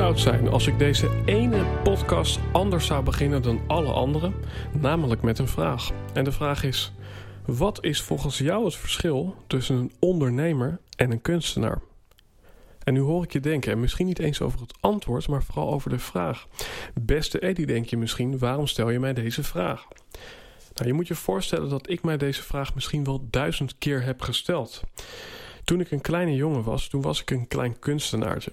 Zou 0.00 0.18
zijn 0.18 0.48
als 0.48 0.66
ik 0.66 0.78
deze 0.78 1.10
ene 1.24 1.64
podcast 1.82 2.40
anders 2.52 2.86
zou 2.86 3.04
beginnen 3.04 3.42
dan 3.42 3.60
alle 3.66 3.92
andere? 3.92 4.32
Namelijk 4.72 5.22
met 5.22 5.38
een 5.38 5.48
vraag. 5.48 5.90
En 6.12 6.24
de 6.24 6.32
vraag 6.32 6.64
is: 6.64 6.92
wat 7.46 7.84
is 7.84 8.02
volgens 8.02 8.38
jou 8.38 8.64
het 8.64 8.76
verschil 8.76 9.34
tussen 9.46 9.76
een 9.76 9.92
ondernemer 9.98 10.80
en 10.96 11.10
een 11.10 11.20
kunstenaar? 11.20 11.80
En 12.84 12.94
nu 12.94 13.00
hoor 13.00 13.24
ik 13.24 13.32
je 13.32 13.40
denken, 13.40 13.72
en 13.72 13.80
misschien 13.80 14.06
niet 14.06 14.18
eens 14.18 14.40
over 14.40 14.60
het 14.60 14.74
antwoord, 14.80 15.28
maar 15.28 15.42
vooral 15.42 15.72
over 15.72 15.90
de 15.90 15.98
vraag. 15.98 16.46
Beste 17.00 17.38
Eddie, 17.38 17.66
denk 17.66 17.86
je 17.86 17.96
misschien, 17.96 18.38
waarom 18.38 18.66
stel 18.66 18.90
je 18.90 19.00
mij 19.00 19.12
deze 19.12 19.42
vraag? 19.42 19.86
Nou, 20.74 20.88
je 20.88 20.92
moet 20.92 21.08
je 21.08 21.14
voorstellen 21.14 21.68
dat 21.68 21.90
ik 21.90 22.02
mij 22.02 22.16
deze 22.16 22.42
vraag 22.42 22.74
misschien 22.74 23.04
wel 23.04 23.26
duizend 23.30 23.78
keer 23.78 24.02
heb 24.02 24.22
gesteld. 24.22 24.82
Toen 25.70 25.80
ik 25.80 25.90
een 25.90 26.00
kleine 26.00 26.34
jongen 26.34 26.62
was, 26.62 26.88
toen 26.88 27.02
was 27.02 27.20
ik 27.20 27.30
een 27.30 27.48
klein 27.48 27.78
kunstenaartje. 27.78 28.52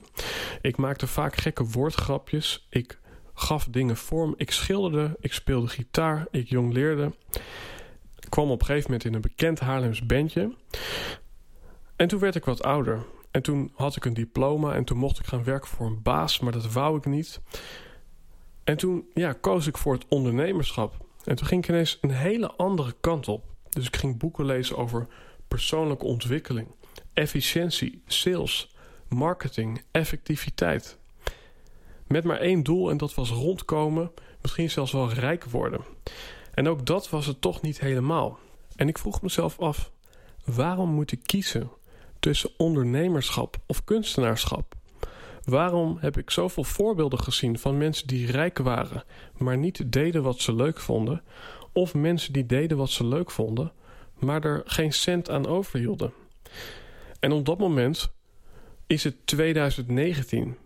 Ik 0.61 0.77
maakte 0.77 1.07
vaak 1.07 1.35
gekke 1.35 1.65
woordgrapjes. 1.65 2.67
Ik 2.69 2.99
gaf 3.33 3.67
dingen 3.71 3.97
vorm. 3.97 4.33
Ik 4.37 4.51
schilderde. 4.51 5.15
Ik 5.19 5.33
speelde 5.33 5.67
gitaar. 5.67 6.27
Ik 6.31 6.49
jongleerde. 6.49 7.11
Ik 8.19 8.29
kwam 8.29 8.51
op 8.51 8.59
een 8.59 8.65
gegeven 8.65 8.91
moment 8.91 9.07
in 9.07 9.13
een 9.13 9.21
bekend 9.21 9.59
Haarlems 9.59 10.05
bandje. 10.05 10.55
En 11.95 12.07
toen 12.07 12.19
werd 12.19 12.35
ik 12.35 12.45
wat 12.45 12.63
ouder. 12.63 13.05
En 13.31 13.41
toen 13.41 13.71
had 13.75 13.95
ik 13.95 14.05
een 14.05 14.13
diploma 14.13 14.73
en 14.73 14.83
toen 14.83 14.97
mocht 14.97 15.19
ik 15.19 15.25
gaan 15.25 15.43
werken 15.43 15.69
voor 15.69 15.85
een 15.85 16.01
baas, 16.01 16.39
maar 16.39 16.51
dat 16.51 16.71
wou 16.71 16.97
ik 16.97 17.05
niet. 17.05 17.41
En 18.63 18.77
toen 18.77 19.09
ja, 19.13 19.33
koos 19.33 19.67
ik 19.67 19.77
voor 19.77 19.93
het 19.93 20.05
ondernemerschap. 20.07 21.05
En 21.23 21.35
toen 21.35 21.47
ging 21.47 21.63
ik 21.63 21.69
ineens 21.69 21.97
een 22.01 22.11
hele 22.11 22.51
andere 22.51 22.95
kant 22.99 23.27
op. 23.27 23.43
Dus 23.69 23.87
ik 23.87 23.95
ging 23.95 24.17
boeken 24.17 24.45
lezen 24.45 24.77
over 24.77 25.07
persoonlijke 25.47 26.05
ontwikkeling 26.05 26.67
efficiëntie, 27.17 28.01
sales, 28.07 28.69
marketing, 29.07 29.81
effectiviteit. 29.91 30.97
Met 32.07 32.23
maar 32.23 32.39
één 32.39 32.63
doel 32.63 32.89
en 32.89 32.97
dat 32.97 33.15
was 33.15 33.29
rondkomen, 33.29 34.11
misschien 34.41 34.69
zelfs 34.69 34.91
wel 34.91 35.11
rijk 35.11 35.45
worden. 35.45 35.81
En 36.53 36.67
ook 36.67 36.85
dat 36.85 37.09
was 37.09 37.25
het 37.25 37.41
toch 37.41 37.61
niet 37.61 37.79
helemaal. 37.79 38.39
En 38.75 38.87
ik 38.87 38.97
vroeg 38.97 39.21
mezelf 39.21 39.59
af: 39.59 39.91
waarom 40.45 40.89
moet 40.89 41.11
ik 41.11 41.19
kiezen 41.25 41.69
tussen 42.19 42.49
ondernemerschap 42.57 43.57
of 43.65 43.83
kunstenaarschap? 43.83 44.75
Waarom 45.43 45.97
heb 45.99 46.17
ik 46.17 46.29
zoveel 46.29 46.63
voorbeelden 46.63 47.19
gezien 47.19 47.59
van 47.59 47.77
mensen 47.77 48.07
die 48.07 48.31
rijk 48.31 48.57
waren, 48.57 49.03
maar 49.37 49.57
niet 49.57 49.91
deden 49.91 50.23
wat 50.23 50.39
ze 50.39 50.55
leuk 50.55 50.79
vonden, 50.79 51.21
of 51.71 51.93
mensen 51.93 52.33
die 52.33 52.45
deden 52.45 52.77
wat 52.77 52.89
ze 52.89 53.05
leuk 53.05 53.31
vonden, 53.31 53.71
maar 54.19 54.43
er 54.43 54.61
geen 54.65 54.93
cent 54.93 55.29
aan 55.29 55.47
overhielden? 55.47 56.13
En 57.27 57.33
op 57.33 57.45
dat 57.45 57.57
moment 57.57 58.13
is 58.85 59.03
het 59.03 59.27
2019. 59.27 60.57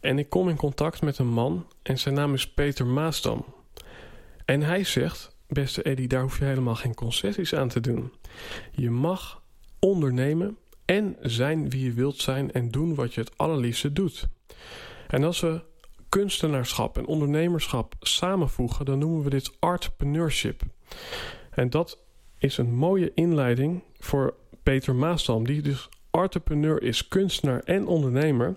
En 0.00 0.18
ik 0.18 0.28
kom 0.28 0.48
in 0.48 0.56
contact 0.56 1.02
met 1.02 1.18
een 1.18 1.28
man 1.28 1.66
en 1.82 1.98
zijn 1.98 2.14
naam 2.14 2.34
is 2.34 2.52
Peter 2.52 2.86
Maasdam. 2.86 3.44
En 4.44 4.62
hij 4.62 4.84
zegt, 4.84 5.36
beste 5.48 5.82
Eddie, 5.82 6.08
daar 6.08 6.22
hoef 6.22 6.38
je 6.38 6.44
helemaal 6.44 6.74
geen 6.74 6.94
concessies 6.94 7.54
aan 7.54 7.68
te 7.68 7.80
doen. 7.80 8.12
Je 8.70 8.90
mag 8.90 9.42
ondernemen 9.78 10.56
en 10.84 11.16
zijn 11.20 11.70
wie 11.70 11.84
je 11.84 11.92
wilt 11.92 12.16
zijn 12.16 12.52
en 12.52 12.70
doen 12.70 12.94
wat 12.94 13.14
je 13.14 13.20
het 13.20 13.38
allerliefste 13.38 13.92
doet. 13.92 14.28
En 15.08 15.24
als 15.24 15.40
we 15.40 15.62
kunstenaarschap 16.08 16.98
en 16.98 17.06
ondernemerschap 17.06 17.94
samenvoegen, 18.00 18.84
dan 18.84 18.98
noemen 18.98 19.22
we 19.22 19.30
dit 19.30 19.52
entrepreneurship. 19.60 20.62
En 21.50 21.70
dat 21.70 21.98
is 22.38 22.58
een 22.58 22.74
mooie 22.74 23.12
inleiding 23.14 23.82
voor 23.98 24.34
Peter 24.62 24.94
Maasdam, 24.94 25.46
die 25.46 25.62
dus 25.62 25.88
entrepreneur 26.10 26.82
is, 26.82 27.08
kunstenaar 27.08 27.60
en 27.64 27.86
ondernemer. 27.86 28.56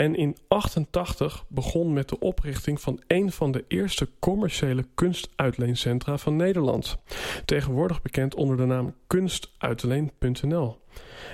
En 0.00 0.14
in 0.14 0.36
88 0.48 1.44
begon 1.48 1.92
met 1.92 2.08
de 2.08 2.18
oprichting 2.18 2.80
van 2.80 3.00
een 3.06 3.32
van 3.32 3.52
de 3.52 3.64
eerste 3.68 4.08
commerciële 4.18 4.84
kunstuitleencentra 4.94 6.18
van 6.18 6.36
Nederland. 6.36 6.98
Tegenwoordig 7.44 8.02
bekend 8.02 8.34
onder 8.34 8.56
de 8.56 8.64
naam 8.64 8.94
kunstuitleen.nl. 9.06 10.78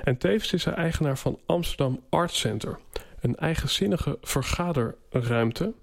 En 0.04 0.19
tevens 0.19 0.52
is 0.52 0.64
hij 0.64 0.75
eigenaar 0.75 1.19
van 1.19 1.38
Amsterdam 1.46 2.00
Art 2.10 2.32
Center, 2.32 2.78
een 3.20 3.36
eigenzinnige 3.36 4.19
vergaderruimte. 4.20 5.75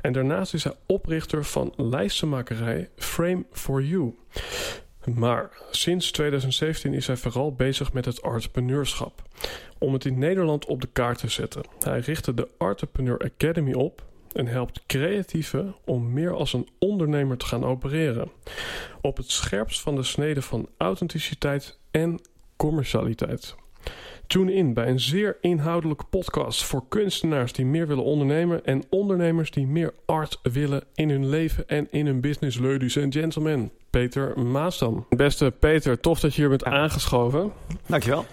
En 0.00 0.12
daarnaast 0.12 0.54
is 0.54 0.64
hij 0.64 0.74
oprichter 0.86 1.44
van 1.44 1.72
lijstenmakerij 1.76 2.90
Frame 2.96 3.44
for 3.52 3.82
You. 3.82 4.14
Maar 5.14 5.50
sinds 5.70 6.10
2017 6.10 6.94
is 6.94 7.06
hij 7.06 7.16
vooral 7.16 7.52
bezig 7.52 7.92
met 7.92 8.04
het 8.04 8.22
entrepreneurschap. 8.22 9.22
Om 9.78 9.92
het 9.92 10.04
in 10.04 10.18
Nederland 10.18 10.66
op 10.66 10.80
de 10.80 10.88
kaart 10.92 11.18
te 11.18 11.28
zetten. 11.28 11.62
Hij 11.78 11.98
richtte 11.98 12.34
de 12.34 12.48
Entrepreneur 12.58 13.18
Academy 13.18 13.72
op 13.72 14.04
en 14.32 14.46
helpt 14.46 14.86
creatieven 14.86 15.74
om 15.84 16.12
meer 16.12 16.32
als 16.32 16.52
een 16.52 16.68
ondernemer 16.78 17.36
te 17.36 17.46
gaan 17.46 17.64
opereren. 17.64 18.30
Op 19.00 19.16
het 19.16 19.30
scherpst 19.30 19.80
van 19.80 19.94
de 19.94 20.02
snede 20.02 20.42
van 20.42 20.68
authenticiteit 20.76 21.78
en 21.90 22.20
commercialiteit. 22.56 23.54
Tune 24.30 24.54
in 24.54 24.74
bij 24.74 24.88
een 24.88 25.00
zeer 25.00 25.36
inhoudelijke 25.40 26.04
podcast 26.04 26.64
voor 26.64 26.84
kunstenaars 26.88 27.52
die 27.52 27.64
meer 27.64 27.86
willen 27.86 28.04
ondernemen 28.04 28.64
en 28.64 28.82
ondernemers 28.90 29.50
die 29.50 29.66
meer 29.66 29.94
art 30.06 30.38
willen 30.42 30.84
in 30.94 31.10
hun 31.10 31.28
leven 31.28 31.68
en 31.68 31.88
in 31.90 32.06
hun 32.06 32.20
business, 32.20 32.58
ladies 32.58 32.98
and 32.98 33.14
gentlemen. 33.14 33.70
Peter 33.90 34.40
Maasdam. 34.40 35.06
Beste 35.08 35.50
Peter, 35.58 36.00
tof 36.00 36.20
dat 36.20 36.34
je 36.34 36.40
hier 36.40 36.48
bent 36.48 36.64
aangeschoven. 36.64 37.52
Dankjewel. 37.86 38.26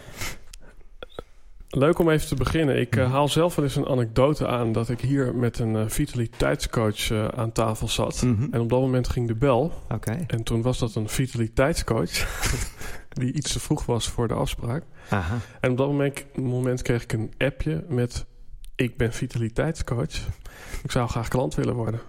Leuk 1.69 1.99
om 1.99 2.09
even 2.09 2.27
te 2.27 2.35
beginnen. 2.35 2.79
Ik 2.79 2.95
uh, 2.95 3.11
haal 3.11 3.27
zelf 3.27 3.55
wel 3.55 3.65
eens 3.65 3.75
een 3.75 3.87
anekdote 3.87 4.47
aan 4.47 4.71
dat 4.71 4.89
ik 4.89 5.01
hier 5.01 5.35
met 5.35 5.59
een 5.59 5.73
uh, 5.73 5.83
vitaliteitscoach 5.87 7.09
uh, 7.09 7.27
aan 7.27 7.51
tafel 7.51 7.87
zat. 7.87 8.21
Mm 8.21 8.35
-hmm. 8.35 8.47
En 8.53 8.59
op 8.59 8.69
dat 8.69 8.79
moment 8.79 9.07
ging 9.09 9.27
de 9.27 9.35
bel. 9.35 9.73
Okay. 9.89 10.23
En 10.27 10.43
toen 10.43 10.61
was 10.61 10.77
dat 10.77 10.95
een 10.95 11.09
vitaliteitscoach 11.09 12.11
die 13.19 13.33
iets 13.33 13.51
te 13.51 13.59
vroeg 13.59 13.85
was 13.85 14.09
voor 14.09 14.27
de 14.27 14.33
afspraak. 14.33 14.83
Aha. 15.09 15.37
En 15.59 15.71
op 15.71 15.77
dat 15.77 15.87
moment, 15.87 16.25
moment 16.35 16.81
kreeg 16.81 17.03
ik 17.03 17.13
een 17.13 17.33
appje 17.37 17.85
met: 17.89 18.25
Ik 18.75 18.97
ben 18.97 19.13
vitaliteitscoach. 19.13 20.27
Ik 20.83 20.91
zou 20.91 21.09
graag 21.09 21.27
klant 21.27 21.55
willen 21.55 21.75
worden. 21.75 21.99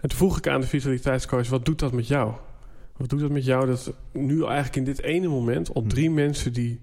En 0.00 0.08
toen 0.08 0.18
vroeg 0.18 0.38
ik 0.38 0.48
aan 0.48 0.60
de 0.60 0.66
vitaliteitscoach: 0.66 1.48
Wat 1.48 1.64
doet 1.64 1.78
dat 1.78 1.92
met 1.92 2.08
jou? 2.08 2.32
Wat 2.96 3.08
doet 3.08 3.20
dat 3.20 3.30
met 3.30 3.44
jou 3.44 3.66
dat 3.66 3.92
nu 4.12 4.44
eigenlijk 4.44 4.76
in 4.76 4.84
dit 4.84 5.02
ene 5.02 5.28
moment 5.28 5.74
al 5.74 5.82
drie 5.82 6.10
mensen 6.10 6.52
die 6.52 6.80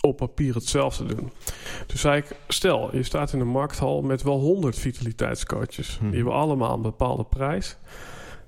op 0.00 0.16
papier 0.16 0.54
hetzelfde 0.54 1.04
doen? 1.04 1.30
Toen 1.86 1.98
zei 1.98 2.16
ik, 2.16 2.36
stel, 2.48 2.96
je 2.96 3.02
staat 3.02 3.32
in 3.32 3.40
een 3.40 3.48
markthal 3.48 4.02
met 4.02 4.22
wel 4.22 4.38
honderd 4.38 4.78
vitaliteitscoaches. 4.78 5.98
Die 6.00 6.14
hebben 6.14 6.32
allemaal 6.32 6.74
een 6.74 6.82
bepaalde 6.82 7.24
prijs. 7.24 7.76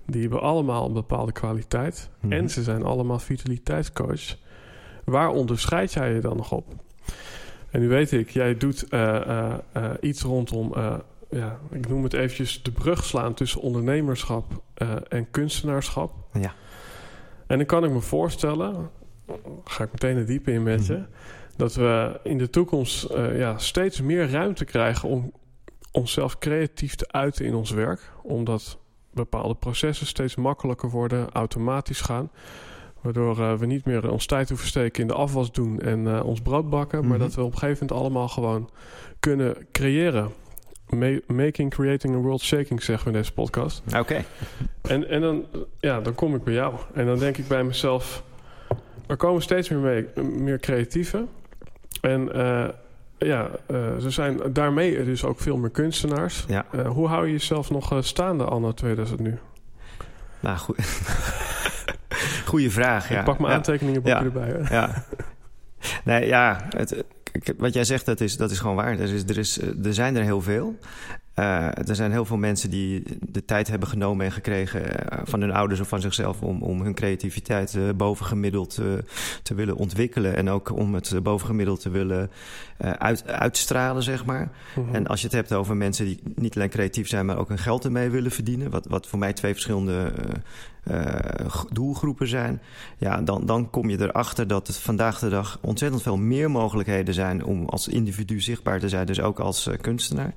Die 0.06 0.20
hebben 0.20 0.40
allemaal 0.40 0.86
een 0.86 0.92
bepaalde 0.92 1.32
kwaliteit. 1.32 2.10
En 2.28 2.50
ze 2.50 2.62
zijn 2.62 2.82
allemaal 2.82 3.18
vitaliteitscoach. 3.18 4.36
Waar 5.04 5.28
onderscheid 5.28 5.92
jij 5.92 6.12
je 6.12 6.20
dan 6.20 6.36
nog 6.36 6.52
op? 6.52 6.72
En 7.70 7.80
nu 7.80 7.88
weet 7.88 8.12
ik, 8.12 8.30
jij 8.30 8.56
doet 8.56 8.86
uh, 8.90 9.00
uh, 9.00 9.54
uh, 9.76 9.90
iets 10.00 10.22
rondom 10.22 10.74
ja, 11.30 11.58
ik 11.70 11.88
noem 11.88 12.02
het 12.02 12.12
eventjes 12.12 12.62
de 12.62 12.72
brug 12.72 13.04
slaan 13.04 13.34
tussen 13.34 13.60
ondernemerschap 13.60 14.62
en 15.08 15.30
kunstenaarschap. 15.30 16.12
Ja. 16.32 16.54
En 17.46 17.56
dan 17.56 17.66
kan 17.66 17.84
ik 17.84 17.90
me 17.90 18.00
voorstellen, 18.00 18.90
ga 19.64 19.84
ik 19.84 19.92
meteen 19.92 20.16
er 20.16 20.26
diep 20.26 20.48
in 20.48 20.62
met 20.62 20.86
je, 20.86 21.04
dat 21.56 21.74
we 21.74 22.20
in 22.22 22.38
de 22.38 22.50
toekomst 22.50 23.08
ja, 23.32 23.58
steeds 23.58 24.00
meer 24.00 24.30
ruimte 24.30 24.64
krijgen 24.64 25.08
om 25.08 25.32
onszelf 25.92 26.38
creatief 26.38 26.94
te 26.94 27.12
uiten 27.12 27.44
in 27.44 27.54
ons 27.54 27.70
werk, 27.70 28.12
omdat 28.22 28.78
bepaalde 29.12 29.54
processen 29.54 30.06
steeds 30.06 30.34
makkelijker 30.34 30.90
worden, 30.90 31.30
automatisch 31.32 32.00
gaan. 32.00 32.30
Waardoor 33.04 33.38
uh, 33.38 33.52
we 33.54 33.66
niet 33.66 33.84
meer 33.84 34.10
ons 34.10 34.26
tijd 34.26 34.48
hoeven 34.48 34.68
steken 34.68 35.02
in 35.02 35.06
de 35.08 35.14
afwas 35.14 35.52
doen 35.52 35.80
en 35.80 35.98
uh, 36.06 36.24
ons 36.24 36.40
brood 36.40 36.70
bakken. 36.70 37.00
Maar 37.00 37.08
Mhm. 37.18 37.18
dat 37.26 37.34
we 37.34 37.42
op 37.42 37.52
een 37.52 37.58
gegeven 37.58 37.86
moment 37.86 38.00
allemaal 38.04 38.28
gewoon 38.28 38.70
kunnen 39.20 39.56
creëren. 39.72 40.30
Ma- 40.88 41.18
making, 41.26 41.70
creating 41.70 42.14
a 42.14 42.18
world 42.18 42.40
shaking, 42.40 42.82
zeggen 42.82 43.04
we 43.06 43.12
in 43.12 43.18
deze 43.18 43.32
podcast. 43.32 43.82
Oké. 43.98 44.24
En, 44.82 45.08
en 45.08 45.20
dan, 45.20 45.44
ja, 45.80 46.00
dan 46.00 46.14
kom 46.14 46.34
ik 46.34 46.44
bij 46.44 46.54
jou. 46.54 46.74
En 46.94 47.06
dan 47.06 47.18
denk 47.18 47.36
ik 47.36 47.48
bij 47.48 47.64
mezelf... 47.64 48.22
Er 49.06 49.16
komen 49.16 49.42
steeds 49.42 49.68
meer, 49.68 49.78
mee, 49.78 50.06
meer 50.24 50.58
creatieven. 50.58 51.28
En 52.00 52.32
eh, 52.32 52.68
ja, 53.18 53.50
eh, 53.66 54.04
er 54.04 54.12
zijn 54.12 54.40
daarmee 54.52 55.04
dus 55.04 55.24
ook 55.24 55.40
veel 55.40 55.56
meer 55.56 55.70
kunstenaars. 55.70 56.44
Ja. 56.48 56.64
Eh, 56.72 56.88
hoe 56.88 57.08
hou 57.08 57.26
je 57.26 57.32
jezelf 57.32 57.70
nog 57.70 57.92
eh, 57.92 58.00
staande 58.00 58.44
anno 58.44 58.72
2000 58.72 59.20
nu? 59.20 59.38
Nou, 60.40 60.56
goed. 60.58 60.76
Goeie 62.54 62.70
vraag, 62.70 63.08
ja. 63.08 63.18
Ik 63.18 63.24
pak 63.24 63.38
mijn 63.38 63.50
ja. 63.50 63.56
aantekeningenboekje 63.56 64.18
Ja. 64.18 64.24
erbij. 64.24 64.66
Ja. 64.70 65.04
Nee, 66.04 66.26
ja. 66.26 66.66
Het, 66.68 67.04
wat 67.58 67.74
jij 67.74 67.84
zegt, 67.84 68.06
dat 68.06 68.20
is, 68.20 68.36
dat 68.36 68.50
is 68.50 68.58
gewoon 68.58 68.76
waar. 68.76 68.98
Er, 68.98 69.14
is, 69.14 69.22
er, 69.22 69.38
is, 69.38 69.60
er 69.60 69.94
zijn 69.94 70.16
er 70.16 70.22
heel 70.22 70.40
veel. 70.40 70.78
Eh, 71.34 71.88
er 71.88 71.94
zijn 71.94 72.10
heel 72.12 72.24
veel 72.24 72.36
mensen 72.36 72.70
die 72.70 73.02
de 73.20 73.44
tijd 73.44 73.68
hebben 73.68 73.88
genomen 73.88 74.26
en 74.26 74.32
gekregen 74.32 75.10
eh, 75.10 75.18
van 75.24 75.40
hun 75.40 75.52
ouders 75.52 75.80
of 75.80 75.88
van 75.88 76.00
zichzelf 76.00 76.40
om, 76.40 76.62
om 76.62 76.82
hun 76.82 76.94
creativiteit 76.94 77.74
eh, 77.74 77.82
bovengemiddeld 77.96 78.78
eh, 78.78 78.86
te 79.42 79.54
willen 79.54 79.76
ontwikkelen. 79.76 80.36
En 80.36 80.50
ook 80.50 80.76
om 80.76 80.94
het 80.94 81.12
eh, 81.12 81.20
bovengemiddeld 81.20 81.80
te 81.80 81.90
willen 81.90 82.30
eh, 82.76 82.90
uit, 82.90 83.26
uitstralen, 83.28 84.02
zeg 84.02 84.24
maar. 84.24 84.48
Mhm. 84.76 84.94
En 84.94 85.06
als 85.06 85.20
je 85.20 85.26
het 85.26 85.36
hebt 85.36 85.52
over 85.52 85.76
mensen 85.76 86.04
die 86.04 86.20
niet 86.34 86.56
alleen 86.56 86.70
creatief 86.70 87.08
zijn, 87.08 87.26
maar 87.26 87.38
ook 87.38 87.48
hun 87.48 87.58
geld 87.58 87.84
ermee 87.84 88.10
willen 88.10 88.30
verdienen, 88.30 88.70
wat, 88.70 88.86
wat 88.86 89.06
voor 89.06 89.18
mij 89.18 89.32
twee 89.32 89.52
verschillende 89.52 90.12
eh, 90.16 90.24
eh, 90.24 90.34
doelgroepen 91.72 92.28
zijn, 92.28 92.62
ja, 92.98 93.22
dan, 93.22 93.46
dan 93.46 93.70
kom 93.70 93.90
je 93.90 94.00
erachter 94.00 94.46
dat 94.46 94.66
het 94.66 94.76
vandaag 94.76 95.18
de 95.18 95.28
dag 95.28 95.58
ontzettend 95.60 96.02
veel 96.02 96.16
meer 96.16 96.50
mogelijkheden 96.50 97.14
zijn 97.14 97.44
om 97.44 97.66
als 97.68 97.88
individu 97.88 98.40
zichtbaar 98.40 98.80
te 98.80 98.88
zijn, 98.88 99.06
dus 99.06 99.20
ook 99.20 99.40
als 99.40 99.66
eh, 99.66 99.78
kunstenaar. 99.80 100.34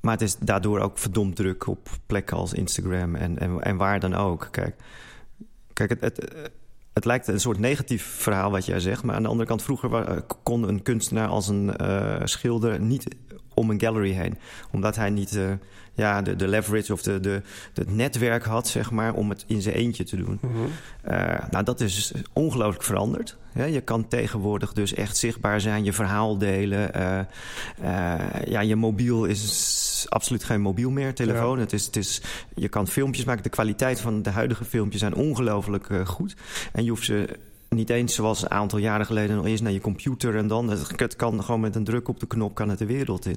Maar 0.00 0.12
het 0.12 0.22
is 0.22 0.36
daardoor 0.38 0.80
ook 0.80 0.98
verdomd 0.98 1.36
druk 1.36 1.66
op 1.66 1.88
plekken 2.06 2.36
als 2.36 2.52
Instagram 2.52 3.14
en, 3.14 3.38
en, 3.38 3.60
en 3.60 3.76
waar 3.76 4.00
dan 4.00 4.14
ook. 4.14 4.48
Kijk, 4.50 4.76
kijk 5.72 5.90
het, 5.90 6.00
het, 6.00 6.50
het 6.92 7.04
lijkt 7.04 7.28
een 7.28 7.40
soort 7.40 7.58
negatief 7.58 8.04
verhaal 8.04 8.50
wat 8.50 8.66
jij 8.66 8.80
zegt. 8.80 9.02
Maar 9.02 9.14
aan 9.14 9.22
de 9.22 9.28
andere 9.28 9.48
kant, 9.48 9.62
vroeger 9.62 9.94
eh, 9.94 10.16
kon 10.42 10.68
een 10.68 10.82
kunstenaar 10.82 11.28
als 11.28 11.48
een 11.48 11.76
eh, 11.76 12.20
schilder 12.24 12.80
niet 12.80 13.16
om 13.62 13.70
een 13.70 13.80
gallery 13.80 14.12
heen. 14.12 14.38
Omdat 14.70 14.96
hij 14.96 15.10
niet 15.10 15.36
eh, 15.36 15.50
ja, 15.94 16.22
de, 16.22 16.36
de 16.36 16.48
leverage 16.48 16.92
of 16.92 17.02
de, 17.02 17.20
de, 17.20 17.42
het 17.74 17.94
netwerk 17.94 18.44
had, 18.44 18.68
zeg 18.68 18.90
maar, 18.90 19.14
om 19.14 19.28
het 19.28 19.44
in 19.46 19.62
zijn 19.62 19.74
eentje 19.74 20.04
te 20.04 20.16
doen. 20.16 20.38
Mhm. 20.40 20.54
Eh, 21.02 21.48
nou, 21.50 21.64
dat 21.64 21.80
is 21.80 22.12
ongelooflijk 22.32 22.84
veranderd. 22.84 23.36
Ja, 23.54 23.64
je 23.64 23.80
kan 23.80 24.08
tegenwoordig 24.08 24.72
dus 24.72 24.94
echt 24.94 25.16
zichtbaar 25.16 25.60
zijn, 25.60 25.84
je 25.84 25.92
verhaal 25.92 26.38
delen. 26.38 26.94
eh, 26.94 27.20
ja, 28.44 28.60
je 28.60 28.76
mobiel 28.76 29.24
is 29.24 30.06
absoluut 30.08 30.44
geen 30.44 30.60
mobiel 30.60 30.90
meer, 30.90 31.14
telefoon. 31.14 31.58
Het 31.58 31.72
is, 31.72 31.86
het 31.86 31.96
is, 31.96 32.22
je 32.54 32.68
kan 32.68 32.86
filmpjes 32.86 33.24
maken. 33.24 33.42
De 33.42 33.48
kwaliteit 33.48 34.00
van 34.00 34.22
de 34.22 34.30
huidige 34.30 34.64
filmpjes 34.64 35.00
zijn 35.00 35.14
ongelooflijk 35.14 35.88
goed. 36.04 36.36
En 36.72 36.84
je 36.84 36.90
hoeft 36.90 37.04
ze 37.04 37.38
niet 37.72 37.90
eens 37.90 38.14
zoals 38.14 38.42
een 38.42 38.50
aantal 38.50 38.78
jaren 38.78 39.06
geleden 39.06 39.36
nog 39.36 39.46
eerst 39.46 39.62
naar 39.62 39.72
je 39.72 39.80
computer 39.80 40.36
en 40.36 40.46
dan. 40.46 40.70
Het, 40.70 41.16
kan 41.16 41.44
gewoon 41.44 41.60
met 41.60 41.76
een 41.76 41.84
druk 41.84 42.08
op 42.08 42.20
de 42.20 42.26
knop 42.26 42.54
kan 42.54 42.68
het 42.68 42.78
de 42.78 42.86
wereld 42.86 43.26
in. 43.26 43.36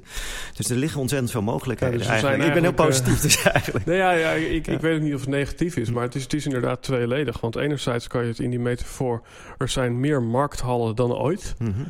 Dus 0.56 0.70
er 0.70 0.76
liggen 0.76 1.00
ontzettend 1.00 1.32
veel 1.32 1.42
mogelijkheden. 1.42 2.00
Ja, 2.00 2.02
dus 2.02 2.12
eigenlijk. 2.12 2.44
Ik 2.44 2.54
ben 2.54 2.64
heel 2.64 2.74
eigenlijk, 2.74 3.04
positief 3.04 3.22
dus 3.22 3.52
eigenlijk. 3.52 3.86
Nee, 3.86 3.98
ja, 3.98 4.12
ja, 4.12 4.32
ik, 4.32 4.66
Ja. 4.66 4.74
ik 4.74 4.80
weet 4.80 4.96
ook 4.96 5.02
niet 5.04 5.14
of 5.14 5.20
het 5.20 5.30
negatief 5.30 5.76
is, 5.78 5.92
maar 5.92 6.04
het 6.04 6.16
is, 6.16 6.24
het 6.24 6.34
is 6.34 6.46
inderdaad 6.46 6.82
tweeledig. 6.82 7.42
Want 7.42 7.56
enerzijds 7.56 8.08
kan 8.08 8.22
je 8.22 8.28
het 8.28 8.40
in 8.40 8.50
die 8.50 8.60
metafoor... 8.60 9.22
er 9.58 9.70
zijn 9.70 10.00
meer 10.00 10.24
markthallen 10.24 10.96
dan 10.96 11.14
ooit. 11.14 11.56
Mhm. 11.60 11.82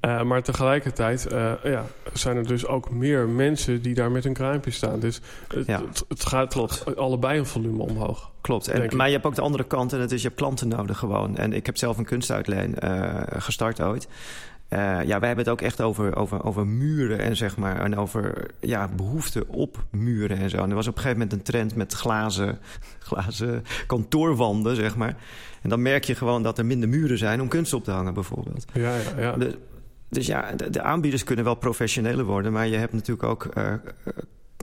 Eh, 0.00 0.22
maar 0.22 0.42
tegelijkertijd 0.42 1.26
eh, 1.26 1.52
ja, 1.64 1.84
zijn 2.12 2.36
er 2.36 2.46
dus 2.46 2.66
ook 2.66 2.90
meer 2.90 3.28
mensen 3.28 3.82
die 3.82 3.94
daar 3.94 4.10
met 4.10 4.24
hun 4.24 4.32
kruimpje 4.32 4.70
staan. 4.70 5.00
Dus 5.00 5.20
het, 5.54 5.66
Ja. 5.66 5.80
het, 5.88 6.04
het 6.08 6.26
gaat 6.26 6.52
Klopt. 6.52 6.96
allebei 6.96 7.38
een 7.38 7.46
volume 7.46 7.82
omhoog. 7.82 8.30
Klopt. 8.40 8.68
En, 8.68 8.96
maar 8.96 9.06
je 9.06 9.12
hebt 9.12 9.26
ook 9.26 9.34
de 9.34 9.40
andere 9.40 9.64
kant 9.64 9.92
en 9.92 9.98
dat 9.98 10.10
is 10.10 10.20
je 10.22 10.26
hebt 10.28 10.40
klanten 10.40 10.68
nodig 10.68 10.98
gewoon. 10.98 11.36
En 11.36 11.52
ik 11.52 11.66
heb 11.66 11.76
zelf 11.76 11.98
een 11.98 12.04
kunstuitleen 12.04 12.78
eh, 12.78 13.22
gestart 13.42 13.80
ooit. 13.80 14.08
Ja, 14.70 15.04
wij 15.18 15.26
hebben 15.28 15.36
het 15.36 15.48
ook 15.48 15.60
echt 15.60 15.80
over, 15.80 16.16
over, 16.16 16.44
over 16.44 16.66
muren 16.66 17.18
en 17.18 17.36
zeg 17.36 17.56
maar. 17.56 17.80
En 17.80 17.96
over 17.96 18.46
ja, 18.60 18.88
behoefte 18.96 19.46
op 19.46 19.84
muren 19.90 20.38
en 20.38 20.50
zo. 20.50 20.56
En 20.56 20.68
er 20.68 20.74
was 20.74 20.86
op 20.86 20.96
een 20.96 21.02
gegeven 21.02 21.22
moment 21.22 21.38
een 21.38 21.44
trend 21.52 21.74
met 21.74 21.92
glazen, 21.92 22.58
glazen 23.08 23.64
kantoorwanden, 23.86 24.76
zeg 24.76 24.96
maar. 24.96 25.16
En 25.62 25.68
dan 25.70 25.82
merk 25.82 26.04
je 26.04 26.14
gewoon 26.14 26.42
dat 26.42 26.58
er 26.58 26.66
minder 26.66 26.88
muren 26.88 27.18
zijn 27.18 27.40
om 27.40 27.48
kunst 27.48 27.72
op 27.72 27.84
te 27.84 27.90
hangen, 27.90 28.14
bijvoorbeeld. 28.14 28.64
Ja, 28.72 28.94
ja, 29.16 29.20
ja. 29.20 29.36
Dus 30.10 30.26
ja, 30.26 30.52
de, 30.52 30.70
de 30.70 30.82
aanbieders 30.82 31.24
kunnen 31.24 31.44
wel 31.44 31.54
professioneler 31.54 32.24
worden, 32.24 32.52
maar 32.52 32.66
je 32.66 32.76
hebt 32.76 32.92
natuurlijk 32.92 33.22
ook 33.22 33.44
eh, 33.44 33.72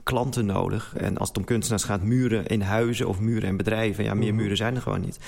klanten 0.02 0.46
nodig. 0.46 0.94
En 0.96 1.18
als 1.18 1.28
het 1.28 1.36
om 1.38 1.44
kunstenaars 1.44 1.84
gaat, 1.84 2.02
muren 2.02 2.46
in 2.46 2.60
huizen 2.60 3.08
of 3.08 3.20
muren 3.20 3.48
in 3.48 3.56
bedrijven. 3.56 4.04
Ja, 4.04 4.14
meer 4.14 4.32
Mhm. 4.34 4.42
muren 4.42 4.56
zijn 4.56 4.74
er 4.74 4.82
gewoon 4.82 5.00
niet. 5.00 5.18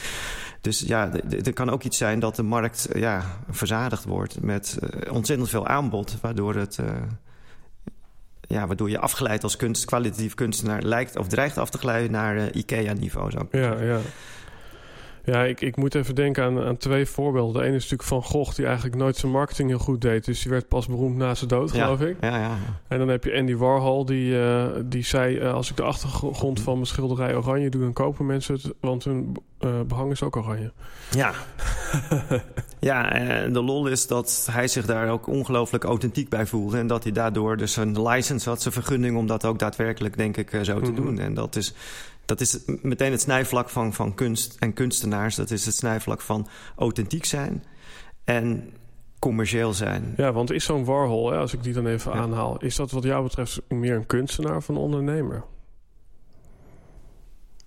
Dus 0.60 0.80
ja, 0.80 1.12
er 1.44 1.52
kan 1.52 1.70
ook 1.70 1.82
iets 1.82 1.98
zijn 1.98 2.18
dat 2.18 2.36
de 2.36 2.42
markt 2.42 2.86
eh, 2.86 3.00
ja, 3.00 3.22
verzadigd 3.50 4.04
wordt 4.04 4.42
met 4.42 4.78
eh, 4.80 5.12
ontzettend 5.12 5.48
veel 5.48 5.66
aanbod, 5.66 6.16
waardoor 6.20 6.54
het. 6.54 6.78
ja, 8.40 8.66
waardoor 8.66 8.90
je 8.90 8.98
afgeleid 8.98 9.42
als 9.42 9.56
kunst, 9.56 9.84
kwalitatief 9.84 10.34
kunstenaar 10.34 10.82
lijkt 10.82 11.16
of 11.16 11.28
dreigt 11.28 11.58
af 11.58 11.70
te 11.70 11.78
glijden 11.78 12.10
naar 12.10 12.52
IKEA-niveau. 12.52 13.30
Ja, 13.50 13.82
ja. 13.82 13.98
Ja, 15.24 15.44
ik, 15.44 15.60
ik 15.60 15.76
moet 15.76 15.94
even 15.94 16.14
denken 16.14 16.44
aan, 16.44 16.60
aan 16.62 16.76
twee 16.76 17.06
voorbeelden. 17.06 17.60
De 17.62 17.66
ene 17.68 17.76
is 17.76 17.82
natuurlijk 17.82 18.08
Van 18.08 18.22
Gogh, 18.22 18.54
die 18.56 18.66
eigenlijk 18.66 18.96
nooit 18.96 19.16
zijn 19.16 19.32
marketing 19.32 19.68
heel 19.68 19.78
goed 19.78 20.00
deed. 20.00 20.24
Dus 20.24 20.42
die 20.42 20.50
werd 20.50 20.68
pas 20.68 20.86
beroemd 20.86 21.16
na 21.16 21.34
zijn 21.34 21.48
dood, 21.50 21.72
Ja. 21.74 21.84
geloof 21.84 22.00
ik. 22.00 22.16
Ja, 22.20 22.38
ja. 22.38 22.56
En 22.88 22.98
dan 22.98 23.08
heb 23.08 23.24
je 23.24 23.36
Andy 23.38 23.56
Warhol, 23.56 24.04
die, 24.04 24.40
eh, 24.42 24.64
die 24.84 25.04
zei... 25.04 25.38
eh, 25.38 25.52
als 25.54 25.70
ik 25.70 25.76
de 25.76 25.82
achtergrond 25.82 26.60
van 26.60 26.74
mijn 26.74 26.86
schilderij 26.86 27.34
oranje 27.36 27.68
doe... 27.70 27.80
dan 27.80 27.92
kopen 27.92 28.26
mensen 28.26 28.54
het, 28.54 28.72
want 28.80 29.04
hun 29.04 29.36
eh, 29.58 29.80
behang 29.86 30.10
is 30.10 30.22
ook 30.22 30.36
oranje. 30.36 30.72
Ja. 31.10 31.32
ja, 32.80 33.12
en 33.12 33.52
de 33.52 33.62
lol 33.62 33.86
is 33.86 34.06
dat 34.06 34.48
hij 34.50 34.68
zich 34.68 34.86
daar 34.86 35.08
ook 35.10 35.26
ongelooflijk 35.26 35.84
authentiek 35.84 36.28
bij 36.28 36.46
voelde. 36.46 36.78
En 36.78 36.86
dat 36.86 37.02
hij 37.02 37.12
daardoor 37.12 37.56
dus 37.56 37.76
een 37.76 38.02
license 38.02 38.48
had, 38.48 38.62
zijn 38.62 38.74
vergunning... 38.74 39.16
om 39.16 39.26
dat 39.26 39.44
ook 39.44 39.58
daadwerkelijk, 39.58 40.16
denk 40.16 40.36
ik, 40.36 40.50
zo 40.62 40.80
te 40.80 40.90
Mhm. 40.90 41.02
doen. 41.02 41.18
En 41.18 41.34
dat 41.34 41.56
is, 41.56 41.74
dat 42.30 42.40
is 42.40 42.58
meteen 42.82 43.10
het 43.10 43.20
snijvlak 43.20 43.68
van, 43.68 43.92
van 43.94 44.14
kunst 44.14 44.56
en 44.58 44.72
kunstenaars. 44.72 45.34
Dat 45.34 45.50
is 45.50 45.66
het 45.66 45.74
snijvlak 45.74 46.20
van 46.20 46.48
authentiek 46.76 47.24
zijn 47.24 47.64
en 48.24 48.70
commercieel 49.18 49.72
zijn. 49.72 50.14
Ja, 50.16 50.32
want 50.32 50.52
is 50.52 50.64
zo'n 50.64 50.84
Warhol, 50.84 51.30
hè, 51.30 51.38
als 51.38 51.52
ik 51.52 51.62
die 51.62 51.72
dan 51.72 51.86
even 51.86 52.12
Ja. 52.12 52.18
aanhaal... 52.18 52.58
is 52.58 52.76
dat 52.76 52.90
wat 52.90 53.02
jou 53.02 53.22
betreft 53.22 53.60
meer 53.68 53.94
een 53.94 54.06
kunstenaar 54.06 54.56
of 54.56 54.68
een 54.68 54.76
ondernemer? 54.76 55.42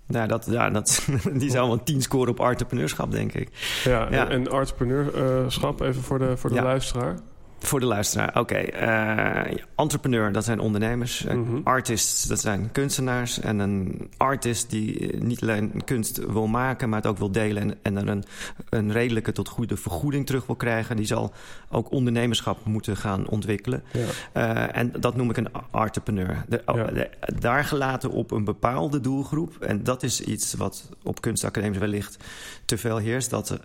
Nou, 0.06 0.28
dat, 0.28 0.46
ja, 0.50 0.70
dat, 0.70 1.08
die 1.42 1.50
zou 1.50 1.68
wel 1.68 1.82
tien 1.82 2.02
scoren 2.02 2.28
op 2.32 2.40
entrepreneurschap, 2.40 3.10
denk 3.10 3.32
ik. 3.32 3.48
Ja, 3.84 3.90
Ja. 4.10 4.28
en, 4.28 4.28
en 4.28 4.46
entrepreneurschap, 4.50 5.80
even 5.80 6.02
voor 6.02 6.18
de, 6.18 6.36
voor 6.36 6.50
de 6.50 6.56
Ja. 6.56 6.62
luisteraar. 6.62 7.18
Voor 7.58 7.80
de 7.80 7.86
luisteraar, 7.86 8.38
oké. 8.40 8.54
eh, 8.54 9.56
entrepreneur, 9.76 10.32
dat 10.32 10.44
zijn 10.44 10.58
ondernemers. 10.60 11.22
Mhm. 11.24 11.60
Artists, 11.64 12.22
dat 12.22 12.40
zijn 12.40 12.68
kunstenaars. 12.72 13.40
En 13.40 13.58
een 13.58 14.10
artist 14.16 14.70
die 14.70 15.12
eh, 15.12 15.20
niet 15.20 15.42
alleen 15.42 15.82
kunst 15.84 16.16
wil 16.26 16.46
maken, 16.46 16.88
maar 16.88 16.98
het 16.98 17.08
ook 17.08 17.18
wil 17.18 17.30
delen... 17.32 17.62
en, 17.62 17.76
en 17.82 17.96
er 17.96 18.08
een, 18.08 18.24
een 18.68 18.92
redelijke 18.92 19.32
tot 19.32 19.48
goede 19.48 19.76
vergoeding 19.76 20.26
terug 20.26 20.46
wil 20.46 20.56
krijgen... 20.56 20.96
die 20.96 21.06
zal 21.06 21.32
ook 21.70 21.90
ondernemerschap 21.90 22.64
moeten 22.64 22.96
gaan 22.96 23.28
ontwikkelen. 23.28 23.82
Ja. 24.32 24.70
En 24.72 24.92
dat 25.00 25.16
noem 25.16 25.30
ik 25.30 25.36
een 25.36 25.48
entrepreneur. 25.72 26.44
De, 26.48 26.62
Ja. 26.66 26.84
de- 26.84 27.10
daar 27.38 27.64
gelaten 27.64 28.10
op 28.10 28.30
een 28.30 28.44
bepaalde 28.44 29.00
doelgroep. 29.00 29.56
En 29.60 29.82
dat 29.82 30.02
is 30.02 30.20
iets 30.20 30.54
wat 30.54 30.88
op 31.02 31.20
kunstacademies 31.20 31.78
wellicht 31.78 32.16
te 32.64 32.78
veel 32.78 32.96
heerst. 32.96 33.30
Dat, 33.30 33.58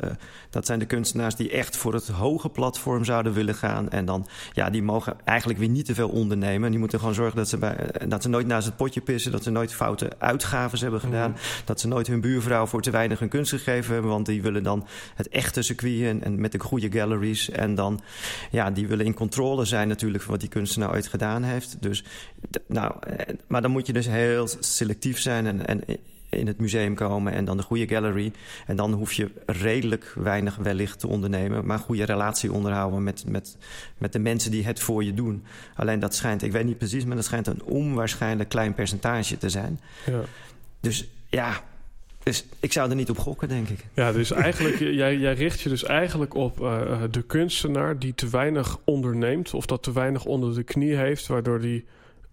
dat 0.49 0.65
zijn 0.65 0.79
de 0.79 0.85
kunstenaars 0.85 1.35
die 1.35 1.51
echt 1.51 1.77
voor 1.77 1.93
het 1.93 2.07
hoge 2.07 2.49
platform 2.49 3.03
zouden 3.03 3.33
willen 3.33 3.55
gaan. 3.55 3.88
En 3.93 4.05
dan, 4.05 4.27
ja, 4.53 4.69
die 4.69 4.83
mogen 4.83 5.17
eigenlijk 5.23 5.59
weer 5.59 5.69
niet 5.69 5.85
te 5.85 5.93
veel 5.93 6.09
ondernemen. 6.09 6.69
Die 6.69 6.79
moeten 6.79 6.99
gewoon 6.99 7.13
zorgen 7.13 7.37
dat 7.37 7.49
ze, 7.49 7.57
bij, 7.57 7.75
dat 8.07 8.21
ze 8.21 8.29
nooit 8.29 8.47
naast 8.47 8.65
het 8.65 8.75
potje 8.75 9.01
pissen. 9.01 9.31
Dat 9.31 9.43
ze 9.43 9.49
nooit 9.49 9.73
foute 9.73 10.11
uitgaves 10.17 10.81
hebben 10.81 10.99
gedaan. 10.99 11.31
Mhm. 11.31 11.39
Dat 11.65 11.79
ze 11.79 11.87
nooit 11.87 12.07
hun 12.07 12.21
buurvrouw 12.21 12.65
voor 12.65 12.81
te 12.81 12.91
weinig 12.91 13.19
hun 13.19 13.29
kunst 13.29 13.51
gegeven 13.51 13.93
hebben. 13.93 14.11
Want 14.11 14.25
die 14.25 14.41
willen 14.41 14.63
dan 14.63 14.87
het 15.15 15.29
echte 15.29 15.61
circuit 15.61 16.01
en, 16.01 16.23
en 16.23 16.41
met 16.41 16.51
de 16.51 16.59
goede 16.59 16.91
galleries. 16.91 17.49
En 17.49 17.75
dan, 17.75 18.01
ja, 18.51 18.71
die 18.71 18.87
willen 18.87 19.05
in 19.05 19.13
controle 19.13 19.65
zijn 19.65 19.87
natuurlijk 19.87 20.23
van 20.23 20.31
wat 20.31 20.39
die 20.39 20.49
kunstenaar 20.49 20.91
ooit 20.91 21.07
gedaan 21.07 21.43
heeft. 21.43 21.77
Dus, 21.79 22.03
nou, 22.67 22.93
eh, 22.99 23.35
maar 23.47 23.61
dan 23.61 23.71
moet 23.71 23.87
je 23.87 23.93
dus 23.93 24.07
heel 24.07 24.47
selectief 24.59 25.19
zijn. 25.19 25.47
En, 25.47 25.65
en 25.65 25.83
in 26.29 26.47
het 26.47 26.59
museum 26.59 26.95
komen 26.95 27.33
en 27.33 27.45
dan 27.45 27.57
de 27.57 27.63
goede 27.63 27.87
gallery. 27.87 28.31
En 28.67 28.75
dan 28.75 28.93
hoef 28.93 29.13
je 29.13 29.31
redelijk 29.45 30.13
weinig 30.15 30.55
wellicht 30.55 30.99
te 30.99 31.07
ondernemen, 31.07 31.65
maar 31.65 31.77
een 31.77 31.83
goede 31.83 32.03
relatie 32.03 32.53
onderhouden 32.53 33.03
met, 33.03 33.23
met, 33.27 33.57
met 33.97 34.13
de 34.13 34.19
mensen 34.19 34.51
die 34.51 34.65
het 34.65 34.79
voor 34.79 35.03
je 35.03 35.13
doen. 35.13 35.43
Alleen 35.75 35.99
dat 35.99 36.15
schijnt, 36.15 36.43
ik 36.43 36.51
weet 36.51 36.65
niet 36.65 36.77
precies, 36.77 37.05
maar 37.05 37.15
dat 37.15 37.25
schijnt 37.25 37.47
een 37.47 37.63
onwaarschijnlijk 37.63 38.49
klein 38.49 38.73
percentage 38.73 39.37
te 39.37 39.49
zijn. 39.49 39.79
Ja. 40.05 40.21
Dus 40.79 41.09
ja, 41.29 41.63
dus 42.23 42.45
ik 42.59 42.71
zou 42.71 42.89
er 42.89 42.95
niet 42.95 43.09
op 43.09 43.17
gokken, 43.17 43.47
denk 43.47 43.69
ik. 43.69 43.85
Ja, 43.93 44.11
dus 44.11 44.31
eigenlijk, 44.31 44.79
jij, 45.01 45.17
jij 45.17 45.33
richt 45.33 45.61
je 45.61 45.69
dus 45.69 45.83
eigenlijk 45.83 46.33
op 46.33 46.59
uh, 46.59 47.03
de 47.11 47.21
kunstenaar 47.21 47.99
die 47.99 48.15
te 48.15 48.29
weinig 48.29 48.77
onderneemt 48.83 49.53
of 49.53 49.65
dat 49.65 49.83
te 49.83 49.91
weinig 49.91 50.25
onder 50.25 50.55
de 50.55 50.63
knie 50.63 50.95
heeft, 50.95 51.27
waardoor 51.27 51.61
die 51.61 51.85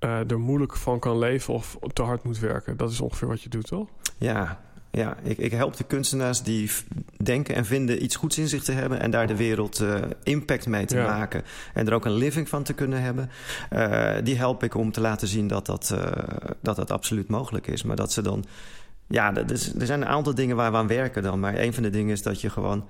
uh, 0.06 0.30
er 0.30 0.40
moeilijk 0.40 0.76
van 0.76 0.98
kan 0.98 1.18
leven 1.18 1.54
of 1.54 1.78
te 1.92 2.02
hard 2.02 2.24
moet 2.24 2.38
werken. 2.38 2.76
Dat 2.76 2.90
is 2.90 3.00
ongeveer 3.00 3.28
wat 3.28 3.42
je 3.42 3.48
doet, 3.48 3.66
toch? 3.66 3.88
Ja, 4.18 4.60
ja, 4.90 5.16
ik, 5.22 5.38
ik, 5.38 5.50
help 5.50 5.76
de 5.76 5.84
kunstenaars 5.84 6.42
die 6.42 6.70
denken 7.16 7.54
en 7.54 7.64
vinden 7.64 8.02
iets 8.02 8.16
goeds 8.16 8.38
in 8.38 8.48
zich 8.48 8.62
te 8.62 8.72
hebben 8.72 9.00
en 9.00 9.10
daar 9.10 9.26
de 9.26 9.36
wereld 9.36 9.80
uh, 9.80 9.98
impact 10.22 10.66
mee 10.66 10.84
te 10.84 10.96
maken 10.96 11.42
en 11.74 11.86
er 11.86 11.94
ook 11.94 12.04
een 12.04 12.14
living 12.14 12.48
van 12.48 12.62
te 12.62 12.72
kunnen 12.72 13.02
hebben. 13.02 13.30
Uh, 13.72 14.14
die 14.22 14.36
help 14.36 14.62
ik 14.62 14.74
om 14.74 14.92
te 14.92 15.00
laten 15.00 15.28
zien 15.28 15.46
dat 15.46 15.66
dat, 15.66 15.90
uh, 15.94 16.12
dat 16.60 16.76
dat 16.76 16.90
absoluut 16.90 17.28
mogelijk 17.28 17.66
is. 17.66 17.82
Maar 17.82 17.96
dat 17.96 18.12
ze 18.12 18.22
dan. 18.22 18.44
Ja, 19.06 19.34
er 19.34 19.86
zijn 19.86 20.00
een 20.00 20.08
aantal 20.08 20.34
dingen 20.34 20.56
waar 20.56 20.70
we 20.70 20.76
aan 20.76 20.86
werken 20.86 21.22
dan. 21.22 21.40
Maar 21.40 21.58
een 21.58 21.74
van 21.74 21.82
de 21.82 21.90
dingen 21.90 22.12
is 22.12 22.22
dat 22.22 22.40
je 22.40 22.50
gewoon 22.50 22.88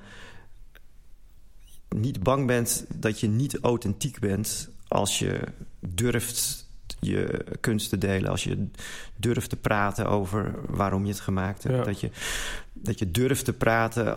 niet 1.88 2.22
bang 2.22 2.46
bent 2.46 2.86
dat 2.94 3.20
je 3.20 3.28
niet 3.28 3.58
authentiek 3.60 4.18
bent 4.18 4.70
als 4.88 5.18
je 5.18 5.40
durft 5.80 6.65
je 7.00 7.44
kunst 7.60 7.88
te 7.88 7.98
delen, 7.98 8.30
als 8.30 8.44
je 8.44 8.66
durft 9.16 9.50
te 9.50 9.56
praten 9.56 10.06
over 10.06 10.54
waarom 10.68 11.02
je 11.04 11.10
het 11.10 11.20
gemaakt 11.20 11.62
hebt. 11.62 11.84
Dat, 11.84 12.00
je, 12.00 12.10
dat 12.72 12.98
je 12.98 13.10
durft 13.10 13.44
te 13.44 13.52
praten 13.52 14.16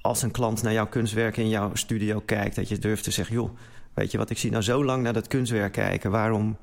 als 0.00 0.22
een 0.22 0.30
klant 0.30 0.62
naar 0.62 0.72
jouw 0.72 0.86
kunstwerk 0.86 1.36
in 1.36 1.48
jouw 1.48 1.70
studio 1.74 2.22
kijkt. 2.24 2.56
Dat 2.56 2.68
je 2.68 2.78
durft 2.78 3.04
te 3.04 3.10
zeggen, 3.10 3.34
joh, 3.34 3.50
weet 3.94 4.10
je 4.10 4.18
wat, 4.18 4.30
ik 4.30 4.38
zie 4.38 4.50
nou 4.50 4.62
zo 4.62 4.84
lang 4.84 5.02
naar 5.02 5.12
dat 5.12 5.28
kunstwerk 5.28 5.72
kijken. 5.72 6.10
Waarom 6.10 6.56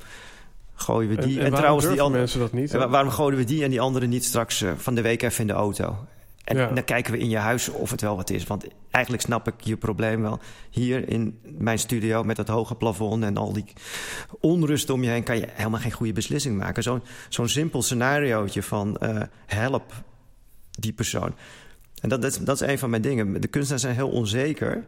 gooien 0.75 1.09
we 1.09 1.25
die? 1.25 1.41
En, 1.41 1.53
trouwens, 1.53 1.87
die 1.87 2.01
andere 2.01 2.19
mensen 2.19 2.39
dat 2.39 2.53
niet? 2.53 2.71
Waarom 2.71 3.11
gooien 3.11 3.37
we 3.37 3.43
die 3.43 3.63
en 3.63 3.69
die 3.69 3.81
andere 3.81 4.05
niet 4.05 4.25
straks 4.25 4.61
uh, 4.61 4.71
van 4.75 4.95
de 4.95 5.01
week 5.01 5.21
even 5.21 5.41
in 5.41 5.47
de 5.47 5.53
auto? 5.53 6.07
En 6.47 6.75
dan 6.75 6.83
kijken 6.83 7.13
we 7.13 7.19
in 7.19 7.29
je 7.29 7.37
huis 7.37 7.69
of 7.69 7.91
het 7.91 8.01
wel 8.01 8.15
wat 8.15 8.29
is. 8.29 8.43
Want 8.43 8.67
eigenlijk 8.91 9.23
snap 9.23 9.47
ik 9.47 9.53
je 9.61 9.77
probleem 9.77 10.21
wel. 10.21 10.39
Hier 10.69 11.09
in 11.09 11.39
mijn 11.43 11.79
studio 11.79 12.23
met 12.23 12.35
dat 12.35 12.47
hoge 12.47 12.75
plafond 12.75 13.23
en 13.23 13.37
al 13.37 13.53
die 13.53 13.65
onrust 14.39 14.89
om 14.89 15.03
je 15.03 15.09
heen... 15.09 15.23
kan 15.23 15.37
je 15.37 15.47
helemaal 15.51 15.79
geen 15.79 15.91
goede 15.91 16.13
beslissing 16.13 16.57
maken. 16.57 16.83
Zo'n 16.83 17.01
zo'n 17.29 17.47
simpel 17.47 17.81
scenariootje 17.81 18.63
van 18.63 18.97
uh, 19.03 19.21
help 19.45 19.93
die 20.71 20.93
persoon. 20.93 21.35
En 22.01 22.09
dat, 22.09 22.21
dat, 22.21 22.31
is, 22.31 22.37
dat 22.37 22.61
is 22.61 22.67
een 22.67 22.79
van 22.79 22.89
mijn 22.89 23.01
dingen. 23.01 23.41
De 23.41 23.47
kunstenaars 23.47 23.83
zijn 23.83 23.95
heel 23.95 24.09
onzeker. 24.09 24.85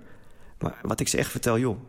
Maar 0.60 0.80
wat 0.82 1.00
ik 1.00 1.08
ze 1.08 1.18
echt 1.18 1.32
vertel, 1.32 1.60
joh, 1.60 1.80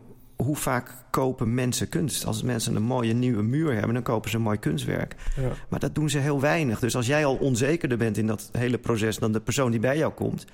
hoe 0.43 0.55
vaak 0.55 0.93
kopen 1.09 1.53
mensen 1.53 1.89
kunst? 1.89 2.25
Als 2.25 2.43
mensen 2.43 2.75
een 2.75 2.83
mooie 2.83 3.13
nieuwe 3.13 3.43
muur 3.43 3.73
hebben, 3.73 3.93
dan 3.93 4.03
kopen 4.03 4.29
ze 4.29 4.35
een 4.35 4.41
mooi 4.41 4.59
kunstwerk. 4.59 5.15
Ja. 5.35 5.51
Maar 5.69 5.79
dat 5.79 5.95
doen 5.95 6.09
ze 6.09 6.17
heel 6.17 6.39
weinig. 6.39 6.79
Dus 6.79 6.95
als 6.95 7.07
jij 7.07 7.25
al 7.25 7.35
onzekerder 7.35 7.97
bent 7.97 8.17
in 8.17 8.27
dat 8.27 8.49
hele 8.51 8.77
proces 8.77 9.17
dan 9.17 9.31
de 9.31 9.39
persoon 9.39 9.71
die 9.71 9.79
bij 9.79 9.97
jou 9.97 10.13
komt, 10.13 10.45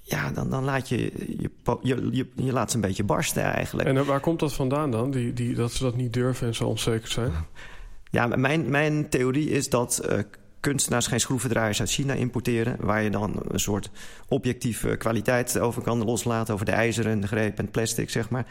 ja, 0.00 0.30
dan, 0.30 0.50
dan 0.50 0.64
laat 0.64 0.88
je 0.88 0.96
je, 1.38 1.50
je, 1.82 2.08
je, 2.10 2.26
je 2.34 2.52
laat 2.52 2.70
ze 2.70 2.76
een 2.76 2.82
beetje 2.82 3.04
barsten 3.04 3.42
eigenlijk. 3.42 3.88
En 3.88 4.04
waar 4.04 4.20
komt 4.20 4.40
dat 4.40 4.52
vandaan 4.52 4.90
dan? 4.90 5.10
Die, 5.10 5.32
die, 5.32 5.54
dat 5.54 5.72
ze 5.72 5.82
dat 5.82 5.96
niet 5.96 6.12
durven 6.12 6.46
en 6.46 6.54
zo 6.54 6.64
onzeker 6.64 7.08
zijn? 7.08 7.32
Ja, 8.10 8.26
mijn, 8.26 8.70
mijn 8.70 9.08
theorie 9.08 9.50
is 9.50 9.68
dat 9.68 10.08
uh, 10.10 10.18
kunstenaars 10.64 11.06
geen 11.06 11.20
schroevendraaiers 11.20 11.80
uit 11.80 11.90
China 11.90 12.14
importeren. 12.14 12.76
Waar 12.80 13.02
je 13.02 13.10
dan 13.10 13.42
een 13.48 13.60
soort 13.60 13.90
objectieve 14.28 14.96
kwaliteit 14.96 15.58
over 15.58 15.82
kan 15.82 16.04
loslaten. 16.04 16.54
Over 16.54 16.66
de 16.66 16.72
ijzeren, 16.72 17.20
de 17.20 17.26
greep 17.26 17.58
en 17.58 17.62
het 17.64 17.72
plastic, 17.72 18.10
zeg 18.10 18.30
maar. 18.30 18.46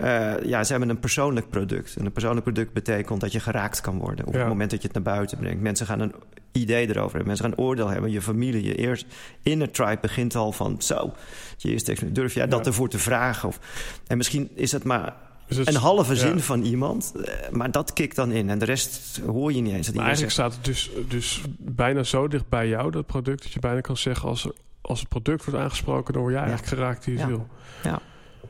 Uh, 0.00 0.48
ja, 0.48 0.64
ze 0.64 0.70
hebben 0.70 0.88
een 0.88 1.00
persoonlijk 1.00 1.48
product. 1.50 1.96
En 1.96 2.04
een 2.04 2.12
persoonlijk 2.12 2.44
product 2.44 2.72
betekent 2.72 3.20
dat 3.20 3.32
je 3.32 3.40
geraakt 3.40 3.80
kan 3.80 3.98
worden. 3.98 4.26
Op 4.26 4.32
ja. 4.32 4.38
het 4.38 4.48
moment 4.48 4.70
dat 4.70 4.80
je 4.80 4.88
het 4.88 4.96
naar 4.96 5.14
buiten 5.14 5.38
brengt. 5.38 5.62
Mensen 5.62 5.86
gaan 5.86 6.00
een 6.00 6.14
idee 6.52 6.88
erover 6.88 7.16
hebben. 7.16 7.26
Mensen 7.26 7.44
gaan 7.44 7.54
een 7.56 7.64
oordeel 7.64 7.88
hebben. 7.88 8.10
Je 8.10 8.22
familie, 8.22 8.64
je 8.64 8.74
eerst 8.74 9.06
inner 9.42 9.70
tribe 9.70 9.98
begint 10.00 10.34
al 10.34 10.52
van... 10.52 10.76
zo, 10.78 11.12
je 11.56 11.70
eerst 11.70 12.14
durf 12.14 12.34
jij 12.34 12.46
dat 12.46 12.66
ervoor 12.66 12.88
te 12.88 12.98
vragen? 12.98 13.48
Of, 13.48 13.58
en 14.06 14.16
misschien 14.16 14.50
is 14.54 14.72
het 14.72 14.84
maar 14.84 15.14
dus 15.48 15.66
een 15.66 15.74
halve 15.74 16.16
zin 16.16 16.40
van 16.40 16.62
iemand. 16.62 17.12
Eh, 17.24 17.50
maar 17.50 17.70
dat 17.70 17.92
kikt 17.92 18.16
dan 18.16 18.32
in. 18.32 18.50
En 18.50 18.58
de 18.58 18.64
rest 18.64 19.20
hoor 19.26 19.52
je 19.52 19.60
niet 19.60 19.74
eens. 19.74 19.92
Maar 19.92 20.04
eigenlijk 20.04 20.32
staat 20.32 20.54
het 20.54 20.64
dus, 20.64 20.90
dus 21.08 21.42
bijna 21.58 22.02
zo 22.02 22.28
dicht 22.28 22.48
bij 22.48 22.68
jou, 22.68 22.90
dat 22.90 23.06
product... 23.06 23.42
dat 23.42 23.52
je 23.52 23.60
bijna 23.60 23.80
kan 23.80 23.96
zeggen, 23.96 24.28
als, 24.28 24.48
als 24.80 25.00
het 25.00 25.08
product 25.08 25.44
wordt 25.44 25.60
aangesproken... 25.60 26.12
dan 26.12 26.22
word 26.22 26.34
jij 26.34 26.42
eigenlijk 26.42 26.72
geraakt 26.72 27.06
in 27.06 27.12
je 27.12 27.18
ziel. 27.18 27.46
Ja. 27.82 28.00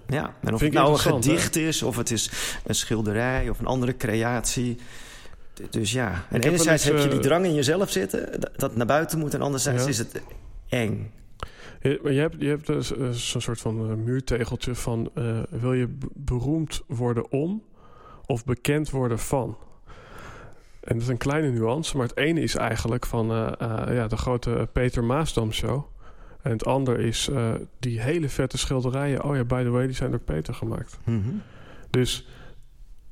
Ja, 0.08 0.34
en 0.42 0.54
of 0.54 0.60
het 0.60 0.72
nou 0.72 0.92
een 0.92 0.98
gedicht 0.98 1.56
is, 1.56 1.82
of 1.82 1.96
het 1.96 2.10
is 2.10 2.30
een 2.64 2.74
schilderij... 2.74 3.48
of 3.48 3.58
een 3.58 3.66
andere 3.66 3.96
creatie... 3.96 4.78
Dus 5.70 5.92
ja, 5.92 6.24
en 6.30 6.40
enerzijds 6.40 6.84
heb 6.84 6.98
je 6.98 7.08
die 7.08 7.18
eh, 7.18 7.24
drang 7.24 7.44
in 7.44 7.54
jezelf 7.54 7.90
zitten... 7.90 8.40
dat 8.56 8.76
naar 8.76 8.86
buiten 8.86 9.18
moet... 9.18 9.34
en 9.34 9.42
anderzijds 9.42 9.86
is 9.86 9.98
het 9.98 10.22
eng. 10.68 11.12
Je, 11.80 12.00
je 12.04 12.20
hebt, 12.20 12.36
je 12.38 12.48
hebt 12.48 12.66
dus, 12.66 12.90
zo'n 13.10 13.40
soort 13.40 13.60
van 13.60 14.04
muurtegeltje 14.04 14.74
van... 14.74 15.10
Uh, 15.14 15.42
wil 15.50 15.72
je 15.72 15.98
beroemd 16.14 16.82
worden 16.86 17.30
om 17.30 17.62
of 18.26 18.44
bekend 18.44 18.90
worden 18.90 19.18
van? 19.18 19.56
En 20.80 20.92
dat 20.94 21.02
is 21.02 21.08
een 21.08 21.16
kleine 21.16 21.50
nuance, 21.50 21.96
maar 21.96 22.06
het 22.06 22.16
ene 22.16 22.40
is 22.40 22.54
eigenlijk 22.54 23.06
van 23.06 23.26
ja, 23.26 24.06
de 24.08 24.16
grote 24.16 24.68
Peter 24.72 25.04
Maasdam 25.04 25.52
show. 25.52 25.84
En 26.42 26.50
het 26.50 26.64
andere 26.64 27.02
is 27.02 27.30
die 27.78 28.00
hele 28.00 28.28
vette 28.28 28.58
schilderijen. 28.58 29.24
Oh 29.24 29.36
ja, 29.36 29.44
by 29.44 29.62
the 29.62 29.70
way, 29.70 29.86
die 29.86 29.94
zijn 29.94 30.10
door 30.10 30.20
Peter 30.20 30.54
gemaakt. 30.54 30.98
Mm 31.04 31.22
-hmm. 31.22 31.42
Dus 31.90 32.26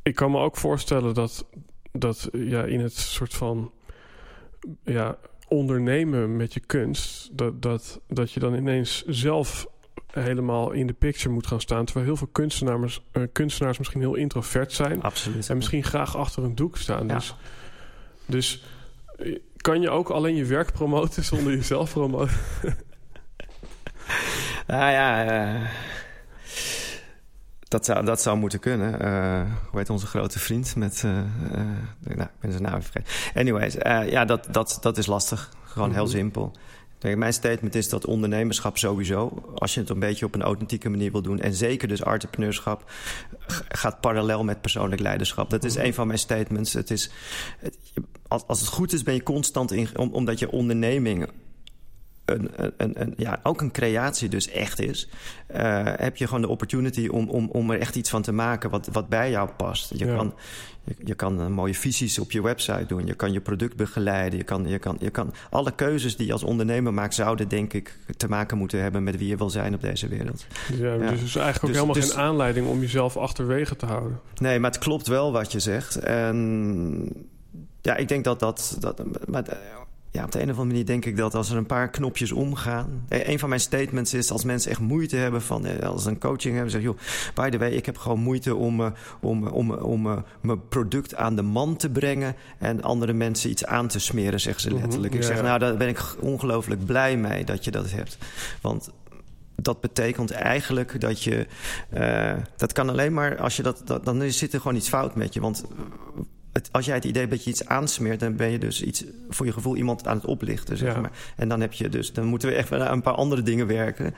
ik 0.02 0.14
kan 0.14 0.30
me 0.30 0.38
ook 0.38 0.56
voorstellen 0.56 1.14
dat, 1.14 1.46
dat 1.92 2.28
ja, 2.32 2.64
in 2.64 2.80
het 2.80 2.96
soort 2.96 3.34
van... 3.34 3.72
Ja, 4.82 5.16
ondernemen 5.54 6.36
met 6.36 6.54
je 6.54 6.60
kunst, 6.60 7.28
dat, 7.32 7.62
dat, 7.62 8.00
dat 8.08 8.32
je 8.32 8.40
dan 8.40 8.54
ineens 8.54 9.04
zelf 9.06 9.66
helemaal 10.20 10.70
in 10.70 10.86
de 10.86 10.92
picture 10.92 11.34
moet 11.34 11.46
gaan 11.46 11.60
staan. 11.60 11.84
Terwijl 11.84 12.06
heel 12.06 12.16
veel 12.16 12.28
kunstenaars, 12.32 13.00
uh, 13.12 13.22
kunstenaars 13.32 13.78
misschien 13.78 14.00
heel 14.00 14.14
introvert 14.14 14.72
zijn. 14.72 15.02
Absoluut. 15.02 15.48
En 15.48 15.56
misschien 15.56 15.84
graag 15.84 16.16
achter 16.16 16.42
een 16.44 16.54
doek 16.54 16.76
staan. 16.76 17.06
Ja. 17.06 17.14
Dus, 17.14 17.34
dus 18.26 18.64
eh, 19.18 19.38
kan 19.56 19.80
je 19.80 19.90
ook 19.90 20.10
alleen 20.10 20.34
je 20.34 20.44
werk 20.44 20.72
promoten 20.72 21.24
zonder 21.24 21.52
jezelf 21.56 21.92
promoten? 21.92 22.36
nou 24.66 24.92
ja, 24.92 25.24
uh, 25.54 25.70
dat 27.74 27.84
zou, 27.84 28.04
dat 28.04 28.22
zou 28.22 28.38
moeten 28.38 28.58
kunnen. 28.58 29.02
Uh, 29.02 29.42
hoe 29.70 29.78
heet 29.78 29.90
onze 29.90 30.06
grote 30.06 30.38
vriend 30.38 30.76
met... 30.76 31.02
Uh, 31.04 31.10
uh, 31.12 31.20
nou, 32.00 32.20
ik 32.20 32.40
ben 32.40 32.50
zijn 32.50 32.62
naam 32.62 32.82
vergeten. 32.82 33.40
Anyways, 33.40 33.74
ja, 34.10 34.24
dat, 34.24 34.46
dat, 34.50 34.78
dat 34.80 34.98
is 34.98 35.06
lastig. 35.06 35.50
Gewoon 35.64 35.92
heel 35.92 36.04
mhm. 36.04 36.12
simpel. 36.12 36.52
Kijk, 36.98 37.16
mijn 37.16 37.32
statement 37.32 37.74
is 37.74 37.88
dat 37.88 38.06
ondernemerschap 38.06 38.78
sowieso... 38.78 39.52
als 39.54 39.74
je 39.74 39.80
het 39.80 39.88
een 39.88 39.98
beetje 39.98 40.26
op 40.26 40.34
een 40.34 40.42
authentieke 40.42 40.88
manier 40.88 41.12
wil 41.12 41.22
doen... 41.22 41.40
en 41.40 41.54
zeker 41.54 41.88
dus 41.88 42.02
entrepreneurschap... 42.02 42.90
gaat 43.68 44.00
parallel 44.00 44.44
met 44.44 44.60
persoonlijk 44.60 45.00
leiderschap. 45.00 45.50
Dat 45.50 45.64
is 45.64 45.76
mhm. 45.76 45.84
een 45.84 45.94
van 45.94 46.06
mijn 46.06 46.18
statements. 46.18 46.72
Het 46.72 46.90
is, 46.90 47.10
als, 48.28 48.42
als 48.46 48.60
het 48.60 48.68
goed 48.68 48.92
is, 48.92 49.02
ben 49.02 49.14
je 49.14 49.22
constant 49.22 49.72
in... 49.72 49.98
omdat 49.98 50.38
je 50.38 50.50
onderneming 50.50 51.28
een, 52.24 52.50
een, 52.76 53.00
een, 53.00 53.14
ja, 53.16 53.40
ook 53.42 53.60
een 53.60 53.70
creatie 53.70 54.28
dus 54.28 54.48
echt 54.48 54.80
is, 54.80 55.08
uh, 55.54 55.82
heb 55.84 56.16
je 56.16 56.26
gewoon 56.26 56.40
de 56.40 56.48
opportunity 56.48 57.06
om, 57.06 57.28
om, 57.28 57.48
om 57.48 57.70
er 57.70 57.80
echt 57.80 57.96
iets 57.96 58.10
van 58.10 58.22
te 58.22 58.32
maken 58.32 58.70
wat, 58.70 58.88
wat 58.92 59.08
bij 59.08 59.30
jou 59.30 59.48
past. 59.56 59.90
Je, 59.98 60.06
ja. 60.06 60.16
kan, 60.16 60.34
je, 60.84 60.94
je, 61.04 61.14
kan 61.14 61.40
uh, 61.40 61.46
mooie 61.46 61.74
visies 61.74 62.18
op 62.18 62.32
je 62.32 62.42
website 62.42 62.86
doen, 62.86 63.06
je 63.06 63.14
kan 63.14 63.32
je 63.32 63.40
product 63.40 63.76
begeleiden, 63.76 64.38
je 64.38 64.44
kan, 64.44 64.68
je, 64.68 64.78
kan, 64.78 64.96
je 65.00 65.10
kan 65.10 65.34
alle 65.50 65.74
keuzes 65.74 66.16
die 66.16 66.26
je 66.26 66.32
als 66.32 66.42
ondernemer 66.42 66.94
maakt, 66.94 67.14
zouden 67.14 67.48
denk 67.48 67.72
ik 67.72 67.96
te 68.16 68.28
maken 68.28 68.58
moeten 68.58 68.82
hebben 68.82 69.02
met 69.02 69.16
wie 69.16 69.28
je 69.28 69.36
wil 69.36 69.50
zijn 69.50 69.74
op 69.74 69.80
deze 69.80 70.08
wereld. 70.08 70.46
Ja, 70.78 70.92
ja. 70.92 70.98
Dus 70.98 71.10
het 71.10 71.28
is 71.28 71.36
eigenlijk 71.36 71.56
ook 71.56 71.70
dus, 71.70 71.80
helemaal 71.80 71.94
dus, 71.94 72.10
geen 72.10 72.20
aanleiding 72.20 72.66
om 72.66 72.80
jezelf 72.80 73.16
achterwege 73.16 73.76
te 73.76 73.86
houden. 73.86 74.20
Nee, 74.34 74.58
maar 74.58 74.70
het 74.70 74.80
klopt 74.80 75.06
wel 75.06 75.32
wat 75.32 75.52
je 75.52 75.60
zegt. 75.60 75.96
En 75.96 77.26
ja, 77.80 77.96
ik 77.96 78.08
denk 78.08 78.24
dat 78.24 78.40
dat. 78.40 78.76
dat 78.80 79.02
maar, 79.26 79.44
ja, 80.14 80.24
op 80.24 80.32
de 80.32 80.38
een 80.38 80.44
of 80.44 80.50
andere 80.50 80.66
manier 80.66 80.86
denk 80.86 81.04
ik 81.04 81.16
dat 81.16 81.34
als 81.34 81.50
er 81.50 81.56
een 81.56 81.66
paar 81.66 81.90
knopjes 81.90 82.32
omgaan. 82.32 83.04
Eh, 83.08 83.28
een 83.28 83.38
van 83.38 83.48
mijn 83.48 83.60
statements 83.60 84.14
is 84.14 84.30
als 84.30 84.44
mensen 84.44 84.70
echt 84.70 84.80
moeite 84.80 85.16
hebben 85.16 85.42
van 85.42 85.66
eh, 85.66 85.88
als 85.88 86.02
ze 86.02 86.08
een 86.08 86.18
coaching 86.18 86.54
hebben, 86.54 86.72
zeg 86.72 86.82
joh, 86.82 86.98
by 87.34 87.50
the 87.50 87.58
way, 87.58 87.70
ik 87.70 87.86
heb 87.86 87.96
gewoon 87.96 88.20
moeite 88.20 88.54
om, 88.54 88.80
uh, 88.80 88.90
om, 89.20 89.46
om, 89.46 89.70
om 89.70 90.24
mijn 90.40 90.68
product 90.68 91.14
aan 91.14 91.36
de 91.36 91.42
man 91.42 91.76
te 91.76 91.90
brengen 91.90 92.34
en 92.58 92.82
andere 92.82 93.12
mensen 93.12 93.50
iets 93.50 93.64
aan 93.64 93.88
te 93.88 93.98
smeren, 93.98 94.40
zeggen 94.40 94.62
ze 94.62 94.70
mhm, 94.70 94.80
letterlijk. 94.80 95.14
Ik 95.14 95.22
zeg, 95.22 95.42
nou, 95.42 95.58
daar 95.58 95.76
ben 95.76 95.88
ik 95.88 96.16
ongelooflijk 96.20 96.84
blij 96.84 97.16
mee 97.16 97.44
dat 97.44 97.64
je 97.64 97.70
dat 97.70 97.90
hebt. 97.90 98.18
Want 98.60 98.90
dat 99.54 99.80
betekent 99.80 100.30
eigenlijk 100.30 101.00
dat 101.00 101.22
je. 101.22 101.46
Uh, 101.94 102.32
dat 102.56 102.72
kan 102.72 102.88
alleen 102.88 103.12
maar 103.12 103.38
als 103.38 103.56
je 103.56 103.62
dat, 103.62 103.82
dat. 103.84 104.04
Dan 104.04 104.30
zit 104.30 104.52
er 104.52 104.60
gewoon 104.60 104.76
iets 104.76 104.88
fout 104.88 105.14
met 105.14 105.34
je. 105.34 105.40
Want 105.40 105.64
het, 106.64 106.72
als 106.72 106.84
jij 106.84 106.94
het 106.94 107.04
idee 107.04 107.28
dat 107.28 107.44
je 107.44 107.50
iets 107.50 107.66
aansmeert, 107.66 108.20
dan 108.20 108.36
ben 108.36 108.50
je 108.50 108.58
dus 108.58 108.82
iets 108.82 109.04
voor 109.28 109.46
je 109.46 109.52
gevoel 109.52 109.76
iemand 109.76 110.06
aan 110.06 110.16
het 110.16 110.26
oplichten. 110.26 110.76
Zeg 110.76 110.94
Ja. 110.94 111.00
maar. 111.00 111.12
En 111.36 111.48
dan 111.48 111.60
heb 111.60 111.72
je 111.72 111.88
dus, 111.88 112.12
dan 112.12 112.24
moeten 112.24 112.48
we 112.48 112.54
echt 112.54 112.68
wel 112.68 112.82
aan 112.82 112.92
een 112.92 113.02
paar 113.02 113.14
andere 113.14 113.42
dingen 113.42 113.66
werken. 113.66 114.14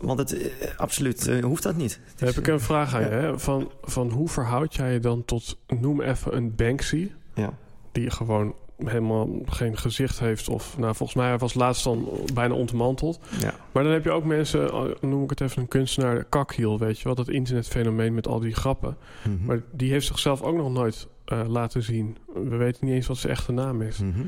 Want 0.00 0.18
het 0.18 0.36
eh, 0.38 0.68
absoluut 0.76 1.28
eh, 1.28 1.44
hoeft 1.44 1.62
dat 1.62 1.76
niet. 1.76 2.00
Dan 2.16 2.28
heb 2.28 2.36
ik 2.36 2.46
een 2.46 2.60
vraag 2.60 2.94
aan 2.94 3.00
je. 3.02 3.08
Hè? 3.08 3.38
Van, 3.38 3.70
van 3.82 4.10
hoe 4.10 4.28
verhoud 4.28 4.74
jij 4.74 4.92
je 4.92 5.00
dan 5.00 5.24
tot, 5.24 5.58
noem 5.80 6.00
even 6.00 6.36
een 6.36 6.54
Banksy... 6.54 7.10
ja. 7.34 7.52
die 7.92 8.10
gewoon 8.10 8.54
helemaal 8.78 9.28
geen 9.46 9.76
gezicht 9.78 10.18
heeft... 10.18 10.48
of 10.48 10.78
nou, 10.78 10.94
volgens 10.94 11.18
mij 11.18 11.38
was 11.38 11.54
laatst 11.54 11.84
dan 11.84 12.08
bijna 12.34 12.54
ontmanteld. 12.54 13.18
Ja. 13.40 13.54
Maar 13.72 13.82
dan 13.82 13.92
heb 13.92 14.04
je 14.04 14.10
ook 14.10 14.24
mensen, 14.24 14.70
eh, 14.70 14.84
noem 15.00 15.22
ik 15.22 15.30
het 15.30 15.40
even 15.40 15.62
een 15.62 15.68
kunstenaar... 15.68 16.24
kakhiel, 16.24 16.78
weet 16.78 16.98
je 16.98 17.04
wel, 17.04 17.14
dat 17.14 17.28
internetfenomeen 17.28 18.14
met 18.14 18.26
al 18.26 18.40
die 18.40 18.54
grappen. 18.54 18.96
Mhm. 19.22 19.44
Maar 19.44 19.62
die 19.72 19.90
heeft 19.90 20.06
zichzelf 20.06 20.42
ook 20.42 20.56
nog 20.56 20.72
nooit 20.72 21.06
eh, 21.24 21.48
laten 21.48 21.82
zien. 21.82 22.16
We 22.34 22.56
weten 22.56 22.86
niet 22.86 22.94
eens 22.94 23.06
wat 23.06 23.16
zijn 23.16 23.32
echte 23.32 23.52
naam 23.52 23.82
is. 23.82 23.98
Mhm. 23.98 24.20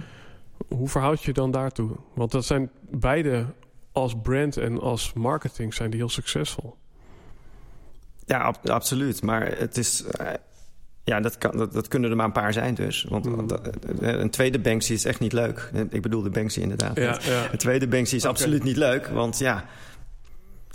Hoe 0.68 0.88
verhoud 0.88 1.22
je 1.22 1.32
dan 1.32 1.50
daartoe? 1.50 1.90
Want 2.14 2.30
dat 2.30 2.44
zijn 2.44 2.70
beide 2.90 3.46
als 3.92 4.14
brand 4.22 4.56
en 4.56 4.80
als 4.80 5.12
marketing 5.12 5.74
zijn 5.74 5.90
die 5.90 5.98
heel 6.00 6.08
succesvol. 6.08 6.76
Ja, 8.26 8.40
ab- 8.40 8.68
absoluut. 8.68 9.22
Maar 9.22 9.58
het 9.58 9.76
is. 9.76 10.04
eh, 10.04 10.26
ja, 11.04 11.20
dat, 11.20 11.38
kan, 11.38 11.56
dat, 11.56 11.72
dat 11.72 11.88
kunnen 11.88 12.10
er 12.10 12.16
maar 12.16 12.26
een 12.26 12.32
paar 12.32 12.52
zijn 12.52 12.74
dus. 12.74 13.06
Want 13.08 13.24
Mm. 13.24 13.46
dat- 13.46 13.66
eh, 14.00 14.18
een 14.18 14.30
tweede 14.30 14.58
Banksy 14.58 14.92
is 14.92 15.04
echt 15.04 15.20
niet 15.20 15.32
leuk. 15.32 15.70
Ik 15.90 16.02
bedoel 16.02 16.22
de 16.22 16.30
Banksy 16.30 16.60
inderdaad. 16.60 16.96
Ja, 16.96 17.18
ja. 17.22 17.52
Een 17.52 17.58
tweede 17.58 17.88
Banksy 17.88 18.14
is 18.14 18.24
absoluut 18.24 18.62
niet 18.62 18.76
leuk. 18.76 19.06
Want 19.06 19.38
ja... 19.38 19.64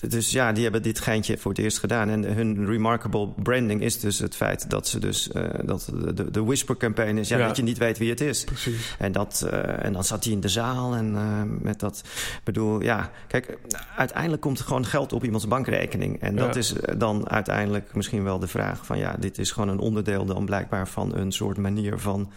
Dus 0.10 0.31
ja, 0.31 0.51
die 0.51 0.63
hebben 0.63 0.81
dit 0.84 1.00
geintje 1.00 1.38
voor 1.38 1.51
het 1.51 1.60
eerst 1.60 1.79
gedaan. 1.79 2.10
En 2.10 2.24
hun 2.24 2.65
remarkable 2.65 3.27
branding 3.43 3.81
is 3.81 4.00
dus 4.00 4.20
het 4.20 4.36
feit 4.36 4.70
dat 4.70 4.88
ze 4.88 5.00
dus... 5.00 5.31
eh, 5.31 5.43
dat 5.63 5.91
de, 6.15 6.31
de, 6.31 6.43
whisper 6.43 6.77
campaign 6.77 7.17
is. 7.17 7.27
Ja, 7.29 7.38
Ja. 7.38 7.48
dat 7.48 7.58
je 7.58 7.63
niet 7.63 7.77
weet 7.77 7.98
wie 7.98 8.10
het 8.10 8.22
is. 8.22 8.43
Precies. 8.43 8.96
En, 9.00 9.12
dat, 9.12 9.48
eh, 9.51 9.86
en 9.86 9.93
dan 9.93 10.03
zat 10.03 10.24
hij 10.24 10.34
in 10.34 10.39
de 10.39 10.48
zaal 10.50 10.96
en 10.96 11.15
eh, 11.15 11.41
met 11.46 11.79
dat... 11.79 12.01
Ik 12.38 12.43
bedoel, 12.43 12.81
ja, 12.81 13.12
kijk, 13.27 13.58
uiteindelijk 13.96 14.41
komt 14.41 14.60
er 14.60 14.65
gewoon 14.65 14.86
geld 14.86 15.13
op 15.13 15.24
iemands 15.24 15.48
bankrekening. 15.48 16.20
En 16.22 16.36
dat 16.36 16.53
Ja. 16.53 16.60
is 16.60 16.74
dan 16.98 17.29
uiteindelijk 17.29 17.96
misschien 17.96 18.24
wel 18.24 18.39
de 18.39 18.48
vraag 18.48 18.86
van... 18.86 18.98
ja, 18.98 19.15
dit 19.20 19.38
is 19.38 19.51
gewoon 19.51 19.70
een 19.70 19.79
onderdeel 19.79 20.25
dan 20.25 20.46
blijkbaar 20.46 20.88
van 20.88 21.15
een 21.15 21.31
soort 21.31 21.58
manier 21.58 22.00
van 22.00 22.31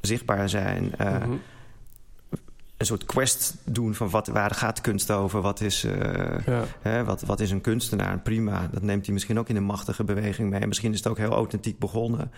zichtbaar 0.00 0.48
zijn. 0.48 0.92
Mhm. 0.98 1.30
Een 2.76 2.86
soort 2.86 3.04
quest 3.04 3.54
doen 3.64 3.94
van 3.94 4.10
wat, 4.10 4.26
waar 4.26 4.50
gaat 4.50 4.80
kunst 4.80 5.10
over? 5.10 5.40
Wat 5.40 5.60
is, 5.60 5.84
eh, 5.84 6.46
Ja. 6.46 6.64
hè, 6.80 7.04
wat, 7.04 7.20
wat 7.22 7.40
is 7.40 7.50
een 7.50 7.60
kunstenaar? 7.60 8.18
Prima, 8.18 8.68
dat 8.72 8.82
neemt 8.82 9.04
hij 9.04 9.14
misschien 9.14 9.38
ook 9.38 9.48
in 9.48 9.56
een 9.56 9.64
machtige 9.64 10.04
beweging 10.04 10.50
mee. 10.50 10.66
Misschien 10.66 10.92
is 10.92 10.98
het 10.98 11.06
ook 11.06 11.18
heel 11.18 11.30
authentiek 11.32 11.78
begonnen. 11.78 12.30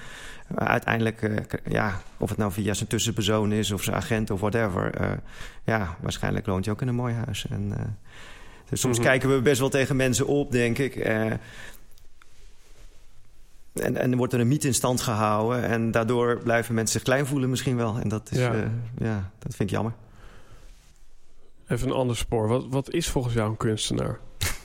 Maar 0.49 0.68
uiteindelijk, 0.68 1.23
eh, 1.23 1.37
ja, 1.73 2.00
of 2.16 2.28
het 2.28 2.38
nou 2.38 2.52
via 2.52 2.75
zijn 2.75 2.88
tussenpersoon 2.88 3.52
is... 3.52 3.71
of 3.71 3.83
zijn 3.83 3.97
agent 3.97 4.30
of 4.30 4.40
whatever... 4.40 4.95
eh, 4.95 5.11
ja, 5.64 5.97
waarschijnlijk 6.00 6.47
loont 6.47 6.64
hij 6.64 6.75
ook 6.75 6.83
in 6.83 6.88
een 6.88 6.95
mooi 6.95 7.14
huis. 7.14 7.47
En, 7.50 7.73
dus 8.68 8.80
soms 8.80 8.99
Mhm. 8.99 9.07
kijken 9.07 9.35
we 9.35 9.40
best 9.42 9.61
wel 9.61 9.68
tegen 9.68 9.97
mensen 9.97 10.26
op, 10.26 10.52
denk 10.52 10.78
ik... 10.78 10.97
en, 10.97 11.40
en 13.97 14.16
wordt 14.16 14.33
er 14.33 14.40
een 14.40 14.49
mythe 14.49 14.66
in 14.66 14.75
stand 14.75 15.00
gehouden. 15.00 15.62
En 15.64 15.90
daardoor 15.90 16.38
blijven 16.42 16.75
mensen 16.75 16.92
zich 16.92 17.02
klein 17.02 17.26
voelen 17.26 17.50
misschien 17.50 17.76
wel. 17.76 17.99
En 17.99 18.09
dat, 18.09 18.30
is, 18.30 18.38
ja, 18.99 19.30
dat 19.38 19.54
vind 19.57 19.61
ik 19.61 19.71
jammer. 19.71 19.92
Even 21.68 21.88
een 21.88 21.94
ander 21.94 22.16
spoor. 22.16 22.48
Wat, 22.48 22.66
wat 22.68 22.92
is 22.92 23.08
volgens 23.08 23.34
jou 23.34 23.50
een 23.50 23.56
kunstenaar? 23.56 24.18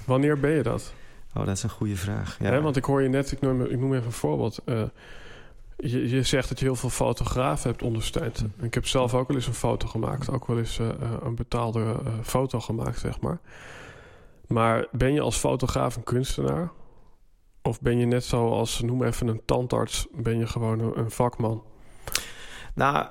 Wanneer 0.05 0.39
ben 0.39 0.51
je 0.51 0.63
dat? 0.63 0.93
Oh, 1.33 1.45
dat 1.45 1.55
is 1.55 1.63
een 1.63 1.69
goede 1.69 1.95
vraag. 1.95 2.37
Ja. 2.39 2.61
Want 2.61 2.75
ik 2.75 2.83
hoor 2.83 3.01
je 3.01 3.09
net, 3.09 3.31
ik 3.31 3.41
noem, 3.41 3.61
ik 3.61 3.79
noem 3.79 3.93
even 3.93 4.05
een 4.05 4.11
voorbeeld. 4.11 4.59
Eh, 4.65 4.83
je, 5.77 6.09
je 6.09 6.23
zegt 6.23 6.49
dat 6.49 6.59
je 6.59 6.65
heel 6.65 6.75
veel 6.75 6.89
fotografen 6.89 7.69
hebt 7.69 7.81
ondersteund. 7.81 8.45
Hm. 8.57 8.65
Ik 8.65 8.73
heb 8.73 8.87
zelf 8.87 9.13
ook 9.13 9.27
wel 9.27 9.37
eens 9.37 9.47
een 9.47 9.53
foto 9.53 9.87
gemaakt. 9.87 10.29
Ook 10.29 10.47
wel 10.47 10.57
eens 10.57 10.79
eh, 10.79 10.89
eh, 10.89 10.95
een 11.23 11.35
betaalde 11.35 11.99
foto 12.23 12.59
gemaakt, 12.59 12.99
zeg 12.99 13.19
maar. 13.19 13.39
Maar 14.47 14.87
ben 14.91 15.13
je 15.13 15.21
als 15.21 15.37
fotograaf 15.37 15.95
een 15.95 16.03
kunstenaar? 16.03 16.71
Of 17.61 17.81
ben 17.81 17.97
je 17.97 18.05
net 18.05 18.23
zoals, 18.23 18.81
noem 18.81 19.03
even 19.03 19.27
een 19.27 19.41
tandarts... 19.45 20.07
ben 20.11 20.37
je 20.37 20.47
gewoon 20.47 20.79
een, 20.79 20.99
een 20.99 21.11
vakman? 21.11 21.63
Nou, 22.73 23.07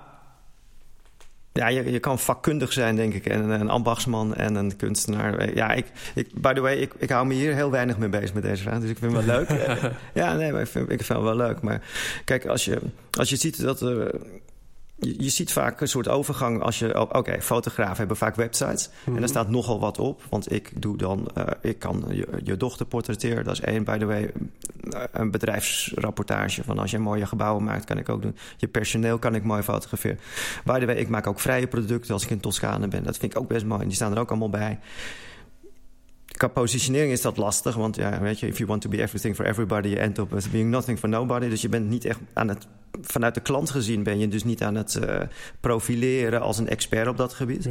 ja, 1.52 1.66
je, 1.68 1.92
je 1.92 1.98
kan 1.98 2.18
vakkundig 2.18 2.72
zijn, 2.72 2.96
denk 2.96 3.14
ik. 3.14 3.27
En 3.27 3.50
een 3.50 3.70
ambachtsman 3.70 4.35
en 4.35 4.55
een 4.55 4.77
kunstenaar. 4.77 5.55
Ja, 5.55 5.72
ik, 5.72 5.87
ik, 6.14 6.29
by 6.35 6.53
the 6.53 6.61
way, 6.61 6.77
ik, 6.77 6.92
ik 6.98 7.09
hou 7.09 7.27
me 7.27 7.35
hier 7.35 7.55
heel 7.55 7.70
weinig 7.70 7.98
mee 7.98 8.09
bezig 8.09 8.35
met 8.35 8.42
deze 8.42 8.62
vraag. 8.62 8.81
Dus 8.81 8.90
ik 8.90 8.98
vind 8.98 9.12
het 9.12 9.24
wel 9.24 9.37
leuk. 9.37 9.79
ja, 10.14 10.35
nee, 10.35 10.53
maar 10.53 10.61
ik 10.61 10.66
vind, 10.66 10.90
ik 10.90 11.03
vind 11.03 11.18
het 11.18 11.22
wel 11.22 11.37
leuk. 11.37 11.61
Maar 11.61 11.83
kijk, 12.24 12.46
als 12.46 12.64
je, 12.64 12.79
als 13.11 13.31
je 13.31 13.37
ziet 13.37 13.62
dat... 13.62 13.81
er 13.81 14.20
je, 15.03 15.15
je 15.23 15.29
ziet 15.31 15.53
vaak 15.53 15.81
een 15.81 15.88
soort 15.88 16.09
overgang 16.09 16.62
als 16.62 16.79
je... 16.79 17.01
Oké, 17.15 17.41
fotografen 17.43 17.97
hebben 17.97 18.17
vaak 18.17 18.35
websites. 18.37 18.87
En 18.87 19.11
Mhm. 19.11 19.21
daar 19.21 19.29
staat 19.29 19.49
nogal 19.49 19.81
wat 19.81 19.99
op. 19.99 20.23
Want 20.29 20.53
ik 20.53 20.71
doe 20.75 20.97
dan... 20.97 21.29
eh, 21.35 21.47
ik 21.61 21.79
kan 21.79 22.05
je, 22.09 22.29
je 22.45 22.57
dochter 22.57 22.87
portretteren. 22.87 23.45
Dat 23.45 23.53
is 23.53 23.61
één, 23.61 23.85
by 23.85 23.99
the 23.99 24.05
way, 24.07 24.33
eh, 24.91 25.01
een 25.12 25.31
bedrijfsrapportage. 25.31 26.65
Van 26.65 26.79
als 26.79 26.91
je 26.91 26.99
mooie 26.99 27.27
gebouwen 27.27 27.65
maakt, 27.65 27.85
kan 27.85 27.99
ik 27.99 28.09
ook 28.09 28.23
doen. 28.23 28.37
Je 28.57 28.69
personeel 28.69 29.19
kan 29.19 29.35
ik 29.35 29.43
mooi 29.45 29.62
fotograferen. 29.62 30.19
By 30.65 30.79
the 30.79 30.87
way, 30.87 30.97
ik 30.97 31.09
maak 31.09 31.27
ook 31.27 31.41
vrije 31.41 31.67
producten 31.67 32.12
als 32.15 32.25
ik 32.25 32.31
in 32.31 32.41
Toscane 32.41 32.88
ben. 32.88 33.03
Dat 33.05 33.17
vind 33.17 33.35
ik 33.35 33.41
ook 33.41 33.49
best 33.49 33.65
mooi. 33.65 33.81
En 33.81 33.87
die 33.87 33.97
staan 33.97 34.12
er 34.12 34.19
ook 34.19 34.31
allemaal 34.31 34.51
bij. 34.51 34.79
Qua 36.42 36.50
positionering 36.50 37.12
is 37.12 37.20
dat 37.20 37.37
lastig. 37.37 37.74
Want 37.74 37.96
ja, 37.96 38.20
weet 38.20 38.40
je, 38.40 38.46
if 38.46 38.57
you 38.57 38.68
want 38.68 38.83
to 38.83 38.88
be 38.88 39.02
everything 39.02 39.35
for 39.35 39.44
everybody... 39.44 39.88
you 39.88 40.00
end 40.00 40.18
up 40.18 40.31
with 40.31 40.50
being 40.50 40.70
nothing 40.70 40.98
for 40.98 41.09
nobody. 41.09 41.48
Dus 41.48 41.62
je 41.62 41.68
bent 41.68 41.88
niet 41.88 42.05
echt 42.05 42.18
aan 42.33 42.48
het... 42.48 42.66
Vanuit 43.02 43.35
de 43.35 43.40
klant 43.40 43.70
gezien 43.70 44.02
ben 44.02 44.18
je 44.18 44.28
dus 44.28 44.44
niet 44.44 44.62
aan 44.62 44.74
het 44.74 44.94
eh, 44.94 45.20
profileren... 45.61 46.40
als 46.40 46.59
een 46.59 46.68
expert 46.68 47.09
op 47.09 47.16
dat 47.16 47.33
gebied. 47.33 47.64
Ja. 47.64 47.70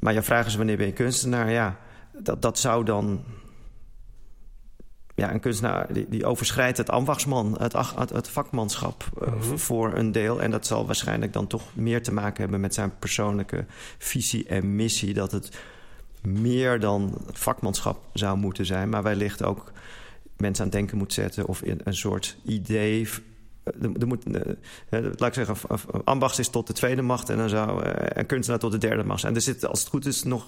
Maar 0.00 0.12
je 0.12 0.22
vraag 0.22 0.46
is 0.46 0.54
wanneer 0.56 0.76
ben 0.76 0.86
je 0.86 0.92
kunstenaar? 0.92 1.50
Ja, 1.50 1.78
dat, 2.18 2.42
dat 2.42 2.58
zou 2.58 2.84
dan... 2.84 3.24
Ja, 5.14 5.32
een 5.32 5.40
kunstenaar 5.40 5.92
die, 5.92 6.06
die 6.08 6.24
overschrijdt 6.24 6.76
het 6.76 6.90
ambachtsman, 6.90 7.56
het, 7.60 7.72
het, 7.72 8.10
het 8.10 8.28
vakmanschap 8.28 9.04
eh, 9.20 9.32
Mhm. 9.32 9.56
voor 9.56 9.94
een 9.94 10.12
deel. 10.12 10.42
En 10.42 10.50
dat 10.50 10.66
zal 10.66 10.86
waarschijnlijk 10.86 11.32
dan 11.32 11.46
toch 11.46 11.62
meer 11.74 12.02
te 12.02 12.12
maken 12.12 12.40
hebben 12.40 12.60
met 12.60 12.74
zijn 12.74 12.92
persoonlijke 12.98 13.64
visie 13.98 14.46
en 14.46 14.76
missie. 14.76 15.14
Dat 15.14 15.32
het 15.32 15.58
meer 16.22 16.80
dan 16.80 17.18
vakmanschap 17.32 17.98
zou 18.12 18.38
moeten 18.38 18.66
zijn, 18.66 18.88
maar 18.88 19.02
wellicht 19.02 19.42
ook 19.42 19.72
mensen 20.36 20.64
aan 20.64 20.70
het 20.70 20.78
denken 20.78 20.98
moet 20.98 21.12
zetten 21.12 21.46
of 21.46 21.62
in 21.62 21.80
een 21.84 21.94
soort 21.94 22.36
idee. 22.44 23.08
Er, 23.64 23.90
er 24.00 24.06
moet, 24.06 24.24
eh, 24.24 24.40
eh, 24.88 25.04
laat 25.16 25.36
ik 25.36 25.46
zeggen, 25.46 25.56
ambacht 26.04 26.38
is 26.38 26.48
tot 26.48 26.66
de 26.66 26.72
tweede 26.72 27.02
macht 27.02 27.28
en 27.28 27.36
dan 27.36 27.48
zou 27.48 27.84
eh, 27.84 28.06
een 28.08 28.26
kunstenaar 28.26 28.60
tot 28.60 28.72
de 28.72 28.78
derde 28.78 29.04
macht 29.04 29.20
zijn. 29.20 29.34
Er 29.34 29.40
zit, 29.40 29.66
als 29.66 29.80
het 29.80 29.88
goed 29.88 30.06
is, 30.06 30.22
nog, 30.22 30.46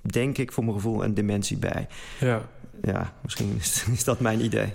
denk 0.00 0.38
ik, 0.38 0.52
voor 0.52 0.64
mijn 0.64 0.76
gevoel 0.76 1.04
een 1.04 1.14
dimensie 1.14 1.58
bij. 1.58 1.86
ja. 2.20 2.48
Ja, 2.82 3.12
misschien 3.22 3.56
is, 3.58 3.84
is 3.92 4.04
dat 4.04 4.20
mijn 4.20 4.44
idee. 4.44 4.72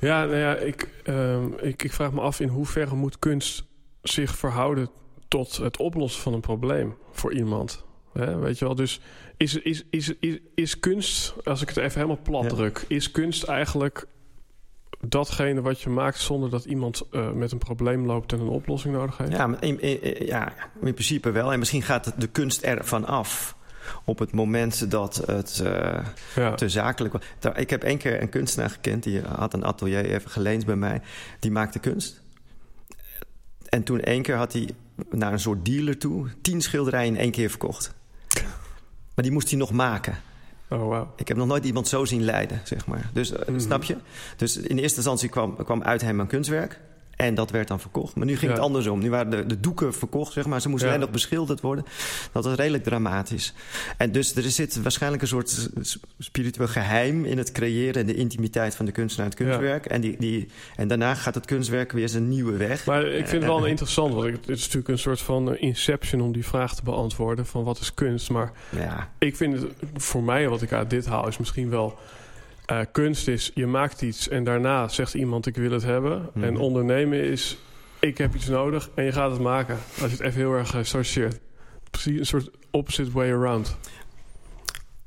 Ja, 0.00 0.24
nou 0.24 0.36
ja, 0.36 0.56
ik, 0.56 0.88
ehm, 1.04 1.46
ik, 1.60 1.82
ik 1.82 1.92
vraag 1.92 2.12
me 2.12 2.20
af 2.20 2.40
in 2.40 2.48
hoeverre 2.48 2.94
moet 2.94 3.18
kunst 3.18 3.64
zich 4.02 4.36
verhouden 4.36 4.90
tot 5.28 5.56
het 5.56 5.76
oplossen 5.76 6.22
van 6.22 6.32
een 6.32 6.40
probleem 6.40 6.96
voor 7.12 7.32
iemand. 7.32 7.84
Hè, 8.18 8.38
weet 8.38 8.58
je 8.58 8.64
wel, 8.64 8.74
dus 8.74 9.00
is, 9.36 9.54
is, 9.56 9.84
is, 9.90 10.12
is, 10.20 10.38
is 10.54 10.80
kunst, 10.80 11.34
als 11.44 11.62
ik 11.62 11.68
het 11.68 11.76
even 11.76 11.94
helemaal 12.00 12.22
plat 12.22 12.42
Ja. 12.42 12.48
druk, 12.48 12.84
is 12.88 13.10
kunst 13.10 13.42
eigenlijk 13.44 14.06
datgene 15.00 15.60
wat 15.60 15.80
je 15.80 15.90
maakt 15.90 16.18
zonder 16.18 16.50
dat 16.50 16.64
iemand 16.64 17.02
eh, 17.12 17.30
met 17.32 17.52
een 17.52 17.58
probleem 17.58 18.06
loopt 18.06 18.32
en 18.32 18.40
een 18.40 18.48
oplossing 18.48 18.94
nodig 18.94 19.16
heeft? 19.18 19.32
Ja, 19.32 19.56
in, 19.60 19.80
in- 19.80 20.26
ja, 20.26 20.52
in 20.80 20.92
principe 20.94 21.30
wel. 21.30 21.52
En 21.52 21.58
misschien 21.58 21.82
gaat 21.82 22.12
de 22.20 22.26
kunst 22.26 22.62
ervan 22.62 23.04
af 23.06 23.56
op 24.04 24.18
het 24.18 24.32
moment 24.32 24.90
dat 24.90 25.16
het 25.26 25.60
eh, 25.64 26.06
Ja. 26.36 26.54
te 26.54 26.68
zakelijk 26.68 27.12
was. 27.14 27.22
Ik 27.56 27.70
heb 27.70 27.82
één 27.82 27.98
keer 27.98 28.22
een 28.22 28.28
kunstenaar 28.28 28.70
gekend, 28.70 29.02
die 29.02 29.20
had 29.20 29.54
een 29.54 29.64
atelier 29.64 30.04
even 30.04 30.30
geleend 30.30 30.66
bij 30.66 30.76
mij. 30.76 31.00
Die 31.40 31.50
maakte 31.50 31.78
kunst. 31.78 32.22
En 33.68 33.82
toen 33.82 34.00
één 34.00 34.22
keer 34.22 34.36
had 34.36 34.52
hij 34.52 34.68
naar 35.10 35.32
een 35.32 35.40
soort 35.40 35.64
dealer 35.64 35.98
toe 35.98 36.26
tien 36.42 36.60
schilderijen 36.62 37.14
in 37.14 37.20
één 37.20 37.30
keer 37.30 37.50
verkocht. 37.50 37.94
Maar 39.14 39.24
die 39.26 39.32
moest 39.32 39.48
hij 39.50 39.58
nog 39.58 39.70
maken. 39.72 40.16
Oh, 40.68 40.88
wauw. 40.88 41.12
Ik 41.16 41.28
heb 41.28 41.36
nog 41.36 41.46
nooit 41.46 41.64
iemand 41.64 41.88
zo 41.88 42.04
zien 42.04 42.22
lijden, 42.22 42.60
zeg 42.64 42.86
maar. 42.86 43.10
Dus 43.12 43.32
eh, 43.32 43.48
Mhm. 43.48 43.58
snap 43.60 43.82
je? 43.82 43.96
Dus 44.36 44.56
in 44.56 44.78
eerste 44.78 44.96
instantie 44.96 45.28
kwam, 45.28 45.56
kwam 45.64 45.82
uit 45.82 46.00
hem 46.00 46.20
een 46.20 46.26
kunstwerk. 46.26 46.80
En 47.18 47.34
dat 47.34 47.50
werd 47.50 47.68
dan 47.68 47.80
verkocht. 47.80 48.14
Maar 48.16 48.26
nu 48.26 48.36
ging 48.36 48.50
Ja. 48.50 48.56
het 48.56 48.66
andersom. 48.66 48.98
Nu 49.00 49.10
waren 49.10 49.30
de, 49.30 49.46
de 49.46 49.60
doeken 49.60 49.94
verkocht, 49.94 50.32
zeg 50.32 50.46
maar. 50.46 50.60
Ze 50.60 50.68
moesten 50.68 50.88
Ja. 50.88 50.94
alleen 50.94 51.06
nog 51.06 51.14
beschilderd 51.14 51.60
worden. 51.60 51.84
Dat 52.32 52.44
was 52.44 52.54
redelijk 52.54 52.84
dramatisch. 52.84 53.54
En 53.96 54.12
dus 54.12 54.34
er 54.36 54.42
zit 54.42 54.82
waarschijnlijk 54.82 55.22
een 55.22 55.28
soort 55.28 55.68
spiritueel 56.18 56.66
geheim... 56.68 57.24
in 57.24 57.38
het 57.38 57.52
creëren 57.52 58.00
en 58.00 58.06
de 58.06 58.14
intimiteit 58.14 58.74
van 58.74 58.86
de 58.86 58.92
kunstenaar 58.92 59.30
en 59.30 59.36
het 59.36 59.44
kunstwerk. 59.46 59.86
En, 59.86 60.00
die, 60.00 60.16
die, 60.18 60.48
en 60.76 60.88
daarna 60.88 61.14
gaat 61.14 61.34
het 61.34 61.44
kunstwerk 61.46 61.92
weer 61.92 62.08
zijn 62.08 62.28
nieuwe 62.28 62.56
weg. 62.56 62.86
Maar 62.86 63.06
ik 63.06 63.26
vind 63.28 63.42
het 63.42 63.50
wel 63.50 63.64
Eh, 63.64 63.70
interessant, 63.70 64.14
want 64.14 64.24
het 64.26 64.48
is 64.48 64.60
natuurlijk 64.60 64.88
een 64.88 64.98
soort 64.98 65.20
van 65.20 65.52
eh, 65.54 65.62
inception 65.62 66.20
om 66.20 66.32
die 66.32 66.46
vraag 66.46 66.74
te 66.74 66.82
beantwoorden 66.82 67.46
van 67.46 67.64
wat 67.64 67.78
is 67.80 67.94
kunst. 67.94 68.30
Maar 68.30 68.52
Ja, 68.70 69.08
ik 69.18 69.36
vind 69.36 69.54
het 69.54 69.70
voor 69.94 70.22
mij, 70.22 70.48
wat 70.48 70.62
ik 70.62 70.72
uit 70.72 70.90
dit 70.90 71.06
haal, 71.06 71.28
is 71.28 71.38
misschien 71.38 71.70
wel. 71.70 71.98
Eh, 72.68 72.80
kunst 72.92 73.28
is, 73.28 73.50
je 73.54 73.66
maakt 73.66 74.02
iets 74.02 74.28
en 74.28 74.44
daarna 74.44 74.88
zegt 74.88 75.14
iemand 75.14 75.46
ik 75.46 75.56
wil 75.56 75.70
het 75.70 75.82
hebben. 75.82 76.30
Mhm. 76.34 76.44
En 76.44 76.56
ondernemen 76.56 77.20
is 77.22 77.58
ik 78.00 78.18
heb 78.18 78.34
iets 78.34 78.48
nodig 78.48 78.90
en 78.94 79.04
je 79.04 79.12
gaat 79.12 79.30
het 79.30 79.40
maken. 79.40 79.78
Als 80.02 80.10
je 80.10 80.16
het 80.16 80.20
even 80.20 80.40
heel 80.40 80.52
erg 80.52 80.76
associeert. 80.76 81.40
Precies 81.90 82.18
een 82.18 82.26
soort 82.26 82.50
opposite 82.70 83.10
way 83.10 83.32
around. 83.32 83.76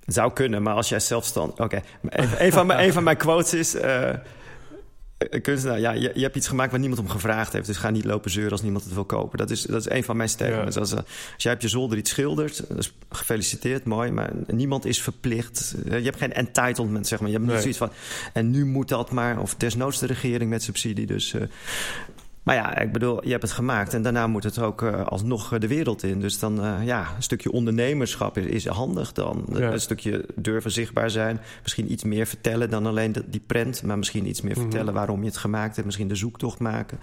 Zou 0.06 0.34
kunnen, 0.34 0.63
maar 0.63 0.74
als 0.74 0.89
jij 0.89 1.00
zelfstandig... 1.00 1.60
Oké, 1.60 1.82
een, 2.10 2.52
van 2.52 2.67
mijn, 2.67 2.84
een 2.84 2.93
van 2.93 3.04
mijn 3.04 3.17
quotes 3.17 3.54
is... 3.54 3.76
Uh, 3.76 4.10
kunstenaar, 5.41 5.79
ja, 5.79 5.91
je, 5.91 6.12
je, 6.13 6.21
hebt 6.21 6.36
iets 6.36 6.47
gemaakt 6.47 6.71
waar 6.71 6.79
niemand 6.79 7.01
om 7.01 7.10
gevraagd 7.10 7.53
heeft. 7.53 7.65
Dus 7.67 7.77
ga 7.77 7.89
niet 7.89 8.05
lopen 8.05 8.31
zeuren 8.31 8.51
als 8.51 8.62
niemand 8.62 8.84
het 8.84 8.93
wil 8.93 9.05
kopen. 9.05 9.38
Dat 9.38 9.49
is, 9.49 9.62
dat 9.62 9.79
is 9.79 9.89
een 9.89 10.03
van 10.03 10.17
mijn 10.17 10.29
statements. 10.29 10.77
Als, 10.77 10.91
uh, 10.91 10.97
als 11.34 11.43
jij 11.43 11.53
op 11.53 11.62
je 11.62 11.67
zolder 11.67 11.97
iets 11.97 12.10
schildert, 12.10 12.63
dus 12.75 12.93
gefeliciteerd, 13.10 13.86
mooi. 13.86 14.12
Maar 14.12 14.31
niemand 14.47 14.86
is 14.86 15.01
verplicht. 15.01 15.75
je 15.86 15.91
hebt 15.91 16.17
geen 16.17 16.34
entitlement, 16.34 17.07
zeg 17.07 17.19
maar. 17.19 17.29
Je 17.29 17.36
hebt 17.36 17.51
niet 17.51 17.60
zoiets 17.60 17.77
van... 17.77 17.91
En 18.34 18.51
nu 18.51 18.65
moet 18.65 18.88
dat 18.88 19.12
maar. 19.12 19.39
Of 19.39 19.55
desnoods 19.55 19.99
de 19.99 20.05
regering 20.05 20.49
met 20.49 20.63
subsidie. 20.63 21.05
Dus 21.05 21.36
maar 22.43 22.56
ja, 22.56 22.77
ik 22.77 22.91
bedoel, 22.91 23.23
je 23.23 23.30
hebt 23.32 23.41
het 23.41 23.51
gemaakt 23.51 23.93
en 23.93 24.01
daarna 24.01 24.27
moet 24.27 24.43
het 24.43 24.60
ook 24.60 24.82
uh, 24.82 25.06
alsnog 25.06 25.58
de 25.58 25.67
wereld 25.67 26.04
in. 26.04 26.19
Dus 26.19 26.39
dan, 26.39 26.65
uh, 26.65 26.86
ja, 26.86 27.13
een 27.15 27.23
stukje 27.23 27.51
ondernemerschap 27.51 28.38
is, 28.38 28.45
is 28.45 28.65
handig 28.65 29.12
dan. 29.12 29.45
Ja. 29.54 29.71
Een 29.71 29.82
stukje 29.82 30.25
durven 30.36 30.71
zichtbaar 30.71 31.10
zijn. 31.10 31.39
Misschien 31.62 31.91
iets 31.91 32.04
meer 32.04 32.25
vertellen 32.25 32.69
dan 32.69 32.86
alleen 32.86 33.12
de, 33.12 33.23
die 33.30 33.43
prent. 33.45 33.84
Maar 33.84 33.97
misschien 33.97 34.27
iets 34.27 34.41
meer 34.41 34.51
mm 34.56 34.62
-hmm. 34.62 34.69
vertellen 34.69 34.93
waarom 34.93 35.19
je 35.19 35.25
het 35.25 35.38
gemaakt 35.38 35.73
hebt. 35.75 35.86
Misschien 35.86 36.08
de 36.08 36.15
zoektocht 36.15 36.60
maken. 36.60 36.99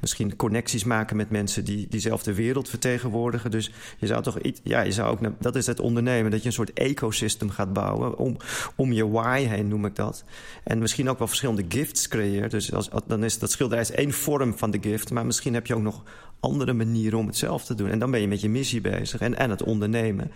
Misschien 0.00 0.36
connecties 0.36 0.84
maken 0.84 1.16
met 1.16 1.30
mensen 1.30 1.64
die 1.64 1.86
diezelfde 1.90 2.34
wereld 2.34 2.68
vertegenwoordigen. 2.68 3.50
Dus 3.50 3.72
je 3.98 4.06
zou 4.06 4.22
toch 4.22 4.38
iets, 4.38 4.60
ja, 4.64 4.80
je 4.80 4.92
zou 4.92 5.10
ook, 5.10 5.42
dat 5.42 5.56
is 5.56 5.66
het 5.66 5.80
ondernemen. 5.80 6.30
Dat 6.30 6.40
je 6.40 6.46
een 6.46 6.52
soort 6.52 6.72
ecosystem 6.72 7.50
gaat 7.50 7.72
bouwen. 7.72 8.18
Om, 8.18 8.36
om 8.76 8.92
je 8.92 9.08
why 9.08 9.46
heen 9.46 9.68
noem 9.68 9.86
ik 9.86 9.96
dat. 9.96 10.24
En 10.64 10.78
misschien 10.78 11.08
ook 11.08 11.18
wel 11.18 11.28
verschillende 11.28 11.64
gifts 11.68 12.08
creëert. 12.08 12.50
Dus 12.50 12.72
als, 12.72 12.88
dan 13.06 13.24
is 13.24 13.38
dat 13.38 13.50
schilderij 13.50 13.82
is 13.82 13.90
één 13.90 14.12
vorm 14.12 14.58
van 14.58 14.72
de 14.82 14.88
gift. 14.88 15.10
Maar 15.10 15.26
misschien 15.26 15.54
heb 15.54 15.66
je 15.66 15.74
ook 15.74 15.82
nog 15.82 16.02
andere 16.40 16.72
manieren 16.72 17.18
om 17.18 17.26
het 17.26 17.36
zelf 17.36 17.64
te 17.64 17.74
doen. 17.74 17.90
En 17.90 17.98
dan 17.98 18.10
ben 18.10 18.20
je 18.20 18.28
met 18.28 18.40
je 18.40 18.48
missie 18.48 18.80
bezig 18.80 19.20
en, 19.20 19.38
en 19.38 19.50
het 19.50 19.62
ondernemen. 19.62 20.30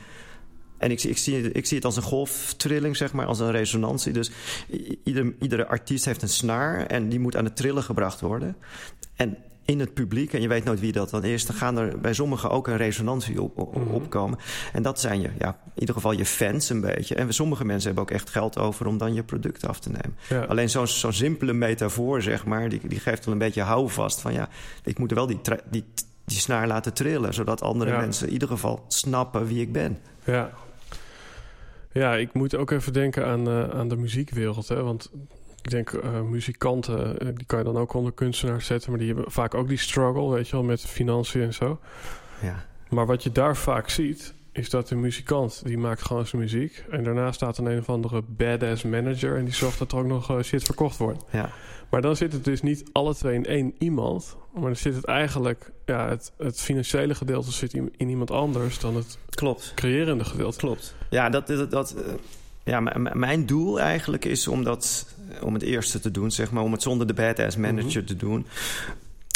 En 0.78 0.90
ik, 0.90 1.02
ik, 1.02 1.18
zie, 1.18 1.52
ik 1.52 1.66
zie 1.66 1.76
het 1.76 1.86
als 1.86 1.96
een 1.96 2.02
golftrilling, 2.02 2.96
zeg 2.96 3.12
maar, 3.12 3.26
als 3.26 3.40
een 3.40 3.50
resonantie. 3.50 4.12
Dus 4.12 4.30
ieder, 5.04 5.34
iedere 5.40 5.66
artiest 5.66 6.04
heeft 6.04 6.22
een 6.22 6.28
snaar 6.28 6.86
en 6.86 7.08
die 7.08 7.20
moet 7.20 7.36
aan 7.36 7.44
het 7.44 7.56
trillen 7.56 7.82
gebracht 7.82 8.20
worden. 8.20 8.56
En 9.14 9.36
in 9.68 9.80
het 9.80 9.94
publiek, 9.94 10.32
en 10.32 10.40
je 10.40 10.48
weet 10.48 10.64
nooit 10.64 10.80
wie 10.80 10.92
dat 10.92 11.10
dan 11.10 11.24
is, 11.24 11.46
dan 11.46 11.56
gaan 11.56 11.78
er 11.78 12.00
bij 12.00 12.12
sommigen 12.12 12.50
ook 12.50 12.66
een 12.66 12.76
resonantie 12.76 13.42
op, 13.42 13.58
op, 13.58 13.76
Mhm. 13.76 13.88
opkomen. 13.94 14.38
En 14.72 14.82
dat 14.82 15.00
zijn 15.00 15.20
je, 15.20 15.30
ja, 15.38 15.48
in 15.64 15.80
ieder 15.80 15.94
geval 15.94 16.12
je 16.12 16.24
fans 16.26 16.70
een 16.70 16.80
beetje. 16.80 17.14
En 17.14 17.32
sommige 17.34 17.64
mensen 17.64 17.86
hebben 17.86 18.04
ook 18.04 18.10
echt 18.10 18.30
geld 18.30 18.58
over 18.58 18.86
om 18.86 18.98
dan 18.98 19.14
je 19.14 19.22
product 19.22 19.66
af 19.66 19.80
te 19.80 19.88
nemen. 19.90 20.16
Ja. 20.28 20.42
Alleen 20.42 20.70
zo'n 20.70 20.86
zo'n 20.86 21.12
simpele 21.12 21.52
metafoor, 21.52 22.22
zeg 22.22 22.44
maar, 22.44 22.68
die, 22.68 22.80
die 22.88 23.00
geeft 23.00 23.24
wel 23.24 23.34
een 23.34 23.40
beetje 23.40 23.62
houvast 23.62 24.20
van 24.20 24.32
ja, 24.32 24.48
ik 24.84 24.98
moet 24.98 25.10
er 25.10 25.16
wel 25.16 25.26
die, 25.26 25.40
die, 25.70 25.84
die 26.24 26.38
snaar 26.38 26.66
laten 26.66 26.94
trillen, 26.94 27.34
zodat 27.34 27.62
andere 27.62 27.90
Ja. 27.90 27.98
mensen 28.00 28.26
in 28.26 28.32
ieder 28.32 28.48
geval 28.48 28.84
snappen 28.88 29.46
wie 29.46 29.60
ik 29.60 29.72
ben. 29.72 29.98
Ja. 30.24 30.50
Ja, 31.92 32.14
ik 32.16 32.32
moet 32.32 32.54
ook 32.56 32.70
even 32.70 32.92
denken 32.92 33.26
aan, 33.26 33.48
eh, 33.48 33.68
aan 33.70 33.88
de 33.88 33.96
muziekwereld. 33.96 34.68
Hè? 34.68 34.82
Want 34.82 35.10
ik 35.68 35.74
denk, 35.74 36.02
eh, 36.02 36.20
muzikanten, 36.20 37.18
eh, 37.18 37.28
die 37.34 37.46
kan 37.46 37.58
je 37.58 37.64
dan 37.64 37.76
ook 37.76 37.94
onder 37.94 38.12
kunstenaars 38.12 38.66
zetten. 38.66 38.90
Maar 38.90 38.98
die 38.98 39.14
hebben 39.14 39.32
vaak 39.32 39.54
ook 39.54 39.68
die 39.68 39.78
struggle, 39.78 40.28
weet 40.28 40.48
je 40.48 40.52
wel, 40.52 40.64
met 40.64 40.80
financiën 40.80 41.42
en 41.42 41.54
zo. 41.54 41.80
Ja, 42.42 42.64
Maar 42.88 43.06
wat 43.06 43.22
je 43.22 43.32
daar 43.32 43.56
vaak 43.56 43.88
ziet, 43.88 44.34
is 44.52 44.70
dat 44.70 44.88
de 44.88 44.94
muzikant, 44.96 45.62
die 45.64 45.78
maakt 45.78 46.02
gewoon 46.02 46.26
zijn 46.26 46.42
muziek. 46.42 46.84
En 46.90 47.04
daarna 47.04 47.32
staat 47.32 47.58
een 47.58 47.66
een 47.66 47.78
of 47.78 47.88
andere 47.88 48.22
badass 48.26 48.82
manager... 48.82 49.36
en 49.36 49.44
die 49.44 49.54
zorgt 49.54 49.78
dat 49.78 49.92
er 49.92 49.98
ook 49.98 50.06
nog 50.06 50.30
eh, 50.30 50.42
shit 50.42 50.62
verkocht 50.62 50.96
wordt. 50.96 51.24
ja, 51.30 51.50
Maar 51.90 52.00
dan 52.00 52.16
zit 52.16 52.32
het 52.32 52.44
dus 52.44 52.62
niet 52.62 52.84
alle 52.92 53.14
twee 53.14 53.34
in 53.34 53.44
één 53.44 53.74
iemand. 53.78 54.36
Maar 54.52 54.62
dan 54.62 54.76
zit 54.76 54.94
het 54.94 55.04
eigenlijk... 55.04 55.70
Ja, 55.84 56.08
het, 56.08 56.32
het 56.38 56.60
financiële 56.60 57.14
gedeelte 57.14 57.52
zit 57.52 57.74
in, 57.74 57.92
in 57.96 58.08
iemand 58.08 58.30
anders... 58.30 58.78
dan 58.78 58.96
het 58.96 59.18
klopt. 59.30 59.72
creërende 59.74 60.24
gedeelte. 60.24 60.58
Klopt. 60.58 60.94
Ja, 61.10 61.28
dat, 61.28 61.46
dat, 61.46 61.70
dat, 61.70 61.94
ja 62.68 62.80
mijn 63.12 63.46
doel 63.46 63.80
eigenlijk 63.80 64.24
is 64.24 64.48
om, 64.48 64.64
dat, 64.64 65.06
om 65.42 65.54
het 65.54 65.62
eerste 65.62 66.00
te 66.00 66.10
doen, 66.10 66.30
zeg 66.30 66.50
maar, 66.50 66.62
om 66.62 66.72
het 66.72 66.82
zonder 66.82 67.06
de 67.06 67.14
badass 67.14 67.56
manager 67.56 68.04
te 68.04 68.16
doen. 68.16 68.46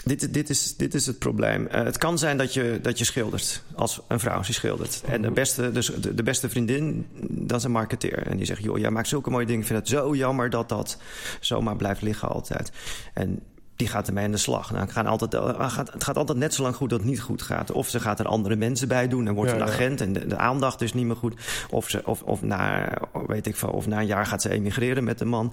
Dit, 0.05 0.35
dit, 0.35 0.51
is, 0.51 0.77
dit 0.77 0.95
is 0.95 1.07
het 1.07 1.19
probleem. 1.19 1.67
Eh, 1.67 1.83
het 1.83 1.99
kan 1.99 2.19
zijn 2.19 2.37
dat 2.37 2.55
je, 2.55 2.79
dat 2.83 2.99
je 2.99 3.05
schildert, 3.05 3.63
als 3.75 4.01
een 4.09 4.21
vrouw 4.21 4.43
die 4.43 4.55
schildert. 4.55 5.03
En 5.07 5.23
de 5.23 5.31
beste, 5.31 5.73
dus 5.73 5.87
de, 5.87 6.15
de 6.15 6.23
beste 6.23 6.49
vriendin, 6.49 7.07
dat 7.21 7.59
is 7.59 7.65
een 7.65 7.71
marketeer. 7.71 8.27
En 8.27 8.37
die 8.37 8.47
zegt, 8.47 8.63
joh, 8.63 8.79
jij 8.79 8.91
maakt 8.91 9.09
zulke 9.09 9.31
mooie 9.31 9.47
dingen. 9.47 9.61
Ik 9.61 9.67
vind 9.67 9.79
het 9.79 9.89
zo 9.89 10.15
jammer 10.15 10.51
dat 10.51 10.69
dat 10.69 10.99
zomaar 11.41 11.77
blijft 11.77 12.03
liggen 12.03 12.29
altijd. 12.29 12.73
En 13.15 13.43
die 13.77 13.89
gaat 13.89 14.07
ermee 14.07 14.25
aan 14.25 14.31
de 14.31 14.37
slag. 14.37 14.71
Nou, 14.71 14.83
het, 14.83 14.93
gaat 14.93 15.07
altijd, 15.07 15.35
eh, 15.35 15.71
gaat, 15.71 15.93
het 15.93 16.05
gaat 16.05 16.17
altijd 16.17 16.39
net 16.39 16.55
zo 16.55 16.63
lang 16.63 16.75
goed 16.75 16.91
dat 16.91 16.99
het 16.99 17.09
niet 17.09 17.21
goed 17.21 17.43
gaat. 17.43 17.73
Of 17.73 17.89
ze 17.89 18.01
gaat 18.01 18.21
er 18.21 18.27
andere 18.27 18.57
mensen 18.57 18.89
bij 18.89 19.09
doen 19.09 19.27
en 19.27 19.35
wordt 19.35 19.51
Ja, 19.51 19.57
een 19.57 19.63
agent 19.63 20.01
en 20.01 20.13
de, 20.13 20.27
de 20.27 20.37
aandacht 20.37 20.81
is 20.81 20.93
niet 20.93 21.07
meer 21.07 21.17
goed. 21.17 21.35
Of, 21.71 21.89
ze, 21.89 22.03
of, 22.05 22.23
of, 22.23 22.43
na, 22.43 22.93
weet 23.27 23.47
ik 23.47 23.57
veel, 23.57 23.69
of 23.69 23.87
na 23.87 24.01
een 24.01 24.07
jaar 24.07 24.27
gaat 24.27 24.43
ze 24.43 24.51
emigreren 24.51 25.05
met 25.05 25.21
een 25.21 25.29
man. 25.29 25.53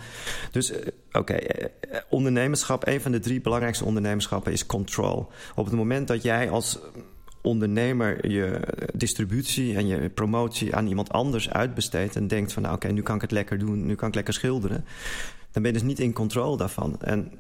Dus 0.52 0.72
eh, 0.72 0.88
oké, 1.12 1.34
eh, 1.34 2.00
ondernemerschap, 2.10 2.88
een 2.88 3.02
van 3.02 3.12
de 3.12 3.20
drie 3.20 3.42
belangrijkste 3.42 3.86
ondernemerschappen 3.86 4.52
is 4.52 4.66
control. 4.66 5.28
Op 5.56 5.66
het 5.66 5.74
moment 5.74 6.08
dat 6.08 6.24
jij 6.24 6.50
als 6.50 6.80
ondernemer 7.42 8.30
je 8.30 8.60
distributie 8.94 9.76
en 9.76 9.88
je 9.88 10.10
promotie 10.10 10.76
aan 10.76 10.88
iemand 10.88 11.12
anders 11.12 11.50
uitbesteedt 11.50 12.16
en 12.16 12.28
denkt 12.28 12.54
van 12.54 12.62
nou 12.62 12.76
oké, 12.76 12.88
nu 12.88 13.02
kan 13.02 13.16
ik 13.16 13.22
het 13.22 13.32
lekker 13.32 13.60
doen, 13.60 13.86
nu 13.86 13.96
kan 13.96 14.08
ik 14.08 14.16
lekker 14.16 14.34
schilderen, 14.34 14.86
dan 15.52 15.62
ben 15.62 15.72
je 15.72 15.78
dus 15.78 15.88
niet 15.88 16.00
in 16.00 16.14
controle 16.14 16.58
daarvan. 16.58 17.02
En 17.02 17.32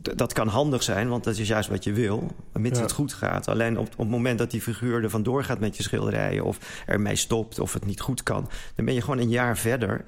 dat 0.00 0.32
kan 0.32 0.48
handig 0.48 0.82
zijn, 0.82 1.08
want 1.08 1.24
dat 1.24 1.38
is 1.38 1.48
juist 1.48 1.68
wat 1.68 1.84
je 1.84 1.92
wil, 1.92 2.30
mits 2.52 2.78
Ja. 2.78 2.84
het 2.84 2.92
goed 2.92 3.12
gaat. 3.12 3.48
Alleen 3.48 3.78
op, 3.78 3.86
op 3.86 3.98
het 3.98 4.08
moment 4.08 4.38
dat 4.38 4.50
die 4.50 4.60
figuur 4.60 5.02
er 5.02 5.10
vandoor 5.10 5.44
gaat 5.44 5.60
met 5.60 5.76
je 5.76 5.82
schilderijen... 5.82 6.44
of 6.44 6.82
ermee 6.86 7.16
stopt 7.16 7.58
of 7.58 7.72
het 7.72 7.84
niet 7.86 8.00
goed 8.00 8.22
kan... 8.22 8.48
dan 8.74 8.84
ben 8.84 8.94
je 8.94 9.00
gewoon 9.00 9.18
een 9.18 9.28
jaar 9.28 9.58
verder. 9.58 10.04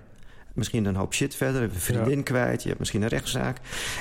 Misschien 0.55 0.85
een 0.85 0.97
hoop 0.97 1.15
shit 1.15 1.35
verder, 1.35 1.63
een 1.63 1.71
vriendin 1.71 2.23
kwijt... 2.23 2.63
je 2.63 2.69
hebt 2.69 2.79
misschien 2.79 3.03
een 3.03 3.09
rechtszaak. 3.09 3.59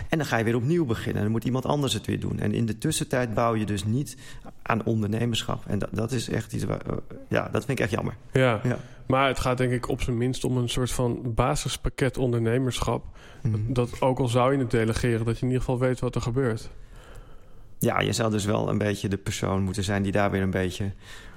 En 0.09 0.17
dan 0.17 0.27
ga 0.27 0.37
je 0.37 0.43
weer 0.43 0.55
opnieuw 0.55 0.85
beginnen. 0.85 1.15
En 1.15 1.21
dan 1.21 1.31
moet 1.31 1.43
iemand 1.43 1.65
anders 1.65 1.93
het 1.93 2.05
weer 2.05 2.19
doen. 2.19 2.39
En 2.39 2.53
in 2.53 2.65
de 2.65 2.77
tussentijd 2.77 3.33
bouw 3.33 3.55
je 3.55 3.65
dus 3.65 3.83
niet 3.85 4.17
aan 4.61 4.85
ondernemerschap. 4.85 5.63
En 5.67 5.79
dat, 5.79 5.89
dat 5.91 6.11
is 6.11 6.29
echt 6.29 6.53
iets... 6.53 6.63
Waar, 6.63 6.81
eh, 6.81 6.95
ja, 7.29 7.49
dat 7.51 7.65
vind 7.65 7.79
ik 7.79 7.83
echt 7.83 7.93
jammer. 7.93 8.15
Ja. 8.31 8.59
Ja. 8.63 8.77
maar 9.07 9.27
het 9.27 9.39
gaat 9.39 9.57
denk 9.57 9.71
ik 9.71 9.89
op 9.89 10.01
zijn 10.01 10.17
minst 10.17 10.43
om 10.43 10.57
een 10.57 10.69
soort 10.69 10.91
van 10.91 11.33
basispakket 11.33 12.17
ondernemerschap. 12.17 13.12
Mhm. 13.43 13.73
Dat 13.73 14.01
ook 14.01 14.19
al 14.19 14.27
zou 14.27 14.53
je 14.53 14.59
het 14.59 14.71
delegeren, 14.71 15.25
dat 15.25 15.35
je 15.35 15.41
in 15.41 15.47
ieder 15.51 15.63
geval 15.63 15.79
weet 15.79 15.99
wat 15.99 16.15
er 16.15 16.21
gebeurt. 16.21 16.69
Ja, 17.79 17.99
je 17.99 18.13
zou 18.13 18.31
dus 18.31 18.45
wel 18.45 18.69
een 18.69 18.77
beetje 18.77 19.07
de 19.09 19.17
persoon 19.17 19.61
moeten 19.63 19.83
zijn... 19.83 20.03
die 20.03 20.11
daar 20.11 20.31
weer 20.31 20.41
een 20.41 20.51
beetje 20.51 20.91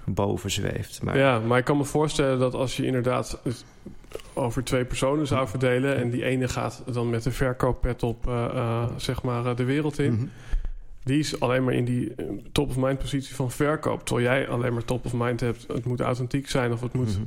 boven 0.04 0.50
zweeft. 0.50 1.02
Maar, 1.02 1.18
Ja, 1.18 1.38
maar 1.38 1.58
ik 1.58 1.64
kan 1.64 1.76
me 1.76 1.84
voorstellen 1.84 2.38
dat 2.38 2.54
als 2.54 2.76
je 2.76 2.86
inderdaad 2.86 3.40
het 3.42 3.64
over 4.34 4.64
twee 4.64 4.84
personen 4.84 5.26
zou 5.26 5.48
verdelen... 5.48 5.96
en 5.96 6.10
die 6.10 6.24
ene 6.24 6.48
gaat 6.48 6.82
dan 6.92 7.10
met 7.10 7.22
de 7.22 7.30
verkooppet 7.30 8.02
op 8.02 8.26
eh, 8.28 8.44
eh, 8.44 8.84
zeg 8.96 9.22
maar 9.22 9.46
eh, 9.46 9.56
de 9.56 9.64
wereld 9.64 9.98
in... 9.98 10.12
Mhm. 10.12 10.24
die 11.02 11.18
is 11.18 11.40
alleen 11.40 11.64
maar 11.64 11.74
in 11.74 11.84
die 11.84 12.14
eh, 12.14 12.24
top-of-mind 12.52 12.98
positie 12.98 13.34
van 13.34 13.50
verkoop. 13.50 14.04
Terwijl 14.06 14.26
jij 14.26 14.48
alleen 14.48 14.72
maar 14.72 14.84
top-of-mind 14.84 15.40
hebt... 15.40 15.64
het 15.68 15.84
moet 15.84 16.00
authentiek 16.00 16.48
zijn 16.50 16.72
of 16.72 16.80
het 16.80 16.92
moet, 16.92 17.18
Mhm. 17.18 17.26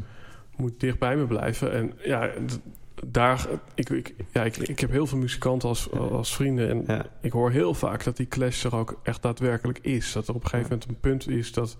moet 0.55 0.79
dicht 0.79 0.99
bij 0.99 1.15
me 1.15 1.25
blijven. 1.25 1.73
En 1.73 1.93
ja, 2.03 2.29
daar, 3.05 3.47
ik, 3.75 3.89
ik, 3.89 4.13
ja 4.33 4.43
ik, 4.43 4.57
ik 4.57 4.79
heb 4.79 4.91
heel 4.91 5.07
veel 5.07 5.17
muzikanten 5.17 5.69
als, 5.69 5.91
als 5.91 6.35
vrienden... 6.35 6.69
en 6.69 6.83
Ja. 6.87 7.05
ik 7.21 7.31
hoor 7.31 7.51
heel 7.51 7.73
vaak 7.73 8.03
dat 8.03 8.17
die 8.17 8.27
clash 8.27 8.63
er 8.65 8.75
ook 8.75 8.99
echt 9.03 9.21
daadwerkelijk 9.21 9.79
is. 9.81 10.11
Dat 10.11 10.27
er 10.27 10.33
op 10.35 10.43
een 10.43 10.49
gegeven 10.49 10.71
moment 10.71 10.89
een 10.89 10.99
punt 10.99 11.27
is 11.27 11.53
dat, 11.53 11.77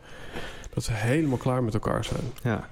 dat 0.74 0.84
ze 0.84 0.92
helemaal 0.94 1.38
klaar 1.38 1.64
met 1.64 1.74
elkaar 1.74 2.04
zijn. 2.06 2.22
Ja. 2.44 2.68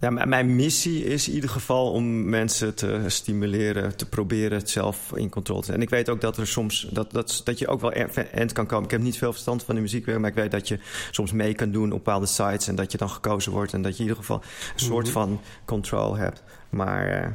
Ja, 0.00 0.10
mijn 0.10 0.56
missie 0.56 1.04
is 1.04 1.28
in 1.28 1.34
ieder 1.34 1.50
geval 1.50 1.92
om 1.92 2.28
mensen 2.28 2.74
te 2.74 3.02
stimuleren, 3.06 3.96
te 3.96 4.08
proberen 4.08 4.58
het 4.58 4.70
zelf 4.70 5.12
in 5.14 5.28
controle 5.28 5.60
te 5.60 5.66
zijn. 5.66 5.76
En 5.78 5.82
ik 5.82 5.90
weet 5.90 6.08
ook 6.08 6.20
dat 6.20 6.36
er 6.36 6.46
soms 6.46 6.88
dat, 6.92 7.10
dat, 7.12 7.40
dat 7.44 7.58
je 7.58 7.68
ook 7.68 7.80
wel 7.80 7.92
er- 7.92 8.28
eind 8.32 8.52
kan 8.52 8.66
komen. 8.66 8.84
Ik 8.84 8.90
heb 8.90 9.00
niet 9.00 9.18
veel 9.18 9.32
verstand 9.32 9.62
van 9.64 9.74
de 9.74 9.80
muziekwereld, 9.80 10.20
maar 10.22 10.30
ik 10.30 10.36
weet 10.36 10.50
dat 10.50 10.68
je 10.68 10.78
soms 11.10 11.32
mee 11.32 11.54
kan 11.54 11.70
doen 11.70 11.92
op 11.92 12.04
bepaalde 12.04 12.26
sites 12.26 12.68
en 12.68 12.74
dat 12.74 12.92
je 12.92 12.98
dan 12.98 13.10
gekozen 13.10 13.52
wordt 13.52 13.72
en 13.72 13.82
dat 13.82 13.92
je 13.92 14.02
in 14.02 14.08
ieder 14.08 14.18
geval 14.24 14.36
een 14.74 14.80
soort 14.80 15.04
Mhm. 15.04 15.12
van 15.12 15.40
control 15.64 16.16
hebt. 16.16 16.42
Maar 16.70 17.06
eh, 17.08 17.30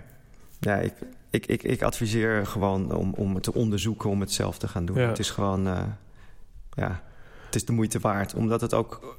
ja, 0.66 0.76
ik, 0.76 0.94
ik, 1.30 1.46
ik, 1.46 1.64
ik 1.64 1.82
adviseer 1.82 2.46
gewoon 2.46 2.96
om, 2.96 3.14
om 3.14 3.34
het 3.34 3.44
te 3.44 3.54
onderzoeken, 3.54 4.10
om 4.10 4.20
het 4.20 4.32
zelf 4.32 4.58
te 4.58 4.68
gaan 4.68 4.86
doen. 4.86 4.98
Ja. 4.98 5.08
Het 5.08 5.20
is 5.20 5.30
gewoon, 5.30 5.68
eh, 5.68 5.84
ja, 6.72 7.04
het 7.46 7.56
is 7.56 7.66
de 7.66 7.72
moeite 7.72 8.00
waard, 8.00 8.34
omdat 8.34 8.62
het 8.62 8.74
ook 8.74 9.18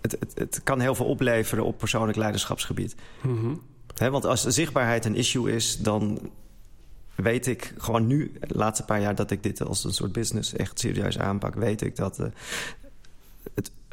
het, 0.00 0.16
het, 0.18 0.32
het 0.34 0.60
kan 0.62 0.80
heel 0.80 0.94
veel 0.94 1.06
opleveren 1.06 1.64
op 1.64 1.78
persoonlijk 1.78 2.18
leiderschapsgebied. 2.18 2.94
Mhm. 3.22 3.54
Want 3.96 4.24
als 4.24 4.42
zichtbaarheid 4.42 5.04
een 5.04 5.16
issue 5.16 5.52
is, 5.52 5.78
dan 5.78 6.30
weet 7.14 7.46
ik 7.46 7.74
gewoon 7.78 8.06
nu, 8.06 8.32
de 8.40 8.54
laatste 8.54 8.84
paar 8.84 9.00
jaar, 9.00 9.14
dat 9.14 9.30
ik 9.30 9.42
dit 9.42 9.62
als 9.62 9.84
een 9.84 9.92
soort 9.92 10.12
business 10.12 10.52
echt 10.52 10.78
serieus 10.78 11.18
aanpak. 11.18 11.54
Weet 11.54 11.82
ik 11.82 11.96
dat, 11.96 12.18
eh, 12.18 12.26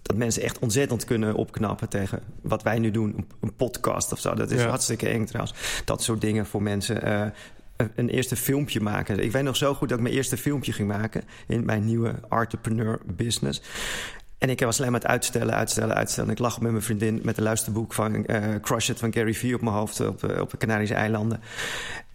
dat 0.09 0.17
mensen 0.17 0.41
echt 0.41 0.59
ontzettend 0.59 1.03
kunnen 1.05 1.33
opknappen 1.35 1.89
tegen 1.89 2.19
wat 2.41 2.63
wij 2.63 2.79
nu 2.79 2.91
doen. 2.91 3.27
Een, 3.41 3.55
podcast 3.55 4.11
of 4.11 4.19
zo. 4.19 4.33
Dat 4.33 4.51
is 4.51 4.61
Ja. 4.61 4.67
hartstikke 4.67 5.09
eng 5.09 5.25
trouwens. 5.25 5.81
Dat 5.85 6.03
soort 6.03 6.21
dingen 6.21 6.45
voor 6.45 6.61
mensen. 6.63 7.01
eh, 7.01 7.25
een, 7.95 8.09
eerste 8.09 8.35
filmpje 8.35 8.81
maken. 8.81 9.19
Ik 9.19 9.31
weet 9.31 9.43
nog 9.43 9.55
zo 9.55 9.73
goed 9.73 9.89
dat 9.89 9.97
ik 9.97 10.03
mijn 10.03 10.15
eerste 10.15 10.37
filmpje 10.37 10.71
ging 10.71 10.87
maken 10.87 11.23
in 11.47 11.65
mijn 11.65 11.85
nieuwe 11.85 12.15
entrepreneur 12.29 12.99
business. 13.05 13.61
En 14.37 14.49
ik 14.49 14.59
was 14.59 14.79
alleen 14.79 14.91
maar 14.91 14.99
het 14.99 15.09
uitstellen, 15.09 15.53
uitstellen, 15.53 15.95
uitstellen. 15.95 16.31
Ik 16.31 16.39
lag 16.39 16.61
met 16.61 16.71
mijn 16.71 16.83
vriendin 16.83 17.19
met 17.23 17.37
een 17.37 17.43
luisterboek 17.43 17.93
van 17.93 18.15
uh, 18.15 18.55
Crush 18.61 18.89
It 18.89 18.99
van 18.99 19.13
Gary 19.13 19.33
Vee 19.33 19.55
op 19.55 19.61
mijn 19.61 19.75
hoofd 19.75 19.99
op, 19.99 20.23
uh, 20.23 20.41
op 20.41 20.49
de 20.49 20.57
Canarische 20.57 20.95
eilanden. 20.95 21.41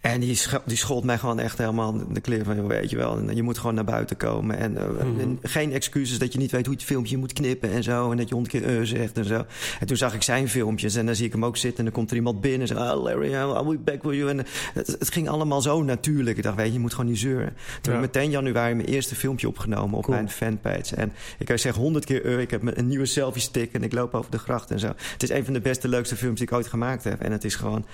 En 0.05 0.19
die, 0.19 0.39
die 0.65 0.77
schold 0.77 1.03
mij 1.03 1.17
gewoon 1.17 1.39
echt 1.39 1.57
helemaal 1.57 2.07
de 2.09 2.21
kleren 2.21 2.45
van, 2.45 2.67
weet 2.67 2.89
je 2.89 2.95
wel. 2.95 3.17
En 3.17 3.35
je 3.35 3.43
moet 3.43 3.57
gewoon 3.57 3.75
naar 3.75 3.83
buiten 3.83 4.17
komen. 4.17 4.57
En, 4.57 4.73
uh, 4.73 5.03
mm. 5.03 5.19
en, 5.19 5.39
geen 5.41 5.71
excuses 5.71 6.19
dat 6.19 6.33
je 6.33 6.39
niet 6.39 6.51
weet 6.51 6.65
hoe 6.65 6.73
je 6.73 6.79
het 6.79 6.89
filmpje 6.89 7.17
moet 7.17 7.33
knippen 7.33 7.71
en 7.71 7.83
zo. 7.83 8.11
En 8.11 8.17
dat 8.17 8.27
je 8.27 8.33
honderd 8.33 8.53
keer 8.53 8.79
uh 8.79 8.85
zegt 8.85 9.17
en 9.17 9.25
zo. 9.25 9.45
En 9.79 9.87
toen 9.87 9.97
zag 9.97 10.13
ik 10.13 10.21
zijn 10.21 10.49
filmpjes 10.49 10.95
en 10.95 11.05
dan 11.05 11.15
zie 11.15 11.25
ik 11.25 11.31
hem 11.31 11.45
ook 11.45 11.57
zitten. 11.57 11.77
En 11.77 11.83
dan 11.83 11.93
komt 11.93 12.09
er 12.09 12.15
iemand 12.15 12.41
binnen 12.41 12.61
en 12.61 12.67
zegt, 12.67 12.79
oh 12.79 13.03
Larry, 13.03 13.33
I'll 13.33 13.63
be 13.63 13.77
back 13.77 14.03
with 14.03 14.15
you. 14.15 14.29
En 14.29 14.37
het, 14.73 14.87
het, 14.87 15.11
ging 15.11 15.29
allemaal 15.29 15.61
zo 15.61 15.83
natuurlijk. 15.83 16.37
Ik 16.37 16.43
dacht, 16.43 16.55
weet 16.55 16.67
je, 16.67 16.73
je 16.73 16.79
moet 16.79 16.93
gewoon 16.93 17.09
niet 17.09 17.19
zeuren. 17.19 17.53
Toen 17.81 17.93
ja. 17.93 17.99
heb 17.99 18.07
ik 18.07 18.13
meteen 18.13 18.31
januari 18.31 18.73
mijn 18.73 18.87
eerste 18.87 19.15
filmpje 19.15 19.47
opgenomen 19.47 19.97
op 19.97 20.03
cool. 20.03 20.15
mijn 20.15 20.29
fanpage. 20.29 20.95
En 20.95 21.13
ik 21.37 21.57
zeggen 21.57 21.81
honderd 21.81 22.05
keer, 22.05 22.25
uh, 22.25 22.39
ik 22.39 22.51
heb 22.51 22.77
een 22.77 22.87
nieuwe 22.87 23.05
selfie 23.05 23.41
stick 23.41 23.73
en 23.73 23.83
ik 23.83 23.93
loop 23.93 24.13
over 24.13 24.31
de 24.31 24.37
gracht 24.37 24.71
en 24.71 24.79
zo. 24.79 24.87
Het 24.87 25.23
is 25.23 25.29
een 25.29 25.45
van 25.45 25.53
de 25.53 25.61
beste, 25.61 25.87
leukste 25.87 26.15
films 26.15 26.39
die 26.39 26.47
ik 26.47 26.53
ooit 26.53 26.67
gemaakt 26.67 27.03
heb. 27.03 27.21
En 27.21 27.31
het 27.31 27.43
is 27.43 27.55
gewoon 27.55 27.85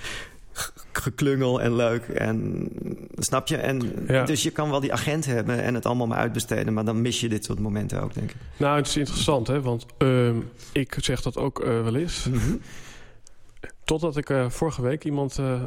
geklungel 0.92 1.62
en 1.62 1.76
leuk. 1.76 2.08
En 2.08 2.68
snap 3.16 3.48
je? 3.48 3.58
En 3.58 4.06
ja. 4.08 4.24
Dus 4.24 4.44
je 4.44 4.52
kan 4.52 4.70
wel 4.70 4.80
die 4.80 4.94
agent 4.94 5.26
hebben 5.26 5.64
en 5.64 5.74
het 5.74 5.86
allemaal 5.86 6.08
maar 6.08 6.18
uitbesteden. 6.18 6.74
Maar 6.74 6.86
dan 6.86 7.02
mis 7.02 7.20
je 7.20 7.30
dit 7.30 7.46
soort 7.46 7.60
momenten 7.60 8.04
ook, 8.04 8.14
denk 8.14 8.30
ik. 8.30 8.38
Nou, 8.58 8.78
het 8.78 8.88
is 8.88 8.98
interessant, 8.98 9.48
hè? 9.48 9.62
Want 9.62 9.86
uh, 9.98 10.36
ik 10.72 10.98
zeg 11.00 11.22
dat 11.22 11.38
ook 11.38 11.60
uh, 11.60 11.84
wel 11.84 11.96
eens. 11.96 12.26
Mm 12.26 12.40
-hmm. 12.40 12.62
Totdat 13.84 14.18
ik 14.18 14.30
uh, 14.30 14.50
vorige 14.50 14.82
week 14.82 15.04
iemand... 15.04 15.38
eh, 15.38 15.62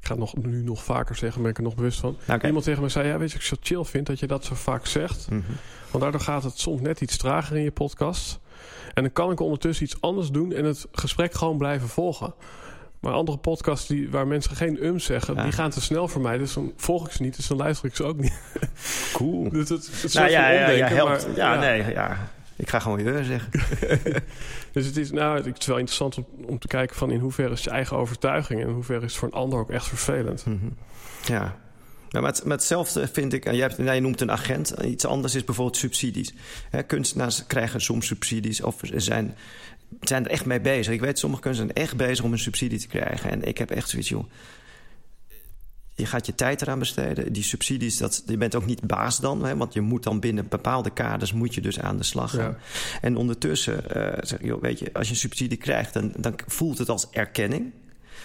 ik 0.00 0.10
ga 0.10 0.10
het 0.10 0.18
nog, 0.18 0.36
nu 0.36 0.62
nog 0.62 0.84
vaker 0.84 1.16
zeggen, 1.16 1.42
ben 1.42 1.50
ik 1.50 1.56
er 1.56 1.62
nog 1.62 1.74
bewust 1.74 2.00
van. 2.00 2.16
Okay. 2.22 2.46
Iemand 2.46 2.64
tegen 2.64 2.82
me 2.82 2.88
zei, 2.88 3.08
ja, 3.08 3.18
weet 3.18 3.30
je, 3.30 3.36
ik 3.36 3.42
zo 3.42 3.56
chill 3.60 3.84
vind 3.84 4.06
dat 4.06 4.18
je 4.18 4.26
dat 4.26 4.44
zo 4.44 4.54
vaak 4.54 4.86
zegt. 4.86 5.30
Mm 5.30 5.42
-hmm. 5.46 5.56
Want 5.90 6.02
daardoor 6.02 6.20
gaat 6.20 6.42
het 6.42 6.58
soms 6.58 6.80
net 6.80 7.00
iets 7.00 7.16
trager 7.16 7.56
in 7.56 7.62
je 7.62 7.70
podcast. 7.70 8.40
En 8.94 9.02
dan 9.02 9.12
kan 9.12 9.30
ik 9.30 9.40
ondertussen 9.40 9.84
iets 9.84 10.00
anders 10.00 10.30
doen 10.30 10.52
en 10.52 10.64
het 10.64 10.86
gesprek 10.92 11.34
gewoon 11.34 11.58
blijven 11.58 11.88
volgen. 11.88 12.34
Maar 13.04 13.12
andere 13.12 13.38
podcasts 13.38 13.86
die, 13.86 14.10
waar 14.10 14.26
mensen 14.26 14.56
geen 14.56 14.86
um 14.86 14.98
zeggen, 14.98 15.34
ja. 15.34 15.42
die 15.42 15.52
gaan 15.52 15.70
te 15.70 15.80
snel 15.80 16.08
voor 16.08 16.20
mij. 16.20 16.38
Dus 16.38 16.52
dan 16.52 16.72
volg 16.76 17.06
ik 17.06 17.12
ze 17.12 17.22
niet, 17.22 17.36
dus 17.36 17.46
dan 17.46 17.56
luister 17.56 17.88
ik 17.88 17.96
ze 17.96 18.04
ook 18.04 18.16
niet. 18.16 18.40
Cool. 19.12 19.48
dus 19.50 19.68
het, 19.68 20.02
het 20.02 20.14
nou, 20.14 20.30
ja, 20.30 20.50
ja, 20.50 20.68
ja, 20.68 20.86
helpt. 20.86 21.26
Maar, 21.26 21.36
ja, 21.36 21.54
ja, 21.54 21.60
nee, 21.60 21.92
ja. 21.92 22.30
Ik 22.56 22.68
ga 22.68 22.78
gewoon 22.78 23.04
je 23.04 23.24
zeggen. 23.24 23.50
dus 24.72 24.86
het 24.86 24.96
is, 24.96 25.10
nou, 25.10 25.36
het 25.36 25.58
is 25.58 25.66
wel 25.66 25.78
interessant 25.78 26.16
om, 26.16 26.26
om 26.46 26.58
te 26.58 26.66
kijken 26.66 26.96
van 26.96 27.10
in 27.10 27.20
hoeverre 27.20 27.52
is 27.52 27.64
je 27.64 27.70
eigen 27.70 27.96
overtuiging 27.96 28.60
en 28.60 28.68
in 28.68 28.74
hoeverre 28.74 29.04
is 29.04 29.10
het 29.10 29.20
voor 29.20 29.28
een 29.28 29.34
ander 29.34 29.58
ook 29.58 29.70
echt 29.70 29.86
vervelend. 29.86 30.46
Mm 30.46 30.58
-hmm. 30.60 30.76
Ja. 31.24 31.56
Nou, 32.08 32.24
maar, 32.24 32.34
het, 32.34 32.44
maar 32.44 32.56
hetzelfde 32.56 33.08
vind 33.12 33.32
ik, 33.32 33.44
en 33.44 33.56
jij, 33.56 33.66
hebt, 33.66 33.78
nou, 33.78 33.94
je 33.94 34.00
noemt 34.00 34.20
een 34.20 34.30
agent, 34.30 34.74
iets 34.84 35.04
anders 35.04 35.34
is 35.34 35.44
bijvoorbeeld 35.44 35.76
subsidies. 35.76 36.34
He, 36.70 36.82
kunstenaars 36.82 37.46
krijgen 37.46 37.80
soms 37.80 38.06
subsidies 38.06 38.60
of 38.60 38.80
zijn 38.82 39.36
zijn 40.00 40.24
er 40.24 40.30
echt 40.30 40.44
mee 40.44 40.60
bezig. 40.60 40.94
Ik 40.94 41.00
weet, 41.00 41.18
sommige 41.18 41.42
kunstenaars 41.42 41.74
zijn 41.74 41.86
echt 41.86 41.96
bezig 41.96 42.24
om 42.24 42.32
een 42.32 42.38
subsidie 42.38 42.78
te 42.78 42.86
krijgen. 42.86 43.30
En 43.30 43.42
ik 43.42 43.58
heb 43.58 43.70
echt 43.70 43.88
zoiets, 43.88 44.08
joh. 44.08 44.24
Je 45.96 46.06
gaat 46.06 46.26
je 46.26 46.34
tijd 46.34 46.62
eraan 46.62 46.78
besteden. 46.78 47.32
Die 47.32 47.42
subsidies, 47.42 47.96
dat, 47.96 48.22
je 48.26 48.36
bent 48.36 48.54
ook 48.54 48.66
niet 48.66 48.80
baas 48.80 49.20
dan. 49.20 49.44
Hè, 49.44 49.56
want 49.56 49.72
je 49.72 49.80
moet 49.80 50.02
dan 50.02 50.20
binnen 50.20 50.48
bepaalde 50.48 50.90
kaders 50.90 51.32
moet 51.32 51.54
je 51.54 51.60
dus 51.60 51.80
aan 51.80 51.96
de 51.96 52.02
slag 52.02 52.30
gaan. 52.30 52.50
Ja. 52.50 52.58
En 53.00 53.16
ondertussen 53.16 53.84
uh, 53.96 54.12
zeg 54.20 54.42
joh, 54.42 54.62
weet 54.62 54.78
je, 54.78 54.90
als 54.92 55.06
je 55.06 55.12
een 55.12 55.18
subsidie 55.18 55.58
krijgt, 55.58 55.92
dan, 55.92 56.12
dan 56.16 56.34
voelt 56.46 56.78
het 56.78 56.88
als 56.88 57.10
erkenning. 57.10 57.72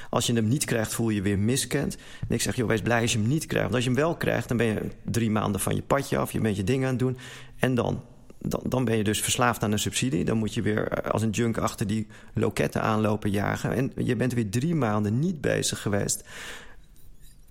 Als 0.10 0.26
je 0.26 0.34
hem 0.34 0.48
niet 0.48 0.66
krijgt, 0.66 0.94
voel 0.94 1.10
je 1.10 1.16
je 1.16 1.22
weer 1.22 1.40
miskend. 1.40 1.98
En 2.28 2.36
ik 2.36 2.42
zeg, 2.42 2.56
joh, 2.56 2.68
wees 2.68 2.82
blij 2.82 3.02
als 3.02 3.12
je 3.12 3.18
hem 3.18 3.28
niet 3.28 3.46
krijgt. 3.46 3.64
Want 3.64 3.76
als 3.76 3.84
je 3.84 3.90
hem 3.90 4.00
wel 4.00 4.16
krijgt, 4.16 4.48
dan 4.48 4.58
ben 4.58 4.66
je 4.66 4.82
drie 5.04 5.32
maanden 5.32 5.62
van 5.62 5.76
je 5.76 5.82
padje 5.82 6.18
af. 6.18 6.32
Je 6.32 6.40
bent 6.40 6.56
je 6.56 6.64
dingen 6.64 6.84
aan 6.84 6.94
het 6.94 7.00
doen. 7.00 7.18
En 7.60 7.76
dan 7.76 8.04
dan, 8.40 8.62
dan, 8.64 8.86
ben 8.86 8.98
je 8.98 9.04
dus 9.04 9.22
verslaafd 9.22 9.64
aan 9.64 9.72
een 9.72 9.80
subsidie. 9.80 10.26
Dan 10.26 10.38
moet 10.38 10.54
je 10.54 10.62
weer 10.62 11.12
als 11.12 11.22
een 11.22 11.30
junk 11.30 11.58
achter 11.58 11.88
die 11.88 12.08
loketten 12.34 12.82
aanlopen 12.82 13.30
jagen. 13.30 13.74
En 13.74 13.92
je 13.96 14.16
bent 14.16 14.34
weer 14.34 14.50
drie 14.50 14.76
maanden 14.76 15.20
niet 15.20 15.42
bezig 15.42 15.82
geweest 15.82 16.24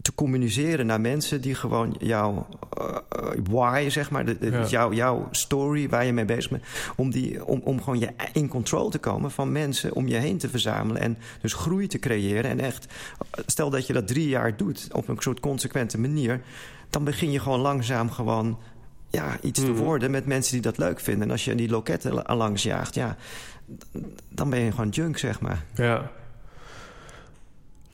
te 0.03 0.14
communiceren 0.14 0.87
naar 0.87 1.01
mensen 1.01 1.40
die 1.40 1.55
gewoon 1.55 1.96
jouw 1.98 2.46
uh, 2.81 2.96
why, 3.51 3.88
zeg 3.88 4.11
maar, 4.11 4.24
de, 4.24 4.38
de, 4.38 4.51
ja. 4.51 4.66
jouw, 4.66 4.92
jouw 4.92 5.29
story 5.31 5.88
waar 5.88 6.05
je 6.05 6.12
mee 6.12 6.24
bezig 6.24 6.51
bent, 6.51 6.64
om, 6.96 7.11
die, 7.11 7.44
om, 7.44 7.61
om 7.64 7.83
gewoon 7.83 7.98
je 7.98 8.11
in 8.33 8.48
control 8.48 8.90
te 8.90 8.98
komen 8.98 9.31
van 9.31 9.53
mensen 9.53 9.94
om 9.94 10.09
je 10.09 10.16
heen 10.16 10.38
te 10.38 10.48
verzamelen 10.48 11.03
en 11.03 11.18
dus 11.40 11.53
groei 11.53 11.87
te 11.87 11.98
creëren. 11.98 12.51
En 12.51 12.61
echt, 12.61 12.87
stel 13.46 13.70
dat 13.70 13.87
je 13.87 13.92
dat 13.92 14.09
drie 14.09 14.29
jaar 14.29 14.57
doet 14.57 14.88
op 14.92 15.09
een 15.09 15.16
soort 15.18 15.40
consequente 15.40 15.98
manier, 15.98 16.40
dan 16.90 17.05
begin 17.05 17.31
je 17.31 17.40
gewoon 17.40 17.61
langzaam 17.61 18.11
gewoon 18.11 18.59
ja, 19.11 19.37
iets 19.40 19.61
te 19.61 19.75
worden 19.75 20.11
met 20.11 20.27
mensen 20.27 20.53
die 20.53 20.62
dat 20.62 20.79
leuk 20.79 21.01
vinden. 21.01 21.23
En 21.23 21.31
als 21.31 21.44
je 21.44 21.55
die 21.55 21.71
loketten 21.71 22.37
langs 22.37 22.62
jaagt, 22.62 22.94
ja, 22.94 23.16
dan 24.29 24.51
ben 24.51 24.61
je 24.61 24.71
gewoon 24.71 24.88
junk, 24.88 25.18
zeg 25.18 25.40
maar. 25.40 25.64
Ja. 25.75 26.11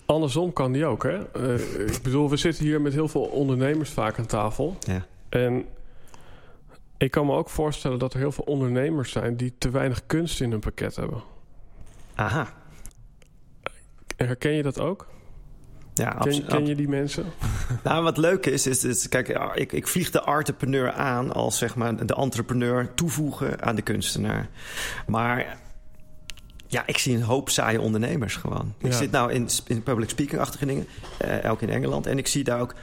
Andersom 0.07 0.53
kan 0.53 0.73
die 0.73 0.87
ook, 0.87 1.03
hè? 1.03 1.19
Uh, 1.37 1.87
ik 1.87 2.03
bedoel, 2.03 2.31
we 2.31 2.37
zitten 2.37 2.65
hier 2.65 2.81
met 2.81 2.93
heel 2.93 3.09
veel 3.09 3.23
ondernemers 3.23 3.91
vaak 3.91 4.19
aan 4.19 4.27
tafel. 4.27 4.77
Ja. 4.81 5.07
En 5.29 5.65
ik 6.97 7.11
kan 7.11 7.27
me 7.27 7.33
ook 7.33 7.51
voorstellen 7.51 7.99
dat 7.99 8.13
er 8.13 8.19
heel 8.19 8.33
veel 8.33 8.45
ondernemers 8.45 9.13
zijn... 9.13 9.37
die 9.37 9.55
te 9.59 9.71
weinig 9.71 10.07
kunst 10.07 10.41
in 10.41 10.51
hun 10.51 10.61
pakket 10.61 10.97
hebben. 10.97 11.23
Aha. 12.15 12.53
Herken 14.17 14.53
je 14.53 14.63
dat 14.63 14.81
ook? 14.81 15.07
Ja, 15.95 16.11
ken, 16.11 16.47
ken 16.47 16.67
je 16.67 16.75
die 16.75 16.89
mensen? 16.89 17.25
Nou, 17.83 18.03
wat 18.03 18.17
leuk 18.17 18.47
is, 18.47 18.67
is, 18.67 18.85
is 18.85 19.09
kijk, 19.09 19.29
ik, 19.55 19.73
ik 19.73 19.89
vlieg 19.89 20.11
de 20.11 20.25
entrepreneur 20.25 20.93
aan 20.93 21.33
als 21.33 21.59
zeg 21.59 21.75
maar 21.75 22.07
de 22.07 22.15
entrepreneur 22.15 22.95
toevoegen 22.95 23.63
aan 23.63 23.77
de 23.77 23.83
kunstenaar. 23.83 24.49
Maar 25.07 25.59
ja, 26.67 26.83
ik 26.87 26.99
zie 26.99 27.17
een 27.17 27.23
hoop 27.23 27.51
saaie 27.51 27.81
ondernemers 27.81 28.37
gewoon. 28.37 28.75
Ja. 28.79 28.89
Ik 28.89 28.93
zit 28.93 29.11
nou 29.11 29.33
in, 29.33 29.49
in 29.67 29.83
public 29.83 30.09
speaking-achtige 30.09 30.67
dingen, 30.67 30.87
uh, 31.25 31.51
ook 31.51 31.63
in 31.63 31.71
Engeland, 31.71 32.07
en 32.07 32.19
ik 32.19 32.27
zie 32.27 32.45
daar 32.45 32.61
ook 32.61 32.75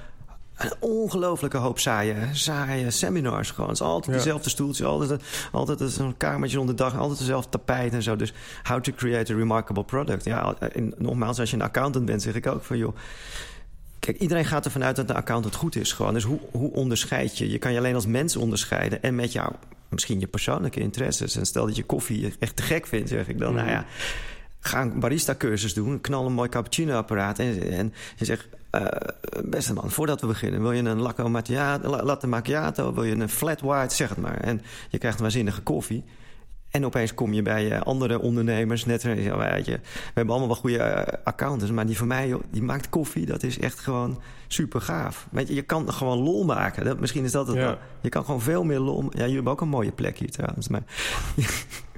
een 0.63 0.73
ongelofelijke 0.79 1.57
hoop 1.57 1.79
saaie, 1.79 2.15
saaie 2.31 2.91
seminars 2.91 3.51
gewoon. 3.51 3.69
Het 3.69 3.79
is 3.79 3.85
altijd 3.85 4.15
ja. 4.15 4.23
dezelfde 4.23 4.49
stoeltjes, 4.49 4.87
altijd, 4.87 5.21
altijd 5.51 5.91
zo'n 5.91 6.17
kamertje 6.17 6.59
onder 6.59 6.75
de 6.75 6.83
dag, 6.83 6.97
altijd 6.97 7.19
dezelfde 7.19 7.49
tapijt 7.49 7.93
en 7.93 8.03
zo. 8.03 8.15
Dus 8.15 8.33
how 8.63 8.81
to 8.81 8.91
create 8.95 9.33
a 9.33 9.35
remarkable 9.35 9.83
product. 9.83 10.25
Ja, 10.25 10.55
en 10.59 10.93
nogmaals, 10.97 11.39
als 11.39 11.49
je 11.49 11.55
een 11.55 11.61
accountant 11.61 12.05
bent, 12.05 12.21
zeg 12.21 12.35
ik 12.35 12.47
ook 12.47 12.63
van 12.63 12.77
joh. 12.77 12.95
Kijk, 13.99 14.19
iedereen 14.19 14.45
gaat 14.45 14.65
ervan 14.65 14.83
uit 14.83 14.95
dat 14.95 15.07
de 15.07 15.13
accountant 15.13 15.55
goed 15.55 15.75
is 15.75 15.93
gewoon. 15.93 16.13
Dus 16.13 16.23
hoe, 16.23 16.39
hoe 16.51 16.71
onderscheid 16.71 17.37
je? 17.37 17.49
Je 17.49 17.57
kan 17.57 17.71
je 17.71 17.77
alleen 17.77 17.95
als 17.95 18.05
mens 18.05 18.35
onderscheiden 18.35 19.01
en 19.01 19.15
met 19.15 19.31
jou 19.31 19.53
misschien 19.91 20.19
je 20.19 20.27
persoonlijke 20.27 20.79
interesses. 20.79 21.35
En 21.35 21.45
stel 21.45 21.65
dat 21.65 21.75
je 21.75 21.83
koffie 21.83 22.33
echt 22.39 22.55
te 22.55 22.63
gek 22.63 22.87
vindt, 22.87 23.09
zeg 23.09 23.27
ik 23.27 23.39
dan. 23.39 23.49
Mm. 23.49 23.55
Nou 23.55 23.69
ja, 23.69 23.85
ga 24.59 24.81
een 24.81 24.99
barista-cursus 24.99 25.73
doen, 25.73 26.01
knal 26.01 26.25
een 26.25 26.33
mooi 26.33 26.49
cappuccino-apparaat 26.49 27.39
en, 27.39 27.71
en 27.71 27.93
je 28.15 28.25
zegt 28.25 28.47
uh, 28.75 28.85
beste 29.43 29.73
man, 29.73 29.91
voordat 29.91 30.21
we 30.21 30.27
beginnen, 30.27 30.61
wil 30.61 30.71
je 30.71 30.83
een 30.83 31.01
latte 31.01 31.23
macchiato, 31.23 32.03
latte 32.03 32.27
macchiato, 32.27 32.93
wil 32.93 33.03
je 33.03 33.15
een 33.15 33.29
flat 33.29 33.61
white, 33.61 33.95
zeg 33.95 34.09
het 34.09 34.17
maar. 34.17 34.37
En 34.37 34.61
je 34.89 34.97
krijgt 34.97 35.17
een 35.17 35.23
waanzinnige 35.23 35.61
koffie. 35.61 36.03
En 36.69 36.85
opeens 36.85 37.13
kom 37.13 37.33
je 37.33 37.41
bij 37.41 37.81
andere 37.81 38.19
ondernemers, 38.19 38.85
net 38.85 39.01
ja, 39.01 39.37
weet 39.37 39.65
je, 39.65 39.71
we 39.71 40.11
hebben 40.13 40.35
allemaal 40.35 40.47
wel 40.47 40.61
goede 40.61 41.05
accountants, 41.23 41.71
maar 41.71 41.85
die 41.85 41.97
van 41.97 42.07
mij, 42.07 42.27
joh, 42.27 42.43
die 42.51 42.63
maakt 42.63 42.89
koffie, 42.89 43.25
dat 43.25 43.43
is 43.43 43.59
echt 43.59 43.79
gewoon 43.79 44.21
super 44.47 44.81
gaaf. 44.81 45.27
Weet 45.31 45.47
je, 45.47 45.53
je 45.53 45.61
kan 45.61 45.93
gewoon 45.93 46.17
lol 46.17 46.45
maken. 46.45 46.85
Dat, 46.85 46.99
misschien 46.99 47.23
is 47.23 47.31
dat 47.31 47.47
het. 47.47 47.55
Ja. 47.55 47.77
Je 48.01 48.09
kan 48.09 48.25
gewoon 48.25 48.41
veel 48.41 48.63
meer 48.63 48.79
lol. 48.79 49.03
Ja, 49.03 49.19
jullie 49.19 49.35
hebben 49.35 49.51
ook 49.51 49.61
een 49.61 49.67
mooie 49.67 49.91
plek 49.91 50.17
hier 50.17 50.31
trouwens, 50.31 50.67
maar. 50.67 50.83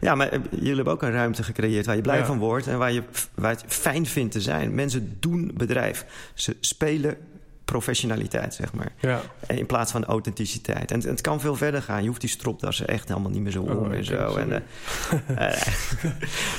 Ja, 0.00 0.14
maar 0.14 0.30
jullie 0.50 0.74
hebben 0.74 0.92
ook 0.92 1.02
een 1.02 1.12
ruimte 1.12 1.42
gecreëerd 1.42 1.86
waar 1.86 1.96
je 1.96 2.02
blij 2.02 2.18
ja. 2.18 2.24
van 2.24 2.38
wordt 2.38 2.66
en 2.66 2.78
waar 2.78 2.92
je, 2.92 3.02
waar 3.34 3.50
het 3.50 3.64
fijn 3.66 4.06
vindt 4.06 4.32
te 4.32 4.40
zijn. 4.40 4.74
Mensen 4.74 5.16
doen 5.20 5.50
bedrijf. 5.54 6.04
Ze 6.34 6.56
spelen 6.60 7.16
professionaliteit, 7.64 8.54
zeg 8.54 8.72
maar. 8.72 8.92
Ja. 9.00 9.20
In 9.46 9.66
plaats 9.66 9.92
van 9.92 10.04
authenticiteit. 10.04 10.90
En, 10.90 11.00
het 11.00 11.20
kan 11.20 11.40
veel 11.40 11.56
verder 11.56 11.82
gaan. 11.82 12.02
Je 12.02 12.08
hoeft 12.08 12.20
die 12.20 12.30
stropdassen 12.30 12.86
echt 12.86 13.08
helemaal 13.08 13.30
niet 13.30 13.42
meer 13.42 13.52
zo 13.52 13.62
om 13.62 13.76
oh, 13.76 13.94
en 13.94 14.04
zo. 14.04 14.36
En, 14.36 14.62
uh, 15.30 15.52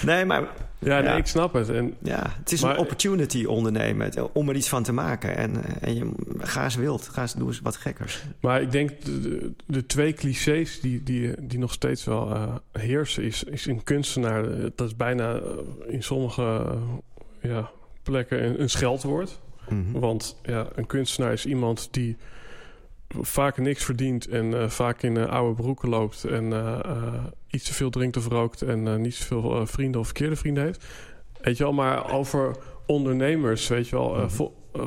nee, 0.09 0.25
maar... 0.25 0.43
Ja, 0.83 0.99
nee, 0.99 1.17
ik 1.17 1.27
snap 1.27 1.53
het. 1.53 1.69
En, 1.69 1.93
ja, 2.01 2.33
het 2.39 2.51
is 2.51 2.61
maar, 2.61 2.73
een 2.73 2.77
opportunity 2.77 3.45
ondernemen 3.45 4.11
om 4.33 4.49
er 4.49 4.55
iets 4.55 4.69
van 4.69 4.83
te 4.83 4.93
maken. 4.93 5.37
En, 5.37 5.81
en 5.81 5.95
je, 5.95 6.11
ga 6.37 6.63
eens 6.63 6.75
wild, 6.75 7.07
ga 7.07 7.21
eens, 7.21 7.33
doe 7.33 7.47
eens 7.47 7.59
wat 7.59 7.75
gekkers. 7.75 8.23
Maar 8.39 8.61
ik 8.61 8.71
denk 8.71 9.01
de, 9.01 9.19
de, 9.19 9.53
de 9.65 9.85
twee 9.85 10.13
clichés 10.13 10.79
die, 10.79 11.03
die, 11.03 11.47
die 11.47 11.59
nog 11.59 11.73
steeds 11.73 12.03
wel 12.03 12.29
uh, 12.29 12.55
heersen... 12.71 13.23
Is, 13.23 13.43
is 13.43 13.65
een 13.65 13.83
kunstenaar, 13.83 14.45
dat 14.75 14.87
is 14.87 14.95
bijna 14.95 15.39
in 15.87 16.03
sommige 16.03 16.77
ja, 17.41 17.71
plekken 18.03 18.45
een, 18.45 18.61
een 18.61 18.69
scheldwoord... 18.69 19.41
Mm 19.69 19.85
-hmm. 19.91 20.01
Want 20.01 20.39
ja, 20.43 20.67
een 20.75 20.85
kunstenaar 20.85 21.33
is 21.33 21.45
iemand 21.45 21.87
die 21.91 22.17
vaak 23.21 23.57
niks 23.57 23.83
verdient 23.83 24.27
en 24.27 24.45
uh, 24.45 24.69
vaak 24.69 25.01
in 25.01 25.15
uh, 25.15 25.25
oude 25.25 25.61
broeken 25.61 25.89
loopt 25.89 26.23
en 26.23 26.43
uh, 26.51 26.79
iets 27.49 27.63
te 27.65 27.73
veel 27.73 27.89
drinkt 27.89 28.17
of 28.17 28.27
rookt 28.27 28.61
en 28.61 29.01
niet 29.01 29.15
zoveel 29.15 29.67
vrienden 29.67 29.99
of 29.99 30.05
verkeerde 30.05 30.35
vrienden 30.35 30.63
heeft. 30.63 30.85
Weet 31.41 31.57
je 31.57 31.63
wel, 31.63 31.73
maar 31.73 32.11
over 32.13 32.55
ondernemers, 32.85 33.67
weet 33.67 33.87
je 33.87 33.95
wel, 33.95 34.15
eh, 34.17 34.29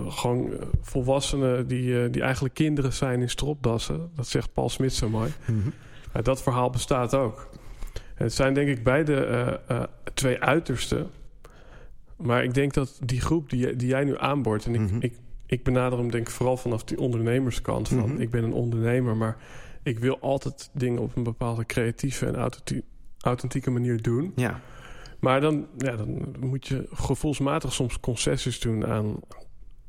gewoon 0.09 0.53
eh, 0.53 0.59
volwassenen 0.83 1.67
die, 1.67 2.03
eh, 2.03 2.13
die 2.13 2.23
eigenlijk 2.23 2.55
kinderen 2.55 2.93
zijn 2.93 3.21
in 3.21 3.31
stropdassen. 3.31 4.11
Dat 4.15 4.27
zegt 4.27 4.53
Paul 4.53 4.69
Smit 4.69 4.93
zo 4.93 5.09
mooi. 5.09 5.31
Ja, 6.15 6.23
dat 6.23 6.43
verhaal 6.43 6.71
bestaat 6.71 7.15
ook. 7.15 7.49
Het 8.15 8.33
zijn 8.33 8.55
denk 8.55 8.69
ik 8.69 8.83
beide 8.85 9.15
eh, 9.25 9.77
eh, 9.77 9.83
twee 10.15 10.41
uitersten. 10.41 11.11
Maar 12.17 12.45
ik 12.45 12.55
denk 12.55 12.75
dat 12.75 12.99
die 13.05 13.21
groep 13.21 13.51
die, 13.51 13.77
die 13.77 13.89
jij 13.89 14.05
nu 14.05 14.19
aanboort... 14.19 14.67
en 14.67 14.75
ik, 14.75 14.81
Mhm. 14.81 14.97
ik, 15.01 15.15
ik 15.47 15.65
benader 15.65 15.99
hem 15.99 16.11
denk 16.11 16.29
ik 16.29 16.35
vooral 16.35 16.57
vanaf 16.57 16.85
die 16.85 16.99
ondernemerskant. 17.01 17.89
Van, 17.89 17.99
Mhm. 18.13 18.21
Ik 18.21 18.31
ben 18.31 18.45
een 18.45 18.53
ondernemer, 18.53 19.17
maar 19.17 19.37
ik 19.83 19.99
wil 19.99 20.19
altijd 20.21 20.71
dingen... 20.73 21.03
op 21.03 21.17
een 21.17 21.23
bepaalde 21.23 21.67
creatieve 21.67 22.27
en 22.27 22.35
authenti- 22.37 22.83
authentieke 23.21 23.71
manier 23.71 24.03
doen. 24.03 24.33
Ja, 24.37 24.61
Maar 25.21 25.41
dan, 25.41 25.67
ja, 25.79 25.97
dan 25.97 26.35
moet 26.41 26.67
je 26.67 26.89
gevoelsmatig 26.93 27.73
soms 27.73 28.01
concessies 28.01 28.61
doen 28.61 28.87
aan, 28.87 29.17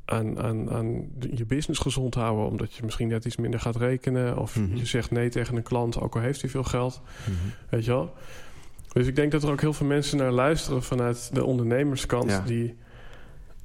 aan, 0.04 0.38
aan, 0.40 0.70
aan 0.70 1.08
je 1.34 1.44
business 1.46 1.80
gezond 1.80 2.14
houden. 2.14 2.46
Omdat 2.46 2.74
je 2.74 2.82
misschien 2.84 3.08
net 3.08 3.24
iets 3.24 3.36
minder 3.36 3.60
gaat 3.60 3.76
rekenen. 3.76 4.38
Of 4.38 4.56
Mhm. 4.56 4.76
je 4.76 4.86
zegt 4.86 5.10
nee 5.10 5.28
tegen 5.28 5.56
een 5.56 5.62
klant, 5.62 6.00
ook 6.00 6.14
al 6.14 6.20
heeft 6.20 6.40
hij 6.40 6.50
veel 6.50 6.64
geld. 6.64 7.00
Mhm. 7.24 7.32
Weet 7.70 7.84
je 7.84 7.90
wel? 7.90 8.12
Dus 8.92 9.06
ik 9.06 9.16
denk 9.16 9.32
dat 9.32 9.42
er 9.42 9.50
ook 9.50 9.60
heel 9.60 9.72
veel 9.72 9.86
mensen 9.86 10.18
naar 10.18 10.32
luisteren 10.32 10.82
vanuit 10.82 11.30
de 11.34 11.44
ondernemerskant. 11.44 12.30
Ja. 12.30 12.40
Die, 12.40 12.76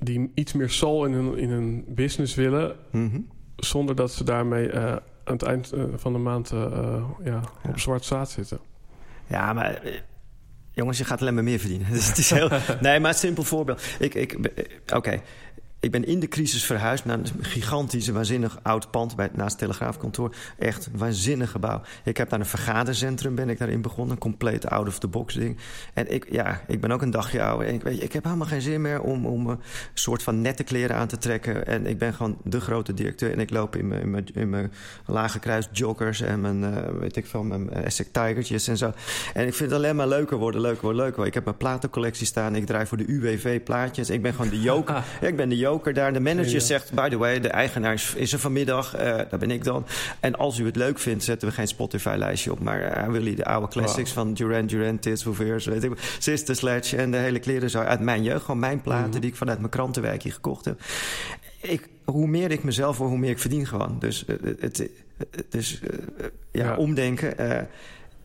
die 0.04 0.32
iets 0.34 0.54
meer 0.54 0.70
soul 0.70 1.06
in 1.06 1.14
hun, 1.14 1.38
in 1.38 1.50
hun 1.50 1.86
business 1.88 2.36
willen. 2.36 2.76
Mhm. 2.92 3.20
Zonder 3.56 3.96
dat 3.96 4.12
ze 4.12 4.24
daarmee 4.24 4.70
eh, 4.70 4.92
aan 5.24 5.34
het 5.34 5.44
eind 5.44 5.72
eh, 5.72 5.84
van 5.96 6.14
de 6.14 6.20
maand 6.20 6.52
eh, 6.52 6.60
ja, 7.24 7.42
Ja. 7.64 7.70
op 7.70 7.80
zwart 7.80 8.06
zaad 8.06 8.30
zitten. 8.30 8.60
Ja, 9.28 9.54
maar 9.54 9.82
jongens, 10.72 10.98
je 10.98 11.04
gaat 11.06 11.22
alleen 11.22 11.34
maar 11.34 11.44
meer 11.44 11.60
verdienen. 11.60 11.92
Dus 11.94 12.08
het 12.08 12.18
is 12.18 12.30
heel, 12.30 12.50
nee, 12.82 13.00
maar 13.00 13.10
een 13.12 13.18
simpel 13.18 13.44
voorbeeld. 13.44 13.82
Ik, 14.00 14.14
ik, 14.14 14.38
Oké, 14.94 15.22
ik 15.84 15.92
ben 15.92 16.06
in 16.06 16.20
de 16.20 16.28
crisis 16.28 16.66
verhuisd 16.66 17.06
naar 17.06 17.18
een 17.18 17.28
gigantisch, 17.40 18.08
waanzinnig 18.08 18.60
oud 18.62 18.92
pand 18.92 19.16
bij, 19.16 19.30
naast 19.34 19.50
het 19.50 19.60
Telegraafkantoor. 19.60 20.36
Echt 20.58 20.86
een 20.86 20.98
waanzinnig 20.98 21.52
gebouw. 21.52 21.82
Ik 22.04 22.18
heb 22.18 22.30
daar 22.30 22.40
een 22.40 22.46
vergadercentrum 22.46 23.36
ben 23.36 23.50
ik 23.50 23.58
daarin 23.58 23.82
begonnen, 23.82 24.14
een 24.14 24.22
compleet 24.22 24.70
out-of-the-box 24.70 25.34
ding. 25.34 25.58
En 25.94 26.14
ik, 26.14 26.28
ja, 26.32 26.62
ik 26.68 26.82
ben 26.82 26.92
ook 26.92 27.02
een 27.02 27.12
dagje 27.12 27.44
ouder. 27.44 27.68
En 27.68 27.74
ik, 27.74 27.82
weet, 27.82 27.98
je, 27.98 28.04
ik 28.04 28.14
heb 28.14 28.24
helemaal 28.24 28.48
geen 28.48 28.62
zin 28.62 28.82
meer 28.82 29.02
om, 29.02 29.26
om 29.26 29.50
een 29.50 29.60
soort 29.94 30.24
van 30.24 30.42
nette 30.42 30.64
kleren 30.64 30.96
aan 30.96 31.08
te 31.08 31.18
trekken. 31.18 31.68
En 31.68 31.86
ik 31.86 31.98
ben 31.98 32.14
gewoon 32.14 32.38
de 32.44 32.62
grote 32.62 32.94
directeur. 32.94 33.32
En 33.32 33.40
ik 33.40 33.50
loop 33.50 33.76
in 33.76 33.88
mijn, 33.88 34.02
in 34.02 34.10
mijn, 34.10 34.26
in 34.34 34.50
mijn 34.50 34.72
lage 35.06 35.40
kruis 35.40 35.70
joggers 35.72 36.22
en 36.22 36.42
mijn, 36.42 36.64
eh, 36.64 37.00
weet 37.00 37.16
ik 37.16 37.26
veel, 37.26 37.44
mijn 37.44 37.70
Essex 37.70 38.10
Tigertjes 38.12 38.68
en 38.68 38.78
zo. 38.78 38.94
En 39.34 39.48
ik 39.48 39.54
vind 39.54 39.70
het 39.70 39.80
alleen 39.80 39.96
maar 39.96 40.08
leuker 40.08 40.38
worden, 40.38 40.62
leuker 40.62 40.82
worden, 40.82 41.02
leuker 41.02 41.16
worden. 41.16 41.34
Ik 41.34 41.44
heb 41.44 41.46
mijn 41.46 41.58
platencollectie 41.58 42.26
staan. 42.26 42.56
Ik 42.56 42.66
draai 42.66 42.86
voor 42.86 42.98
de 42.98 43.08
UWV 43.08 43.64
plaatjes. 43.64 44.10
Ik 44.10 44.22
ben 44.22 44.34
gewoon 44.34 44.50
de 44.50 44.62
joker. 44.62 45.04
Ik 45.22 45.36
ben 45.36 45.50
de 45.50 45.58
joker 45.58 45.72
daar. 45.82 46.14
De 46.14 46.20
manager 46.20 46.62
zegt, 46.62 46.94
by 46.94 47.10
the 47.10 47.18
way, 47.18 47.40
de 47.40 47.48
eigenaar 47.48 48.04
is, 48.16 48.34
er 48.34 48.40
vanmiddag. 48.40 48.96
Eh 48.96 49.06
daar 49.30 49.40
ben 49.40 49.52
ik 49.52 49.64
dan. 49.64 49.86
En 50.20 50.36
als 50.36 50.58
u 50.60 50.66
het 50.66 50.76
leuk 50.76 51.00
vindt, 51.00 51.24
zetten 51.24 51.48
we 51.48 51.54
geen 51.54 51.68
Spotify-lijstje 51.68 52.52
op. 52.52 52.60
Maar 52.60 52.82
eh, 52.82 53.08
wil 53.10 53.24
hij 53.24 53.36
de 53.36 53.46
oude 53.46 53.68
classics 53.68 54.12
van 54.12 54.34
Duran 54.34 54.66
Duran, 54.66 55.00
Tits 55.00 55.24
for 55.24 55.36
Fears, 55.36 55.66
weet 55.66 55.84
ik 55.84 55.92
Sister 56.20 56.56
Sledge 56.56 56.98
en 56.98 57.12
de 57.12 57.18
hele 57.18 57.40
kleren 57.40 57.70
zo 57.70 57.80
uit 57.80 58.00
mijn 58.00 58.24
jeugd. 58.24 58.44
Gewoon 58.46 58.60
mijn 58.60 58.82
platen 58.82 59.10
Mhm. 59.10 59.20
die 59.20 59.30
ik 59.30 59.36
vanuit 59.36 59.58
mijn 59.58 59.70
krantenwerkje 59.72 60.32
gekocht 60.32 60.66
heb. 60.66 60.80
Ik, 61.62 61.88
hoe 62.06 62.28
meer 62.28 62.52
ik 62.52 62.64
mezelf 62.64 62.98
hoor, 62.98 63.08
hoe 63.08 63.18
meer 63.18 63.30
ik 63.30 63.40
verdien 63.40 63.66
gewoon. 63.68 63.96
Dus, 64.00 64.26
eh, 64.26 64.36
het, 64.60 64.90
dus 65.50 65.80
ja, 66.52 66.64
Ja. 66.64 66.76
omdenken. 66.76 67.38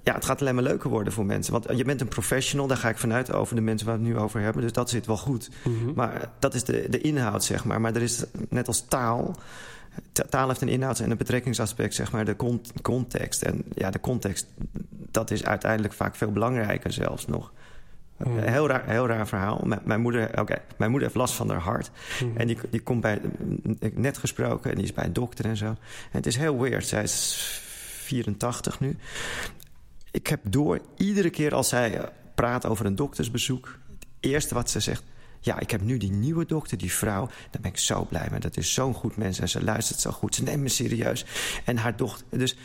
Eh, 0.08 0.12
ja, 0.12 0.14
het 0.14 0.24
gaat 0.24 0.40
alleen 0.40 0.54
maar 0.54 0.64
leuker 0.64 0.90
worden 0.90 1.12
voor 1.12 1.26
mensen. 1.26 1.52
Want 1.52 1.66
je 1.76 1.84
bent 1.84 2.00
een 2.00 2.08
professional, 2.08 2.66
daar 2.66 2.76
ga 2.76 2.88
ik 2.88 2.98
vanuit 2.98 3.32
over 3.32 3.54
de 3.54 3.60
mensen 3.60 3.86
waar 3.86 3.98
we 3.98 4.04
het 4.04 4.12
nu 4.12 4.18
over 4.18 4.40
hebben. 4.40 4.62
Dus 4.62 4.72
dat 4.72 4.90
zit 4.90 5.06
wel 5.06 5.16
goed. 5.16 5.50
Mhm. 5.64 5.92
Maar 5.94 6.30
dat 6.38 6.54
is 6.54 6.64
de, 6.64 6.86
de 6.90 7.00
inhoud, 7.00 7.44
zeg 7.44 7.64
maar. 7.64 7.80
Maar 7.80 7.94
er 7.94 8.02
is 8.02 8.24
net 8.48 8.66
als 8.66 8.84
taal. 8.88 9.34
ta- 10.12 10.24
Taal 10.30 10.48
heeft 10.48 10.60
een 10.60 10.68
inhoud 10.68 10.98
en 11.00 11.10
een 11.10 11.16
betrekkingsaspect, 11.16 11.94
zeg 11.94 12.12
maar, 12.12 12.24
de 12.24 12.36
con- 12.36 12.62
context. 12.82 13.42
En 13.42 13.62
ja, 13.74 13.90
de 13.90 14.00
context, 14.00 14.46
dat 15.10 15.30
is 15.30 15.44
uiteindelijk 15.44 15.94
vaak 15.94 16.14
veel 16.16 16.32
belangrijker 16.32 16.92
zelfs 16.92 17.26
nog. 17.26 17.52
Hmm. 18.16 18.38
Een 18.38 18.48
heel 18.52 18.68
raar, 18.68 18.82
heel 18.88 19.06
raar 19.06 19.26
verhaal. 19.28 19.60
Mijn, 19.64 19.80
mijn, 19.84 20.00
moeder, 20.00 20.40
oké, 20.40 20.56
mijn 20.76 20.90
moeder 20.90 21.08
heeft 21.08 21.20
last 21.20 21.34
van 21.34 21.50
haar 21.50 21.60
hart. 21.60 21.90
Mhm. 22.24 22.36
En 22.36 22.46
die, 22.46 22.58
die 22.70 22.80
komt 22.80 23.00
bij, 23.00 23.20
heb 23.80 23.96
net 23.96 24.18
gesproken, 24.18 24.70
en 24.70 24.76
die 24.76 24.84
is 24.84 24.92
bij 24.92 25.04
een 25.04 25.12
dokter 25.12 25.44
en 25.44 25.56
zo. 25.56 25.66
En 25.66 25.76
het 26.10 26.26
is 26.26 26.36
heel 26.36 26.60
weird. 26.60 26.86
Zij 26.86 27.02
is 27.02 27.34
84 28.02 28.80
nu. 28.80 28.96
Ik 30.10 30.26
heb 30.26 30.40
door, 30.42 30.80
iedere 30.96 31.30
keer 31.30 31.54
als 31.54 31.68
zij 31.68 31.98
eh, 31.98 32.04
praat 32.34 32.66
over 32.66 32.86
een 32.86 32.96
doktersbezoek... 32.96 33.78
het 33.98 34.06
eerste 34.20 34.54
wat 34.54 34.70
ze 34.70 34.80
zegt... 34.80 35.02
Ja, 35.40 35.58
ik 35.60 35.70
heb 35.70 35.80
nu 35.80 35.96
die 35.96 36.10
nieuwe 36.10 36.46
dokter, 36.46 36.78
die 36.78 36.92
vrouw. 36.92 37.26
Daar 37.26 37.60
ben 37.60 37.70
ik 37.70 37.78
zo 37.78 38.04
blij 38.04 38.28
mee. 38.30 38.40
Dat 38.40 38.56
is 38.56 38.74
zo'n 38.74 38.94
goed 38.94 39.16
mens 39.16 39.38
en 39.38 39.48
ze 39.48 39.64
luistert 39.64 40.00
zo 40.00 40.10
goed. 40.10 40.34
Ze 40.34 40.42
neemt 40.42 40.62
me 40.62 40.68
serieus. 40.68 41.24
En 41.64 41.76
haar 41.76 41.96
dochter... 41.96 42.38
Dus, 42.38 42.56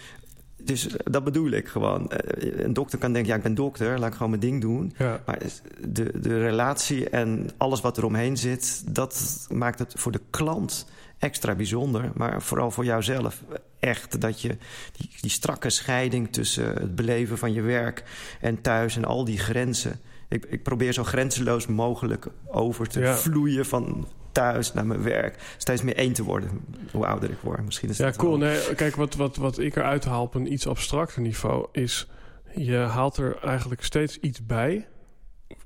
dus 0.58 0.88
dat 1.04 1.24
bedoel 1.24 1.50
ik 1.52 1.68
gewoon. 1.68 2.12
Eh, 2.12 2.64
Een 2.66 2.74
dokter 2.74 3.00
kan 3.00 3.14
denken, 3.14 3.32
ja, 3.32 3.38
ik 3.38 3.44
ben 3.44 3.56
dokter. 3.56 4.00
Laat 4.00 4.08
ik 4.08 4.14
gewoon 4.14 4.30
mijn 4.30 4.42
ding 4.42 4.62
doen. 4.62 4.94
Ja. 4.98 5.22
Maar 5.26 5.40
de, 5.88 6.20
de 6.20 6.40
relatie 6.40 7.10
en 7.10 7.50
alles 7.58 7.82
wat 7.82 7.98
er 7.98 8.06
omheen 8.06 8.38
zit... 8.38 8.96
dat 8.96 9.46
maakt 9.52 9.80
het 9.80 9.94
voor 9.98 10.12
de 10.12 10.22
klant 10.30 10.86
extra 11.18 11.56
bijzonder. 11.56 12.12
Maar 12.16 12.42
vooral 12.42 12.72
voor 12.72 12.86
jouzelf 12.86 13.44
echt 13.84 14.22
dat 14.22 14.42
je 14.42 14.58
die, 14.98 15.10
die 15.22 15.30
strakke 15.30 15.70
scheiding... 15.70 16.32
tussen 16.34 16.66
het 16.74 16.96
beleven 16.96 17.38
van 17.38 17.54
je 17.54 17.62
werk 17.62 18.04
en 18.42 18.62
thuis 18.62 18.96
en 18.96 19.06
al 19.06 19.26
die 19.26 19.38
grenzen... 19.38 20.00
Ik, 20.30 20.46
ik 20.46 20.64
probeer 20.64 20.94
zo 20.94 21.04
grenzeloos 21.04 21.68
mogelijk 21.68 22.28
over 22.48 22.88
te 22.88 23.00
Ja. 23.00 23.16
vloeien 23.16 23.66
van 23.66 24.08
thuis 24.32 24.74
naar 24.74 24.86
mijn 24.86 25.04
werk. 25.04 25.56
Steeds 25.58 25.82
meer 25.82 25.96
één 25.96 26.14
te 26.14 26.24
worden, 26.24 26.50
hoe 26.92 27.06
ouder 27.06 27.30
ik 27.30 27.38
word. 27.42 27.66
Misschien 27.66 27.90
is 27.90 27.98
Ja, 27.98 28.06
dat 28.06 28.16
cool. 28.16 28.40
wel- 28.40 28.50
Nee, 28.50 28.76
kijk, 28.76 28.96
wat, 28.96 29.16
wat, 29.16 29.36
wat 29.36 29.58
ik 29.60 29.76
eruit 29.76 30.06
haal 30.06 30.24
op 30.24 30.36
een 30.36 30.52
iets 30.54 30.68
abstracter 30.68 31.22
niveau 31.22 31.68
is... 31.72 32.08
je 32.56 32.76
haalt 32.78 33.18
er 33.18 33.38
eigenlijk 33.42 33.84
steeds 33.84 34.20
iets 34.20 34.46
bij... 34.46 34.88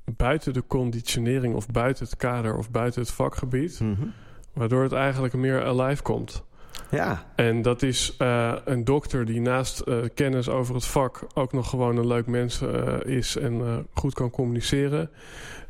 buiten 0.05 0.53
de 0.53 0.63
conditionering 0.67 1.55
of 1.55 1.67
buiten 1.67 2.05
het 2.05 2.15
kader 2.17 2.57
of 2.57 2.71
buiten 2.71 3.01
het 3.01 3.11
vakgebied... 3.11 3.79
Mhm. 3.79 4.07
waardoor 4.53 4.83
het 4.83 4.93
eigenlijk 4.93 5.33
meer 5.33 5.63
alive 5.65 6.01
komt. 6.01 6.43
Ja, 6.91 7.23
En 7.35 7.61
dat 7.61 7.81
is 7.81 8.15
eh, 8.17 8.53
een 8.65 8.83
dokter 8.83 9.25
die 9.25 9.41
naast 9.41 9.79
eh, 9.79 9.97
kennis 10.13 10.49
over 10.49 10.75
het 10.75 10.85
vak... 10.85 11.27
ook 11.33 11.53
nog 11.53 11.69
gewoon 11.69 11.97
een 11.97 12.07
leuk 12.07 12.27
mens 12.27 12.61
eh, 12.61 12.93
is 13.03 13.35
en 13.37 13.85
goed 13.93 14.13
kan 14.13 14.29
communiceren. 14.29 15.09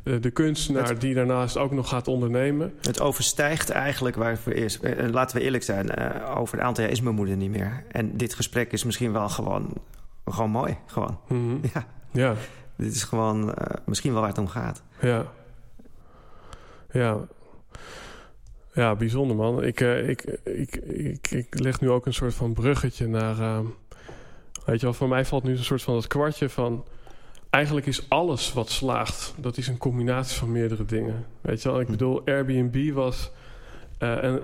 De 0.02 0.30
kunstenaar 0.30 0.88
Het- 0.88 1.00
die 1.00 1.14
daarnaast 1.14 1.56
ook 1.56 1.72
nog 1.72 1.88
gaat 1.88 2.08
ondernemen. 2.08 2.74
Het 2.80 3.00
overstijgt 3.00 3.70
eigenlijk 3.70 4.16
waar 4.16 4.38
voor 4.38 4.52
is. 4.52 4.78
Laten 5.10 5.36
we 5.36 5.42
eerlijk 5.42 5.64
zijn, 5.64 5.96
over 6.36 6.58
een 6.58 6.64
aantal 6.64 6.84
jaar 6.84 6.92
is 6.92 7.00
mijn 7.00 7.14
moeder 7.14 7.36
niet 7.36 7.50
meer. 7.50 7.84
En 7.92 8.16
dit 8.16 8.34
gesprek 8.34 8.72
is 8.72 8.84
misschien 8.84 9.12
wel 9.12 9.28
gewoon, 9.28 9.72
gewoon 10.24 10.50
mooi. 10.50 10.76
Gewoon. 10.86 11.18
Mhm. 11.28 11.56
Ja, 11.74 11.86
Ja, 12.12 12.34
dit 12.76 12.94
is 12.94 13.02
gewoon 13.02 13.54
misschien 13.86 14.12
wel 14.12 14.20
waar 14.20 14.30
het 14.30 14.38
om 14.38 14.48
gaat. 14.48 14.82
ja. 15.00 15.26
Ja. 16.90 17.18
Ja, 18.78 18.94
bijzonder 18.94 19.36
man. 19.36 19.64
Ik, 19.64 19.80
eh, 19.80 20.08
ik, 20.08 20.22
ik, 20.44 20.76
ik, 20.76 21.30
ik 21.30 21.58
leg 21.58 21.80
nu 21.80 21.90
ook 21.90 22.06
een 22.06 22.14
soort 22.14 22.34
van 22.34 22.52
bruggetje 22.52 23.06
naar... 23.06 23.38
eh, 23.38 23.58
weet 24.64 24.80
je 24.80 24.86
wel, 24.86 24.94
voor 24.94 25.08
mij 25.08 25.24
valt 25.24 25.42
nu 25.44 25.50
een 25.50 25.64
soort 25.64 25.82
van 25.82 25.94
dat 25.94 26.06
kwartje 26.06 26.48
van... 26.48 26.84
Eigenlijk 27.50 27.86
is 27.86 28.08
alles 28.08 28.52
wat 28.52 28.70
slaagt, 28.70 29.34
dat 29.36 29.56
is 29.56 29.68
een 29.68 29.78
combinatie 29.78 30.38
van 30.38 30.52
meerdere 30.52 30.84
dingen. 30.84 31.24
Weet 31.40 31.62
je 31.62 31.68
wel, 31.68 31.80
ik 31.80 31.86
Hm. 31.86 31.92
bedoel, 31.92 32.22
Airbnb 32.24 32.92
was 32.92 33.30
eh, 33.98 34.16
een, 34.20 34.40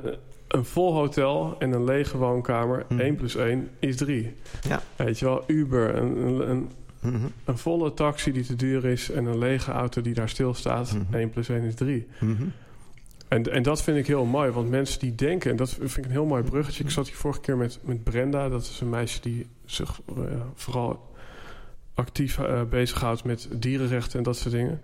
een 0.49 0.65
vol 0.65 0.93
hotel 0.95 1.57
en 1.59 1.73
een 1.73 1.85
lege 1.85 2.19
woonkamer. 2.19 2.85
Hm. 2.89 2.99
1 3.01 3.15
plus 3.17 3.37
1 3.37 3.69
is 3.79 3.97
3. 3.97 4.35
Ja. 4.69 4.83
Weet 4.97 5.19
je 5.19 5.25
wel, 5.25 5.45
Uber, 5.47 5.95
een, 5.97 6.17
een, 6.27 6.51
een, 6.51 6.71
Mhm, 7.01 7.27
een 7.45 7.59
volle 7.59 7.95
taxi 7.95 8.33
die 8.33 8.45
te 8.45 8.57
duur 8.57 8.85
is... 8.85 9.11
en 9.11 9.27
een 9.27 9.39
lege 9.39 9.73
auto 9.73 10.01
die 10.01 10.15
daar 10.15 10.29
stilstaat. 10.29 10.93
Mhm. 10.95 11.15
1 11.15 11.31
plus 11.31 11.49
1 11.49 11.63
is 11.63 11.75
3. 11.75 12.07
mhm. 12.21 12.43
En, 13.35 13.53
en 13.53 13.63
dat 13.63 13.83
vind 13.83 13.97
ik 13.97 14.07
heel 14.07 14.25
mooi, 14.25 14.51
want 14.51 14.71
mensen 14.71 15.01
die 15.01 15.15
denken... 15.15 15.51
en 15.51 15.57
dat 15.57 15.71
vind 15.71 15.97
ik 15.97 16.05
een 16.05 16.11
heel 16.11 16.25
mooi 16.25 16.43
bruggetje. 16.43 16.85
Ik 16.85 16.91
zat 16.91 17.07
hier 17.07 17.17
vorige 17.17 17.41
keer 17.41 17.57
met, 17.57 17.79
met 17.83 18.05
Brenda. 18.05 18.49
Dat 18.49 18.63
is 18.63 18.81
een 18.81 18.89
meisje 18.89 19.21
die 19.21 19.47
zich 19.65 20.01
eh, 20.09 20.23
vooral 20.55 21.15
actief 21.95 22.39
eh, 22.39 22.63
bezighoudt 22.63 23.25
met 23.25 23.49
dierenrechten 23.53 24.19
en 24.19 24.25
dat 24.25 24.37
soort 24.37 24.55
dingen. 24.55 24.81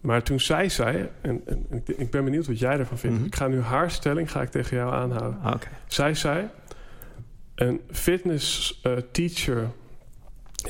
Maar 0.00 0.22
toen 0.22 0.40
zij 0.40 0.68
zei, 0.68 1.08
en, 1.20 1.42
en 1.46 1.66
ik, 1.70 1.88
ik 1.88 2.10
ben 2.10 2.24
benieuwd 2.24 2.46
wat 2.46 2.58
jij 2.58 2.78
ervan 2.78 2.98
vindt. 2.98 3.16
Mhm. 3.16 3.26
Ik 3.26 3.34
ga 3.34 3.48
nu 3.48 3.60
haar 3.60 3.90
stelling 3.90 4.30
ga 4.30 4.42
ik 4.42 4.50
tegen 4.50 4.76
jou 4.76 4.92
aanhouden. 4.92 5.40
Ah. 5.42 5.54
Zij 5.86 6.14
zei, 6.14 6.48
een 7.54 7.80
fitness 7.90 8.80
eh, 8.82 8.92
teacher 9.12 9.70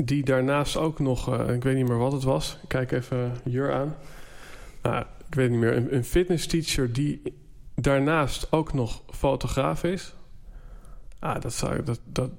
die 0.04 0.24
daarnaast 0.24 0.76
ook 0.76 0.98
nog, 0.98 1.48
ik 1.48 1.62
weet 1.62 1.76
niet 1.76 1.88
meer 1.88 1.98
wat 1.98 2.12
het 2.12 2.22
was. 2.22 2.58
Ik 2.62 2.68
kijk 2.68 2.92
even 2.92 3.32
Jur 3.44 3.72
aan. 3.72 3.96
Nou, 4.82 5.04
ik 5.26 5.34
weet 5.34 5.50
niet 5.50 5.58
meer. 5.58 5.76
Een, 5.76 5.94
een 5.94 6.04
fitness 6.04 6.46
teacher 6.46 6.92
die 6.92 7.22
daarnaast 7.74 8.52
ook 8.52 8.72
nog 8.72 9.02
fotograaf 9.10 9.84
is. 9.84 10.14
Ah, 11.18 11.40
dat 11.40 11.54
zou, 11.54 11.82
dat, 11.82 12.00
dat, 12.04 12.30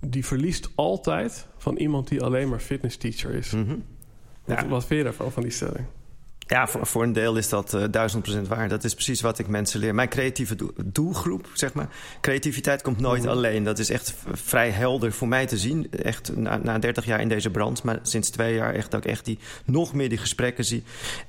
die 0.00 0.24
verliest 0.24 0.70
altijd 0.74 1.46
van 1.56 1.76
iemand 1.76 2.08
die 2.08 2.22
alleen 2.22 2.48
maar 2.48 2.60
fitness 2.60 2.96
teacher 2.96 3.30
is. 3.30 3.50
Mhm. 3.50 3.76
Wat, 4.44 4.60
Ja. 4.60 4.68
wat 4.68 4.84
vind 4.84 4.98
je 4.98 5.04
daarvan, 5.04 5.32
van 5.32 5.42
die 5.42 5.52
stelling? 5.52 5.86
Ja, 6.46 6.66
voor, 6.66 6.86
voor 6.86 7.02
een 7.02 7.12
deel 7.12 7.36
is 7.36 7.48
dat 7.48 7.74
uh, 7.74 7.84
duizend 7.90 8.22
procent 8.22 8.48
waar. 8.48 8.68
Dat 8.68 8.84
is 8.84 8.94
precies 8.94 9.20
wat 9.20 9.38
ik 9.38 9.48
mensen 9.48 9.80
leer. 9.80 9.94
Mijn 9.94 10.08
creatieve 10.08 10.56
doelgroep, 10.84 11.48
zeg 11.54 11.72
maar. 11.72 11.88
Creativiteit 12.20 12.82
komt 12.82 13.00
nooit 13.00 13.22
mhm. 13.22 13.30
alleen. 13.30 13.64
Dat 13.64 13.78
is 13.78 13.90
echt 13.90 14.14
vrij 14.32 14.70
helder 14.70 15.12
voor 15.12 15.28
mij 15.28 15.46
te 15.46 15.58
zien. 15.58 15.90
Echt 15.90 16.36
na, 16.36 16.56
na 16.56 16.78
30 16.78 17.04
jaar 17.04 17.20
in 17.20 17.28
deze 17.28 17.50
brand. 17.50 17.82
Maar 17.82 17.98
sinds 18.02 18.30
twee 18.30 18.54
jaar 18.54 18.74
echt 18.74 18.90
dat 18.90 19.04
ik 19.04 19.10
echt 19.10 19.24
die, 19.24 19.38
nog 19.64 19.94
meer 19.94 20.08
die 20.08 20.18
gesprekken 20.18 20.64
zie. 20.64 20.82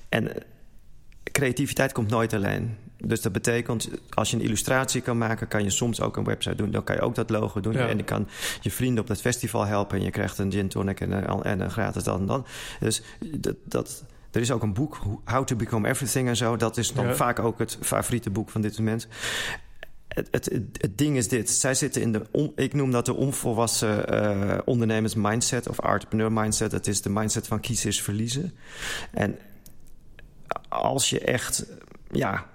En 0.09 0.35
eh, 0.35 0.41
creativiteit 1.35 1.91
komt 1.91 2.09
nooit 2.09 2.33
alleen. 2.33 2.77
Dus 2.97 3.21
dat 3.21 3.31
betekent, 3.31 3.89
als 4.09 4.31
je 4.31 4.37
een 4.37 4.43
illustratie 4.43 5.01
kan 5.01 5.17
maken, 5.17 5.47
kan 5.47 5.63
je 5.63 5.69
soms 5.69 6.01
ook 6.01 6.17
een 6.17 6.23
website 6.23 6.55
doen. 6.55 6.71
Dan 6.71 6.83
kan 6.83 6.95
je 6.95 7.01
ook 7.01 7.15
dat 7.15 7.29
logo 7.29 7.59
doen. 7.59 7.75
En 7.75 7.97
je 7.97 8.03
kan 8.03 8.27
je 8.61 8.71
vrienden 8.71 9.01
op 9.01 9.07
dat 9.07 9.21
festival 9.21 9.65
helpen. 9.65 9.97
En 9.97 10.03
je 10.03 10.11
krijgt 10.11 10.37
een 10.37 10.51
gin 10.51 10.67
tonic 10.67 10.99
en, 10.99 11.43
en 11.43 11.59
een 11.59 11.71
gratis 11.71 12.03
dan 12.03 12.19
en 12.19 12.25
dan. 12.25 12.45
Dus 12.79 13.01
dat, 13.19 13.55
dat 13.63 14.03
er 14.31 14.41
is 14.41 14.51
ook 14.51 14.63
een 14.63 14.73
boek, 14.73 15.01
How 15.25 15.45
to 15.45 15.55
Become 15.55 15.87
Everything 15.87 16.27
en 16.27 16.35
zo. 16.35 16.57
Dat 16.57 16.77
is 16.77 16.93
dan 16.93 17.15
vaak 17.15 17.39
ook 17.39 17.59
het 17.59 17.77
favoriete 17.81 18.29
boek 18.29 18.49
van 18.49 18.61
dit 18.61 18.77
moment. 18.77 19.07
Het, 20.07 20.27
het, 20.31 20.49
het, 20.77 20.97
ding 20.97 21.17
is 21.17 21.27
dit. 21.27 21.49
Zij 21.49 21.73
zitten 21.73 22.01
in 22.01 22.11
de. 22.11 22.51
ik 22.55 22.73
noem 22.73 22.91
dat 22.91 23.05
de 23.05 23.13
onvolwassen 23.13 24.13
uh, 24.13 24.57
ondernemers 24.65 25.15
mindset 25.15 25.69
of 25.69 25.79
entrepreneur 25.79 26.31
mindset. 26.31 26.71
Het 26.71 26.87
is 26.87 27.01
de 27.01 27.09
mindset 27.09 27.47
van 27.47 27.59
kiezen 27.59 27.89
is 27.89 28.01
verliezen. 28.01 28.53
En 29.11 29.37
als 30.69 31.09
je 31.09 31.19
echt. 31.19 31.65
Ja, 32.11 32.45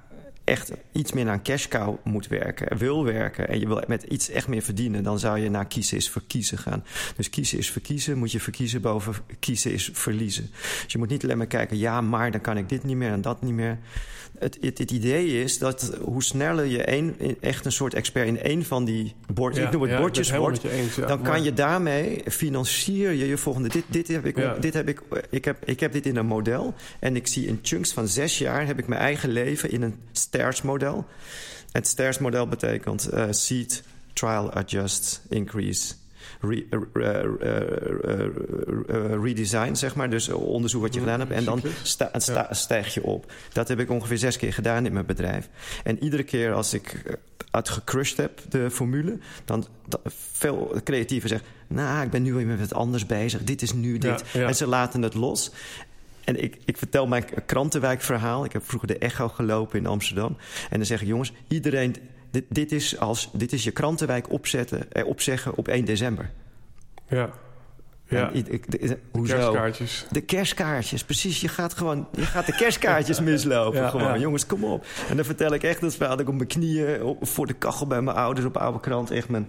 echt 0.51 0.73
iets 0.93 1.13
meer 1.13 1.25
naar 1.25 1.43
cash 1.43 1.69
cow 1.69 1.97
moet 2.05 2.27
werken, 2.27 2.79
wil 2.79 3.05
werken 3.05 3.49
en 3.49 3.61
je 3.61 3.67
wil 3.67 3.83
met 3.87 4.03
iets 4.03 4.29
echt 4.29 4.49
meer 4.49 4.63
verdienen, 4.63 5.03
dan 5.03 5.19
zou 5.19 5.39
je 5.39 5.51
naar 5.51 5.67
kiezen 5.67 5.97
is 5.97 6.11
verkiezen 6.11 6.59
gaan. 6.59 6.85
Dus 7.17 7.31
kiezen 7.31 7.59
is 7.59 7.71
verkiezen, 7.71 8.19
moet 8.19 8.33
je 8.33 8.41
verkiezen 8.41 8.81
boven 8.81 9.15
kiezen 9.39 9.73
is 9.73 9.91
verliezen. 9.93 10.51
Dus 10.83 10.93
je 10.93 10.99
moet 10.99 11.09
niet 11.09 11.25
alleen 11.25 11.39
maar 11.39 11.47
kijken, 11.47 11.79
ja, 11.79 12.01
maar 12.01 12.31
dan 12.31 12.41
kan 12.41 12.57
ik 12.57 12.69
dit 12.69 12.85
niet 12.85 12.97
meer 12.97 13.11
en 13.11 13.23
dat 13.23 13.43
niet 13.43 13.55
meer 13.55 13.79
het, 14.41 14.59
het, 14.61 14.91
idee 14.91 15.43
is 15.43 15.59
dat 15.59 15.99
hoe 16.01 16.23
sneller 16.23 16.65
je 16.65 16.93
een, 16.93 17.37
echt 17.41 17.65
een 17.65 17.73
soort 17.73 17.95
expert 17.95 18.27
in 18.27 18.43
één 18.43 18.65
van 18.65 18.85
die 18.85 19.15
bordjes, 19.33 19.65
ik 19.65 19.73
noem 19.73 19.83
het 19.83 20.01
bordjes 20.01 20.31
wordt, 20.31 20.63
dan 21.07 21.23
kan 21.23 21.43
je 21.43 21.53
daarmee 21.53 22.23
financier 22.27 23.11
je 23.13 23.27
je 23.27 23.39
volgende. 23.39 23.69
Dit, 23.69 23.85
dit 23.87 24.09
heb 24.09 24.27
ik, 24.27 24.63
dit 24.63 24.75
heb 24.75 24.89
ik, 24.89 25.03
ik 25.31 25.45
heb, 25.45 25.57
ik 25.65 25.81
heb 25.81 25.93
dit 25.93 26.07
in 26.07 26.17
een 26.17 26.27
model 26.27 26.75
en 27.01 27.17
ik 27.17 27.27
zie 27.27 27.47
in 27.47 27.59
chunks 27.63 27.93
van 27.93 28.09
zes 28.09 28.39
jaar 28.39 28.67
heb 28.67 28.79
ik 28.79 28.87
mijn 28.87 29.01
eigen 29.01 29.31
leven 29.31 29.71
in 29.71 29.83
een 29.83 29.95
stairs 30.13 30.63
model. 30.63 31.07
Het 31.73 31.87
stairs 31.87 32.19
model 32.19 32.47
betekent 32.47 33.15
uh, 33.15 33.25
seed, 33.31 33.83
trial, 34.13 34.53
adjust, 34.53 35.23
increase 35.29 35.95
re, 36.41 36.65
uh, 36.95 37.25
uh, 38.89 39.23
redesign, 39.23 39.75
zeg 39.75 39.95
maar. 39.95 40.11
Dus 40.11 40.29
onderzoek 40.29 40.83
wat 40.83 40.95
je 40.95 41.01
gedaan 41.01 41.21
hebt. 41.21 41.33
En 41.33 41.45
dan 41.45 41.63
sta, 41.83 42.11
sta, 42.13 42.49
stijg 42.51 42.95
je 42.95 43.03
op. 43.03 43.33
Dat 43.53 43.69
heb 43.69 43.79
ik 43.79 43.91
ongeveer 43.91 44.19
zes 44.19 44.37
keer 44.37 44.53
gedaan 44.53 44.87
in 44.87 44.93
mijn 44.93 45.07
bedrijf. 45.07 45.49
En 45.85 46.05
iedere 46.05 46.23
keer 46.23 46.53
als 46.53 46.75
ik 46.75 47.19
uit 47.51 47.69
gecrushed 47.69 48.17
heb, 48.17 48.41
de 48.49 48.71
formule... 48.71 49.19
dan 49.45 49.67
veel 50.07 50.81
creatieven 50.85 51.29
zeggen... 51.29 51.49
nou, 51.67 52.05
ik 52.05 52.11
ben 52.11 52.23
nu 52.23 52.35
weer 52.35 52.47
met 52.47 52.61
wat 52.61 52.75
anders 52.75 53.07
bezig. 53.07 53.45
Dit 53.45 53.63
is 53.63 53.73
nu 53.73 53.99
dit. 53.99 54.25
En 54.33 54.55
ze 54.55 54.67
laten 54.67 55.03
het 55.03 55.15
los. 55.15 55.51
En 56.25 56.43
ik, 56.43 56.57
ik 56.65 56.77
vertel 56.77 57.07
mijn 57.07 57.25
krantenwijkverhaal. 57.47 58.45
Ik 58.45 58.53
heb 58.53 58.65
vroeger 58.65 58.89
de 58.89 58.99
Echo 58.99 59.29
gelopen 59.29 59.79
in 59.79 59.87
Amsterdam. 59.87 60.37
En 60.71 60.77
dan 60.77 60.87
zeg 60.87 61.01
ik, 61.01 61.07
jongens, 61.07 61.33
iedereen 61.49 61.97
dit, 62.31 62.45
dit, 62.49 62.73
is 62.73 62.99
als, 62.99 63.31
dit 63.33 63.53
is 63.53 63.65
je 63.65 63.71
krantenwijk 63.71 64.33
opzetten, 64.33 64.93
eh, 64.93 65.07
opzeggen 65.07 65.55
op 65.55 65.69
1 65.69 65.85
december. 65.85 66.31
Ja. 67.09 67.31
Ja, 68.11 68.31
de, 68.33 68.61
de, 68.69 68.99
kerstkaartjes. 69.23 70.07
De 70.11 70.21
kerstkaartjes, 70.21 71.05
precies. 71.05 71.41
Je 71.41 71.49
gaat 71.49 71.75
gewoon 71.75 72.09
je 72.13 72.23
gaat 72.23 72.47
de 72.47 72.55
kerstkaartjes 72.55 73.21
mislopen. 73.31 73.91
gewoon. 73.91 74.21
Jongens, 74.21 74.47
kom 74.47 74.65
op. 74.65 74.87
En 75.09 75.17
dan 75.17 75.25
vertel 75.25 75.55
ik 75.55 75.63
echt 75.63 75.81
dat 75.81 75.95
verhaal. 75.95 76.17
Dat 76.17 76.21
ik 76.21 76.29
op 76.29 76.35
mijn 76.35 76.49
knieën 76.49 77.03
op, 77.03 77.27
voor 77.29 77.47
de 77.47 77.53
kachel 77.53 77.87
bij 77.87 78.03
mijn 78.03 78.17
ouders 78.17 78.47
op 78.47 78.57
oude 78.57 78.81
krant... 78.81 79.11
echt 79.11 79.29
mijn, 79.29 79.43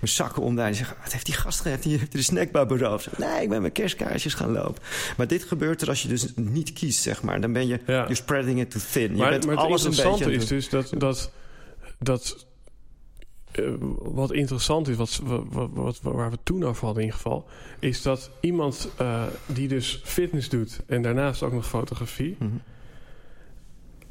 mijn 0.00 0.12
zakken 0.12 0.42
omdraaien. 0.42 0.72
En 0.72 0.78
zeg, 0.78 0.96
wat 1.02 1.12
heeft 1.12 1.26
die 1.26 1.34
gast 1.34 1.60
gehad? 1.60 1.82
Die 1.82 1.98
heeft 1.98 2.12
de 2.12 2.22
snackbar 2.22 2.66
beroofd. 2.66 3.18
nee, 3.18 3.42
ik 3.42 3.48
ben 3.48 3.60
mijn 3.60 3.72
kerstkaartjes 3.72 4.34
gaan 4.34 4.52
lopen. 4.52 4.82
Maar 5.16 5.26
dit 5.26 5.44
gebeurt 5.44 5.82
er 5.82 5.88
als 5.88 6.02
je 6.02 6.08
dus 6.08 6.32
niet 6.36 6.72
kiest, 6.72 7.02
zeg 7.02 7.22
maar. 7.22 7.40
Dan 7.40 7.52
ben 7.52 7.66
je 7.66 7.80
you're 7.86 8.14
spreading 8.14 8.60
it 8.60 8.70
too 8.70 8.82
thin. 8.92 9.10
Je 9.10 9.16
maar, 9.16 9.30
bent 9.30 9.46
maar 9.46 9.56
alles 9.56 9.82
het 9.82 9.92
interessante 9.92 10.32
is 10.32 10.46
dus 10.46 10.68
dat... 10.68 10.92
dat 10.96 11.30
dat 12.02 12.46
uh, 13.58 13.72
wat 13.98 14.32
interessant 14.32 14.88
is, 14.88 14.96
wat, 14.96 15.20
wat, 15.24 15.68
wat, 15.72 16.00
waar 16.02 16.30
we 16.30 16.38
toen 16.42 16.64
over 16.64 16.84
hadden 16.84 17.02
in 17.02 17.08
ieder 17.08 17.22
geval, 17.22 17.48
is 17.78 18.02
dat 18.02 18.30
iemand 18.40 18.88
uh, 19.00 19.22
die 19.46 19.68
dus 19.68 20.00
fitness 20.04 20.48
doet 20.48 20.80
en 20.86 21.02
daarnaast 21.02 21.42
ook 21.42 21.52
nog 21.52 21.66
fotografie, 21.68 22.36
mm 22.38 22.60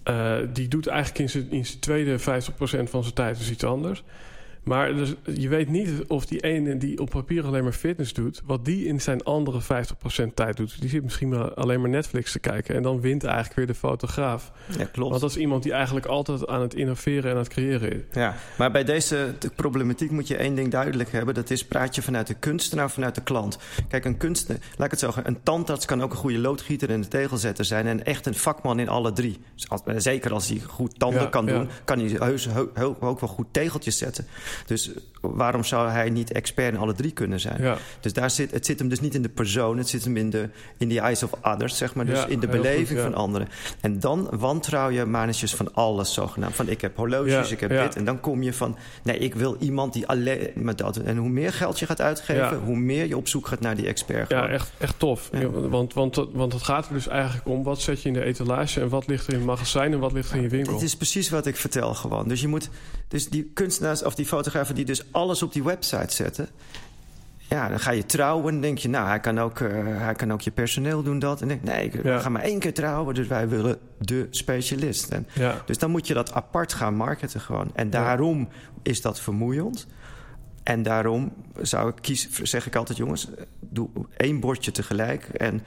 -hmm. 0.04 0.14
uh, 0.16 0.48
die 0.54 0.68
doet 0.68 0.88
eigenlijk 0.88 1.20
in 1.20 1.30
zijn, 1.30 1.52
in 1.52 1.66
zijn 1.66 1.80
tweede 1.80 2.20
50% 2.20 2.24
van 2.90 3.04
zijn 3.04 3.14
tijd 3.14 3.38
dus 3.38 3.52
iets 3.52 3.64
anders. 3.64 4.04
Maar 4.64 4.96
dus, 4.96 5.14
je 5.34 5.48
weet 5.48 5.70
niet 5.70 5.90
of 6.08 6.26
die 6.26 6.40
ene 6.40 6.78
die 6.78 7.00
op 7.00 7.10
papier 7.10 7.46
alleen 7.46 7.64
maar 7.64 7.72
fitness 7.72 8.14
doet, 8.14 8.42
wat 8.46 8.66
die 8.66 8.86
in 8.86 9.02
zijn 9.02 9.24
andere 9.24 9.62
50% 9.62 10.34
tijd 10.34 10.58
doet. 10.58 10.82
Die 10.82 10.90
zit 10.90 11.04
misschien 11.04 11.30
maar 11.30 11.54
alleen 11.54 11.82
maar 11.82 11.90
Netflix 11.90 12.32
te 12.32 12.40
kijken. 12.40 12.76
En 12.76 12.84
dan 12.84 13.02
wint 13.02 13.24
eigenlijk 13.24 13.56
weer 13.56 13.68
de 13.68 13.74
fotograaf. 13.74 14.52
Ja, 14.78 14.86
klopt. 14.86 15.10
Want 15.10 15.22
dat 15.22 15.30
is 15.30 15.38
iemand 15.38 15.64
die 15.64 15.72
eigenlijk 15.72 16.06
altijd 16.06 16.48
aan 16.48 16.62
het 16.62 16.74
innoveren 16.74 17.24
en 17.24 17.32
aan 17.32 17.38
het 17.38 17.48
creëren 17.48 17.92
is. 17.92 18.02
Ja, 18.12 18.36
maar 18.58 18.72
bij 18.72 18.84
deze 18.84 19.34
problematiek 19.56 20.12
moet 20.12 20.28
je 20.28 20.36
één 20.36 20.56
ding 20.56 20.72
duidelijk 20.72 21.12
hebben. 21.12 21.34
Dat 21.34 21.50
is 21.50 21.66
praat 21.66 21.96
je 21.96 22.02
vanuit 22.02 22.28
de 22.28 22.34
kunstenaar 22.34 22.86
of 22.86 22.94
vanuit 22.94 23.16
de 23.16 23.22
klant. 23.22 23.58
Kijk, 23.88 24.06
een 24.06 24.18
kunstenaar, 24.18 24.62
laat 24.62 24.86
ik 24.86 24.92
het 24.92 25.00
zeggen, 25.00 25.28
een 25.28 25.44
tandarts 25.44 25.86
kan 25.86 26.02
ook 26.02 26.12
een 26.12 26.18
goede 26.18 26.40
loodgieter 26.40 26.90
en 26.90 26.96
een 26.96 27.08
tegelzetter 27.08 27.66
zijn. 27.66 27.88
En 27.88 28.06
echt 28.06 28.26
een 28.26 28.36
vakman 28.36 28.80
in 28.80 28.90
alle 28.90 29.12
drie. 29.12 29.38
Dus 29.56 30.04
zeker 30.04 30.34
als 30.34 30.48
hij 30.48 30.60
goed 30.60 31.00
tanden 31.00 31.30
kan 31.30 31.46
doen, 31.46 31.70
kan 31.84 32.00
hij 32.00 32.10
heus, 32.20 32.48
ook 33.00 33.20
wel 33.20 33.30
goed 33.30 33.48
tegeltjes 33.52 33.98
zetten. 33.98 34.28
Dus 34.66 34.92
waarom 35.22 35.64
zou 35.64 35.90
hij 35.90 36.10
niet 36.10 36.32
expert 36.32 36.74
in 36.74 36.80
alle 36.80 36.94
drie 36.94 37.12
kunnen 37.12 37.40
zijn? 37.40 37.62
Ja. 37.62 37.78
Dus 38.00 38.14
daar 38.14 38.30
zit, 38.30 38.52
het 38.52 38.66
zit 38.66 38.80
hem 38.80 38.90
dus 38.90 39.00
niet 39.00 39.16
in 39.16 39.22
de 39.22 39.30
persoon, 39.30 39.78
het 39.78 39.90
zit 39.90 40.04
hem 40.04 40.18
in 40.18 40.30
de 40.30 40.50
in 40.78 40.90
the 40.90 41.00
eyes 41.00 41.24
of 41.24 41.32
others, 41.42 41.78
zeg 41.78 41.96
maar. 41.96 42.06
Dus 42.06 42.20
ja, 42.20 42.26
in 42.26 42.40
de 42.40 42.48
beleving 42.48 43.00
van 43.00 43.14
anderen. 43.14 43.48
En 43.82 44.00
dan 44.00 44.28
wantrouw 44.32 44.90
je 44.90 45.06
manetjes 45.06 45.56
van 45.56 45.74
alles 45.74 46.14
zogenaamd. 46.14 46.56
Van 46.56 46.70
ik 46.70 46.82
heb 46.82 46.96
horloges, 46.96 47.52
ik 47.52 47.60
heb 47.60 47.70
dit. 47.70 47.96
En 47.96 48.06
dan 48.06 48.20
kom 48.20 48.44
je 48.44 48.54
van, 48.54 48.78
nee, 49.04 49.18
ik 49.18 49.36
wil 49.36 49.56
iemand 49.60 49.94
die 49.94 50.08
alleen 50.08 50.52
met 50.56 50.78
dat. 50.78 50.98
En 50.98 51.18
hoe 51.18 51.30
meer 51.30 51.54
geld 51.54 51.80
je 51.80 51.86
gaat 51.86 52.02
uitgeven, 52.02 52.58
hoe 52.58 52.78
meer 52.78 53.06
je 53.08 53.18
op 53.18 53.28
zoek 53.28 53.48
gaat 53.48 53.60
naar 53.60 53.76
die 53.76 53.88
expert. 53.88 54.30
Ja, 54.30 54.48
echt, 54.48 54.72
echt 54.78 55.00
tof. 55.00 55.30
Want, 55.70 55.94
want, 55.94 56.16
want 56.34 56.54
het 56.54 56.64
gaat 56.64 56.88
er 56.88 56.94
dus 56.94 57.08
eigenlijk 57.08 57.48
om, 57.48 57.64
wat 57.64 57.82
zet 57.82 58.02
je 58.02 58.08
in 58.08 58.14
de 58.14 58.24
etalage 58.24 58.82
en 58.82 58.90
wat 58.90 59.08
ligt 59.08 59.28
er 59.28 59.34
in 59.34 59.40
het 59.40 59.48
magazijn 59.48 59.94
en 59.94 60.00
wat 60.00 60.12
ligt 60.12 60.30
er 60.30 60.36
in 60.36 60.42
je 60.42 60.50
winkel? 60.50 60.74
Het 60.74 60.82
is 60.82 60.96
precies 60.96 61.30
wat 61.30 61.46
ik 61.46 61.56
vertel 61.56 61.94
gewoon. 61.94 62.28
Dus 62.28 62.42
je 62.42 62.48
moet, 62.48 62.70
dus 63.08 63.30
die 63.30 63.52
kunstenaars 63.54 64.04
of 64.04 64.16
die 64.16 64.28
fotografen 64.42 64.76
die 64.76 64.86
dus 64.86 65.12
alles 65.12 65.44
op 65.44 65.54
die 65.54 65.64
website 65.64 66.14
zetten. 66.14 66.50
Ja, 67.50 67.70
dan 67.70 67.80
ga 67.80 67.92
je 67.92 68.06
trouwen. 68.06 68.54
Dan 68.54 68.62
denk 68.62 68.78
je, 68.78 68.90
nou, 68.90 69.08
hij 69.08 69.20
kan 69.20 69.40
ook, 69.40 69.60
uh, 69.60 69.70
hij 69.84 70.14
kan 70.14 70.34
ook 70.34 70.42
je 70.42 70.52
personeel 70.52 71.04
doen 71.04 71.20
dat. 71.20 71.42
En 71.42 71.48
denk 71.48 71.64
nee, 71.64 71.86
ik 71.86 72.04
ja. 72.04 72.20
ga 72.20 72.30
maar 72.30 72.42
één 72.42 72.60
keer 72.60 72.74
trouwen. 72.74 73.16
Dus 73.16 73.28
wij 73.28 73.50
willen 73.50 73.78
de 73.98 74.28
specialist. 74.30 75.10
En 75.10 75.28
ja. 75.34 75.62
Dus 75.66 75.78
dan 75.78 75.92
moet 75.92 76.08
je 76.08 76.14
dat 76.14 76.34
apart 76.34 76.74
gaan 76.74 76.96
marketen 76.96 77.42
gewoon. 77.42 77.72
En 77.74 77.90
daarom 77.90 78.50
is 78.82 79.02
dat 79.02 79.20
vermoeiend. 79.20 79.88
En 80.64 80.84
daarom 80.84 81.34
zou 81.62 81.90
ik 81.90 81.96
kiezen, 82.02 82.48
zeg 82.48 82.68
ik 82.68 82.76
altijd, 82.76 82.98
jongens, 82.98 83.28
doe 83.60 83.90
één 84.18 84.40
bordje 84.40 84.72
tegelijk. 84.72 85.24
En 85.24 85.64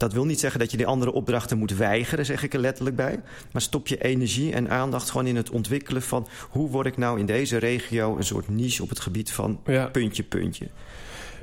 dat 0.00 0.12
wil 0.12 0.24
niet 0.24 0.40
zeggen 0.40 0.60
dat 0.60 0.70
je 0.70 0.76
die 0.76 0.86
andere 0.86 1.12
opdrachten 1.12 1.58
moet 1.58 1.76
weigeren, 1.76 2.26
zeg 2.26 2.42
ik 2.42 2.54
er 2.54 2.60
letterlijk 2.60 2.96
bij. 2.96 3.20
Maar 3.52 3.62
stop 3.62 3.86
je 3.86 4.02
energie 4.02 4.52
en 4.52 4.70
aandacht 4.70 5.10
gewoon 5.10 5.26
in 5.26 5.36
het 5.36 5.50
ontwikkelen 5.50 6.02
van 6.02 6.28
hoe 6.50 6.70
word 6.70 6.86
ik 6.86 6.96
nou 6.96 7.18
in 7.18 7.26
deze 7.26 7.56
regio 7.56 8.16
een 8.16 8.24
soort 8.24 8.48
niche 8.48 8.82
op 8.82 8.88
het 8.88 9.00
gebied 9.00 9.32
van 9.32 9.60
puntje, 9.92 10.22
puntje. 10.22 10.68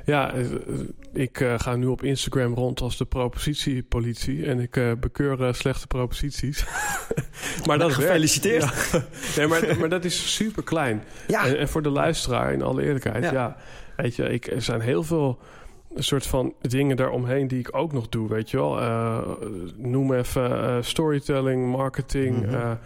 Ja, 0.04 0.32
eh, 0.32 0.44
ik 1.12 1.40
uh, 1.40 1.54
ga 1.58 1.76
nu 1.76 1.86
op 1.86 2.02
Instagram 2.02 2.54
rond 2.54 2.80
als 2.80 2.96
de 2.96 3.04
propositiepolitie. 3.04 4.46
En 4.46 4.60
ik 4.60 4.76
uh, 4.76 4.92
bekeur 5.00 5.40
uh, 5.40 5.52
slechte 5.52 5.86
proposities. 5.86 6.64
maar 7.66 7.78
dat 7.78 7.92
gefeliciteerd. 7.92 8.90
Ja. 8.92 9.04
nee, 9.36 9.46
maar, 9.46 9.78
maar 9.78 9.88
dat 9.88 10.04
is 10.04 10.34
super 10.34 10.62
klein. 10.62 11.02
Ja. 11.26 11.46
En, 11.46 11.58
en, 11.58 11.68
voor 11.68 11.82
de 11.82 11.90
luisteraar, 11.90 12.52
in 12.52 12.62
alle 12.62 12.82
eerlijkheid, 12.82 13.24
ja. 13.24 13.32
ja. 13.32 13.56
weet 13.96 14.16
je, 14.16 14.22
ik, 14.22 14.46
er 14.46 14.62
zijn 14.62 14.80
heel 14.80 15.02
veel 15.02 15.38
een 15.98 16.04
soort 16.04 16.26
van 16.26 16.54
dingen 16.60 16.96
daaromheen 16.96 17.48
die 17.48 17.58
ik 17.58 17.76
ook 17.76 17.92
nog 17.92 18.08
doe, 18.08 18.28
weet 18.28 18.50
je 18.50 18.56
wel. 18.56 18.80
Uh, 18.80 19.18
noem 19.76 20.14
even 20.14 20.50
uh, 20.50 20.76
storytelling, 20.80 21.70
marketing, 21.70 22.36
mm 22.36 22.48
-hmm. 22.48 22.78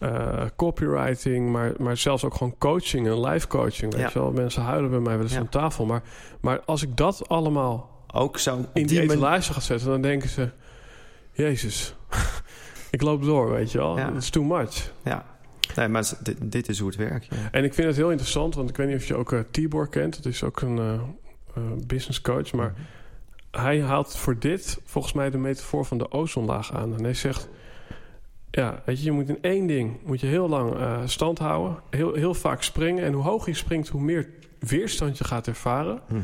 uh, 0.00 0.44
copywriting, 0.56 1.50
maar, 1.50 1.72
maar 1.78 1.96
zelfs 1.96 2.24
ook 2.24 2.34
gewoon 2.34 2.54
coaching 2.58 3.06
en 3.06 3.20
live 3.20 3.46
coaching. 3.46 3.94
Weet 3.94 4.12
je 4.12 4.18
wel, 4.18 4.32
mensen 4.32 4.62
huilen 4.62 4.90
bij 4.90 5.00
mij 5.00 5.14
wel 5.14 5.22
eens 5.22 5.32
ja. 5.32 5.38
aan 5.38 5.48
tafel. 5.48 5.86
Maar, 5.86 6.02
maar 6.40 6.60
als 6.60 6.82
ik 6.82 6.96
dat 6.96 7.28
allemaal 7.28 8.04
ook 8.12 8.38
zo 8.38 8.64
in 8.72 8.86
die 8.86 9.00
etalage 9.00 9.52
ga 9.52 9.60
zetten, 9.60 9.88
dan 9.88 10.02
denken 10.02 10.28
ze: 10.28 10.50
Jezus, 11.32 11.96
ik 12.90 13.02
loop 13.02 13.24
door, 13.24 13.50
weet 13.50 13.72
je 13.72 13.78
wel. 13.78 13.96
Het 13.96 14.16
is 14.16 14.30
too 14.30 14.44
much. 14.44 14.92
Ja. 15.04 15.24
Nee, 15.74 15.88
maar 15.88 16.12
dit, 16.22 16.36
dit 16.42 16.68
is 16.68 16.78
hoe 16.78 16.88
het 16.88 16.98
werkt. 16.98 17.26
Ja. 17.30 17.36
En 17.50 17.64
ik 17.64 17.74
vind 17.74 17.86
het 17.86 17.96
heel 17.96 18.10
interessant, 18.10 18.54
want 18.54 18.68
ik 18.70 18.76
weet 18.76 18.86
niet 18.86 18.96
of 18.96 19.06
je 19.06 19.14
ook 19.14 19.44
Tibor 19.50 19.88
kent. 19.88 20.22
Dat 20.22 20.32
is 20.32 20.42
ook 20.42 20.60
een 20.60 20.76
uh, 20.76 21.00
business 21.86 22.20
coach. 22.20 22.52
Maar 22.52 22.74
hij 23.50 23.82
haalt 23.82 24.16
voor 24.16 24.38
dit 24.38 24.80
volgens 24.84 25.12
mij 25.12 25.30
de 25.30 25.38
metafoor 25.38 25.84
van 25.84 25.98
de 25.98 26.10
ozonlaag 26.10 26.72
aan. 26.72 26.94
En 26.96 27.02
hij 27.04 27.14
zegt... 27.14 27.48
Ja, 28.50 28.82
weet 28.84 28.98
je, 28.98 29.04
je 29.04 29.12
moet 29.12 29.28
in 29.28 29.38
één 29.42 29.66
ding 29.66 29.96
moet 30.04 30.20
je 30.20 30.26
heel 30.26 30.48
lang 30.48 30.74
uh, 30.74 31.00
stand 31.04 31.38
houden. 31.38 31.78
Heel, 31.90 32.14
heel 32.14 32.34
vaak 32.34 32.62
springen. 32.62 33.04
En 33.04 33.12
hoe 33.12 33.22
hoger 33.22 33.48
je 33.48 33.54
springt, 33.54 33.88
hoe 33.88 34.00
meer 34.00 34.28
weerstand 34.58 35.18
je 35.18 35.24
gaat 35.24 35.46
ervaren. 35.46 36.00
Mhm. 36.08 36.20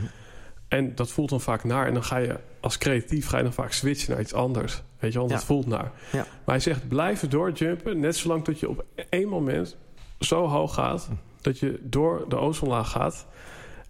En 0.68 0.95
dat 0.95 1.11
voelt 1.11 1.28
dan 1.30 1.41
vaak 1.41 1.64
naar. 1.64 1.87
En 1.87 1.93
dan 1.95 2.05
ga 2.05 2.16
je 2.16 2.39
als 2.61 2.78
creatief 2.78 3.26
ga 3.28 3.37
je 3.37 3.43
dan 3.43 3.53
vaak 3.53 3.72
switchen 3.72 4.11
naar 4.11 4.20
iets 4.20 4.35
anders. 4.35 4.83
Weet 4.99 5.12
je 5.12 5.18
dat 5.18 5.30
Ja. 5.30 5.41
voelt 5.41 5.66
naar. 5.66 5.93
Ja. 6.12 6.18
Maar 6.18 6.55
hij 6.55 6.61
zegt, 6.61 6.89
blijf 6.89 7.28
doorjumpen. 7.28 8.01
Net 8.01 8.16
zolang 8.16 8.45
tot 8.45 8.61
je 8.61 8.68
op 8.68 8.85
één 9.11 9.28
moment 9.28 9.76
zo 10.20 10.47
hoog 10.47 10.74
gaat... 10.74 11.09
dat 11.41 11.59
je 11.59 11.78
door 11.83 12.24
de 12.28 12.37
ozonlaag 12.37 12.91
gaat. 12.91 13.26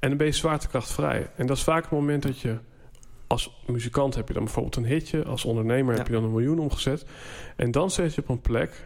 En 0.02 0.08
dan 0.08 0.16
ben 0.16 0.26
je 0.26 0.32
zwaartekrachtvrij. 0.32 1.30
En 1.36 1.46
dat 1.46 1.56
is 1.56 1.62
vaak 1.62 1.82
het 1.82 1.92
moment 1.92 2.22
dat 2.22 2.40
je... 2.40 2.56
Als 3.26 3.62
muzikant 3.66 4.14
heb 4.14 4.28
je 4.28 4.34
dan 4.34 4.44
bijvoorbeeld 4.44 4.76
een 4.76 4.84
hitje. 4.84 5.24
Als 5.24 5.44
ondernemer 5.44 5.96
heb 5.96 6.06
je 6.06 6.12
dan 6.12 6.24
een 6.24 6.30
miljoen 6.30 6.58
omgezet. 6.58 7.04
En 7.56 7.70
dan 7.70 7.90
zet 7.90 8.14
je 8.14 8.20
op 8.20 8.28
een 8.28 8.40
plek... 8.40 8.84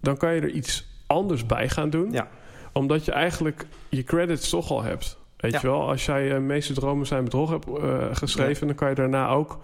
dan 0.00 0.16
kan 0.16 0.34
je 0.34 0.40
er 0.40 0.50
iets 0.50 0.88
anders 1.06 1.46
bij 1.46 1.68
gaan 1.68 1.90
doen. 1.90 2.12
Ja. 2.12 2.28
Omdat 2.72 3.04
je 3.04 3.12
eigenlijk 3.12 3.66
je 3.88 4.04
credits 4.04 4.48
toch 4.48 4.70
al 4.70 4.82
hebt. 4.82 5.18
Weet 5.36 5.52
Ja. 5.52 5.58
je 5.62 5.66
wel, 5.66 5.88
als 5.88 6.06
jij 6.06 6.32
uh, 6.32 6.38
meeste 6.38 6.72
dromen 6.72 7.06
zijn 7.06 7.24
bedrog 7.24 7.50
hebt 7.50 7.68
uh, 7.68 8.04
geschreven... 8.12 8.66
dan 8.66 8.76
kan 8.76 8.88
je 8.88 8.94
daarna 8.94 9.28
ook 9.28 9.58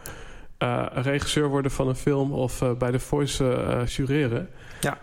uh, 0.59 0.87
regisseur 0.93 1.49
worden 1.49 1.71
van 1.71 1.89
een 1.89 1.97
film... 1.97 2.33
of 2.33 2.63
bij 2.79 2.91
de 2.91 3.01
Voice 3.01 3.85
jureren. 3.87 4.49
Ja. 4.81 4.99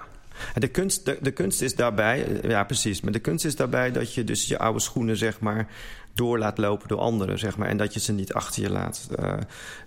De 0.54 0.68
kunst, 0.68 1.06
de, 1.06 1.18
de 1.22 1.32
kunst 1.32 1.62
is 1.62 1.76
daarbij, 1.76 2.28
ja 2.42 2.64
precies, 2.64 3.02
maar 3.02 3.12
de 3.12 3.20
kunst 3.20 3.46
is 3.46 3.56
daarbij 3.56 3.92
dat 3.92 4.14
je 4.14 4.24
dus 4.24 4.48
je 4.48 4.58
oude 4.58 4.80
schoenen 4.80 5.18
zeg 5.18 5.40
maar 5.40 5.68
door 6.14 6.38
laat 6.40 6.58
lopen 6.58 6.88
door 6.88 7.00
anderen, 7.00 7.40
zeg 7.40 7.58
maar. 7.58 7.68
En 7.68 7.78
dat 7.78 7.94
je 7.94 8.00
ze 8.00 8.12
niet 8.14 8.34
achter 8.34 8.62
je 8.62 8.70
laat. 8.70 9.08
Uh, 9.20 9.34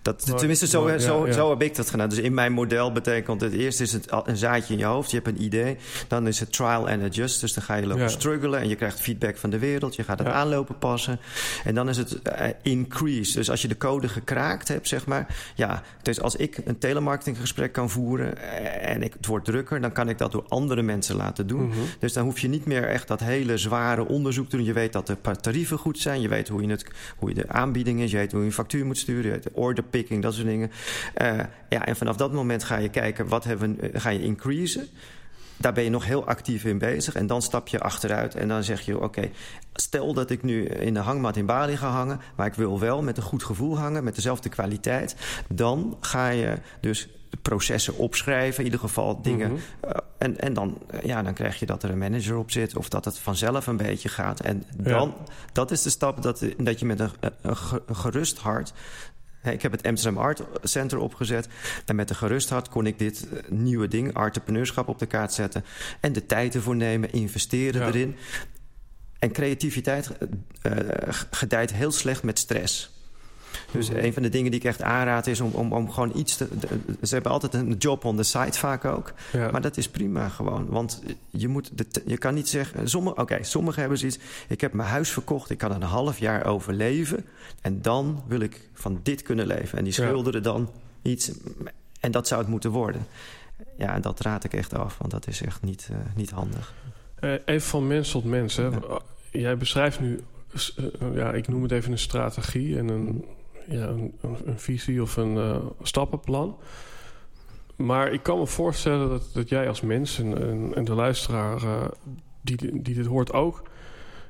dat, 0.02 0.26
maar, 0.26 0.36
tenminste, 0.36 0.66
zo, 0.66 0.84
maar, 0.84 0.98
zo, 0.98 1.26
ja. 1.26 1.32
zo 1.32 1.50
heb 1.50 1.62
ik 1.62 1.74
dat 1.76 1.90
gedaan. 1.90 2.08
Dus 2.08 2.18
in 2.18 2.34
mijn 2.34 2.52
model 2.52 2.92
betekent 2.92 3.40
het 3.40 3.52
eerst 3.52 3.80
is 3.80 3.92
het 3.92 4.06
een 4.24 4.36
zaadje 4.36 4.72
in 4.72 4.78
je 4.78 4.84
hoofd. 4.84 5.10
Je 5.10 5.16
hebt 5.16 5.28
een 5.28 5.42
idee. 5.42 5.76
Dan 6.08 6.26
is 6.26 6.40
het 6.40 6.52
trial 6.52 6.88
and 6.88 7.02
adjust. 7.02 7.40
Dus 7.40 7.52
dan 7.52 7.64
ga 7.64 7.74
je 7.74 7.86
lopen 7.86 8.02
Ja. 8.02 8.08
struggelen. 8.08 8.60
En 8.60 8.68
je 8.68 8.74
krijgt 8.76 9.00
feedback 9.00 9.36
van 9.36 9.50
de 9.50 9.58
wereld. 9.58 9.96
Je 9.96 10.02
gaat 10.04 10.18
het 10.18 10.28
aanlopen 10.28 10.78
passen. 10.78 11.18
En 11.64 11.74
dan 11.74 11.88
is 11.88 11.96
het 11.96 12.12
uh, 12.40 12.46
increase. 12.62 13.32
Dus 13.36 13.50
als 13.50 13.62
je 13.62 13.68
de 13.68 13.76
code 13.76 14.08
gekraakt 14.08 14.68
hebt, 14.68 14.88
zeg 14.88 15.06
maar. 15.06 15.26
Ja, 15.54 15.82
dus 16.02 16.20
als 16.20 16.36
ik 16.36 16.58
een 16.64 16.78
telemarketinggesprek 16.78 17.72
kan 17.72 17.90
voeren. 17.90 18.38
eh, 18.38 18.90
En 18.94 19.02
ik, 19.02 19.12
het 19.12 19.26
wordt 19.26 19.44
drukker. 19.44 19.80
Dan 19.80 19.92
kan 19.92 20.08
ik 20.08 20.18
dat 20.18 20.32
door 20.32 20.44
andere 20.48 20.82
mensen 20.82 21.16
laten 21.16 21.46
doen. 21.46 21.66
Mhm. 21.68 21.78
Dus 21.98 22.12
dan 22.12 22.24
hoef 22.24 22.38
je 22.38 22.48
niet 22.48 22.64
meer 22.66 22.84
echt 22.88 23.08
dat 23.08 23.20
hele 23.20 23.56
zware 23.58 24.08
onderzoek 24.08 24.48
te 24.48 24.56
doen. 24.56 24.64
Je 24.66 24.72
weet 24.72 24.92
dat 24.92 25.06
de 25.06 25.16
tarieven 25.40 25.78
goed 25.78 25.98
zijn. 25.98 26.13
Je 26.20 26.28
weet 26.28 26.48
hoe 26.48 26.62
je, 26.62 26.68
het, 26.68 26.86
hoe 27.16 27.28
je 27.28 27.34
de 27.34 27.48
aanbieding 27.48 28.00
is. 28.00 28.10
Je 28.10 28.16
weet 28.16 28.32
hoe 28.32 28.40
je 28.40 28.46
een 28.46 28.52
factuur 28.52 28.86
moet 28.86 28.98
sturen. 28.98 29.24
Je 29.24 29.30
weet 29.30 29.42
de 29.42 29.50
order 29.52 29.84
picking, 29.84 30.22
dat 30.22 30.34
soort 30.34 30.46
dingen. 30.46 30.70
Uh, 31.22 31.38
ja, 31.68 31.86
en 31.86 31.96
vanaf 31.96 32.16
dat 32.16 32.32
moment 32.32 32.64
ga 32.64 32.76
je 32.76 32.88
kijken, 32.88 33.28
wat 33.28 33.44
hebben 33.44 33.76
we, 33.76 33.90
ga 33.98 34.10
je 34.10 34.22
increasen. 34.22 34.88
Daar 35.56 35.72
ben 35.72 35.84
je 35.84 35.90
nog 35.90 36.04
heel 36.04 36.26
actief 36.26 36.64
in 36.64 36.78
bezig. 36.78 37.14
En 37.14 37.26
dan 37.26 37.42
stap 37.42 37.68
je 37.68 37.80
achteruit 37.80 38.34
en 38.34 38.48
dan 38.48 38.64
zeg 38.64 38.80
je... 38.80 39.00
oké, 39.00 39.30
stel 39.74 40.14
dat 40.14 40.30
ik 40.30 40.42
nu 40.42 40.64
in 40.64 40.94
de 40.94 41.00
hangmat 41.00 41.36
in 41.36 41.46
Bali 41.46 41.76
ga 41.76 41.90
hangen... 41.90 42.20
maar 42.36 42.46
ik 42.46 42.54
wil 42.54 42.80
wel 42.80 43.02
met 43.02 43.16
een 43.16 43.22
goed 43.22 43.42
gevoel 43.42 43.78
hangen, 43.78 44.04
met 44.04 44.14
dezelfde 44.14 44.48
kwaliteit... 44.48 45.16
dan 45.48 45.96
ga 46.00 46.28
je 46.28 46.54
dus 46.80 47.08
processen 47.42 47.96
opschrijven, 47.96 48.58
in 48.58 48.64
ieder 48.64 48.80
geval 48.80 49.22
dingen. 49.22 49.50
Mhm. 49.52 49.60
Uh, 49.84 49.90
en 50.18 50.40
en 50.40 50.54
dan, 50.54 50.78
uh, 50.94 51.02
ja, 51.02 51.22
dan 51.22 51.34
krijg 51.34 51.58
je 51.58 51.66
dat 51.66 51.82
er 51.82 51.90
een 51.90 51.98
manager 51.98 52.36
op 52.36 52.50
zit... 52.50 52.76
of 52.76 52.88
dat 52.88 53.04
het 53.04 53.18
vanzelf 53.18 53.66
een 53.66 53.76
beetje 53.76 54.08
gaat. 54.08 54.40
En 54.40 54.64
dan, 54.76 55.08
Ja. 55.08 55.34
dat 55.52 55.70
is 55.70 55.82
de 55.82 55.90
stap 55.90 56.22
dat, 56.22 56.44
dat 56.56 56.78
je 56.78 56.86
met 56.86 57.00
een, 57.00 57.10
een 57.42 57.56
gerust 57.96 58.38
hart... 58.38 58.72
Ik 59.52 59.62
heb 59.62 59.72
het 59.72 59.86
Amsterdam 59.86 60.22
Art 60.22 60.42
Center 60.62 60.98
opgezet. 60.98 61.48
En 61.86 61.96
met 61.96 62.10
een 62.10 62.16
gerust 62.16 62.48
hart 62.48 62.68
kon 62.68 62.86
ik 62.86 62.98
dit 62.98 63.26
nieuwe 63.48 63.88
ding, 63.88 64.16
entrepreneurschap, 64.16 64.88
op 64.88 64.98
de 64.98 65.06
kaart 65.06 65.32
zetten. 65.32 65.64
En 66.00 66.12
de 66.12 66.26
tijd 66.26 66.54
ervoor 66.54 66.76
nemen, 66.76 67.12
investeren 67.12 67.80
Ja. 67.80 67.86
erin. 67.86 68.16
En 69.18 69.32
creativiteit 69.32 70.10
uh, 70.62 70.72
gedijt 71.30 71.72
heel 71.72 71.92
slecht 71.92 72.22
met 72.22 72.38
stress. 72.38 72.93
Dus 73.74 73.88
Mhm. 73.90 73.98
een 74.04 74.12
van 74.12 74.22
de 74.22 74.28
dingen 74.28 74.50
die 74.50 74.60
ik 74.60 74.66
echt 74.66 74.82
aanraad 74.82 75.26
is 75.26 75.40
om, 75.40 75.50
om, 75.52 75.72
om 75.72 75.90
gewoon 75.90 76.12
iets 76.14 76.36
te... 76.36 76.48
ze 77.02 77.14
hebben 77.14 77.32
altijd 77.32 77.54
een 77.54 77.72
job 77.78 78.04
on 78.04 78.16
the 78.16 78.22
side 78.22 78.52
vaak 78.52 78.84
ook. 78.84 79.12
Ja. 79.32 79.50
Maar 79.50 79.60
dat 79.60 79.76
is 79.76 79.88
prima 79.88 80.28
gewoon. 80.28 80.66
Want 80.66 81.02
je, 81.30 81.48
moet 81.48 81.70
de, 81.78 82.02
je 82.06 82.18
kan 82.18 82.34
niet 82.34 82.48
zeggen... 82.48 82.88
Sommige, 82.88 83.16
Oké, 83.16 83.42
sommigen 83.42 83.80
hebben 83.80 83.98
zoiets... 83.98 84.18
Ik 84.48 84.60
heb 84.60 84.72
mijn 84.72 84.88
huis 84.88 85.10
verkocht, 85.10 85.50
ik 85.50 85.58
kan 85.58 85.72
een 85.72 85.82
half 85.82 86.18
jaar 86.18 86.44
overleven... 86.46 87.24
en 87.60 87.82
dan 87.82 88.22
wil 88.26 88.40
ik 88.40 88.68
van 88.72 89.00
dit 89.02 89.22
kunnen 89.22 89.46
leven. 89.46 89.78
En 89.78 89.84
die 89.84 89.92
Ja. 89.96 90.06
schilderen 90.06 90.42
dan 90.42 90.70
iets... 91.02 91.30
En 92.00 92.10
dat 92.10 92.28
zou 92.28 92.40
het 92.40 92.50
moeten 92.50 92.70
worden. 92.70 93.06
Ja, 93.78 93.94
en 93.94 94.00
dat 94.00 94.20
raad 94.20 94.44
ik 94.44 94.52
echt 94.54 94.74
af, 94.74 94.98
want 94.98 95.10
dat 95.10 95.26
is 95.26 95.42
echt 95.42 95.62
niet, 95.62 95.88
uh, 95.90 95.96
niet 96.16 96.30
handig. 96.30 96.74
Eh, 97.20 97.32
even 97.44 97.68
van 97.68 97.86
mens 97.86 98.10
tot 98.10 98.24
mens. 98.24 98.56
Hè. 98.56 98.62
Ja. 98.66 99.00
Jij 99.30 99.56
beschrijft 99.56 100.00
nu, 100.00 100.20
eh, 100.76 100.84
ja, 101.14 101.32
ik 101.32 101.48
noem 101.48 101.62
het 101.62 101.72
even 101.72 101.92
een 101.92 101.98
strategie 101.98 102.78
en 102.78 102.88
een, 102.88 103.24
ja, 103.68 103.86
een, 103.86 104.12
visie 104.56 105.02
of 105.02 105.16
een 105.16 105.36
eh, 105.36 105.56
stappenplan. 105.82 106.56
Maar 107.76 108.12
ik 108.12 108.22
kan 108.22 108.38
me 108.38 108.46
voorstellen 108.46 109.08
dat, 109.08 109.30
dat 109.32 109.48
jij 109.48 109.68
als 109.68 109.80
mens 109.80 110.18
en, 110.18 110.84
de 110.84 110.94
luisteraar 110.94 111.62
eh, 111.62 111.84
die, 112.40 112.82
die 112.82 112.94
dit 112.94 113.06
hoort 113.06 113.32
ook. 113.32 113.62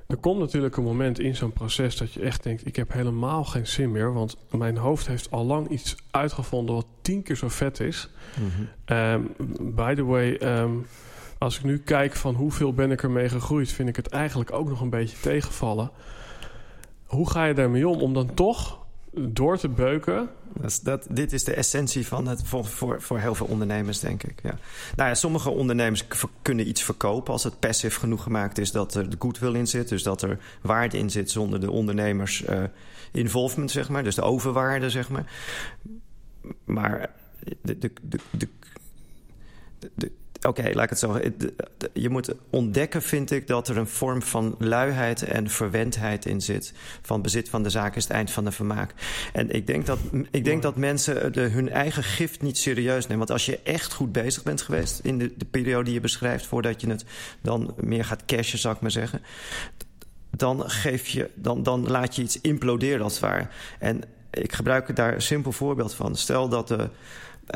Er 0.06 0.16
komt 0.16 0.38
natuurlijk 0.38 0.76
een 0.76 0.84
moment 0.84 1.18
in 1.18 1.36
zo'n 1.36 1.52
proces 1.52 1.96
dat 1.96 2.12
je 2.12 2.20
echt 2.20 2.42
denkt: 2.42 2.66
ik 2.66 2.76
heb 2.76 2.92
helemaal 2.92 3.44
geen 3.44 3.66
zin 3.66 3.92
meer. 3.92 4.12
Want 4.12 4.36
mijn 4.50 4.76
hoofd 4.76 5.06
heeft 5.06 5.30
al 5.30 5.44
lang 5.44 5.68
iets 5.68 5.96
uitgevonden 6.10 6.74
wat 6.74 6.86
tien 7.02 7.22
keer 7.22 7.36
zo 7.36 7.48
vet 7.48 7.80
is. 7.80 8.08
Um, 8.86 9.34
by 9.74 9.94
the 9.94 10.04
way, 10.04 10.34
um, 10.34 10.86
als 11.38 11.56
ik 11.56 11.64
nu 11.64 11.78
kijk 11.78 12.16
van 12.16 12.34
hoeveel 12.34 12.72
ben 12.72 12.90
ik 12.90 13.02
ermee 13.02 13.28
gegroeid, 13.28 13.72
vind 13.72 13.88
ik 13.88 13.96
het 13.96 14.08
eigenlijk 14.08 14.52
ook 14.52 14.68
nog 14.68 14.80
een 14.80 14.90
beetje 14.90 15.20
tegenvallen. 15.20 15.90
Hoe 17.04 17.30
ga 17.30 17.44
je 17.44 17.54
daarmee 17.54 17.88
om 17.88 18.00
om 18.00 18.14
dan 18.14 18.34
toch 18.34 18.83
door 19.18 19.58
te 19.58 19.68
beuken? 19.68 20.28
Dat, 20.60 20.80
dat, 20.82 21.06
dit 21.10 21.32
is 21.32 21.44
de 21.44 21.54
essentie 21.54 22.06
van 22.06 22.26
het 22.26 22.42
voor, 22.44 22.64
voor, 22.64 23.02
voor 23.02 23.18
heel 23.18 23.34
veel 23.34 23.46
ondernemers, 23.46 24.00
denk 24.00 24.22
ik. 24.22 24.40
Ja. 24.42 24.58
Nou 24.96 25.08
ja, 25.08 25.14
sommige 25.14 25.50
ondernemers 25.50 26.04
kunnen 26.42 26.68
iets 26.68 26.82
verkopen 26.82 27.32
als 27.32 27.44
het 27.44 27.58
passief 27.58 27.96
genoeg 27.96 28.22
gemaakt 28.22 28.58
is 28.58 28.72
dat 28.72 28.94
er 28.94 29.10
de 29.10 29.16
goodwill 29.18 29.54
in 29.54 29.66
zit. 29.66 29.88
Dus 29.88 30.02
dat 30.02 30.22
er 30.22 30.38
waarde 30.62 30.98
in 30.98 31.10
zit 31.10 31.30
zonder 31.30 31.60
de 31.60 31.70
ondernemers 31.70 32.44
eh, 32.44 32.62
involvement, 33.12 33.70
zeg 33.70 33.88
maar. 33.88 34.04
Dus 34.04 34.14
de 34.14 34.22
overwaarde, 34.22 34.90
zeg 34.90 35.08
maar. 35.08 35.32
Maar 36.64 37.10
de, 37.62 37.78
de, 37.78 37.92
de, 38.02 38.18
de, 38.30 38.48
de- 39.94 40.12
Oké, 40.48 40.70
laat 40.72 40.84
ik 40.84 40.90
het 40.90 40.98
zo 40.98 41.20
de- 41.38 41.54
Je 41.92 42.08
moet 42.08 42.34
ontdekken, 42.50 43.02
vind 43.02 43.30
ik, 43.30 43.46
dat 43.46 43.68
er 43.68 43.76
een 43.76 43.86
vorm 43.86 44.22
van 44.22 44.54
luiheid 44.58 45.22
en 45.22 45.50
verwendheid 45.50 46.26
in 46.26 46.40
zit. 46.40 46.72
Van 47.02 47.22
bezit 47.22 47.48
van 47.48 47.62
de 47.62 47.70
zaak 47.70 47.96
is 47.96 48.02
het 48.02 48.12
eind 48.12 48.30
van 48.30 48.44
de 48.44 48.52
vermaak. 48.52 48.94
En 49.32 49.50
ik 49.50 49.66
denk 49.66 49.86
dat, 49.86 49.98
ik 50.30 50.44
denk 50.44 50.62
dat 50.62 50.76
mensen 50.76 51.32
de, 51.32 51.40
hun 51.40 51.68
eigen 51.70 52.02
gift 52.02 52.42
niet 52.42 52.58
serieus 52.58 53.02
nemen. 53.02 53.18
Want 53.18 53.30
als 53.30 53.46
je 53.46 53.58
echt 53.62 53.92
goed 53.92 54.12
bezig 54.12 54.42
bent 54.42 54.62
geweest 54.62 55.00
in 55.02 55.18
de, 55.18 55.32
de 55.36 55.44
periode 55.44 55.84
die 55.84 55.94
je 55.94 56.00
beschrijft, 56.00 56.46
voordat 56.46 56.80
je 56.80 56.88
het 56.88 57.04
dan 57.40 57.74
meer 57.76 58.04
gaat 58.04 58.24
cashen, 58.24 58.58
zou 58.58 58.74
ik 58.74 58.80
maar 58.80 58.90
zeggen. 58.90 59.22
Dan, 60.30 60.70
geef 60.70 61.08
je, 61.08 61.30
dan, 61.34 61.62
dan 61.62 61.88
laat 61.88 62.16
je 62.16 62.22
iets 62.22 62.40
imploderen 62.40 63.02
als 63.02 63.12
het 63.12 63.22
ware. 63.22 63.46
En 63.78 64.02
ik 64.30 64.52
gebruik 64.52 64.96
daar 64.96 65.14
een 65.14 65.22
simpel 65.22 65.52
voorbeeld 65.52 65.94
van. 65.94 66.16
Stel 66.16 66.48
dat 66.48 66.68
de, 66.68 66.88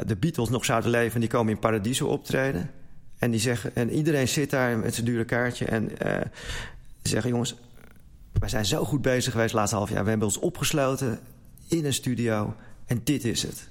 de 0.06 0.16
Beatles 0.16 0.48
nog 0.48 0.64
zouden 0.64 0.90
leven 0.90 1.14
en 1.14 1.20
die 1.20 1.28
komen 1.28 1.52
in 1.52 1.58
Paradiso 1.58 2.06
optreden. 2.06 2.70
En, 3.18 3.30
die 3.30 3.40
zeggen, 3.40 3.74
en 3.74 3.90
iedereen 3.90 4.28
zit 4.28 4.50
daar 4.50 4.78
met 4.78 4.94
zijn 4.94 5.06
dure 5.06 5.24
kaartje. 5.24 5.64
En 5.64 5.86
die 7.02 7.12
zeggen: 7.12 7.30
Jongens, 7.30 7.54
wij 8.32 8.48
zijn 8.48 8.64
zo 8.64 8.84
goed 8.84 9.02
bezig 9.02 9.32
geweest 9.32 9.50
het 9.50 9.58
laatste 9.58 9.76
half 9.76 9.90
jaar. 9.90 10.02
We 10.04 10.08
hebben 10.10 10.26
ons 10.28 10.38
opgesloten 10.38 11.18
in 11.68 11.84
een 11.84 11.92
studio. 11.94 12.54
En 12.86 13.00
dit 13.04 13.24
is 13.24 13.42
het. 13.42 13.68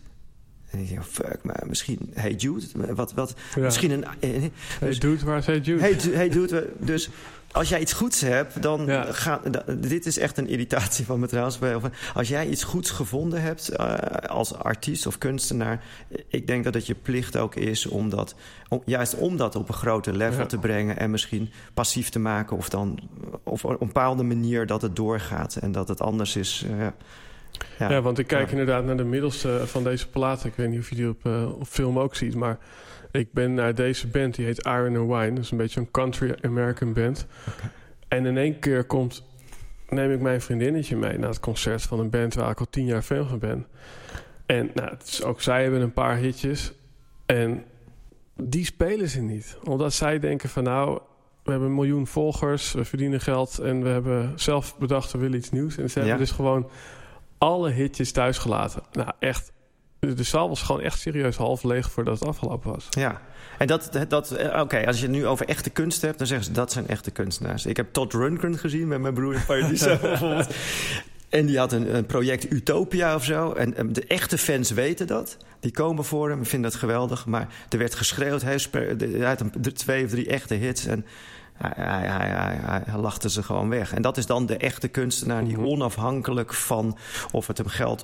En 0.69 0.79
ik 0.79 0.89
denk: 0.89 1.03
Fuck, 1.03 1.39
maar 1.43 1.63
misschien. 1.67 2.11
Hey 2.13 2.33
Jude, 2.33 2.65
wat. 2.95 3.13
wat 3.13 3.35
Ja. 3.55 3.61
Misschien 3.61 3.91
een. 3.91 4.03
eh, 4.03 4.09
Hey, 4.19 4.51
dus- 4.79 4.99
dude, 4.99 5.25
waar 5.25 5.37
is 5.37 5.45
Hey 5.45 5.59
Jude? 5.59 5.81
Hey, 5.81 5.95
hey 6.11 6.29
dude, 6.29 6.69
dus 6.79 7.09
als 7.51 7.69
jij 7.69 7.79
iets 7.79 7.93
goeds 7.93 8.21
hebt, 8.21 8.61
dan 8.61 8.85
Ja. 8.85 9.03
ga, 9.11 9.41
da- 9.51 9.63
dit 9.77 10.05
is 10.05 10.17
echt 10.19 10.37
een 10.37 10.47
irritatie 10.47 11.05
van 11.05 11.19
me 11.19 11.27
trouwens. 11.27 11.59
Als 12.13 12.27
jij 12.27 12.47
iets 12.47 12.63
goeds 12.63 12.89
gevonden 12.91 13.41
hebt 13.41 13.69
eh, 13.69 13.93
als 14.29 14.53
artiest 14.55 15.07
of 15.07 15.17
kunstenaar, 15.17 15.83
ik 16.27 16.47
denk 16.47 16.63
dat 16.63 16.73
het 16.73 16.87
je 16.87 16.95
plicht 16.95 17.37
ook 17.37 17.55
is 17.55 17.85
om 17.85 18.09
dat, 18.09 18.35
om, 18.67 18.81
juist 18.85 19.15
om 19.15 19.37
dat 19.37 19.55
op 19.55 19.67
een 19.67 19.73
groter 19.73 20.15
level 20.15 20.39
Ja. 20.39 20.45
te 20.45 20.57
brengen 20.57 20.97
en 20.99 21.11
misschien 21.11 21.49
passief 21.73 22.09
te 22.09 22.19
maken 22.19 22.57
of 22.57 22.69
dan 22.69 22.99
of 23.43 23.65
op 23.65 23.71
een 23.81 23.87
bepaalde 23.87 24.23
manier 24.23 24.65
dat 24.65 24.81
het 24.81 24.95
doorgaat 24.95 25.55
en 25.55 25.71
dat 25.71 25.87
het 25.87 26.01
anders 26.01 26.35
is. 26.35 26.65
eh, 26.71 26.77
ja. 26.79 27.89
Ja, 27.89 28.01
want 28.01 28.19
ik 28.19 28.27
kijk 28.27 28.51
inderdaad 28.51 28.85
naar 28.85 28.97
de 28.97 29.03
middelste 29.03 29.61
van 29.65 29.83
deze 29.83 30.07
plaat. 30.07 30.45
Ik 30.45 30.53
weet 30.55 30.69
niet 30.69 30.79
of 30.79 30.89
je 30.89 30.95
die 30.95 31.09
op, 31.09 31.25
eh, 31.25 31.59
op 31.59 31.67
film 31.67 31.99
ook 31.99 32.15
ziet, 32.15 32.35
maar 32.35 32.57
ik 33.11 33.33
ben 33.33 33.53
naar 33.53 33.75
deze 33.75 34.07
band, 34.07 34.35
die 34.35 34.45
heet 34.45 34.65
Iron 34.65 34.97
and 34.97 35.07
Wine. 35.07 35.33
Dat 35.33 35.43
is 35.43 35.51
een 35.51 35.57
beetje 35.57 35.79
een 35.79 35.91
country 35.91 36.35
American 36.41 36.93
band. 36.93 37.27
En 38.07 38.25
in 38.25 38.37
één 38.37 38.59
keer 38.59 38.83
komt 38.83 39.23
neem 39.89 40.11
ik 40.11 40.19
mijn 40.19 40.41
vriendinnetje 40.41 40.95
mee 40.95 41.17
naar 41.17 41.29
het 41.29 41.39
concert 41.39 41.81
van 41.81 41.99
een 41.99 42.09
band 42.09 42.33
waar 42.33 42.51
ik 42.51 42.59
al 42.59 42.69
tien 42.69 42.85
jaar 42.85 43.01
fan 43.01 43.27
van 43.27 43.39
ben. 43.39 43.67
En 44.45 44.71
nou, 44.73 44.89
het 44.89 45.03
is, 45.03 45.23
ook 45.23 45.41
zij 45.41 45.61
hebben 45.61 45.81
een 45.81 45.93
paar 45.93 46.17
hitjes. 46.17 46.73
En 47.25 47.63
die 48.35 48.65
spelen 48.65 49.09
ze 49.09 49.21
niet. 49.21 49.57
Omdat 49.63 49.93
zij 49.93 50.19
denken 50.19 50.49
van 50.49 50.63
nou, 50.63 50.99
we 51.43 51.51
hebben 51.51 51.69
een 51.69 51.75
miljoen 51.75 52.07
volgers, 52.07 52.73
we 52.73 52.85
verdienen 52.85 53.21
geld 53.21 53.59
en 53.59 53.83
we 53.83 53.89
hebben 53.89 54.39
zelf 54.39 54.77
bedacht 54.77 55.11
we 55.11 55.17
willen 55.17 55.37
iets 55.37 55.49
nieuws. 55.49 55.77
En 55.77 55.89
ze 55.89 55.99
hebben 55.99 56.17
dus 56.17 56.31
gewoon 56.31 56.69
alle 57.37 57.69
hitjes 57.69 58.11
thuis 58.11 58.37
gelaten. 58.37 58.83
Nou, 58.91 59.11
echt. 59.19 59.51
De 60.15 60.23
zaal 60.23 60.49
was 60.49 60.61
gewoon 60.61 60.81
echt 60.81 60.99
serieus 60.99 61.35
half 61.35 61.63
leeg 61.63 61.91
voordat 61.91 62.19
het 62.19 62.29
afgelopen 62.29 62.71
was. 62.71 62.87
Ja, 62.89 63.21
en 63.57 63.67
dat, 63.67 63.89
dat 64.07 64.31
eh, 64.31 64.61
oké, 64.61 64.85
als 64.85 64.95
je 64.95 65.01
het 65.01 65.11
nu 65.11 65.25
over 65.25 65.47
echte 65.47 65.69
kunst 65.69 66.01
hebt, 66.01 66.17
dan 66.17 66.27
zeggen 66.27 66.45
ze 66.45 66.51
dat 66.51 66.71
zijn 66.71 66.87
echte 66.87 67.11
kunstenaars. 67.11 67.65
Ik 67.65 67.77
heb 67.77 67.93
Todd 67.93 68.13
Rundgren 68.13 68.57
gezien 68.57 68.87
met 68.87 68.99
mijn 68.99 69.13
broer 69.13 69.33
bijvoorbeeld. 69.47 70.47
En 71.29 71.45
die 71.45 71.57
had 71.57 71.71
een, 71.71 71.95
een, 71.95 72.05
project 72.05 72.51
Utopia 72.51 73.15
of 73.15 73.23
zo. 73.23 73.51
En, 73.51 73.93
de 73.93 74.05
echte 74.07 74.37
fans 74.37 74.71
weten 74.71 75.07
dat. 75.07 75.37
Die 75.59 75.71
komen 75.71 76.03
voor 76.03 76.29
hem, 76.29 76.45
vinden 76.45 76.71
dat 76.71 76.79
geweldig. 76.79 77.25
Maar 77.25 77.47
er 77.69 77.77
werd 77.77 77.95
geschreeuwd. 77.95 78.41
Hij, 78.41 78.59
hij 78.97 79.27
had 79.27 79.41
een, 79.41 79.73
twee 79.73 80.03
of 80.03 80.09
drie 80.09 80.27
echte 80.27 80.53
hits. 80.53 80.85
En 80.85 81.05
hij, 81.53 81.73
hij, 81.75 82.29
hij, 82.29 82.81
hij, 82.85 82.99
lachte 82.99 83.29
ze 83.29 83.43
gewoon 83.43 83.69
weg. 83.69 83.93
En 83.93 84.01
dat 84.01 84.17
is 84.17 84.25
dan 84.25 84.45
de 84.45 84.57
echte 84.57 84.87
kunstenaar 84.87 85.43
die 85.43 85.57
mhm. 85.57 85.65
onafhankelijk 85.65 86.53
van 86.53 86.97
of 87.31 87.47
het 87.47 87.57
hem 87.57 87.67
geld 87.67 88.03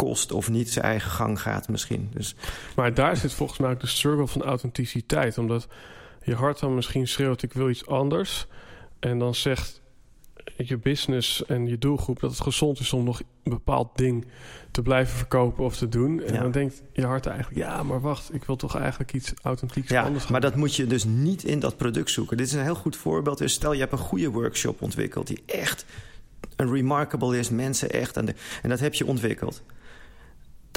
kost 0.00 0.32
of 0.32 0.50
niet 0.50 0.70
zijn 0.70 0.84
eigen 0.84 1.10
gang 1.10 1.40
gaat 1.40 1.68
misschien. 1.68 2.10
Dus... 2.12 2.34
Maar 2.76 2.94
daar 2.94 3.16
zit 3.16 3.32
volgens 3.32 3.58
mij 3.58 3.70
ook 3.70 3.80
de 3.80 3.86
struggle 3.86 4.26
van 4.26 4.42
authenticiteit. 4.42 5.38
Omdat 5.38 5.68
je 6.22 6.34
hart 6.34 6.60
dan 6.60 6.74
misschien 6.74 7.08
schreeuwt 7.08 7.42
ik 7.42 7.52
wil 7.52 7.70
iets 7.70 7.86
anders. 7.86 8.46
En 8.98 9.18
dan 9.18 9.34
zegt 9.34 9.80
je 10.56 10.78
business 10.78 11.44
en 11.46 11.66
je 11.66 11.78
doelgroep 11.78 12.20
dat 12.20 12.30
het 12.30 12.40
gezond 12.40 12.80
is 12.80 12.92
om 12.92 13.04
nog 13.04 13.20
een 13.20 13.52
bepaald 13.52 13.96
ding 13.96 14.26
te 14.70 14.82
blijven 14.82 15.16
verkopen 15.16 15.64
of 15.64 15.76
te 15.76 15.88
doen. 15.88 16.22
En 16.22 16.34
dan 16.34 16.50
denkt 16.50 16.82
je 16.92 17.06
hart 17.06 17.26
eigenlijk, 17.26 17.58
ja, 17.58 17.82
maar 17.82 18.00
wacht, 18.00 18.34
ik 18.34 18.44
wil 18.44 18.56
toch 18.56 18.76
eigenlijk 18.76 19.12
iets 19.12 19.32
authentieks 19.42 19.88
ja, 19.88 20.02
anders 20.02 20.26
Maar 20.26 20.40
dat 20.40 20.56
moet 20.56 20.76
je 20.76 20.86
dus 20.86 21.04
niet 21.04 21.44
in 21.44 21.60
dat 21.60 21.76
product 21.76 22.10
zoeken. 22.10 22.36
Dit 22.36 22.46
is 22.46 22.52
een 22.52 22.62
heel 22.62 22.74
goed 22.74 22.96
voorbeeld. 22.96 23.38
Dus 23.38 23.52
stel 23.52 23.72
je 23.72 23.80
hebt 23.80 23.92
een 23.92 23.98
goede 23.98 24.30
workshop 24.30 24.82
ontwikkeld 24.82 25.26
die 25.26 25.42
echt 25.46 25.84
een 26.56 26.72
remarkable 26.72 27.38
is, 27.38 27.50
mensen 27.50 27.90
echt 27.90 28.18
aan 28.18 28.24
de. 28.24 28.34
En 28.62 28.68
dat 28.68 28.80
heb 28.80 28.94
je 28.94 29.06
ontwikkeld 29.06 29.62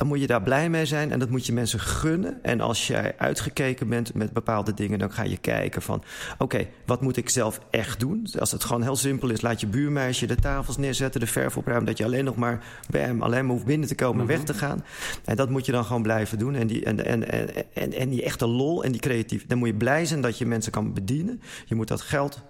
dan 0.03 0.11
moet 0.11 0.21
je 0.21 0.27
daar 0.27 0.43
blij 0.43 0.69
mee 0.69 0.85
zijn 0.85 1.11
en 1.11 1.19
dat 1.19 1.29
moet 1.29 1.45
je 1.45 1.53
mensen 1.53 1.79
gunnen. 1.79 2.43
En 2.43 2.61
als 2.61 2.87
jij 2.87 3.13
uitgekeken 3.17 3.87
bent 3.87 4.13
met 4.13 4.33
bepaalde 4.33 4.73
dingen, 4.73 4.99
dan 4.99 5.11
ga 5.11 5.23
je 5.23 5.37
kijken 5.37 5.81
van... 5.81 6.03
oké, 6.37 6.67
wat 6.85 7.01
moet 7.01 7.17
ik 7.17 7.29
zelf 7.29 7.59
echt 7.69 7.99
doen? 7.99 8.27
Als 8.39 8.51
het 8.51 8.63
gewoon 8.63 8.81
heel 8.81 8.95
simpel 8.95 9.29
is, 9.29 9.41
laat 9.41 9.61
je 9.61 9.67
buurmeisje 9.67 10.25
de 10.25 10.35
tafels 10.35 10.77
neerzetten... 10.77 11.19
de 11.19 11.27
verf 11.27 11.57
opruimen, 11.57 11.85
dat 11.85 11.97
je 11.97 12.03
alleen 12.03 12.23
nog 12.23 12.35
maar 12.35 12.65
bij 12.89 13.01
hem 13.01 13.21
alleen 13.21 13.45
maar 13.45 13.53
hoeft 13.53 13.65
binnen 13.65 13.87
te 13.87 13.95
komen 13.95 14.21
en 14.21 14.27
weg 14.27 14.37
mhm. 14.37 14.45
te 14.45 14.53
gaan. 14.53 14.83
En 15.25 15.35
dat 15.35 15.49
moet 15.49 15.65
je 15.65 15.71
dan 15.71 15.85
gewoon 15.85 16.01
blijven 16.01 16.37
doen. 16.37 16.55
En 16.55 16.67
die, 16.67 16.85
en, 16.85 17.05
en, 17.05 17.29
en, 17.29 17.49
en, 17.73 17.93
en 17.93 18.09
die 18.09 18.23
echte 18.23 18.47
lol 18.47 18.83
en 18.83 18.91
die 18.91 19.01
creatief... 19.01 19.47
dan 19.47 19.57
moet 19.57 19.67
je 19.67 19.75
blij 19.75 20.05
zijn 20.05 20.21
dat 20.21 20.37
je 20.37 20.45
mensen 20.45 20.71
kan 20.71 20.93
bedienen. 20.93 21.41
Je 21.65 21.75
moet 21.75 21.87
dat 21.87 22.01
geld 22.01 22.41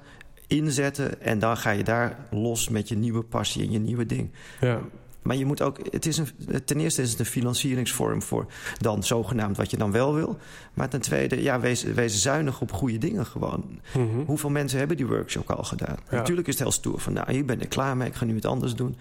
inzetten 0.48 1.22
en 1.22 1.40
dan 1.40 1.58
ga 1.58 1.70
je 1.70 1.84
daar 1.84 2.28
los 2.32 2.70
met 2.70 2.88
je 2.88 2.96
nieuwe 2.96 3.24
passie 3.24 3.64
en 3.64 3.72
je 3.72 3.80
nieuwe 3.80 4.06
ding. 4.06 4.32
Ja. 4.60 4.82
Maar 5.24 5.36
je 5.36 5.46
moet 5.46 5.62
ook, 5.62 5.78
het 5.92 6.06
is 6.06 6.18
een, 6.18 6.28
ten 6.66 6.80
eerste 6.80 7.02
is 7.02 7.12
het 7.12 7.20
een 7.20 7.26
financieringsvorm 7.26 8.22
voor 8.22 8.46
dan 8.78 9.04
zogenaamd 9.04 9.58
wat 9.58 9.72
je 9.72 9.78
dan 9.78 9.92
wel 9.92 10.14
wil. 10.14 10.38
Maar 10.74 10.90
ten 10.90 11.02
tweede, 11.02 11.42
ja, 11.42 11.60
wees, 11.60 11.84
wees 11.84 12.22
zuinig 12.22 12.62
op 12.62 12.72
goede 12.72 12.98
dingen 12.98 13.26
gewoon. 13.26 13.80
Mhm. 13.94 14.20
Hoeveel 14.26 14.50
mensen 14.50 14.80
hebben 14.80 14.98
die 14.98 15.08
workshop 15.08 15.52
al 15.52 15.64
gedaan? 15.64 15.98
Natuurlijk 16.12 16.48
is 16.48 16.54
het 16.54 16.64
heel 16.64 16.72
stoer 16.72 17.00
van, 17.00 17.14
nou, 17.14 17.32
hier 17.32 17.46
ben 17.46 17.62
ik 17.62 17.70
klaar 17.70 17.98
mee, 17.98 18.08
ik 18.08 18.16
ga 18.16 18.26
nu 18.26 18.36
het 18.36 18.46
anders 18.46 18.76
doen. 18.76 18.96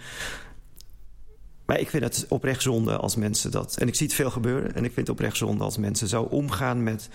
Maar 1.65 1.81
ik 1.81 1.91
vind 1.91 2.03
het 2.03 2.27
oprecht 2.29 2.63
zonde 2.63 2.97
als 2.97 3.17
mensen 3.17 3.51
dat. 3.51 3.77
En 3.77 3.89
ik 3.89 3.95
zie 3.95 4.07
het 4.07 4.15
veel 4.15 4.31
gebeuren. 4.31 4.75
En 4.75 4.85
ik 4.85 4.93
vind 4.93 5.07
het 5.07 5.09
oprecht 5.09 5.37
zonde 5.37 5.65
als 5.65 5.79
mensen 5.79 6.09
zo 6.09 6.23
omgaan 6.23 6.83
met. 6.83 7.09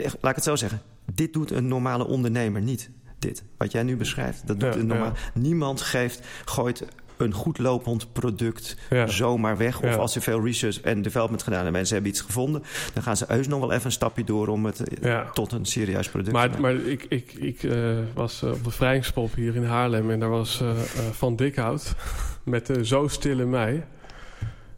Laat 0.00 0.30
ik 0.30 0.34
het 0.34 0.44
zo 0.44 0.56
zeggen. 0.56 0.82
Dit 1.14 1.32
doet 1.32 1.50
een 1.50 1.68
normale 1.68 2.06
ondernemer 2.06 2.60
niet. 2.62 2.90
Dit. 3.18 3.42
Wat 3.56 3.72
jij 3.72 3.82
nu 3.82 3.96
beschrijft, 3.96 4.46
dat 4.46 4.60
doet 4.60 4.74
een 4.74 4.86
normaal. 4.86 5.12
Niemand 5.34 5.80
geeft, 5.80 6.26
gooit 6.44 6.84
een 7.20 7.32
goed 7.32 7.58
lopend 7.58 8.12
product 8.12 8.76
zomaar 9.06 9.56
weg. 9.56 9.82
Of 9.82 9.96
als 9.96 10.12
ze 10.12 10.20
veel 10.20 10.44
research 10.44 10.80
en 10.80 11.02
development 11.02 11.42
gedaan 11.42 11.66
en 11.66 11.72
mensen 11.72 11.94
hebben 11.94 12.12
iets 12.12 12.20
gevonden, 12.20 12.62
dan 12.92 13.02
gaan 13.02 13.16
ze 13.16 13.24
heus 13.28 13.48
nog 13.48 13.60
wel 13.60 13.72
even 13.72 13.84
een 13.84 13.92
stapje 13.92 14.24
door 14.24 14.48
om 14.48 14.64
het 14.64 14.98
eh, 14.98 15.30
tot 15.30 15.52
een 15.52 15.64
serieus 15.64 16.08
product 16.08 16.32
maar, 16.32 16.50
te 16.50 16.60
maken. 16.60 16.76
Maar 16.82 16.86
ik, 16.86 17.06
ik, 17.08 17.32
ik 17.32 17.62
uh, 17.62 17.98
was 18.14 18.42
op 18.42 18.64
de 18.64 18.70
vrijingspop 18.70 19.34
hier 19.34 19.56
in 19.56 19.64
Haarlem 19.64 20.10
en 20.10 20.20
daar 20.20 20.28
was 20.28 20.60
uh, 20.62 20.70
Van 21.12 21.36
Dikhout 21.36 21.94
met 22.44 22.70
Zo 22.82 23.08
Stille 23.08 23.44
Mei. 23.44 23.82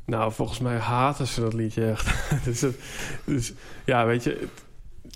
Nou, 0.05 0.33
volgens 0.33 0.59
mij 0.59 0.77
haten 0.77 1.27
ze 1.27 1.41
dat 1.41 1.53
liedje 1.53 1.91
echt. 1.91 2.07
dus, 2.45 2.65
dus, 3.25 3.53
ja, 3.85 4.07
weet 4.07 4.25
je, 4.25 4.47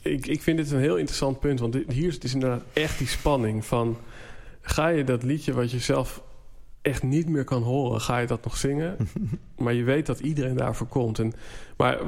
ik, 0.02 0.26
ik 0.26 0.42
vind 0.42 0.56
dit 0.56 0.70
een 0.70 0.78
heel 0.78 0.96
interessant 0.96 1.40
punt. 1.40 1.60
Want 1.60 1.78
hier 1.88 2.16
is 2.20 2.34
inderdaad 2.34 2.62
echt 2.72 2.98
die 2.98 3.06
spanning 3.06 3.64
van... 3.64 3.96
ga 4.60 4.88
je 4.88 5.04
dat 5.04 5.22
liedje 5.22 5.52
wat 5.52 5.70
je 5.70 5.78
zelf 5.78 6.22
echt 6.86 7.02
niet 7.02 7.28
meer 7.28 7.44
kan 7.44 7.62
horen, 7.62 8.00
ga 8.00 8.18
je 8.18 8.26
dat 8.26 8.44
nog 8.44 8.56
zingen. 8.56 8.96
maar 9.58 9.72
je 9.72 9.82
weet 9.82 10.06
dat 10.06 10.20
iedereen 10.20 10.56
daarvoor 10.56 10.86
komt. 10.86 11.18
En, 11.18 11.32
maar 11.76 11.98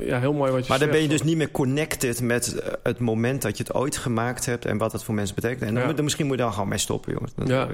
ja, 0.00 0.18
heel 0.18 0.32
mooi 0.32 0.52
wat 0.52 0.62
je 0.62 0.68
Maar 0.68 0.78
dan 0.78 0.90
ben 0.90 1.02
je 1.02 1.08
dus 1.08 1.22
niet 1.22 1.36
meer 1.36 1.50
connected 1.50 2.20
met 2.20 2.54
eh, 2.54 2.72
het 2.82 2.98
moment 2.98 3.42
dat 3.42 3.56
je 3.56 3.62
het 3.62 3.74
ooit 3.74 3.96
gemaakt 3.96 4.46
hebt 4.46 4.64
en 4.64 4.78
wat 4.78 4.92
het 4.92 5.04
voor 5.04 5.14
mensen 5.14 5.34
betekent. 5.34 5.62
En 5.62 5.94
dan, 5.96 6.04
misschien 6.04 6.26
moet 6.26 6.36
je 6.36 6.42
dan 6.42 6.52
gewoon 6.52 6.68
mee 6.68 6.78
stoppen, 6.78 7.12
jongens. 7.12 7.32
Ja. 7.44 7.68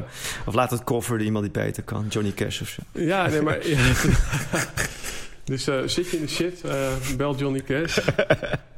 Of 0.46 0.54
laat 0.54 0.70
het 0.70 0.84
cover 0.84 1.20
iemand 1.20 1.44
die 1.44 1.62
beter 1.62 1.82
kan, 1.82 2.06
Johnny 2.08 2.32
Cash 2.32 2.60
of 2.60 2.68
zo. 2.68 2.82
Ja, 2.92 3.28
nee, 3.28 3.42
maar. 3.42 3.58
dus 5.44 5.68
uh, 5.68 5.82
zit 5.86 6.10
je 6.10 6.16
in 6.16 6.22
de 6.22 6.28
shit, 6.28 6.62
uh, 6.66 6.88
bel 7.16 7.36
Johnny 7.36 7.60
Cash. 7.60 7.98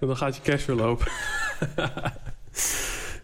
en 0.00 0.06
dan 0.06 0.16
gaat 0.16 0.36
je 0.36 0.42
cash 0.42 0.64
weer 0.64 0.76
lopen. 0.76 1.06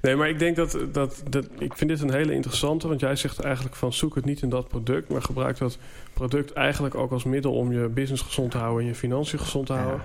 Nee, 0.00 0.16
maar 0.16 0.28
ik 0.28 0.38
denk 0.38 0.56
dat, 0.56 0.78
dat, 0.92 1.22
dat... 1.28 1.46
Ik 1.58 1.76
vind 1.76 1.90
dit 1.90 2.00
een 2.00 2.12
hele 2.12 2.32
interessante. 2.32 2.88
Want 2.88 3.00
jij 3.00 3.16
zegt 3.16 3.40
eigenlijk 3.40 3.76
van 3.76 3.92
zoek 3.92 4.14
het 4.14 4.24
niet 4.24 4.42
in 4.42 4.48
dat 4.48 4.68
product. 4.68 5.08
Maar 5.08 5.22
gebruik 5.22 5.58
dat 5.58 5.78
product 6.12 6.52
eigenlijk 6.52 6.94
ook 6.94 7.12
als 7.12 7.24
middel 7.24 7.52
om 7.52 7.72
je 7.72 7.88
business 7.88 8.22
gezond 8.22 8.50
te 8.50 8.58
houden. 8.58 8.82
En 8.82 8.88
je 8.88 8.94
financiën 8.94 9.38
gezond 9.38 9.66
te 9.66 9.72
houden. 9.72 10.02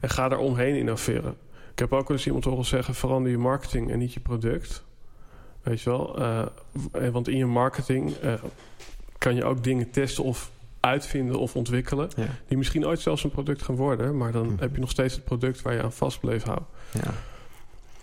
En 0.00 0.08
ga 0.08 0.28
daar 0.28 0.38
omheen 0.38 0.74
innoveren. 0.74 1.36
Ik 1.72 1.78
heb 1.78 1.92
ook 1.92 2.08
wel 2.08 2.16
eens 2.16 2.26
iemand 2.26 2.44
horen 2.44 2.64
zeggen... 2.64 2.94
verander 2.94 3.30
je 3.30 3.38
marketing 3.38 3.90
en 3.90 3.98
niet 3.98 4.12
je 4.12 4.20
product. 4.20 4.82
Weet 5.62 5.80
je 5.80 5.90
wel? 5.90 6.20
Uh, 6.20 6.46
want 7.12 7.28
in 7.28 7.36
je 7.36 7.46
marketing 7.46 8.12
uh, 8.24 8.32
kan 9.18 9.34
je 9.34 9.44
ook 9.44 9.64
dingen 9.64 9.90
testen 9.90 10.24
of 10.24 10.50
uitvinden 10.80 11.38
of 11.38 11.56
ontwikkelen. 11.56 12.10
Die 12.48 12.56
misschien 12.56 12.86
ooit 12.86 13.00
zelfs 13.00 13.24
een 13.24 13.30
product 13.30 13.62
gaan 13.62 13.76
worden. 13.76 14.16
Maar 14.16 14.32
dan 14.32 14.46
mhm. 14.46 14.60
heb 14.60 14.74
je 14.74 14.80
nog 14.80 14.90
steeds 14.90 15.14
het 15.14 15.24
product 15.24 15.62
waar 15.62 15.74
je 15.74 15.82
aan 15.82 15.92
vast 15.92 16.20
bleef 16.20 16.42
houden. 16.42 16.66
Ja. 16.92 17.12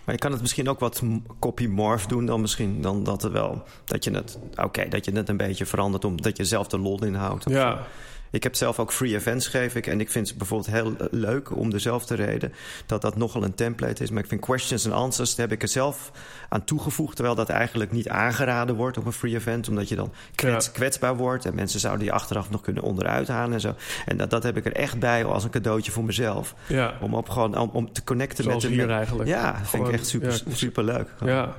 Maar 0.08 0.16
je 0.16 0.22
kan 0.22 0.32
het 0.32 0.40
misschien 0.40 0.68
ook 0.68 0.80
wat 0.80 1.02
copy 1.38 1.66
morph 1.66 2.06
doen 2.06 2.26
dan 2.26 2.40
misschien. 2.40 2.82
Dan 2.82 3.04
dat 3.04 3.24
er 3.24 3.32
wel, 3.32 3.62
dat 3.84 4.04
je 4.04 4.10
het, 4.10 4.38
oké, 4.56 4.88
dat 4.88 5.04
je 5.04 5.12
het 5.12 5.28
een 5.28 5.36
beetje 5.36 5.66
verandert 5.66 6.04
omdat 6.04 6.36
je 6.36 6.44
zelf 6.44 6.66
de 6.66 6.78
lol 6.78 7.04
inhoudt. 7.04 7.50
Ja. 7.50 7.86
Ik 8.30 8.42
heb 8.42 8.54
zelf 8.54 8.78
ook 8.78 8.92
free 8.92 9.14
events 9.14 9.46
geef 9.46 9.74
ik. 9.74 9.86
En 9.86 10.00
ik 10.00 10.10
vind 10.10 10.28
het 10.28 10.38
bijvoorbeeld 10.38 10.70
heel 10.70 11.08
leuk 11.10 11.56
om 11.56 11.70
dezelfde 11.70 12.14
reden 12.14 12.52
dat 12.86 13.02
dat 13.02 13.16
nogal 13.16 13.42
een 13.42 13.54
template 13.54 14.02
is. 14.02 14.10
Maar 14.10 14.22
ik 14.22 14.28
vind 14.28 14.40
questions 14.40 14.86
and 14.86 14.94
answers, 14.94 15.34
daar 15.34 15.46
heb 15.46 15.56
ik 15.56 15.62
er 15.62 15.68
zelf 15.68 16.10
aan 16.48 16.64
toegevoegd. 16.64 17.14
Terwijl 17.14 17.36
dat 17.36 17.48
eigenlijk 17.48 17.92
niet 17.92 18.08
aangeraden 18.08 18.74
wordt 18.74 18.98
op 18.98 19.06
een 19.06 19.12
free 19.12 19.34
event. 19.34 19.68
Omdat 19.68 19.88
je 19.88 19.96
dan 19.96 20.12
kwets, 20.34 20.72
kwetsbaar 20.72 21.16
wordt. 21.16 21.44
En 21.44 21.54
mensen 21.54 21.80
zouden 21.80 22.02
die 22.02 22.12
achteraf 22.12 22.50
nog 22.50 22.60
kunnen 22.60 22.82
onderuit 22.82 23.28
halen 23.28 23.52
en 23.52 23.60
zo. 23.60 23.74
En 24.06 24.16
dat, 24.16 24.30
dat 24.30 24.42
heb 24.42 24.56
ik 24.56 24.66
er 24.66 24.72
echt 24.72 24.98
bij 24.98 25.24
als 25.24 25.44
een 25.44 25.50
cadeautje 25.50 25.92
voor 25.92 26.04
mezelf. 26.04 26.54
Ja. 26.66 26.96
Om 27.00 27.14
op 27.14 27.28
gewoon 27.28 27.58
om, 27.58 27.70
om 27.72 27.92
te 27.92 28.04
connecten 28.04 28.44
Zoals 28.44 28.62
met 28.64 28.72
de 28.72 28.78
hier 28.78 28.90
eigenlijk. 28.90 29.28
Ja, 29.28 29.60
vind 29.64 29.86
ik 29.86 29.92
echt 29.92 30.06
super, 30.06 30.42
super 30.52 30.84
leuk. 30.84 31.08
Ja. 31.24 31.56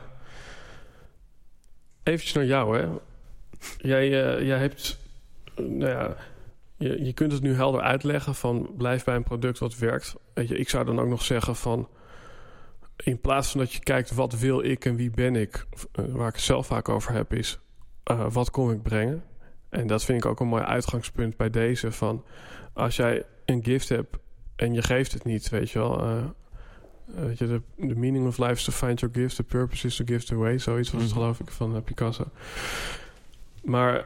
Even 2.03 2.39
naar 2.39 2.45
jou, 2.45 2.77
hè. 2.77 2.87
Jij, 3.77 4.37
uh, 4.37 4.47
jij 4.47 4.57
hebt 4.57 4.97
nou 5.55 5.89
ja, 5.89 6.15
je, 6.79 7.05
je 7.05 7.13
kunt 7.13 7.31
het 7.31 7.41
nu 7.41 7.53
helder 7.53 7.81
uitleggen 7.81 8.35
van 8.35 8.73
blijf 8.77 9.03
bij 9.03 9.15
een 9.15 9.23
product 9.23 9.59
wat 9.59 9.77
werkt. 9.77 10.15
Weet 10.33 10.47
je, 10.47 10.57
ik 10.57 10.69
zou 10.69 10.85
dan 10.85 10.99
ook 10.99 11.07
nog 11.07 11.21
zeggen 11.21 11.55
van 11.55 11.87
in 13.03 13.21
plaats 13.21 13.51
van 13.51 13.59
dat 13.59 13.73
je 13.73 13.79
kijkt 13.79 14.13
wat 14.13 14.39
wil 14.39 14.63
ik 14.63 14.85
en 14.85 14.95
wie 14.95 15.09
ben 15.09 15.35
ik, 15.35 15.65
eh, 15.91 16.05
waar 16.05 16.27
ik 16.27 16.33
het 16.33 16.43
zelf 16.43 16.67
vaak 16.67 16.89
over 16.89 17.13
heb, 17.13 17.33
is 17.33 17.59
uh, 18.11 18.31
wat 18.31 18.51
kom 18.51 18.71
ik 18.71 18.81
brengen. 18.81 19.23
En 19.69 19.87
dat 19.87 20.03
vind 20.03 20.23
ik 20.23 20.29
ook 20.29 20.39
een 20.39 20.47
mooi 20.47 20.63
uitgangspunt 20.63 21.37
bij 21.37 21.49
deze 21.49 21.91
van 21.91 22.23
als 22.73 22.95
jij 22.95 23.23
een 23.45 23.63
gift 23.63 23.89
hebt 23.89 24.17
en 24.55 24.73
je 24.73 24.81
geeft 24.81 25.13
het 25.13 25.23
niet, 25.23 25.49
weet 25.49 25.69
je 25.69 25.79
wel. 25.79 26.07
Uh, 26.07 26.23
weet 27.05 27.37
je, 27.37 27.47
the, 27.47 27.61
the, 27.87 27.95
meaning 27.95 28.27
of 28.27 28.37
life 28.37 28.51
is 28.51 28.63
to 28.63 28.71
find 28.71 28.99
your 28.99 29.15
gift, 29.15 29.35
the 29.35 29.43
purpose 29.43 29.87
is 29.87 29.95
to 29.95 30.05
give 30.05 30.21
it 30.21 30.31
away. 30.31 30.57
Zoiets 30.57 30.91
was 30.91 31.01
het 31.01 31.11
mhm. 31.11 31.19
geloof 31.19 31.39
ik 31.39 31.49
van 31.49 31.83
Picasso. 31.83 32.25
Maar 33.63 34.05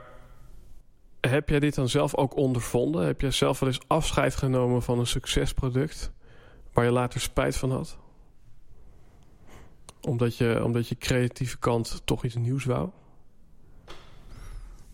heb 1.29 1.49
jij 1.49 1.59
dit 1.59 1.75
dan 1.75 1.89
zelf 1.89 2.15
ook 2.15 2.35
ondervonden? 2.37 3.05
Heb 3.05 3.21
jij 3.21 3.31
zelf 3.31 3.59
wel 3.59 3.69
eens 3.69 3.81
afscheid 3.87 4.35
genomen 4.35 4.81
van 4.81 4.99
een 4.99 5.07
succesproduct 5.07 6.11
waar 6.73 6.85
je 6.85 6.91
later 6.91 7.19
spijt 7.21 7.57
van 7.57 7.71
had? 7.71 7.97
Omdat 10.01 10.37
je, 10.37 10.63
omdat 10.63 10.87
je 10.87 10.97
creatieve 10.97 11.57
kant 11.57 12.01
toch 12.05 12.23
iets 12.25 12.35
nieuws 12.35 12.65
wou? 12.65 12.89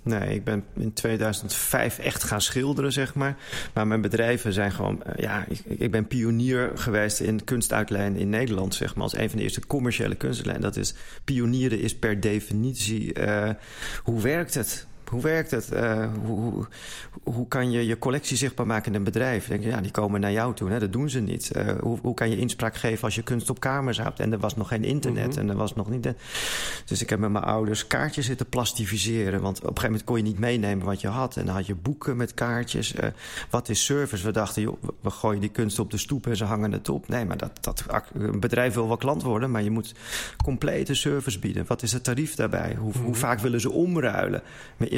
Nee, 0.03 0.33
ik 0.33 0.43
ben 0.43 0.65
in 0.75 0.93
2005 0.93 1.99
echt 1.99 2.23
gaan 2.23 2.41
schilderen, 2.41 2.91
zeg 2.91 3.15
maar. 3.15 3.37
Maar 3.73 3.87
mijn 3.87 4.01
bedrijven 4.01 4.53
zijn 4.53 4.71
gewoon... 4.71 5.03
eh, 5.03 5.23
ja, 5.23 5.45
ik, 5.47 5.59
ik 5.65 5.91
ben 5.91 6.07
pionier 6.07 6.71
geweest 6.75 7.19
in 7.19 7.43
kunstuitlijnen 7.43 8.19
in 8.19 8.29
Nederland, 8.29 8.75
zeg 8.75 8.95
maar. 8.95 9.03
Als 9.03 9.17
een 9.17 9.29
van 9.29 9.37
de 9.37 9.43
eerste 9.43 9.67
commerciële 9.67 10.15
kunstuitlijnen. 10.15 10.63
Dat 10.63 10.75
is... 10.75 10.93
Pionieren 11.23 11.79
is 11.79 11.95
per 11.95 12.19
definitie... 12.19 13.13
eh, 13.13 13.49
hoe 14.03 14.21
werkt 14.21 14.53
het? 14.53 14.87
Hoe 15.09 15.21
werkt 15.21 15.51
het? 15.51 15.71
Eh, 15.71 16.05
hoe, 16.25 16.65
hoe, 17.23 17.47
kan 17.47 17.71
je 17.71 17.85
je 17.85 17.97
collectie 17.99 18.37
zichtbaar 18.37 18.65
maken 18.67 18.91
in 18.91 18.97
een 18.97 19.03
bedrijf? 19.03 19.47
Denk 19.47 19.63
je, 19.63 19.69
ja, 19.69 19.81
die 19.81 19.91
komen 19.91 20.19
naar 20.21 20.31
jou 20.31 20.53
toe. 20.55 20.69
Hè? 20.69 20.79
Dat 20.79 20.91
doen 20.93 21.09
ze 21.09 21.19
niet. 21.19 21.51
Eh, 21.51 21.67
hoe, 21.81 21.97
hoe 22.01 22.13
kan 22.13 22.29
je 22.29 22.37
inspraak 22.37 22.75
geven 22.75 23.03
als 23.03 23.15
je 23.15 23.23
kunst 23.23 23.49
op 23.49 23.59
kamers 23.59 23.97
hebt? 23.97 24.19
En 24.19 24.31
er 24.31 24.39
was 24.39 24.55
nog 24.55 24.67
geen 24.67 24.83
internet 24.83 25.27
Mhm. 25.29 25.39
en 25.39 25.49
er 25.49 25.55
was 25.55 25.75
nog 25.75 25.89
niet... 25.89 26.03
de- 26.03 26.15
Dus 26.85 27.01
ik 27.01 27.09
heb 27.09 27.19
met 27.19 27.31
mijn 27.31 27.43
ouders 27.43 27.87
kaartjes 27.87 28.25
zitten 28.25 28.49
plastificeren. 28.49 29.41
Want 29.41 29.57
op 29.57 29.61
een 29.63 29.67
gegeven 29.67 29.83
moment 29.89 30.03
kon 30.03 30.17
je 30.17 30.23
niet 30.23 30.39
meenemen 30.39 30.85
wat 30.85 31.01
je 31.01 31.07
had. 31.07 31.37
En 31.37 31.45
dan 31.45 31.55
had 31.55 31.65
je 31.65 31.75
boeken 31.75 32.17
met 32.17 32.33
kaartjes. 32.33 32.93
Eh, 32.95 33.09
wat 33.49 33.69
is 33.69 33.85
service? 33.85 34.25
We 34.25 34.31
dachten, 34.31 34.61
joh, 34.61 34.83
we- 35.01 35.09
gooien 35.09 35.41
die 35.41 35.49
kunst 35.49 35.79
op 35.79 35.91
de 35.91 35.97
stoep 35.97 36.27
en 36.27 36.35
ze 36.35 36.43
hangen 36.45 36.71
het 36.71 36.89
op. 36.89 37.07
Nee, 37.07 37.25
maar 37.25 37.37
dat, 37.37 37.51
dat, 37.61 37.83
een 38.13 38.39
bedrijf 38.39 38.73
wil 38.73 38.87
wel 38.87 38.97
klant 38.97 39.23
worden... 39.23 39.51
maar 39.51 39.63
je 39.63 39.71
moet 39.71 39.93
complete 40.43 40.93
service 40.93 41.39
bieden. 41.39 41.65
Wat 41.67 41.81
is 41.83 41.91
het 41.91 42.03
tarief 42.03 42.35
daarbij? 42.35 42.75
Hoe, 42.79 42.93
hoe 43.03 43.15
vaak 43.15 43.39
willen 43.39 43.61
ze 43.61 43.71
omruilen? 43.71 44.41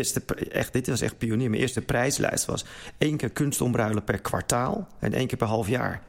Eerste, 0.02 0.22
echt, 0.52 0.74
dit 0.74 0.88
was 0.88 1.02
echt 1.02 1.18
pionier. 1.18 1.50
Mijn 1.50 1.62
eerste 1.62 1.82
prijslijst 1.82 2.46
was 2.46 2.66
één 2.98 3.18
keer 3.18 3.30
kunst 3.30 3.62
omruilen 3.62 4.04
per 4.04 4.22
kwartaal... 4.22 4.88
en 5.00 5.14
één 5.14 5.28
keer 5.28 5.38
per 5.38 5.48
half 5.48 5.68
jaar. 5.68 6.02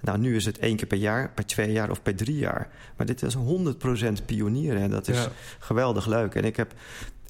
Nou, 0.00 0.18
nu 0.18 0.36
is 0.36 0.44
het 0.44 0.58
één 0.58 0.76
keer 0.76 0.86
per 0.86 0.98
jaar, 0.98 1.30
per 1.34 1.46
twee 1.46 1.72
jaar 1.72 1.90
of 1.90 2.02
per 2.02 2.14
drie 2.16 2.36
jaar. 2.36 2.68
Maar 2.96 3.06
dit 3.06 3.22
is 3.22 3.36
100% 3.36 4.24
pionier 4.24 4.76
en 4.76 4.90
dat 4.90 5.08
is 5.08 5.16
Ja. 5.16 5.28
geweldig 5.58 6.06
leuk. 6.06 6.34
En 6.34 6.44
ik 6.44 6.56
heb, 6.56 6.72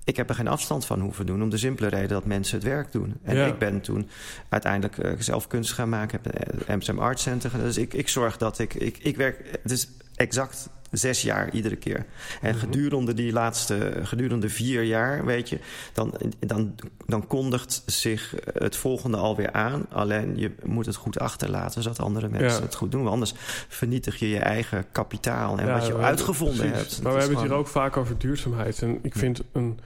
ik 0.04 0.16
heb 0.16 0.28
er 0.28 0.34
geen 0.34 0.48
afstand 0.48 0.86
van 0.86 1.00
hoeven 1.00 1.26
doen... 1.26 1.42
om 1.42 1.50
de 1.50 1.56
simpele 1.56 1.88
reden 1.88 2.08
dat 2.08 2.24
mensen 2.24 2.58
het 2.58 2.66
werk 2.66 2.92
doen. 2.92 3.14
En 3.22 3.36
Ja. 3.36 3.46
ik 3.46 3.58
ben 3.58 3.80
toen 3.80 4.08
uiteindelijk 4.48 4.98
eh, 4.98 5.12
zelf 5.18 5.46
kunst 5.46 5.72
gaan 5.72 5.88
maken. 5.88 6.20
heb 6.22 6.34
het 6.34 6.68
Amsterdam 6.68 7.04
Art 7.04 7.20
Center 7.20 7.50
gedaan. 7.50 7.66
Dus 7.66 7.78
ik, 7.78 7.94
ik 7.94 8.08
zorg 8.08 8.36
dat 8.36 8.58
ik, 8.58 8.74
ik... 8.74 8.98
Ik 8.98 9.16
werk... 9.16 9.58
Het 9.62 9.70
is 9.70 9.88
exact 10.14 10.68
zes 10.96 11.22
jaar 11.22 11.50
iedere 11.50 11.76
keer. 11.76 12.04
En 12.40 12.50
Mhm. 12.50 12.58
gedurende 12.58 13.14
die 13.14 13.32
laatste... 13.32 14.00
Gedurende 14.02 14.48
vier 14.48 14.82
jaar, 14.82 15.24
weet 15.24 15.48
je... 15.48 15.58
Dan, 15.92 16.14
dan, 16.40 16.74
dan 17.06 17.26
kondigt 17.26 17.82
zich 17.86 18.34
het 18.58 18.76
volgende 18.76 19.16
alweer 19.16 19.52
aan. 19.52 19.86
Alleen 19.92 20.36
je 20.36 20.50
moet 20.64 20.86
het 20.86 20.96
goed 20.96 21.18
achterlaten... 21.18 21.82
zodat 21.82 22.00
andere 22.00 22.28
mensen 22.28 22.58
Ja. 22.58 22.64
het 22.64 22.74
goed 22.74 22.90
doen. 22.90 23.00
Want 23.00 23.12
anders 23.12 23.34
vernietig 23.68 24.18
je 24.18 24.28
je 24.28 24.38
eigen 24.38 24.84
kapitaal... 24.92 25.58
en 25.58 25.66
Ja, 25.66 25.72
wat 25.78 25.86
je 25.86 25.96
uitgevonden 25.96 26.56
precies. 26.70 26.76
hebt. 26.76 27.02
Maar 27.02 27.12
we 27.12 27.18
hebben 27.18 27.38
het 27.38 27.46
hier 27.46 27.56
ook 27.56 27.66
vaak 27.68 27.96
over 27.96 28.18
duurzaamheid. 28.18 28.82
En 28.82 28.98
ik 29.02 29.14
vind 29.14 29.40
een 29.52 29.78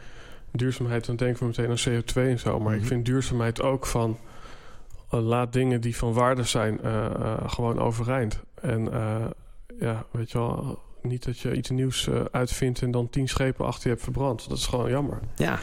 duurzaamheid, 0.53 1.07
dan 1.07 1.17
denken 1.17 1.41
we 1.41 1.47
meteen 1.47 1.71
aan 1.71 2.03
CO2 2.03 2.15
en 2.31 2.39
zo. 2.39 2.61
Maar 2.61 2.75
ik 2.75 2.79
Mhm. 2.81 2.89
vind 2.89 3.05
duurzaamheid 3.05 3.63
ook 3.63 3.87
van... 3.87 4.19
eh, 5.11 5.21
laat 5.27 5.53
dingen 5.53 5.81
die 5.81 5.97
van 5.97 6.13
waarde 6.13 6.43
zijn 6.43 6.81
eh, 6.83 7.05
eh, 7.05 7.35
gewoon 7.47 7.79
overeind. 7.79 8.41
En 8.61 8.89
ja, 9.81 10.05
weet 10.11 10.31
je 10.31 10.39
wel... 10.39 10.79
Niet 11.03 11.25
dat 11.25 11.39
je 11.39 11.55
iets 11.55 11.71
nieuws 11.71 12.09
eh, 12.09 12.21
uitvindt 12.31 12.83
en 12.83 12.91
dan 12.91 13.11
tien 13.11 13.29
schepen 13.29 13.67
achter 13.67 13.83
je 13.83 13.89
hebt 13.89 14.03
verbrand. 14.03 14.49
Dat 14.49 14.59
is 14.59 14.67
gewoon 14.67 14.91
jammer. 14.91 15.19
Ja, 15.37 15.59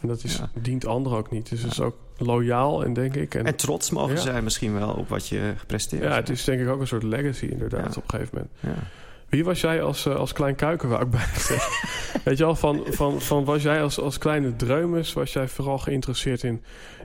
En 0.00 0.08
dat 0.08 0.24
is, 0.24 0.36
Ja. 0.36 0.50
dient 0.54 0.86
anderen 0.86 1.18
ook 1.18 1.30
niet. 1.30 1.48
Dus 1.48 1.62
het 1.62 1.72
is 1.72 1.80
ook 1.80 1.96
loyaal 2.16 2.84
en 2.84 2.92
denk 2.92 3.14
ik. 3.14 3.34
En, 3.34 3.46
en 3.46 3.56
trots 3.56 3.90
mogen 3.90 4.14
Ja. 4.14 4.20
zijn 4.20 4.44
misschien 4.44 4.74
wel 4.78 4.88
op 4.90 5.08
wat 5.08 5.28
je 5.28 5.52
gepresteerd 5.56 6.02
ja, 6.02 6.12
hebt. 6.12 6.28
het 6.28 6.38
is 6.38 6.44
denk 6.44 6.60
ik 6.60 6.68
ook 6.68 6.80
een 6.80 6.86
soort 6.86 7.02
legacy 7.02 7.44
inderdaad 7.46 7.94
Ja. 7.94 8.00
op 8.00 8.02
een 8.02 8.10
gegeven 8.10 8.30
moment. 8.34 8.52
Ja. 8.60 8.88
Wie 9.28 9.44
was 9.44 9.60
jij 9.60 9.82
als, 9.82 10.06
eh, 10.06 10.14
als 10.16 10.32
klein 10.32 10.54
kuiken, 10.54 10.88
wou 10.88 11.02
ik 11.02 11.10
bijna 11.10 11.38
zeggen. 11.38 11.72
Weet 12.24 12.38
je 12.38 12.44
wel, 12.44 12.54
van, 12.54 12.82
van, 12.88 13.20
van 13.20 13.44
was 13.44 13.62
jij 13.62 13.82
als, 13.82 14.00
als 14.00 14.18
kleine 14.18 14.56
dreumes... 14.56 15.12
was 15.12 15.32
jij 15.32 15.48
vooral 15.48 15.78
geïnteresseerd 15.78 16.42
in, 16.42 16.62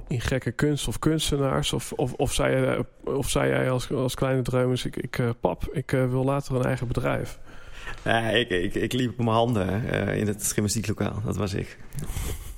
in 0.07 0.21
gekke 0.21 0.51
kunst 0.51 0.87
of 0.87 0.99
kunstenaars? 0.99 1.73
Of, 1.73 1.91
of, 1.91 2.13
of, 2.13 2.33
zei, 2.33 2.61
jij, 2.61 2.83
of 3.03 3.29
zei 3.29 3.49
jij 3.49 3.71
als, 3.71 3.91
als 3.91 4.15
kleine 4.15 4.41
dreumes... 4.41 4.85
Ik, 4.85 4.95
ik, 4.95 5.17
eh, 5.19 5.29
pap, 5.39 5.67
ik 5.71 5.91
wil 5.91 6.23
later 6.23 6.55
een 6.55 6.65
eigen 6.65 6.87
bedrijf. 6.87 7.39
Ja, 8.03 8.19
ik, 8.29 8.49
ik, 8.49 8.75
ik 8.75 8.93
liep 8.93 9.09
op 9.09 9.17
mijn 9.25 9.29
handen 9.35 9.89
eh, 9.89 10.17
in 10.19 10.27
het 10.27 10.51
gymnastieklokaal. 10.51 11.21
Dat 11.25 11.35
was 11.37 11.53
ik. 11.53 11.77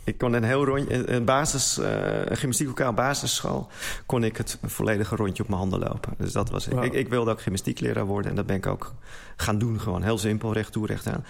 Ik 0.05 0.17
kon 0.17 0.33
een 0.33 0.43
heel 0.43 0.65
rondje, 0.65 1.11
een- 1.11 1.25
basis, 1.25 1.77
eh, 1.77 1.91
een 2.25 2.37
gymnastieklokaal 2.37 2.93
basisschool, 2.93 3.67
kon 4.05 4.23
ik 4.23 4.37
het 4.37 4.57
volledige 4.63 5.15
rondje 5.15 5.43
op 5.43 5.49
mijn 5.49 5.61
handen 5.61 5.79
lopen. 5.79 6.13
Dus 6.17 6.31
dat 6.31 6.49
was 6.49 6.67
ik. 6.67 6.83
Ik. 6.83 6.93
Ik 6.93 7.07
wilde 7.09 7.31
ook 7.31 7.41
gymnastiekleraar 7.41 8.05
worden 8.05 8.29
en 8.29 8.35
dat 8.37 8.45
ben 8.45 8.55
ik 8.55 8.65
ook 8.67 8.93
gaan 9.35 9.57
doen. 9.57 9.79
Gewoon 9.79 10.03
heel 10.03 10.17
simpel, 10.17 10.53
recht 10.53 10.71
toe, 10.71 10.85
recht 10.87 11.07
aan. 11.07 11.25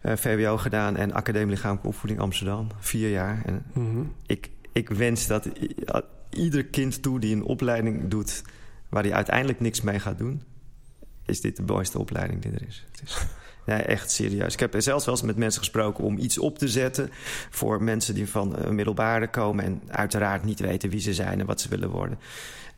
Eh, 0.00 0.16
VWO 0.16 0.56
gedaan 0.56 0.96
en 0.96 1.12
Academie 1.12 1.50
Lichamelijke 1.54 1.88
Opvoeding 1.88 2.20
Amsterdam. 2.20 2.66
Vier 2.78 3.10
jaar. 3.10 3.42
En 3.46 3.64
Mhm. 3.72 4.02
ik, 4.26 4.50
ik 4.72 4.88
wens 4.88 5.26
dat 5.26 5.48
ieder 6.30 6.64
kind 6.64 7.02
toe 7.02 7.20
die 7.20 7.34
een 7.34 7.44
opleiding 7.44 8.08
doet 8.08 8.42
waar 8.88 9.02
hij 9.02 9.12
uiteindelijk 9.12 9.60
niks 9.60 9.80
mee 9.80 9.98
gaat 10.00 10.18
doen, 10.18 10.42
is 11.30 11.40
dit 11.40 11.56
de 11.56 11.62
mooiste 11.62 11.98
opleiding 11.98 12.42
die 12.42 12.52
er 12.52 12.66
is. 12.68 12.84
Het 12.90 13.00
is 13.04 13.18
nee, 13.66 13.82
echt 13.82 14.10
serieus. 14.10 14.52
Ik 14.52 14.60
heb 14.60 14.74
zelfs 14.78 15.04
wel 15.04 15.14
eens 15.14 15.24
met 15.24 15.36
mensen 15.36 15.60
gesproken 15.60 16.04
om 16.04 16.18
iets 16.18 16.38
op 16.38 16.58
te 16.58 16.68
zetten 16.68 17.10
voor 17.50 17.82
mensen 17.82 18.14
die 18.14 18.28
van 18.28 18.56
een 18.56 18.74
middelbare 18.74 19.28
komen 19.28 19.64
en 19.64 19.82
uiteraard 19.86 20.44
niet 20.44 20.60
weten 20.60 20.90
wie 20.90 21.00
ze 21.00 21.14
zijn 21.14 21.40
en 21.40 21.46
wat 21.46 21.60
ze 21.60 21.68
willen 21.68 21.90
worden. 21.90 22.18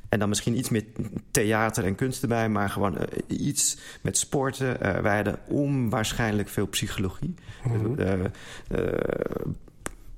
En 0.08 0.18
dan 0.18 0.28
misschien 0.28 0.58
iets 0.58 0.68
met 0.68 0.84
theater 1.30 1.84
en 1.84 1.94
kunst 1.94 2.22
erbij, 2.22 2.48
maar 2.48 2.70
gewoon 2.70 2.98
eh, 2.98 3.06
iets 3.26 3.78
met 4.00 4.18
sporten. 4.18 4.80
Eh, 4.80 5.00
wij 5.00 5.14
hadden 5.14 5.38
onwaarschijnlijk 5.46 6.48
veel 6.48 6.66
psychologie. 6.66 7.34
Mhm. 7.64 8.00
Eh, 8.00 8.12
eh, 8.14 8.28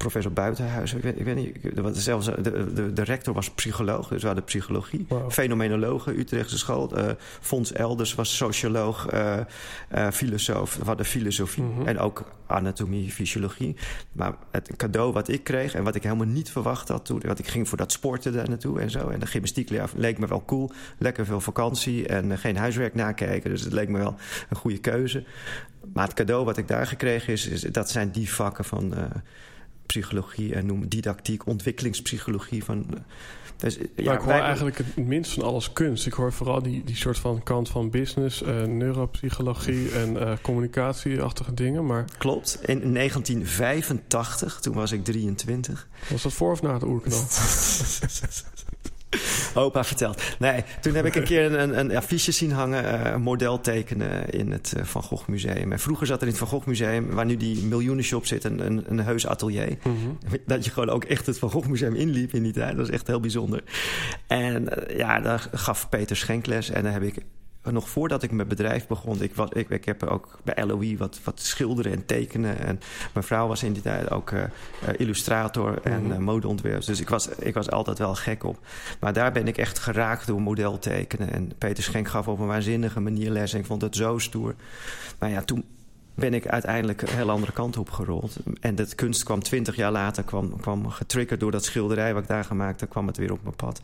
professor 0.05 0.32
Buitenhuis, 0.32 0.94
ik 0.94 1.02
weet, 1.02 1.18
ik 1.18 1.24
weet 1.24 1.36
niet, 1.36 1.96
zelfs, 1.96 2.26
eh, 2.26 2.34
de, 2.42 2.72
de, 2.72 2.92
de 2.92 3.02
rector 3.05 3.34
was 3.34 3.50
psycholoog, 3.50 4.09
dus 4.09 4.20
we 4.20 4.26
hadden 4.26 4.44
psychologie. 4.44 5.07
Wauw. 5.09 5.30
Fenomenologen, 5.30 6.18
Utrechtse 6.18 6.59
school. 6.59 6.96
eh 6.96 7.11
Fons 7.40 7.72
Elders 7.72 8.14
was 8.14 8.36
socioloog, 8.36 9.07
eh, 9.07 9.40
filosoof. 10.12 10.76
We 10.76 10.84
hadden 10.84 11.07
filosofie 11.07 11.62
Mhm. 11.62 11.86
en 11.86 11.98
ook 11.98 12.24
anatomie, 12.46 13.11
fysiologie. 13.11 13.76
Maar 14.12 14.34
het 14.50 14.70
cadeau 14.76 15.12
wat 15.12 15.28
ik 15.28 15.44
kreeg 15.44 15.74
en 15.74 15.84
wat 15.84 15.94
ik 15.94 16.02
helemaal 16.02 16.26
niet 16.26 16.50
verwacht 16.50 16.88
had 16.88 17.05
toen... 17.05 17.20
want 17.26 17.38
ik 17.38 17.46
ging 17.48 17.68
voor 17.68 17.78
dat 17.78 17.92
sporten 17.92 18.32
daar 18.32 18.48
naartoe 18.48 18.80
en 18.80 18.90
zo. 18.90 19.09
En 19.09 19.20
de 19.20 19.26
gymnastiekleraar 19.26 19.90
leek 19.96 20.18
me 20.18 20.26
wel 20.26 20.44
cool. 20.44 20.70
Lekker 20.98 21.26
veel 21.26 21.40
vakantie 21.40 22.07
en 22.09 22.38
geen 22.38 22.57
huiswerk 22.57 22.94
nakijken. 22.94 23.50
Dus 23.50 23.61
het 23.61 23.72
leek 23.72 23.88
me 23.88 23.98
wel 23.98 24.14
een 24.48 24.57
goede 24.57 24.78
keuze. 24.78 25.24
Maar 25.92 26.05
het 26.05 26.14
cadeau 26.14 26.44
wat 26.44 26.57
ik 26.57 26.68
daar 26.68 26.86
gekregen 26.86 27.32
is... 27.32 27.46
is 27.46 27.61
dat 27.61 27.90
zijn 27.90 28.11
die 28.11 28.32
vakken 28.32 28.64
van... 28.64 28.94
eh, 29.85 29.87
psychologie 29.87 30.55
en 30.55 30.66
noem 30.66 30.89
didactiek, 30.89 31.47
ontwikkelingspsychologie. 31.47 32.64
Van, 32.64 32.87
eh, 32.91 33.01
dus, 33.57 33.74
ja, 33.74 33.80
maar 34.05 34.14
ik 34.14 34.20
hoor 34.20 34.28
wij- 34.28 34.41
eigenlijk 34.41 34.78
het 34.78 34.97
minst 34.97 35.32
van 35.32 35.43
alles 35.43 35.72
kunst. 35.72 36.07
Ik 36.07 36.12
hoor 36.12 36.32
vooral 36.32 36.62
die, 36.62 36.85
die 36.85 36.97
soort 36.97 37.18
van 37.18 37.43
kant 37.43 37.68
van 37.68 37.91
business, 37.91 38.43
eh, 38.43 38.62
neuropsychologie 38.62 39.91
en 39.91 40.20
eh, 40.20 40.32
communicatieachtige 40.43 41.55
dingen. 41.55 41.87
Maar 41.87 42.05
Klopt. 42.18 42.59
In 42.64 42.93
1985, 42.93 44.61
toen 44.61 44.74
was 44.74 44.93
ik 44.93 45.05
23. 45.05 45.89
was 46.09 46.22
dat 46.22 46.32
voor 46.32 46.53
of 46.53 46.62
na 46.62 46.78
de 46.78 46.87
oerknal? 46.87 47.20
Opa 49.55 49.85
vertelt. 49.85 50.23
Nee, 50.39 50.65
toen 50.81 50.95
heb 50.95 51.05
ik 51.05 51.15
een 51.15 51.25
keer 51.25 51.45
een, 51.45 51.61
een, 51.61 51.79
een 51.79 51.97
affiche 51.97 52.33
zien 52.33 52.53
hangen, 52.53 52.85
eh, 52.85 53.12
een 53.12 53.23
model 53.23 53.61
tekenen 53.61 54.31
in 54.31 54.53
het 54.53 54.73
eh, 54.77 54.85
Van 54.85 55.03
Gogh 55.03 55.29
Museum. 55.29 55.73
En 55.73 55.79
vroeger 55.79 56.07
zat 56.07 56.17
er 56.17 56.23
in 56.23 56.29
het 56.29 56.39
Van 56.39 56.49
Gogh 56.49 56.67
Museum, 56.67 57.11
waar 57.11 57.25
nu 57.25 57.37
die 57.37 57.65
miljoenenshop 57.65 58.27
zit, 58.27 58.45
een, 58.45 58.67
een, 58.67 58.85
een 58.89 59.01
heus 59.01 59.27
atelier. 59.27 59.79
Mhm. 59.83 60.37
Dat 60.47 60.65
je 60.65 60.71
gewoon 60.71 60.91
ook 60.91 61.05
echt 61.05 61.27
het 61.27 61.39
Van 61.39 61.51
Gogh 61.51 61.69
Museum 61.69 61.95
inliep 61.95 62.35
in 62.35 62.43
die 62.43 62.53
tijd. 62.53 62.69
Dat 62.69 62.77
was 62.77 62.91
echt 62.91 63.07
heel 63.07 63.21
bijzonder. 63.21 63.62
En 64.27 64.89
eh, 64.89 64.97
ja, 64.97 65.21
daar 65.21 65.49
gaf 65.53 65.89
Peter 65.89 66.17
Schenk 66.17 66.47
les. 66.47 66.71
En 66.71 66.83
daar 66.83 66.93
heb 66.93 67.03
ik 67.03 67.17
nog 67.73 67.89
voordat 67.89 68.23
ik 68.23 68.31
mijn 68.31 68.49
bedrijf 68.49 68.87
begon... 68.87 69.23
Ik, 69.23 69.35
was, 69.35 69.49
ik, 69.51 69.69
ik 69.69 69.85
heb 69.85 70.03
ook 70.03 70.39
bij 70.43 70.65
LOE 70.67 70.97
wat, 70.97 71.21
wat 71.25 71.41
schilderen 71.41 71.93
en 71.93 72.07
tekenen. 72.07 72.59
En 72.59 72.81
mijn 73.12 73.27
vrouw 73.27 73.47
was 73.47 73.62
in 73.62 73.73
die 73.73 73.83
tijd 73.83 74.11
ook 74.11 74.31
eh, 74.31 74.43
eh, 74.43 74.51
illustrator 74.97 75.83
en 75.83 76.12
eh, 76.12 76.19
modeontwerper. 76.19 76.87
Dus 76.87 77.01
ik 77.01 77.09
was, 77.09 77.29
ik 77.29 77.55
was 77.55 77.71
altijd 77.71 77.99
wel 77.99 78.15
gek 78.15 78.45
op. 78.45 78.59
Maar 79.01 79.12
daar 79.12 79.33
ben 79.33 79.49
ik 79.49 79.59
echt 79.59 79.79
geraakt 79.79 80.27
door 80.27 80.43
model 80.43 80.79
tekenen. 80.79 81.33
En 81.33 81.53
Peter 81.59 81.83
Schenk 81.83 82.09
gaf 82.09 82.29
op 82.29 82.39
een 82.39 82.47
waanzinnige 82.47 83.01
manier 83.01 83.31
les. 83.31 83.53
En 83.53 83.59
ik 83.59 83.67
vond 83.67 83.83
het 83.83 83.97
zo 83.97 84.19
stoer. 84.19 84.55
Maar 85.19 85.31
ja, 85.31 85.43
toen 85.43 85.65
ben 86.15 86.35
ik 86.35 86.47
uiteindelijk 86.47 87.03
een 87.03 87.09
heel 87.09 87.31
andere 87.31 87.53
kant 87.53 87.77
op 87.77 87.91
gerold. 87.91 88.37
En 88.61 88.75
dat 88.75 88.95
kunst 88.95 89.23
kwam 89.23 89.43
twintig 89.43 89.77
jaar 89.77 89.93
later, 89.93 90.23
kwam, 90.23 90.61
kwam 90.61 90.89
getriggerd 90.91 91.41
door 91.41 91.51
dat 91.51 91.65
schilderij 91.65 92.15
wat 92.15 92.23
ik 92.23 92.29
daar 92.29 92.45
gemaakt 92.45 92.81
heb, 92.81 92.91
kwam 92.91 93.07
het 93.07 93.17
weer 93.17 93.33
op 93.33 93.43
mijn 93.43 93.57
pad. 93.57 93.81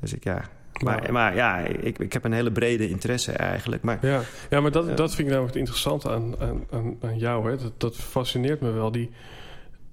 Dus 0.00 0.12
ik 0.12 0.24
ja. 0.24 0.42
Maar, 0.82 1.12
Maar- 1.12 1.34
ja, 1.34 1.58
ik, 1.58 1.98
ik 1.98 2.12
heb 2.12 2.24
een 2.24 2.32
hele 2.32 2.52
brede 2.52 2.88
interesse 2.88 3.32
eigenlijk. 3.32 3.82
Maar 3.82 3.98
Ja, 4.06 4.20
ja 4.50 4.60
maar 4.60 4.70
dat, 4.70 4.96
dat 4.96 5.14
vind 5.14 5.28
ik 5.28 5.34
namelijk 5.34 5.52
het 5.54 5.62
interessante 5.62 6.10
aan, 6.10 6.34
aan, 6.70 6.96
aan, 7.00 7.18
jou. 7.18 7.50
Hè. 7.50 7.56
Dat, 7.56 7.80
dat 7.80 7.96
fascineert 7.96 8.60
me 8.60 8.70
wel. 8.70 8.92
Die 8.92 9.10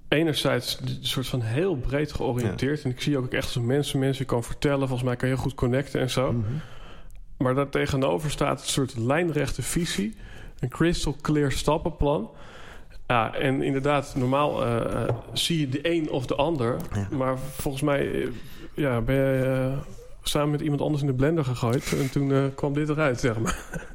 enerzijds 0.08 0.80
een 0.80 0.98
soort 1.00 1.26
van 1.26 1.40
heel 1.40 1.76
breed 1.76 2.12
georiënteerd. 2.12 2.82
En 2.82 2.90
ik 2.90 3.00
zie 3.00 3.18
ook 3.18 3.32
echt 3.32 3.44
als 3.44 3.56
een 3.56 3.66
mensen 3.66 3.98
mensen 3.98 4.26
kan 4.26 4.44
vertellen. 4.44 4.88
Volgens 4.88 5.02
mij 5.02 5.16
kan 5.16 5.28
je 5.28 5.34
heel 5.34 5.42
goed 5.42 5.54
connecten 5.54 6.00
en 6.00 6.10
zo. 6.10 6.32
Mhm. 6.32 6.52
Maar 7.38 7.54
daar 7.54 7.68
tegenover 7.68 8.30
staat 8.30 8.60
een 8.60 8.68
soort 8.68 8.96
lijnrechte 8.96 9.62
visie. 9.62 10.14
Een 10.58 10.68
crystal 10.68 11.16
clear 11.20 11.52
stappenplan. 11.52 12.30
Ja, 13.06 13.34
en 13.34 13.62
inderdaad, 13.62 14.14
normaal 14.16 14.66
uh, 14.66 15.08
zie 15.32 15.60
je 15.60 15.68
de 15.68 15.78
een 15.82 16.10
of 16.10 16.26
de 16.26 16.34
ander. 16.34 16.76
Maar 17.10 17.38
volgens 17.38 17.82
mij 17.82 18.28
ja, 18.74 19.00
ben 19.00 19.14
je 19.14 19.72
samen 20.28 20.50
met 20.50 20.60
iemand 20.60 20.80
anders 20.80 21.00
in 21.02 21.06
de 21.06 21.14
blender 21.14 21.44
gegooid. 21.44 21.92
En 21.98 22.10
toen 22.10 22.54
kwam 22.54 22.72
dit 22.72 22.88
eruit, 22.88 23.20
zeg 23.20 23.38
maar. 23.38 23.58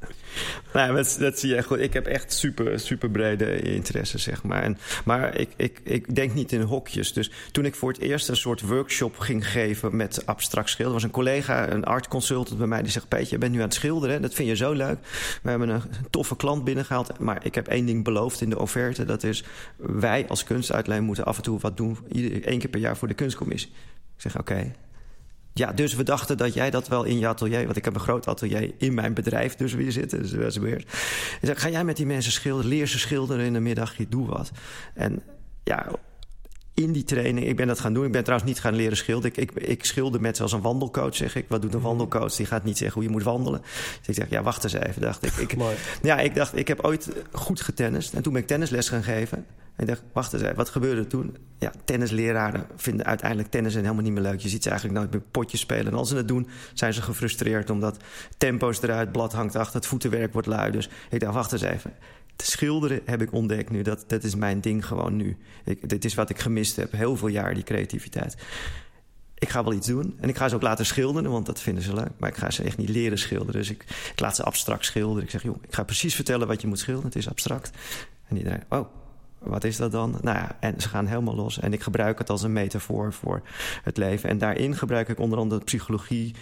Nou, 0.74 0.96
dat, 0.96 1.18
dat, 1.20 1.40
zie 1.40 1.56
je 1.56 1.64
goed. 1.64 1.80
Ik 1.80 1.94
heb 1.94 2.06
echt 2.06 2.34
super, 2.34 2.80
super 2.80 3.10
brede 3.10 3.62
interesse, 3.62 4.18
zeg 4.18 4.44
maar. 4.44 4.64
En, 4.64 4.78
maar 5.06 5.36
ik, 5.36 5.50
ik, 5.56 5.82
ik 5.84 6.16
denk 6.16 6.34
niet 6.34 6.52
in 6.52 6.62
hokjes. 6.62 7.14
Dus 7.14 7.32
toen 7.52 7.66
ik 7.66 7.76
voor 7.76 7.92
het 7.92 8.02
eerst 8.02 8.30
een 8.30 8.36
soort 8.36 8.62
workshop 8.62 9.18
ging 9.18 9.48
geven 9.48 9.96
met 9.96 10.26
abstract 10.26 10.70
schilderen... 10.70 10.94
was 10.94 11.04
een 11.04 11.16
collega, 11.16 11.72
een 11.72 11.86
art 11.86 12.08
consultant 12.08 12.58
bij 12.58 12.68
mij, 12.68 12.82
die 12.82 12.92
zegt... 12.92 13.08
Peetje, 13.08 13.32
je 13.32 13.38
bent 13.38 13.52
nu 13.52 13.58
aan 13.58 13.64
het 13.64 13.74
schilderen, 13.74 14.22
dat 14.22 14.34
vind 14.34 14.48
je 14.48 14.56
zo 14.56 14.72
leuk. 14.72 14.98
We 15.42 15.50
hebben 15.50 15.70
een 15.70 15.82
toffe 16.10 16.36
klant 16.36 16.64
binnengehaald. 16.64 17.20
Maar 17.20 17.46
ik 17.46 17.56
heb 17.56 17.68
één 17.68 17.86
ding 17.86 18.04
beloofd 18.04 18.42
in 18.42 18.50
de 18.50 18.60
offerte. 18.60 19.06
Dat 19.06 19.24
is, 19.24 19.44
wij 19.78 20.26
als 20.28 20.44
kunstuitlijn 20.44 21.04
moeten 21.04 21.26
af 21.26 21.38
en 21.38 21.44
toe 21.44 21.60
wat 21.60 21.78
doen... 21.78 21.98
één 22.44 22.60
keer 22.60 22.70
per 22.70 22.80
jaar 22.80 22.98
voor 22.98 23.08
de 23.08 23.14
kunstcommissie. 23.14 23.72
Ik 24.16 24.22
zeg, 24.22 24.40
oké, 24.40 24.72
ja, 25.54 25.72
dus 25.72 25.96
we 25.96 26.04
dachten 26.04 26.38
dat 26.38 26.54
jij 26.54 26.70
dat 26.70 26.88
wel 26.88 27.04
in 27.04 27.20
je 27.20 27.28
atelier... 27.28 27.66
want 27.66 27.78
ik 27.78 27.86
heb 27.86 27.94
een 27.94 28.00
groot 28.00 28.28
atelier 28.28 28.72
in 28.78 28.94
mijn 28.94 29.14
bedrijf 29.14 29.56
dus 29.56 29.74
weer 29.74 29.92
zitten. 29.92 30.22
Dus 30.22 30.32
dat 30.32 30.42
is 30.42 30.58
weer. 30.58 30.86
Zei, 31.42 31.58
ga 31.58 31.70
jij 31.70 31.84
met 31.84 31.98
die 31.98 32.06
mensen 32.06 32.32
schilderen? 32.32 32.70
Leer 32.70 32.88
ze 32.88 33.00
schilderen 33.00 33.46
in 33.46 33.54
de 33.54 33.60
middag, 33.60 33.98
je 33.98 34.08
doe 34.08 34.28
wat. 34.28 34.52
En 34.94 35.22
ja, 35.64 35.92
in 36.80 36.92
die 36.92 37.04
training, 37.04 37.48
ik 37.48 37.56
ben 37.56 37.68
dat 37.68 37.80
gaan 37.80 37.94
doen. 37.94 38.06
Ik 38.06 38.12
ben 38.12 38.24
trouwens 38.24 38.50
niet 38.50 38.60
gaan 38.60 38.76
leren 38.76 38.98
schilderen. 38.98 39.38
Ik, 39.38 39.52
ik, 39.52 39.64
ik 39.64 39.86
schilder 39.86 40.22
met 40.22 40.36
zoals 40.36 40.52
een 40.52 40.62
wandelcoach, 40.62 41.16
zeg 41.16 41.36
ik. 41.36 41.46
Wat 41.48 41.62
doet 41.62 41.74
een 41.74 41.80
mhm. 41.80 41.88
wandelcoach? 41.88 42.36
Die 42.36 42.46
gaat 42.46 42.64
niet 42.64 42.78
zeggen 42.78 42.96
hoe 42.96 43.04
je 43.04 43.16
moet 43.16 43.24
wandelen. 43.24 43.62
Dus 43.98 44.08
ik 44.08 44.16
zeg, 44.16 44.30
ja, 44.30 44.44
wacht 44.44 44.64
eens 44.64 44.74
even, 44.74 45.02
dacht 45.02 45.26
ik. 45.26 45.34
ik 45.34 45.56
ja, 46.02 46.20
ik 46.20 46.36
dacht, 46.36 46.58
ik 46.58 46.68
heb 46.68 46.86
ooit 46.86 47.10
goed 47.32 47.62
getennist. 47.62 48.14
En 48.14 48.22
toen 48.22 48.34
ben 48.34 48.42
ik 48.42 48.48
tennisles 48.48 48.90
gaan 48.90 49.04
geven. 49.04 49.46
En 49.76 49.86
ik 49.86 49.88
dacht, 49.88 50.02
wacht 50.14 50.34
eens 50.34 50.42
even, 50.42 50.56
wat 50.56 50.70
gebeurde 50.70 51.02
er 51.02 51.08
toen? 51.08 51.38
Ja, 51.58 51.72
tennisleraren 51.86 52.66
vinden 52.76 53.06
uiteindelijk 53.06 53.50
tennis 53.50 53.74
helemaal 53.74 54.04
niet 54.04 54.14
meer 54.14 54.22
leuk. 54.22 54.40
Je 54.40 54.50
ziet 54.50 54.64
ze 54.64 54.70
eigenlijk 54.70 55.00
nooit 55.00 55.12
meer 55.12 55.22
potjes 55.32 55.60
spelen. 55.60 55.88
En 55.88 55.94
als 55.94 56.10
ze 56.10 56.16
het 56.16 56.28
doen, 56.28 56.48
zijn 56.74 56.94
ze 56.94 57.02
gefrustreerd... 57.02 57.70
omdat 57.70 57.98
tempo's 58.38 58.82
eruit, 58.82 59.12
blad 59.12 59.34
hangt 59.34 59.56
achter, 59.56 59.76
het 59.76 59.86
voetenwerk 59.86 60.34
wordt 60.34 60.48
lui. 60.48 60.72
Dus 60.72 60.90
ik 61.10 61.20
dacht, 61.20 61.34
wacht 61.34 61.52
eens 61.52 61.62
even 61.62 61.94
schilderen 62.44 63.02
heb 63.06 63.22
ik 63.22 63.34
ontdekt 63.34 63.70
nu. 63.70 63.82
Dat, 63.82 64.04
dat 64.08 64.24
is 64.24 64.36
mijn 64.36 64.62
ding 64.62 64.86
gewoon 64.86 65.16
nu. 65.16 65.38
Dit 65.82 66.06
is 66.06 66.14
wat 66.14 66.30
ik 66.30 66.40
gemist 66.40 66.76
heb. 66.76 66.92
Heel 66.92 67.16
veel 67.16 67.28
jaar, 67.28 67.54
die 67.54 67.64
creativiteit. 67.64 68.36
Ik 69.38 69.50
ga 69.50 69.64
wel 69.64 69.74
iets 69.74 69.88
doen. 69.88 70.18
En 70.20 70.30
ik 70.30 70.38
ga 70.38 70.50
ze 70.50 70.56
ook 70.56 70.62
laten 70.62 70.86
schilderen, 70.86 71.32
want 71.32 71.46
dat 71.46 71.62
vinden 71.62 71.84
ze 71.84 71.94
leuk. 71.94 72.12
Maar 72.18 72.30
ik 72.30 72.38
ga 72.38 72.52
ze 72.52 72.64
echt 72.64 72.78
niet 72.78 72.90
leren 72.90 73.18
schilderen. 73.18 73.54
Dus 73.54 73.70
ik, 73.70 73.84
ik 74.12 74.20
laat 74.20 74.36
ze 74.36 74.44
abstract 74.44 74.86
schilderen. 74.86 75.24
Ik 75.24 75.30
zeg, 75.30 75.44
joh, 75.44 75.64
ik 75.64 75.74
ga 75.74 75.84
precies 75.84 76.16
vertellen 76.16 76.48
wat 76.48 76.62
je 76.62 76.68
moet 76.68 76.80
schilderen. 76.80 77.10
Het 77.10 77.20
is 77.20 77.30
abstract. 77.30 77.72
En 78.28 78.38
iedereen, 78.38 78.64
oh, 78.70 78.88
wat 79.40 79.64
is 79.64 79.78
dat 79.78 79.92
dan? 79.92 80.18
Nou 80.22 80.38
ja, 80.38 80.58
en 80.60 80.82
ze 80.82 80.90
gaan 80.90 81.06
helemaal 81.06 81.36
los. 81.36 81.60
En 81.60 81.74
ik 81.74 81.82
gebruik 81.82 82.18
het 82.18 82.30
als 82.30 82.44
een 82.44 82.54
metafoor 82.54 83.14
voor 83.14 83.42
het 83.84 83.98
leven. 83.98 84.30
En 84.30 84.38
daarin 84.38 84.76
gebruik 84.76 85.10
ik 85.10 85.20
onder 85.20 85.40
andere 85.40 85.64
psychologie, 85.64 86.36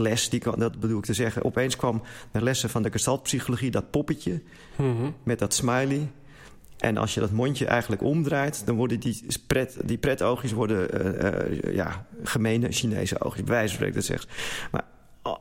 les, 0.00 0.28
die, 0.28 0.42
dat 0.56 0.80
bedoel 0.80 0.98
ik 0.98 1.04
te 1.04 1.14
zeggen. 1.14 1.44
Opeens 1.44 1.76
kwam 1.76 2.02
de 2.32 2.42
lessen 2.42 2.70
van 2.70 2.82
de 2.82 2.90
gestaltpsychologie, 2.90 3.70
dat 3.70 3.90
poppetje 3.90 4.42
mhm. 4.76 5.10
met 5.22 5.38
dat 5.38 5.54
smiley. 5.54 6.10
En 6.76 6.96
als 6.96 7.14
je 7.14 7.20
dat 7.20 7.30
mondje 7.30 7.66
eigenlijk 7.66 8.02
omdraait, 8.02 8.66
dan 8.66 8.76
worden 8.76 9.00
die, 9.00 9.26
pret, 9.46 9.76
die 9.84 9.98
pretoogjes 9.98 10.52
worden 10.52 11.06
uh, 11.06 11.60
uh, 11.62 11.74
ja, 11.74 12.06
gemene 12.22 12.72
Chinese 12.72 13.20
oogjes. 13.20 13.44
Bij 13.44 13.54
wijze 13.54 13.66
van 13.66 13.74
spreken, 13.74 13.94
dat 13.94 14.04
zegt. 14.04 14.28
Maar 14.70 14.84
oh, 15.22 15.36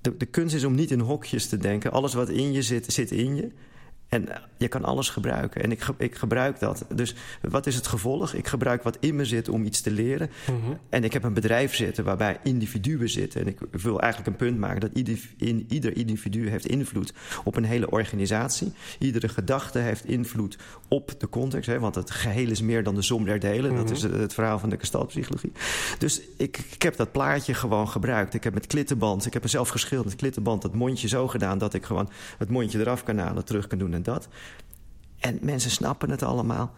de, 0.00 0.16
de 0.16 0.26
kunst 0.26 0.54
is 0.54 0.64
om 0.64 0.74
niet 0.74 0.90
in 0.90 1.00
hokjes 1.00 1.46
te 1.46 1.56
denken. 1.56 1.92
Alles 1.92 2.14
wat 2.14 2.28
in 2.28 2.52
je 2.52 2.62
zit, 2.62 2.92
zit 2.92 3.10
in 3.10 3.36
je. 3.36 3.50
En 4.08 4.28
eh, 4.28 4.40
je 4.56 4.68
kan 4.68 4.84
alles 4.84 5.08
gebruiken. 5.08 5.62
En 5.62 5.70
ik, 5.70 5.86
ik 5.98 6.14
gebruik 6.14 6.58
dat. 6.58 6.84
Dus 6.94 7.14
wat 7.40 7.66
is 7.66 7.74
het 7.74 7.86
gevolg? 7.86 8.32
Ik 8.32 8.46
gebruik 8.46 8.82
wat 8.82 8.96
in 9.00 9.16
me 9.16 9.24
zit 9.24 9.48
om 9.48 9.64
iets 9.64 9.80
te 9.80 9.90
leren. 9.90 10.30
Mhm. 10.46 10.76
En 10.88 11.04
ik 11.04 11.12
heb 11.12 11.24
een 11.24 11.32
bedrijf 11.32 11.74
zitten 11.74 12.04
waarbij 12.04 12.38
individuen 12.42 13.08
zitten. 13.08 13.40
En 13.40 13.46
ik 13.46 13.58
wil 13.70 14.00
eigenlijk 14.00 14.30
een 14.30 14.46
punt 14.46 14.58
maken 14.58 14.80
dat 14.80 14.90
ieder, 14.94 15.18
in, 15.36 15.66
ieder 15.68 15.96
individu 15.96 16.48
heeft 16.48 16.66
invloed 16.66 17.12
op 17.44 17.56
een 17.56 17.64
hele 17.64 17.90
organisatie. 17.90 18.72
Iedere 18.98 19.28
gedachte 19.28 19.78
heeft 19.78 20.04
invloed 20.04 20.58
op 20.88 21.20
de 21.20 21.28
context. 21.28 21.68
Hè, 21.68 21.78
want 21.78 21.94
het 21.94 22.10
geheel 22.10 22.50
is 22.50 22.60
meer 22.60 22.82
dan 22.82 22.94
de 22.94 23.02
som 23.02 23.24
der 23.24 23.38
delen. 23.38 23.74
Dat 23.74 23.84
mhm. 23.84 23.94
is 23.94 24.02
het 24.02 24.34
verhaal 24.34 24.58
van 24.58 24.68
de 24.68 24.78
gestaltpsychologie. 24.78 25.52
Dus 25.98 26.20
ik, 26.36 26.58
ik 26.70 26.82
heb 26.82 26.96
dat 26.96 27.12
plaatje 27.12 27.54
gewoon 27.54 27.88
gebruikt. 27.88 28.34
Ik 28.34 28.44
heb 28.44 28.54
met 28.54 28.66
klittenband, 28.66 29.26
ik 29.26 29.32
heb 29.32 29.42
er 29.42 29.48
zelf 29.48 29.68
geschilderd. 29.68 30.16
Klittenband, 30.16 30.62
dat 30.62 30.74
mondje 30.74 31.08
zo 31.08 31.28
gedaan 31.28 31.58
dat 31.58 31.74
ik 31.74 31.84
gewoon 31.84 32.10
het 32.38 32.48
mondje 32.48 32.78
eraf 32.78 33.02
kan 33.02 33.18
halen, 33.18 33.44
terug 33.44 33.66
kan 33.66 33.78
doen 33.78 33.96
en 33.98 34.12
dat. 34.12 34.28
En 35.18 35.38
mensen 35.42 35.70
snappen 35.70 36.10
het 36.10 36.22
allemaal. 36.22 36.74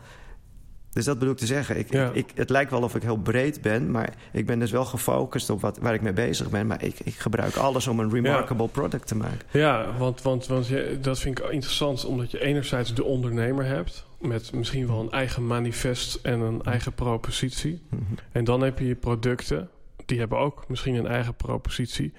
Dus 0.92 1.04
dat 1.04 1.18
bedoel 1.18 1.32
ik 1.32 1.38
te 1.38 1.46
zeggen. 1.46 1.78
Ik, 1.78 1.90
ik, 2.12 2.30
het 2.34 2.50
lijkt 2.50 2.70
wel 2.70 2.82
of 2.82 2.94
ik 2.94 3.02
heel 3.02 3.16
breed 3.16 3.60
ben, 3.60 3.90
maar 3.90 4.14
ik 4.32 4.46
ben 4.46 4.58
dus 4.58 4.70
wel 4.70 4.84
gefocust 4.84 5.50
op 5.50 5.60
wat, 5.60 5.78
waar 5.78 5.94
ik 5.94 6.02
mee 6.02 6.12
bezig 6.12 6.50
ben. 6.50 6.66
Maar 6.66 6.84
ik, 6.84 7.00
ik 7.04 7.14
gebruik 7.14 7.56
alles 7.56 7.86
om 7.86 8.00
een 8.00 8.10
remarkable 8.10 8.68
product 8.68 9.06
te 9.06 9.16
maken. 9.16 9.46
Ja, 9.50 9.96
want, 9.98 10.22
want, 10.22 10.46
want 10.46 10.68
dat 11.00 11.18
vind 11.18 11.38
ik 11.38 11.44
interessant, 11.50 12.04
omdat 12.04 12.30
je 12.30 12.40
enerzijds 12.40 12.94
de 12.94 13.04
ondernemer 13.04 13.64
hebt. 13.64 14.06
Met 14.20 14.52
misschien 14.52 14.86
wel 14.86 15.00
een 15.00 15.10
eigen 15.10 15.46
manifest 15.46 16.14
en 16.22 16.40
een 16.40 16.62
eigen 16.62 16.92
propositie. 16.92 17.82
Mhm. 17.88 18.02
En 18.32 18.44
dan 18.44 18.60
heb 18.60 18.78
je 18.78 18.86
je 18.86 18.94
producten, 18.94 19.70
die 20.06 20.18
hebben 20.18 20.38
ook 20.38 20.64
misschien 20.68 20.94
een 20.94 21.06
eigen 21.06 21.34
propositie. 21.34 22.12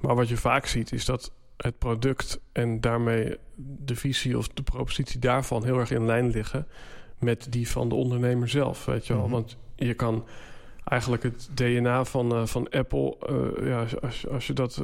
Maar 0.00 0.14
wat 0.14 0.28
je 0.28 0.36
vaak 0.36 0.66
ziet 0.66 0.92
is 0.92 1.04
dat 1.04 1.32
het 1.58 1.78
product 1.78 2.40
en 2.52 2.80
daarmee 2.80 3.36
de 3.84 3.96
visie 3.96 4.38
of 4.38 4.48
de 4.48 4.62
propositie 4.62 5.20
daarvan 5.20 5.64
heel 5.64 5.78
erg 5.78 5.90
in 5.90 6.06
lijn 6.06 6.30
liggen 6.30 6.66
met 7.18 7.46
die 7.50 7.68
van 7.68 7.88
de 7.88 7.94
ondernemer 7.94 8.48
zelf. 8.48 8.84
Weet 8.84 9.06
je 9.06 9.12
wel? 9.12 9.22
Mhm. 9.22 9.32
Want 9.32 9.56
je 9.76 9.94
kan 9.94 10.26
eigenlijk 10.84 11.22
het 11.22 11.48
DNA 11.54 12.04
van, 12.04 12.34
uh, 12.34 12.46
van 12.46 12.68
Apple, 12.70 13.16
uh, 13.30 13.68
ja, 13.68 13.86
als, 14.00 14.28
als 14.28 14.46
je 14.46 14.52
dat 14.52 14.82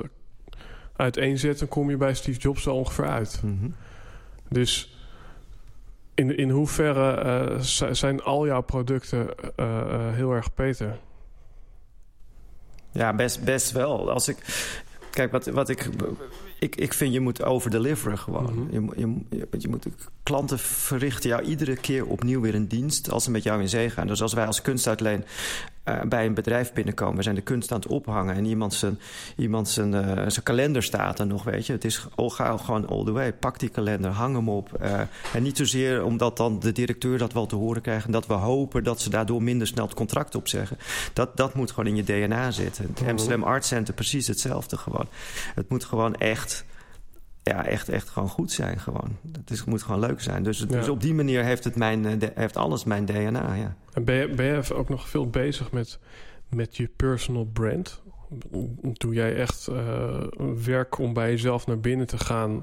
uiteenzet, 0.96 1.58
dan 1.58 1.68
kom 1.68 1.90
je 1.90 1.96
bij 1.96 2.14
Steve 2.14 2.40
Jobs 2.40 2.62
zo 2.62 2.74
ongeveer 2.74 3.06
uit. 3.08 3.40
Mhm. 3.42 3.70
Dus 4.48 4.98
in, 6.14 6.36
in 6.36 6.50
hoeverre 6.50 7.56
zijn 7.90 8.22
al 8.22 8.46
jouw 8.46 8.62
producten 8.62 9.28
heel 10.14 10.32
erg 10.32 10.54
Peter? 10.54 10.98
Ja, 12.92 13.14
best, 13.14 13.44
best 13.44 13.72
wel. 13.72 14.10
Als 14.10 14.28
ik, 14.28 14.36
kijk, 15.10 15.32
wat, 15.32 15.46
wat 15.46 15.68
ik 15.68 15.90
ik, 16.64 16.76
ik 16.76 16.92
vind 16.92 17.12
je 17.12 17.20
moet 17.20 17.42
overdeliveren 17.42 18.18
gewoon. 18.18 18.54
Mhm. 18.54 18.74
je, 18.74 19.08
je, 19.30 19.46
je, 19.58 19.68
moet, 19.68 19.86
klanten 20.22 20.58
verrichten 20.58 21.30
jou 21.30 21.42
iedere 21.42 21.76
keer 21.76 22.06
opnieuw 22.06 22.40
weer 22.40 22.54
een 22.54 22.68
dienst 22.68 23.10
als 23.10 23.24
ze 23.24 23.30
met 23.30 23.42
jou 23.42 23.60
in 23.60 23.68
zee 23.68 23.90
gaan. 23.90 24.06
Dus 24.06 24.22
als 24.22 24.32
wij 24.32 24.46
als 24.46 24.62
kunstuitleen 24.62 25.24
uh, 25.84 26.00
bij 26.02 26.26
een 26.26 26.34
bedrijf 26.34 26.72
binnenkomen, 26.72 27.16
we 27.16 27.22
zijn 27.22 27.34
de 27.34 27.40
kunst 27.40 27.72
aan 27.72 27.78
het 27.78 27.88
ophangen 27.88 28.34
en 28.34 28.44
iemand 28.44 28.74
zijn, 28.74 28.98
iemand 29.36 29.68
zijn, 29.68 29.92
uh, 29.92 30.02
zijn 30.06 30.42
kalender 30.42 30.82
staat 30.82 31.18
er 31.18 31.26
nog, 31.26 31.44
weet 31.44 31.66
je. 31.66 31.72
Het 31.72 31.84
is 31.84 32.06
al 32.14 32.30
gauw 32.30 32.56
gewoon 32.56 32.86
all 32.86 33.04
the 33.04 33.12
way. 33.12 33.32
Pak 33.32 33.58
die 33.58 33.68
kalender, 33.68 34.10
hang 34.10 34.34
hem 34.34 34.48
op. 34.48 34.70
Uh, 34.82 35.00
en 35.34 35.42
niet 35.42 35.56
zozeer 35.56 36.04
omdat 36.04 36.36
dan 36.36 36.60
de 36.60 36.72
directeur 36.72 37.18
dat 37.18 37.32
wel 37.32 37.46
te 37.46 37.56
horen 37.56 37.82
krijgt 37.82 38.06
en 38.06 38.12
dat 38.12 38.26
we 38.26 38.34
hopen 38.34 38.84
dat 38.84 39.00
ze 39.00 39.10
daardoor 39.10 39.42
minder 39.42 39.66
snel 39.66 39.84
het 39.84 39.94
contract 39.94 40.34
opzeggen. 40.34 40.78
Dat, 41.12 41.36
dat 41.36 41.54
moet 41.54 41.70
gewoon 41.70 41.86
in 41.86 41.96
je 41.96 42.04
DNA 42.04 42.50
zitten. 42.50 42.84
Het 42.84 43.00
mhm. 43.00 43.10
Amsterdam 43.10 43.42
Art 43.42 43.64
Center 43.64 43.94
precies 43.94 44.26
hetzelfde 44.26 44.76
gewoon. 44.76 45.06
Het 45.54 45.68
moet 45.68 45.84
gewoon 45.84 46.14
echt 46.14 46.64
ja, 47.44 47.66
echt, 47.66 47.88
echt 47.88 48.08
gewoon 48.08 48.28
goed 48.28 48.52
zijn. 48.52 48.78
Gewoon. 48.78 49.16
Het, 49.32 49.50
is, 49.50 49.64
moet 49.64 49.82
gewoon 49.82 50.00
leuk 50.00 50.20
zijn. 50.20 50.42
Dus, 50.42 50.58
dus 50.58 50.88
op 50.88 51.00
die 51.00 51.14
manier 51.14 51.44
heeft, 51.44 51.64
het 51.64 51.76
mijn, 51.76 52.06
eh, 52.06 52.18
de, 52.18 52.32
heeft 52.34 52.56
alles 52.56 52.84
mijn 52.84 53.04
DNA. 53.04 53.54
Ja. 53.54 53.76
En 53.92 54.04
ben 54.04 54.14
je, 54.14 54.28
ben 54.28 54.46
je 54.46 54.74
ook 54.74 54.88
nog 54.88 55.08
veel 55.08 55.30
bezig 55.30 55.72
met, 55.72 55.98
met 56.48 56.76
je 56.76 56.88
personal 56.96 57.44
brand? 57.44 58.02
Doe 58.92 59.14
jij 59.14 59.36
echt 59.36 59.68
uh, 59.70 60.26
werk 60.64 60.98
om 60.98 61.12
bij 61.12 61.30
jezelf 61.30 61.66
naar 61.66 61.80
binnen 61.80 62.06
te 62.06 62.18
gaan, 62.18 62.62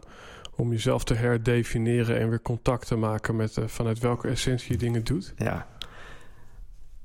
om 0.56 0.72
jezelf 0.72 1.04
te 1.04 1.14
herdefiniëren 1.14 2.20
en 2.20 2.30
weer 2.30 2.42
contact 2.42 2.88
te 2.88 2.96
maken 2.96 3.36
met 3.36 3.58
uh, 3.58 3.68
vanuit 3.68 4.00
welke 4.00 4.28
essentie 4.28 4.72
je 4.72 4.78
dingen 4.78 5.04
doet? 5.04 5.34
Ja, 5.38 5.68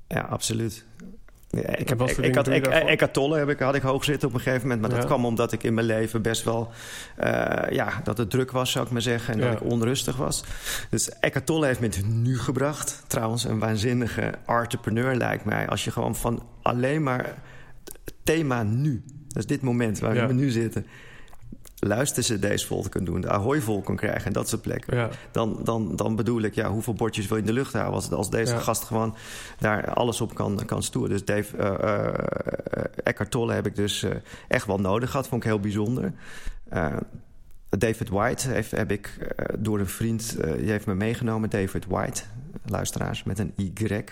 ja 0.08 0.20
absoluut. 0.20 0.86
Ik, 1.56 1.88
heb, 1.88 2.00
ik, 2.00 2.16
ik, 2.16 2.34
had, 2.34 2.48
ik, 2.48 3.00
had 3.00 3.12
Tolle 3.12 3.38
heb 3.38 3.48
ik, 3.48 3.58
had 3.58 3.74
ik 3.74 3.82
hoog 3.82 4.04
zitten 4.04 4.28
op 4.28 4.34
een 4.34 4.40
gegeven 4.40 4.62
moment. 4.62 4.80
Maar 4.80 4.90
dat 4.90 5.06
kwam 5.06 5.24
omdat 5.24 5.52
ik 5.52 5.62
in 5.62 5.74
mijn 5.74 5.86
leven 5.86 6.22
best 6.22 6.44
wel... 6.44 6.70
Uh, 7.24 7.26
ja, 7.70 8.00
dat 8.04 8.18
het 8.18 8.30
druk 8.30 8.50
was, 8.50 8.70
zou 8.70 8.86
ik 8.86 8.92
maar 8.92 9.02
zeggen. 9.02 9.34
En 9.34 9.40
dat 9.40 9.52
ik 9.52 9.70
onrustig 9.70 10.16
was. 10.16 10.44
Dus 10.90 11.08
Eckhart 11.08 11.46
Tolle 11.46 11.66
heeft 11.66 11.80
me 11.80 11.88
nu 12.06 12.38
gebracht. 12.38 13.04
Trouwens, 13.06 13.44
een 13.44 13.58
waanzinnige 13.58 14.32
entrepreneur 14.46 15.14
lijkt 15.14 15.44
mij. 15.44 15.68
Als 15.68 15.84
je 15.84 15.90
gewoon 15.90 16.16
van 16.16 16.42
alleen 16.62 17.02
maar 17.02 17.34
thema 18.22 18.62
nu... 18.62 19.02
Dat 19.28 19.36
is 19.36 19.46
dit 19.46 19.62
moment 19.62 19.98
waar 19.98 20.26
we 20.26 20.32
nu 20.32 20.50
zitten 20.50 20.86
luistercd's 21.78 22.64
vol 22.64 22.82
te 22.82 22.88
kunnen 22.88 23.12
doen, 23.12 23.20
de 23.20 23.30
Ahoy 23.30 23.60
vol 23.60 23.82
kan 23.82 23.96
krijgen 23.96 24.26
en 24.26 24.32
dat 24.32 24.48
soort 24.48 24.62
plekken. 24.62 25.10
Dan, 25.30 25.60
dan, 25.64 25.96
dan 25.96 26.16
bedoel 26.16 26.42
ik, 26.42 26.54
ja, 26.54 26.70
hoeveel 26.70 26.94
bordjes 26.94 27.26
wil 27.26 27.36
je 27.36 27.42
in 27.42 27.48
de 27.48 27.54
lucht 27.54 27.72
houden 27.72 27.94
als, 27.94 28.10
als 28.10 28.30
deze 28.30 28.56
gast 28.56 28.84
gewoon 28.84 29.16
daar 29.58 29.94
alles 29.94 30.20
op 30.20 30.34
kan, 30.34 30.62
kan 30.66 30.82
stoeren. 30.82 31.10
Dus 31.10 31.24
Dave 31.24 31.56
uh, 31.56 31.64
uh, 31.64 32.84
Eckhart 33.02 33.30
Tolle 33.30 33.52
heb 33.52 33.66
ik 33.66 33.76
dus 33.76 34.06
echt 34.48 34.66
wel 34.66 34.78
nodig 34.78 35.10
gehad, 35.10 35.28
vond 35.28 35.42
ik 35.42 35.48
heel 35.48 35.60
bijzonder. 35.60 36.12
David 37.78 38.08
White 38.08 38.48
heeft, 38.48 38.70
heb 38.70 38.90
ik 38.90 39.06
eh, 39.06 39.46
door 39.58 39.78
een 39.78 39.88
vriend, 39.88 40.36
die 40.58 40.70
heeft 40.70 40.86
me 40.86 40.94
meegenomen. 40.94 41.50
David 41.50 41.86
White, 41.86 42.22
luisteraars, 42.64 43.24
met 43.24 43.38
een 43.38 43.52
Y. 43.56 44.04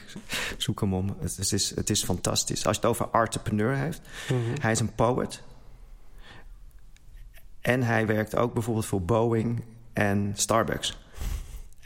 Zoek 0.56 0.80
hem 0.80 0.94
om. 0.94 1.16
Het 1.20 1.52
is, 1.52 1.74
het 1.74 1.90
is 1.90 2.04
fantastisch. 2.04 2.66
Als 2.66 2.76
je 2.76 2.80
het 2.80 2.90
over 2.90 3.08
entrepreneur 3.12 3.76
heeft. 3.76 4.00
Mm 4.30 4.44
-hmm. 4.44 4.54
Hij 4.60 4.72
is 4.72 4.80
een 4.80 4.94
poet. 4.94 5.42
En 7.64 7.82
hij 7.82 8.06
werkt 8.06 8.36
ook 8.36 8.52
bijvoorbeeld 8.54 8.86
voor 8.86 9.02
Boeing 9.02 9.62
en 9.92 10.32
Starbucks. 10.34 10.98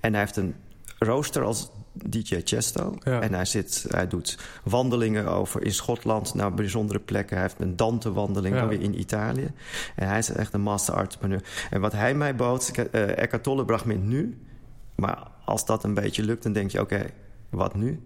En 0.01 0.13
hij 0.13 0.21
heeft 0.21 0.37
een 0.37 0.55
rooster 0.99 1.43
als 1.45 1.71
DJ 1.93 2.41
Chesto. 2.45 2.95
Ja. 3.03 3.21
En 3.21 3.35
hij, 3.35 3.45
zit, 3.45 3.87
hij 3.89 4.09
doet 4.09 4.39
wandelingen 4.65 5.27
over 5.27 5.63
in 5.63 5.73
Schotland 5.73 6.35
naar 6.35 6.55
bijzondere 6.55 6.99
plekken. 6.99 7.37
Hij 7.37 7.45
heeft 7.45 7.61
een 7.61 7.77
Dante-wandeling 7.77 8.55
ja. 8.55 8.67
weer 8.67 8.81
in 8.81 9.01
Italië. 9.01 9.53
En 9.97 10.09
hij 10.09 10.19
is 10.19 10.31
echt 10.31 10.55
een 10.55 10.61
master 10.61 10.97
entrepreneur. 10.97 11.43
En 11.71 11.81
wat 11.81 11.93
hij 11.93 12.15
mij 12.15 12.37
bood, 12.37 12.73
uh, 12.79 13.19
Eckhart 13.19 13.43
Tolle 13.43 13.65
bracht 13.65 13.85
me 13.85 13.95
nu. 13.95 14.39
Maar 14.95 15.27
als 15.45 15.67
dat 15.67 15.85
een 15.85 15.95
beetje 15.95 16.23
lukt, 16.23 16.43
dan 16.43 16.53
denk 16.53 16.71
je: 16.71 16.81
oké, 16.81 16.95
okay, 16.95 17.11
wat 17.51 17.75
nu? 17.75 18.03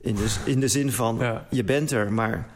In 0.00 0.14
de, 0.14 0.36
in 0.44 0.60
de 0.60 0.68
zin 0.68 0.92
van, 0.92 1.16
ja. 1.18 1.46
je 1.50 1.64
bent 1.64 1.90
er, 1.90 2.12
maar 2.12 2.48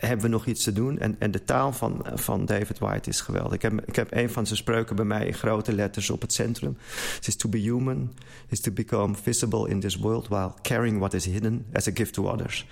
hebben 0.00 0.24
we 0.24 0.28
nog 0.28 0.46
iets 0.46 0.64
te 0.64 0.72
doen. 0.72 0.98
En, 0.98 1.16
en 1.18 1.30
de 1.30 1.44
taal 1.44 1.72
van, 1.72 2.06
van 2.14 2.44
David 2.44 2.78
White 2.78 3.08
is 3.08 3.20
geweldig. 3.20 3.52
Ik 3.52 3.62
heb, 3.62 3.80
ik 3.86 3.96
heb 3.96 4.08
een 4.10 4.30
van 4.30 4.46
zijn 4.46 4.58
spreuken 4.58 4.96
bij 4.96 5.04
mij 5.04 5.26
in 5.26 5.34
grote 5.34 5.72
letters 5.72 6.10
op 6.10 6.20
het 6.20 6.32
centrum. 6.32 6.76
Het 7.14 7.26
is 7.26 7.36
to 7.36 7.48
be 7.48 7.58
human, 7.58 8.12
is 8.48 8.60
to 8.60 8.72
become 8.72 9.14
visible 9.14 9.68
in 9.68 9.80
this 9.80 9.96
world... 9.96 10.28
while 10.28 10.52
carrying 10.62 10.98
what 10.98 11.14
is 11.14 11.24
hidden 11.24 11.66
as 11.72 11.88
a 11.88 11.90
gift 11.94 12.12
to 12.12 12.24
others. 12.24 12.66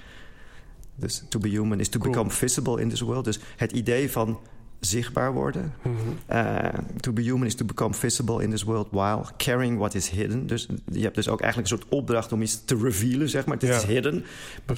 Dus 0.94 1.24
to 1.28 1.38
be 1.38 1.48
human 1.48 1.80
is 1.80 1.88
to 1.88 1.98
cool. 1.98 2.12
become 2.12 2.30
visible 2.30 2.80
in 2.80 2.88
this 2.88 3.00
world. 3.00 3.24
Dus 3.24 3.38
het 3.56 3.72
idee 3.72 4.10
van 4.10 4.38
zichtbaar 4.80 5.32
worden. 5.32 5.74
Mm 5.82 5.96
-hmm. 5.96 6.36
uh, 6.36 6.68
to 7.00 7.12
be 7.12 7.22
human 7.22 7.46
is 7.46 7.54
to 7.54 7.64
become 7.64 7.94
visible 7.94 8.42
in 8.42 8.50
this 8.50 8.62
world 8.62 8.88
while 8.90 9.22
carrying 9.36 9.78
what 9.78 9.94
is 9.94 10.08
hidden. 10.08 10.46
Dus 10.46 10.68
je 10.92 11.02
hebt 11.02 11.14
dus 11.14 11.28
ook 11.28 11.40
eigenlijk 11.40 11.70
een 11.70 11.78
soort 11.78 11.92
opdracht 11.92 12.32
om 12.32 12.42
iets 12.42 12.64
te 12.64 12.76
revealen, 12.76 13.28
zeg 13.28 13.46
maar. 13.46 13.56
Het 13.56 13.68
ja. 13.68 13.76
is 13.76 13.84
hidden. 13.84 14.24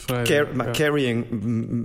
Car 0.07 0.47
maar 0.55 0.67
ja. 0.67 0.73
carrying 0.73 1.27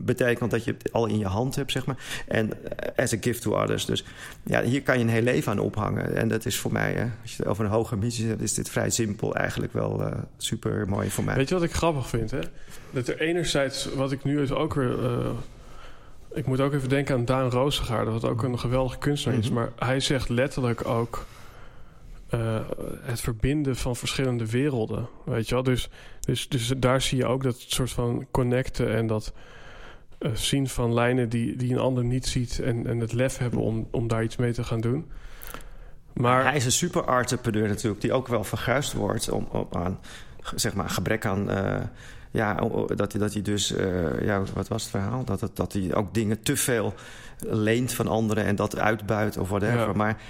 betekent 0.06 0.52
dat 0.52 0.64
je 0.64 0.76
het 0.78 0.94
al 0.94 1.06
in 1.06 1.20
je 1.20 1.26
hand 1.26 1.56
hebt, 1.56 1.72
zeg 1.72 1.86
maar. 1.86 2.24
En 2.28 2.46
uh, 2.46 2.52
as 2.96 3.14
a 3.14 3.18
gift 3.22 3.42
to 3.42 3.62
others. 3.62 3.86
Dus 3.86 4.04
ja, 4.44 4.64
hier 4.64 4.82
kan 4.82 4.98
je 4.98 5.04
een 5.04 5.10
heel 5.10 5.22
leven 5.22 5.52
aan 5.52 5.60
ophangen. 5.60 6.16
En 6.16 6.28
dat 6.28 6.46
is 6.46 6.58
voor 6.58 6.72
mij, 6.72 6.96
uh, 6.96 7.02
als 7.22 7.32
je 7.32 7.38
het 7.38 7.52
over 7.52 7.66
een 7.66 7.72
hoge 7.72 7.98
missie 7.98 8.28
hebt, 8.28 8.42
is 8.42 8.54
dit 8.54 8.70
vrij 8.70 8.90
simpel 8.90 9.36
eigenlijk 9.36 9.74
wel 9.74 10.02
uh, 10.02 10.12
super 10.38 10.88
mooi 10.88 11.10
voor 11.10 11.24
mij. 11.24 11.36
Weet 11.36 11.50
je 11.50 11.56
wat 11.56 11.64
ik 11.64 11.74
grappig 11.74 12.08
vind, 12.08 12.32
hè? 12.32 12.40
Dat 12.92 13.08
er 13.08 13.20
enerzijds, 13.22 13.94
wat 13.96 14.12
ik 14.12 14.24
nu 14.24 14.36
dus 14.36 14.52
ook 14.52 14.74
weer 14.74 15.00
ik 16.38 16.46
moet 16.46 16.62
ook 16.62 16.74
even 16.74 16.90
denken 16.90 17.16
aan 17.16 17.26
Daan 17.26 17.50
Roosegaarde, 17.50 18.12
wat 18.12 18.26
ook 18.26 18.44
een 18.44 18.60
geweldige 18.60 18.98
kunstenaar 18.98 19.40
is. 19.40 19.50
Maar 19.50 19.72
hij 19.76 20.00
zegt 20.00 20.30
letterlijk 20.30 20.88
ook 20.88 21.26
uh, 22.34 22.60
het 23.02 23.22
verbinden 23.22 23.76
van 23.76 23.96
verschillende 23.96 24.50
werelden. 24.50 25.08
Weet 25.26 25.48
je 25.48 25.54
wel? 25.54 25.64
Dus, 25.64 25.90
dus, 26.20 26.50
dus 26.50 26.74
daar 26.78 27.02
zie 27.02 27.18
je 27.18 27.26
ook 27.26 27.44
dat 27.44 27.60
soort 27.60 27.92
van 27.92 28.28
connecten 28.32 28.96
en 28.96 29.08
dat 29.08 29.34
uh, 30.20 30.32
zien 30.34 30.68
van 30.68 30.94
lijnen 30.94 31.30
die, 31.30 31.56
die 31.56 31.72
een 31.72 31.80
ander 31.80 32.04
niet 32.04 32.26
ziet. 32.26 32.60
En, 32.60 32.88
en 32.88 33.00
het 33.00 33.14
lef 33.14 33.38
hebben 33.38 33.60
om, 33.60 33.88
om 33.92 34.08
daar 34.08 34.24
iets 34.24 34.36
mee 34.36 34.54
te 34.54 34.64
gaan 34.64 34.82
doen. 34.82 35.12
Maar 36.14 36.44
hij 36.44 36.56
is 36.56 36.66
een 36.66 36.72
super 36.72 37.08
entrepreneur 37.08 37.68
natuurlijk, 37.68 38.02
die 38.02 38.14
ook 38.14 38.28
wel 38.28 38.44
verguisd 38.44 38.94
wordt 38.94 39.30
om, 39.30 39.48
om 39.52 39.68
aan 39.72 40.00
zeg 40.56 40.74
maar, 40.74 40.90
gebrek 40.90 41.26
aan. 41.26 41.52
Uh, 41.52 41.80
ja, 42.38 42.54
dat, 42.96 43.12
dat 43.12 43.34
hij 43.34 43.42
dus, 43.42 43.72
uh, 43.72 44.22
ja, 44.22 44.44
wat 44.54 44.68
was 44.68 44.82
het 44.82 44.92
verhaal? 44.92 45.24
Dat, 45.24 45.42
het, 45.42 45.56
dat 45.56 45.74
hij 45.74 45.96
ook 45.96 46.14
dingen 46.14 46.42
te 46.42 46.56
veel 46.58 46.94
leent 47.40 47.94
van 47.94 48.08
anderen 48.08 48.46
en 48.46 48.56
dat 48.56 48.78
uitbuit 48.78 49.38
of 49.38 49.50
whatever. 49.50 49.88
Ja. 49.88 49.94
Maar 49.94 50.22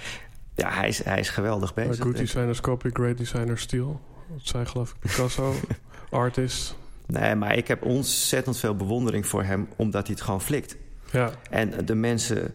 ja, 0.54 0.70
hij 0.70 0.88
is, 0.88 1.04
hij 1.04 1.18
is 1.18 1.28
geweldig 1.28 1.74
bezig. 1.74 2.04
good 2.04 2.16
designers 2.16 2.60
copy, 2.60 2.90
great 2.92 3.18
designers 3.18 3.62
steal. 3.62 4.00
Dat 4.28 4.40
zei 4.42 4.66
geloof 4.66 4.90
ik 4.90 4.98
Picasso, 4.98 5.54
artist. 6.10 6.76
Nee, 7.06 7.34
maar 7.34 7.56
ik 7.56 7.68
heb 7.68 7.84
ontzettend 7.84 8.58
veel 8.58 8.76
bewondering 8.76 9.26
voor 9.26 9.42
hem, 9.42 9.68
omdat 9.76 10.06
hij 10.06 10.14
het 10.14 10.24
gewoon 10.24 10.42
flikt. 10.42 10.76
Ja. 11.10 11.30
En 11.50 11.86
de 11.86 11.94
mensen 11.94 12.54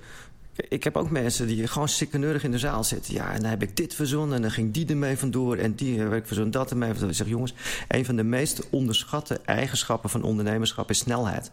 ik 0.55 0.83
heb 0.83 0.97
ook 0.97 1.09
mensen 1.09 1.47
die 1.47 1.67
gewoon 1.67 1.89
sikkeneurig 1.89 2.43
in 2.43 2.51
de 2.51 2.57
zaal 2.57 2.83
zitten. 2.83 3.13
Ja, 3.13 3.31
en 3.31 3.41
dan 3.41 3.49
heb 3.49 3.61
ik 3.61 3.77
dit 3.77 3.95
verzonnen 3.95 4.35
en 4.35 4.41
dan 4.41 4.51
ging 4.51 4.73
die 4.73 4.87
ermee 4.87 5.17
vandoor... 5.17 5.57
en 5.57 5.75
die 5.75 5.99
heb 5.99 6.13
ik 6.13 6.25
verzonnen, 6.25 6.53
dat 6.53 6.71
ermee 6.71 6.89
vandoor. 6.89 7.09
Ik 7.09 7.15
zeg, 7.15 7.27
jongens, 7.27 7.53
een 7.87 8.05
van 8.05 8.15
de 8.15 8.23
meest 8.23 8.69
onderschatte 8.69 9.39
eigenschappen 9.45 10.09
van 10.09 10.23
ondernemerschap 10.23 10.89
is 10.89 10.97
snelheid. 10.97 11.51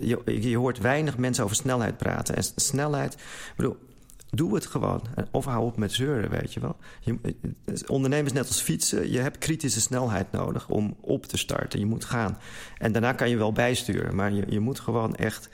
Je, 0.00 0.22
je 0.40 0.56
hoort 0.56 0.78
weinig 0.78 1.18
mensen 1.18 1.44
over 1.44 1.56
snelheid 1.56 1.96
praten. 1.96 2.36
En 2.36 2.44
snelheid, 2.56 3.16
bedoel, 3.56 3.76
Doe 4.30 4.54
het 4.54 4.66
gewoon. 4.66 5.02
Of 5.30 5.44
hou 5.44 5.64
op 5.64 5.76
met 5.76 5.92
zeuren, 5.92 6.30
weet 6.30 6.52
je 6.54 6.60
wel. 6.60 6.76
Je, 7.00 7.18
ondernemen 7.86 8.26
is 8.26 8.32
net 8.32 8.46
als 8.46 8.60
fietsen. 8.60 9.10
Je 9.10 9.18
hebt 9.18 9.38
kritische 9.38 9.80
snelheid 9.80 10.32
nodig 10.32 10.68
om 10.68 10.96
op 11.00 11.26
te 11.26 11.36
starten. 11.36 11.78
Je 11.78 11.86
moet 11.86 12.04
gaan. 12.04 12.38
En 12.78 12.92
daarna 12.92 13.12
kan 13.12 13.28
je 13.28 13.36
wel 13.36 13.52
bijsturen. 13.52 14.14
Maar 14.14 14.32
je, 14.32 14.44
je 14.48 14.60
moet 14.60 14.80
gewoon 14.80 15.14
echt 15.14 15.48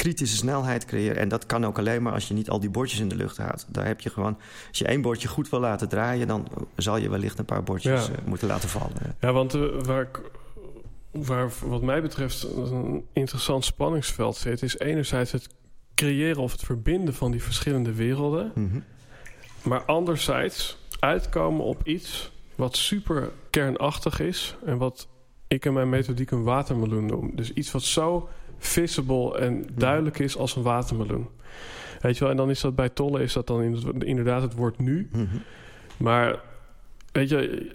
kritische 0.00 0.36
snelheid 0.36 0.84
creëren. 0.84 1.16
En 1.16 1.28
dat 1.28 1.46
kan 1.46 1.66
ook 1.66 1.78
alleen 1.78 2.02
maar 2.02 2.12
als 2.12 2.28
je 2.28 2.34
niet 2.34 2.50
al 2.50 2.60
die 2.60 2.70
bordjes 2.70 3.00
in 3.00 3.08
de 3.08 3.14
lucht 3.16 3.36
houdt. 3.36 3.66
Daar 3.68 3.86
heb 3.86 4.00
je 4.00 4.10
gewoon... 4.10 4.38
Als 4.68 4.78
je 4.78 4.84
één 4.84 5.02
bordje 5.02 5.28
goed 5.28 5.48
wil 5.48 5.60
laten 5.60 5.88
draaien... 5.88 6.26
dan 6.26 6.48
zal 6.76 6.96
je 6.96 7.10
wellicht 7.10 7.38
een 7.38 7.44
paar 7.44 7.62
bordjes 7.62 8.06
ja. 8.06 8.12
uh, 8.12 8.18
moeten 8.24 8.48
laten 8.48 8.68
vallen. 8.68 9.16
Ja, 9.20 9.32
want 9.32 9.54
uh, 9.54 9.82
waar 9.82 10.02
ik 10.02 10.20
waar 11.10 11.50
wat 11.64 11.82
mij 11.82 12.02
betreft 12.02 12.42
een 12.42 13.04
interessant 13.12 13.64
spanningsveld 13.64 14.36
zit... 14.36 14.62
is 14.62 14.78
enerzijds 14.78 15.32
het 15.32 15.48
creëren 15.94 16.42
of 16.42 16.52
het 16.52 16.62
verbinden 16.62 17.14
van 17.14 17.30
die 17.30 17.42
verschillende 17.42 17.94
werelden. 17.94 18.52
Mm 18.54 18.70
-hmm. 18.70 18.84
Maar 19.62 19.84
anderzijds 19.84 20.78
uitkomen 21.00 21.64
op 21.64 21.86
iets 21.86 22.32
wat 22.54 22.76
super 22.76 23.30
kernachtig 23.50 24.20
is... 24.20 24.56
en 24.64 24.78
wat 24.78 25.08
ik 25.48 25.64
in 25.64 25.72
mijn 25.72 25.88
methodiek 25.88 26.30
een 26.30 26.42
watermeloen 26.42 27.06
noem. 27.06 27.32
Dus 27.34 27.52
iets 27.52 27.70
wat 27.70 27.82
zo 27.82 28.28
visible 28.60 29.38
en 29.38 29.66
duidelijk 29.72 30.18
is 30.18 30.36
als 30.36 30.56
een 30.56 30.62
watermeloen. 30.62 31.28
Weet 32.00 32.14
je 32.14 32.20
wel, 32.20 32.30
en 32.30 32.36
dan 32.36 32.50
is 32.50 32.60
dat 32.60 32.74
bij 32.74 32.88
Tolle 32.88 33.22
is 33.22 33.32
dat 33.32 33.46
dan 33.46 33.62
inderdaad 34.02 34.42
het 34.42 34.54
woord 34.54 34.78
nu. 34.78 35.08
Mm 35.12 35.28
-hmm. 35.30 35.42
Maar 35.96 36.40
weet 37.12 37.28
je, 37.28 37.70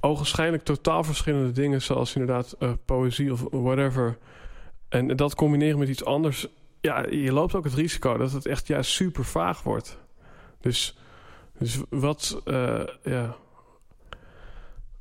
ogenschijnlijk 0.00 0.62
totaal 0.64 1.04
verschillende 1.04 1.52
dingen, 1.52 1.82
zoals 1.82 2.14
inderdaad 2.14 2.56
uh, 2.60 2.70
poëzie 2.84 3.32
of 3.32 3.44
whatever. 3.50 4.18
En 4.88 5.16
dat 5.16 5.34
combineren 5.34 5.78
met 5.78 5.88
iets 5.88 6.04
anders, 6.04 6.46
ja, 6.80 7.06
je 7.10 7.32
loopt 7.32 7.54
ook 7.54 7.64
het 7.64 7.74
risico 7.74 8.16
dat 8.16 8.32
het 8.32 8.46
echt 8.46 8.66
juist 8.66 8.90
super 8.90 9.24
vaag 9.24 9.62
wordt. 9.62 9.98
Dus, 10.60 10.98
dus 11.58 11.80
wat, 11.88 12.42
uh, 12.44 12.82
ja. 13.02 13.36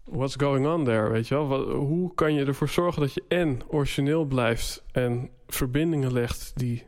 What's 0.06 0.36
going 0.36 0.68
on 0.68 0.84
there, 0.84 1.10
weet 1.10 1.28
je 1.28 1.36
wel? 1.36 1.72
Hoe 1.72 2.14
kan 2.14 2.34
je 2.34 2.46
ervoor 2.46 2.70
zorgen 2.70 3.02
dat 3.02 3.14
je 3.14 3.24
en 3.28 3.62
origineel 3.68 4.26
blijft 4.26 4.84
en 4.92 5.30
verbindingen 5.48 6.14
legt 6.14 6.52
die 6.56 6.84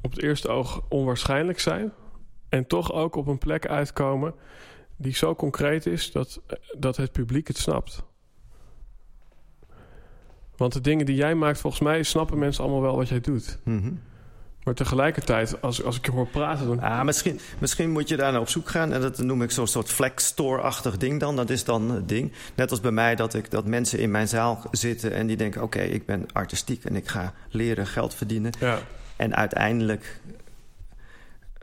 op 0.00 0.10
het 0.10 0.22
eerste 0.22 0.48
oog 0.48 0.82
onwaarschijnlijk 0.88 1.58
zijn 1.58 1.92
en 2.48 2.66
toch 2.66 2.92
ook 2.92 3.16
op 3.16 3.26
een 3.26 3.38
plek 3.38 3.66
uitkomen 3.66 4.34
die 4.96 5.14
zo 5.14 5.34
concreet 5.34 5.86
is 5.86 6.12
dat, 6.12 6.40
dat 6.78 6.96
het 6.96 7.12
publiek 7.12 7.48
het 7.48 7.56
snapt? 7.56 8.04
Want 10.56 10.72
de 10.72 10.80
dingen 10.80 11.06
die 11.06 11.16
jij 11.16 11.34
maakt, 11.34 11.60
volgens 11.60 11.82
mij 11.82 12.02
snappen 12.02 12.38
mensen 12.38 12.62
allemaal 12.62 12.82
wel 12.82 12.96
wat 12.96 13.08
jij 13.08 13.20
doet. 13.20 13.58
Mm. 13.64 14.00
Maar 14.64 14.74
tegelijkertijd, 14.74 15.60
als, 15.60 15.82
als 15.82 15.96
ik 15.96 16.04
je 16.06 16.10
hoor 16.12 16.26
praten... 16.26 16.66
Dan... 16.66 16.80
Ah, 16.80 17.02
misschien, 17.02 17.40
misschien 17.58 17.90
moet 17.90 18.08
je 18.08 18.16
daar 18.16 18.32
naar 18.32 18.40
op 18.40 18.48
zoek 18.48 18.68
gaan. 18.68 18.92
En 18.92 19.00
dat 19.00 19.18
noem 19.18 19.42
ik 19.42 19.50
zo'n 19.50 19.66
soort 19.66 19.88
flex 19.88 20.26
store-achtig 20.26 20.96
ding 20.96 21.20
dan. 21.20 21.36
Dat 21.36 21.50
is 21.50 21.64
dan 21.64 21.90
het 21.90 22.08
ding. 22.08 22.32
Net 22.54 22.70
als 22.70 22.80
bij 22.80 22.90
mij 22.90 23.14
dat, 23.14 23.34
ik, 23.34 23.50
dat 23.50 23.66
mensen 23.66 23.98
in 23.98 24.10
mijn 24.10 24.28
zaal 24.28 24.64
zitten... 24.70 25.12
en 25.12 25.26
die 25.26 25.36
denken, 25.36 25.62
oké, 25.62 25.78
okay, 25.78 25.90
ik 25.90 26.06
ben 26.06 26.26
artistiek... 26.32 26.84
en 26.84 26.96
ik 26.96 27.08
ga 27.08 27.32
leren 27.50 27.86
geld 27.86 28.14
verdienen. 28.14 28.52
Ja. 28.60 28.78
En 29.16 29.36
uiteindelijk 29.36 30.20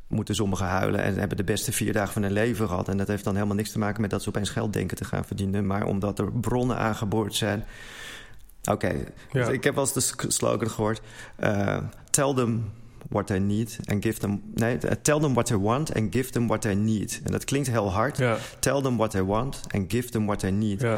moeten 0.08 0.36
sommigen 0.36 0.66
huilen... 0.66 1.04
en 1.04 1.18
hebben 1.18 1.38
de 1.38 1.44
beste 1.44 1.72
vier 1.72 1.94
dagen 1.94 2.14
van 2.14 2.24
hun 2.24 2.32
leven 2.32 2.68
gehad. 2.68 2.88
En 2.88 2.98
dat 2.98 3.08
heeft 3.08 3.24
dan 3.24 3.36
helemaal 3.36 3.56
niks 3.56 3.72
te 3.72 3.80
maken 3.80 4.02
met 4.02 4.10
dat 4.10 4.24
ze 4.24 4.30
opeens 4.30 4.50
geld 4.50 4.74
denken 4.74 4.98
te 4.98 5.06
gaan 5.06 5.26
verdienen... 5.26 5.66
maar 5.66 5.86
omdat 5.86 6.20
er 6.20 6.32
bronnen 6.32 6.78
aangeboord 6.78 7.36
zijn... 7.36 7.66
Oké, 8.64 8.72
okay. 8.72 9.06
ja. 9.32 9.48
ik 9.48 9.64
heb 9.64 9.76
wel 9.76 9.84
eens 9.84 10.10
de 10.10 10.32
slogan 10.32 10.70
gehoord. 10.70 11.02
Uh, 11.40 11.78
tell 12.10 12.34
them 12.34 12.72
what 13.10 13.28
they 13.28 13.40
need 13.40 13.80
and 13.86 14.04
give 14.04 14.20
them... 14.20 14.42
Nee, 14.54 14.78
tell 15.02 15.20
them 15.20 15.34
what 15.34 15.46
they 15.46 15.58
want 15.58 15.94
and 15.94 16.14
give 16.14 16.30
them 16.30 16.48
what 16.48 16.62
they 16.62 16.76
need. 16.76 17.22
En 17.24 17.32
dat 17.32 17.44
klinkt 17.44 17.70
heel 17.70 17.92
hard. 17.92 18.18
Ja. 18.18 18.38
Tell 18.60 18.82
them 18.82 18.98
what 18.98 19.12
they 19.12 19.24
want 19.24 19.62
and 19.68 19.92
give 19.92 20.10
them 20.10 20.26
what 20.26 20.40
they 20.40 20.52
need. 20.52 20.82
Ja. 20.82 20.98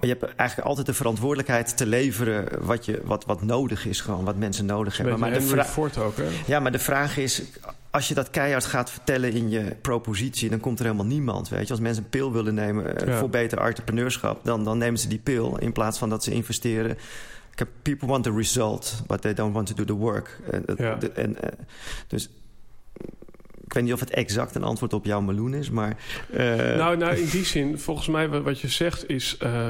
Je 0.00 0.08
hebt 0.08 0.22
eigenlijk 0.22 0.68
altijd 0.68 0.86
de 0.86 0.94
verantwoordelijkheid 0.94 1.76
te 1.76 1.86
leveren 1.86 2.66
wat, 2.66 2.84
je, 2.84 3.00
wat, 3.04 3.24
wat 3.24 3.42
nodig 3.42 3.86
is, 3.86 4.00
gewoon 4.00 4.24
wat 4.24 4.36
mensen 4.36 4.66
nodig 4.66 4.96
hebben. 4.96 5.18
Maar 5.18 5.30
de 5.32 5.76
ook, 5.98 6.16
hè? 6.16 6.28
Ja, 6.46 6.60
maar 6.60 6.72
de 6.72 6.78
vraag 6.78 7.16
is: 7.16 7.42
als 7.90 8.08
je 8.08 8.14
dat 8.14 8.30
keihard 8.30 8.64
gaat 8.64 8.90
vertellen 8.90 9.32
in 9.32 9.50
je 9.50 9.76
propositie, 9.80 10.50
dan 10.50 10.60
komt 10.60 10.78
er 10.78 10.84
helemaal 10.84 11.06
niemand. 11.06 11.48
Weet 11.48 11.66
je, 11.66 11.70
als 11.70 11.80
mensen 11.80 12.02
een 12.02 12.08
pil 12.08 12.32
willen 12.32 12.54
nemen 12.54 12.94
ja. 13.06 13.18
voor 13.18 13.30
beter 13.30 13.58
entrepreneurschap, 13.58 14.44
dan, 14.44 14.64
dan 14.64 14.78
nemen 14.78 15.00
ze 15.00 15.08
die 15.08 15.18
pil 15.18 15.58
in 15.58 15.72
plaats 15.72 15.98
van 15.98 16.08
dat 16.08 16.24
ze 16.24 16.30
investeren. 16.30 16.98
People 17.82 18.08
want 18.08 18.24
the 18.24 18.32
result, 18.32 19.02
but 19.06 19.22
they 19.22 19.34
don't 19.34 19.52
want 19.52 19.66
to 19.66 19.74
do 19.74 19.84
the 19.84 19.94
work. 19.94 20.40
En, 20.50 20.64
ja. 20.76 20.98
en, 21.14 21.36
dus 22.06 22.30
ik 23.64 23.72
weet 23.78 23.82
niet 23.82 23.92
of 23.92 24.00
het 24.00 24.10
exact 24.10 24.54
een 24.54 24.62
antwoord 24.62 24.92
op 24.92 25.04
jouw 25.04 25.20
meloen 25.20 25.54
is, 25.54 25.70
maar... 25.70 25.96
Uh... 26.30 26.38
Nou, 26.56 26.96
nou, 26.96 27.16
in 27.16 27.28
die 27.38 27.44
zin, 27.44 27.78
volgens 27.78 28.08
mij 28.08 28.28
wat 28.28 28.60
je 28.60 28.68
zegt 28.68 29.08
is... 29.08 29.38
Uh, 29.42 29.68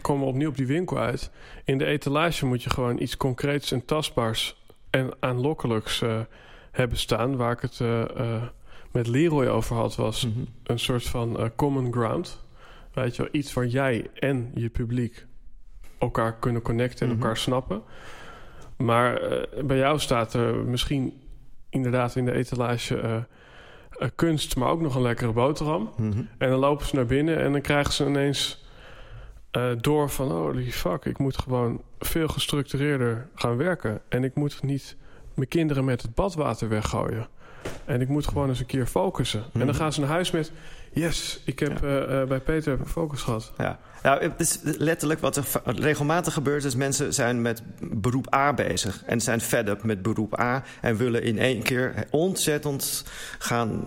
komen 0.00 0.22
we 0.22 0.32
opnieuw 0.32 0.48
op 0.48 0.56
die 0.56 0.66
winkel 0.66 0.98
uit. 0.98 1.30
In 1.64 1.78
de 1.78 1.84
etalage 1.84 2.46
moet 2.46 2.62
je 2.62 2.70
gewoon 2.70 3.00
iets 3.00 3.16
concreets 3.16 3.72
en 3.72 3.84
tastbaars... 3.84 4.62
en 4.90 5.10
aanlokkelijks 5.20 6.00
uh, 6.00 6.20
hebben 6.70 6.98
staan. 6.98 7.36
Waar 7.36 7.52
ik 7.52 7.60
het 7.60 7.80
met 8.90 9.06
Leroy 9.06 9.46
over 9.46 9.76
had, 9.76 9.96
was 9.96 10.24
mm 10.24 10.32
-hmm. 10.32 10.46
een 10.62 10.78
soort 10.78 11.04
van 11.04 11.50
common 11.56 11.92
ground. 11.92 12.38
Weet 12.94 13.16
je 13.16 13.22
wel, 13.22 13.30
iets 13.32 13.52
waar 13.52 13.66
jij 13.66 14.06
en 14.14 14.50
je 14.54 14.68
publiek 14.68 15.26
elkaar 16.00 16.34
kunnen 16.38 16.62
connecten 16.62 17.00
en 17.00 17.06
mm 17.06 17.12
-hmm. 17.12 17.22
elkaar 17.22 17.36
snappen. 17.36 17.82
Maar 18.76 19.20
bij 19.64 19.76
jou 19.76 19.98
staat 19.98 20.34
er 20.34 20.54
misschien 20.54 21.20
inderdaad 21.68 22.16
in 22.16 22.24
de 22.24 22.32
etalage 22.32 23.24
uh, 24.00 24.08
kunst, 24.14 24.56
maar 24.56 24.68
ook 24.68 24.80
nog 24.80 24.94
een 24.94 25.02
lekkere 25.02 25.32
boterham. 25.32 25.90
Mm 25.96 26.12
-hmm. 26.12 26.28
En 26.38 26.50
dan 26.50 26.58
lopen 26.58 26.86
ze 26.86 26.94
naar 26.96 27.06
binnen 27.06 27.38
en 27.38 27.52
dan 27.52 27.60
krijgen 27.60 27.92
ze 27.92 28.06
ineens 28.06 28.64
door 29.80 30.10
van... 30.10 30.30
holy 30.30 30.70
fuck, 30.70 31.04
ik 31.04 31.18
moet 31.18 31.38
gewoon 31.38 31.82
veel 31.98 32.28
gestructureerder 32.28 33.28
gaan 33.34 33.56
werken. 33.56 34.00
En 34.08 34.24
ik 34.24 34.34
moet 34.34 34.62
niet 34.62 34.96
mijn 35.34 35.48
kinderen 35.48 35.84
met 35.84 36.02
het 36.02 36.14
badwater 36.14 36.68
weggooien. 36.68 37.28
En 37.84 38.00
ik 38.00 38.08
moet 38.08 38.26
gewoon 38.26 38.48
eens 38.48 38.60
een 38.60 38.66
keer 38.66 38.86
focussen. 38.86 39.44
-hmm. 39.52 39.60
En 39.60 39.66
dan 39.66 39.76
gaan 39.76 39.92
ze 39.92 40.00
naar 40.00 40.08
huis 40.08 40.30
met... 40.30 40.52
Yes, 40.92 41.42
ik 41.44 41.58
heb 41.58 41.80
ja. 41.82 42.06
uh, 42.06 42.28
bij 42.28 42.40
Peter 42.40 42.78
focus 42.86 43.22
gehad. 43.22 43.52
Ja. 43.58 43.78
Nou, 44.02 44.22
het 44.22 44.40
is 44.40 44.58
letterlijk 44.62 45.20
wat 45.20 45.36
er 45.36 45.44
regelmatig 45.64 46.32
gebeurt... 46.32 46.64
is 46.64 46.74
mensen 46.74 47.14
zijn 47.14 47.42
met 47.42 47.62
beroep 47.80 48.34
A 48.34 48.52
bezig. 48.52 49.02
En 49.04 49.20
zijn 49.20 49.40
fed 49.40 49.68
up 49.68 49.82
met 49.82 50.02
beroep 50.02 50.40
A. 50.40 50.62
En 50.80 50.96
willen 50.96 51.22
in 51.22 51.38
één 51.38 51.62
keer 51.62 52.06
ontzettend 52.10 53.04
gaan 53.38 53.82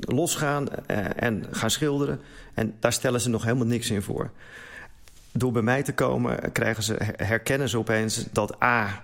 losgaan 0.00 0.68
en 1.16 1.46
gaan 1.50 1.70
schilderen. 1.70 2.20
En 2.54 2.74
daar 2.80 2.92
stellen 2.92 3.20
ze 3.20 3.28
nog 3.28 3.44
helemaal 3.44 3.66
niks 3.66 3.90
in 3.90 4.02
voor. 4.02 4.30
Door 5.32 5.52
bij 5.52 5.62
mij 5.62 5.82
te 5.82 5.94
komen 5.94 6.52
krijgen 6.52 6.82
ze, 6.82 6.96
herkennen 7.16 7.68
ze 7.68 7.78
opeens 7.78 8.26
dat 8.32 8.62
A 8.62 9.02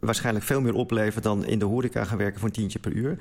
waarschijnlijk 0.00 0.44
veel 0.44 0.60
meer 0.60 0.74
oplevert 0.74 1.24
dan 1.24 1.44
in 1.46 1.58
de 1.58 1.64
horeca 1.64 2.04
gaan 2.04 2.18
werken 2.18 2.38
voor 2.38 2.48
een 2.48 2.54
tientje 2.54 2.78
per 2.78 2.92
uur. 2.92 3.18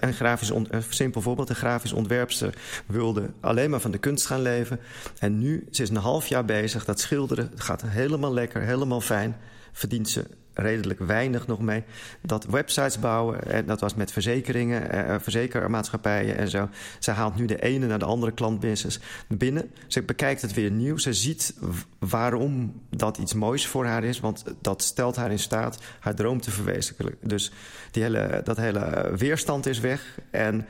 Een 0.00 0.14
grafisch 0.14 0.50
een 0.50 0.82
simpel 0.88 1.20
voorbeeld, 1.20 1.48
een 1.48 1.56
grafisch 1.56 1.92
ontwerpster 1.92 2.54
wilde 2.86 3.30
alleen 3.40 3.70
maar 3.70 3.80
van 3.80 3.90
de 3.90 3.98
kunst 3.98 4.26
gaan 4.26 4.42
leven. 4.42 4.80
En 5.18 5.38
nu, 5.38 5.66
ze 5.70 5.82
is 5.82 5.88
een 5.88 5.96
half 5.96 6.26
jaar 6.26 6.44
bezig, 6.44 6.84
dat 6.84 7.00
schilderen 7.00 7.50
gaat 7.54 7.82
helemaal 7.86 8.32
lekker, 8.32 8.62
helemaal 8.62 9.00
fijn. 9.00 9.36
Verdient 9.72 10.08
ze 10.08 10.24
redelijk 10.58 10.98
weinig 11.00 11.46
nog 11.46 11.60
mee. 11.60 11.84
Dat 12.20 12.44
websites 12.44 12.98
bouwen, 12.98 13.50
en 13.50 13.66
dat 13.66 13.80
was 13.80 13.94
met 13.94 14.12
verzekeringen, 14.12 14.90
eh, 14.90 15.16
verzekermaatschappijen 15.20 16.36
en 16.36 16.48
zo. 16.48 16.68
Ze 16.98 17.10
haalt 17.10 17.36
nu 17.36 17.44
de 17.44 17.62
ene 17.62 17.86
naar 17.86 17.98
de 17.98 18.04
andere 18.04 18.32
klantbusiness 18.32 19.00
binnen. 19.28 19.70
Ze 19.86 20.02
bekijkt 20.02 20.42
het 20.42 20.54
weer 20.54 20.70
nieuw. 20.70 20.96
Ze 20.96 21.12
ziet 21.12 21.54
waarom 21.98 22.82
dat 22.90 23.18
iets 23.18 23.34
moois 23.34 23.66
voor 23.66 23.86
haar 23.86 24.04
is, 24.04 24.20
want 24.20 24.44
dat 24.60 24.82
stelt 24.82 25.16
haar 25.16 25.30
in 25.30 25.38
staat 25.38 25.78
haar 26.00 26.14
droom 26.14 26.40
te 26.40 26.50
verwezenlijken. 26.50 27.28
Dus 27.28 27.52
die 27.90 28.02
hele, 28.02 28.40
dat 28.44 28.56
hele 28.56 29.12
weerstand 29.16 29.66
is 29.66 29.80
weg 29.80 30.18
en. 30.30 30.66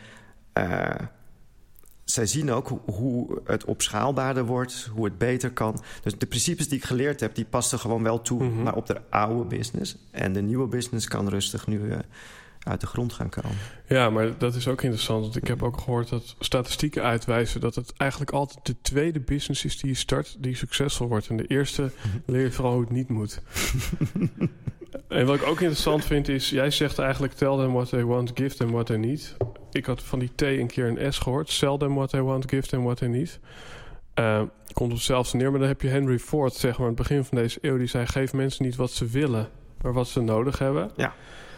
Zij 2.11 2.27
zien 2.27 2.51
ook 2.51 2.81
hoe 2.85 3.41
het 3.45 3.65
opschaalbaarder 3.65 4.45
wordt, 4.47 4.91
hoe 4.95 5.05
het 5.05 5.19
beter 5.19 5.51
kan. 5.51 5.83
Dus 6.03 6.19
de 6.19 6.27
principes 6.27 6.69
die 6.69 6.79
ik 6.79 6.85
geleerd 6.85 7.21
heb, 7.21 7.35
die 7.35 7.45
passen 7.45 7.79
gewoon 7.79 8.03
wel 8.03 8.23
toe, 8.23 8.43
mm 8.43 8.53
-hmm. 8.53 8.63
maar 8.63 8.75
op 8.75 8.87
de 8.87 9.01
oude 9.11 9.57
business. 9.57 9.97
En 10.11 10.33
de 10.33 10.43
nieuwe 10.43 10.67
business 10.67 11.09
kan 11.09 11.29
rustig 11.29 11.67
nu 11.67 11.81
uh, 11.81 11.99
uit 12.63 12.81
de 12.81 12.87
grond 12.87 13.13
gaan 13.13 13.29
komen. 13.29 13.57
Ja, 13.89 14.11
maar 14.11 14.39
dat 14.39 14.55
is 14.55 14.69
ook 14.69 14.83
interessant. 14.83 15.23
Want 15.23 15.37
ik 15.37 15.47
heb 15.47 15.63
ook 15.63 15.81
gehoord 15.81 16.09
dat 16.09 16.37
statistieken 16.39 17.03
uitwijzen 17.03 17.61
dat 17.61 17.75
het 17.75 17.93
eigenlijk 17.97 18.31
altijd 18.31 18.67
de 18.67 18.77
tweede 18.83 19.21
business 19.21 19.65
is 19.65 19.81
die 19.81 19.91
je 19.91 19.97
start, 19.97 20.37
die 20.39 20.57
succesvol 20.57 21.09
wordt. 21.09 21.29
En 21.29 21.37
de 21.37 21.47
eerste 21.47 21.83
-hmm. 21.83 22.23
leer 22.27 22.43
je 22.43 22.53
vooral 22.53 22.73
hoe 22.73 22.83
het 22.83 22.91
niet 22.91 23.09
moet. 23.09 23.41
en 25.09 25.27
wat 25.27 25.37
ik 25.37 25.43
ook 25.43 25.61
interessant 25.61 26.05
vind 26.05 26.29
is, 26.29 26.51
jij 26.51 26.71
zegt 26.71 26.99
eigenlijk 26.99 27.33
tell 27.33 27.57
them 27.57 27.73
what 27.73 27.89
they 27.89 28.05
want, 28.05 28.31
give 28.35 28.57
them 28.57 28.71
what 28.71 28.87
they 28.87 28.97
need 28.97 29.37
ik 29.73 29.87
had 29.87 30.03
van 30.03 30.19
die 30.19 30.31
T 30.35 30.43
een 30.43 30.67
keer 30.67 30.87
een 30.87 31.13
S 31.13 31.19
gehoord. 31.19 31.51
Sell 31.51 31.77
them 31.77 31.95
what 31.95 32.11
they 32.11 32.23
want, 32.23 32.51
give 32.51 32.69
them 32.69 32.83
what 32.83 32.97
they 32.97 33.09
need. 33.09 33.39
Uh, 34.15 34.43
komt 34.73 34.91
op 34.91 34.97
hetzelfde 34.97 35.37
neer, 35.37 35.51
maar 35.51 35.61
dan 35.61 35.69
heb 35.69 35.83
je 35.83 35.89
Henry 35.89 36.19
Ford, 36.19 36.55
zeg 36.55 36.71
maar, 36.71 36.81
aan 36.81 36.95
het 36.95 37.09
begin 37.09 37.25
van 37.25 37.39
deze 37.39 37.59
eeuw, 37.63 37.79
die 37.79 37.87
zei: 37.87 38.07
geef 38.07 38.33
mensen 38.33 38.65
niet 38.65 38.77
wat 38.77 38.91
ze 38.91 39.07
willen, 39.07 39.49
maar 39.83 39.93
wat 39.93 40.09
ze 40.09 40.21
nodig 40.21 40.59
hebben. 40.59 40.91
Ja. 40.97 41.15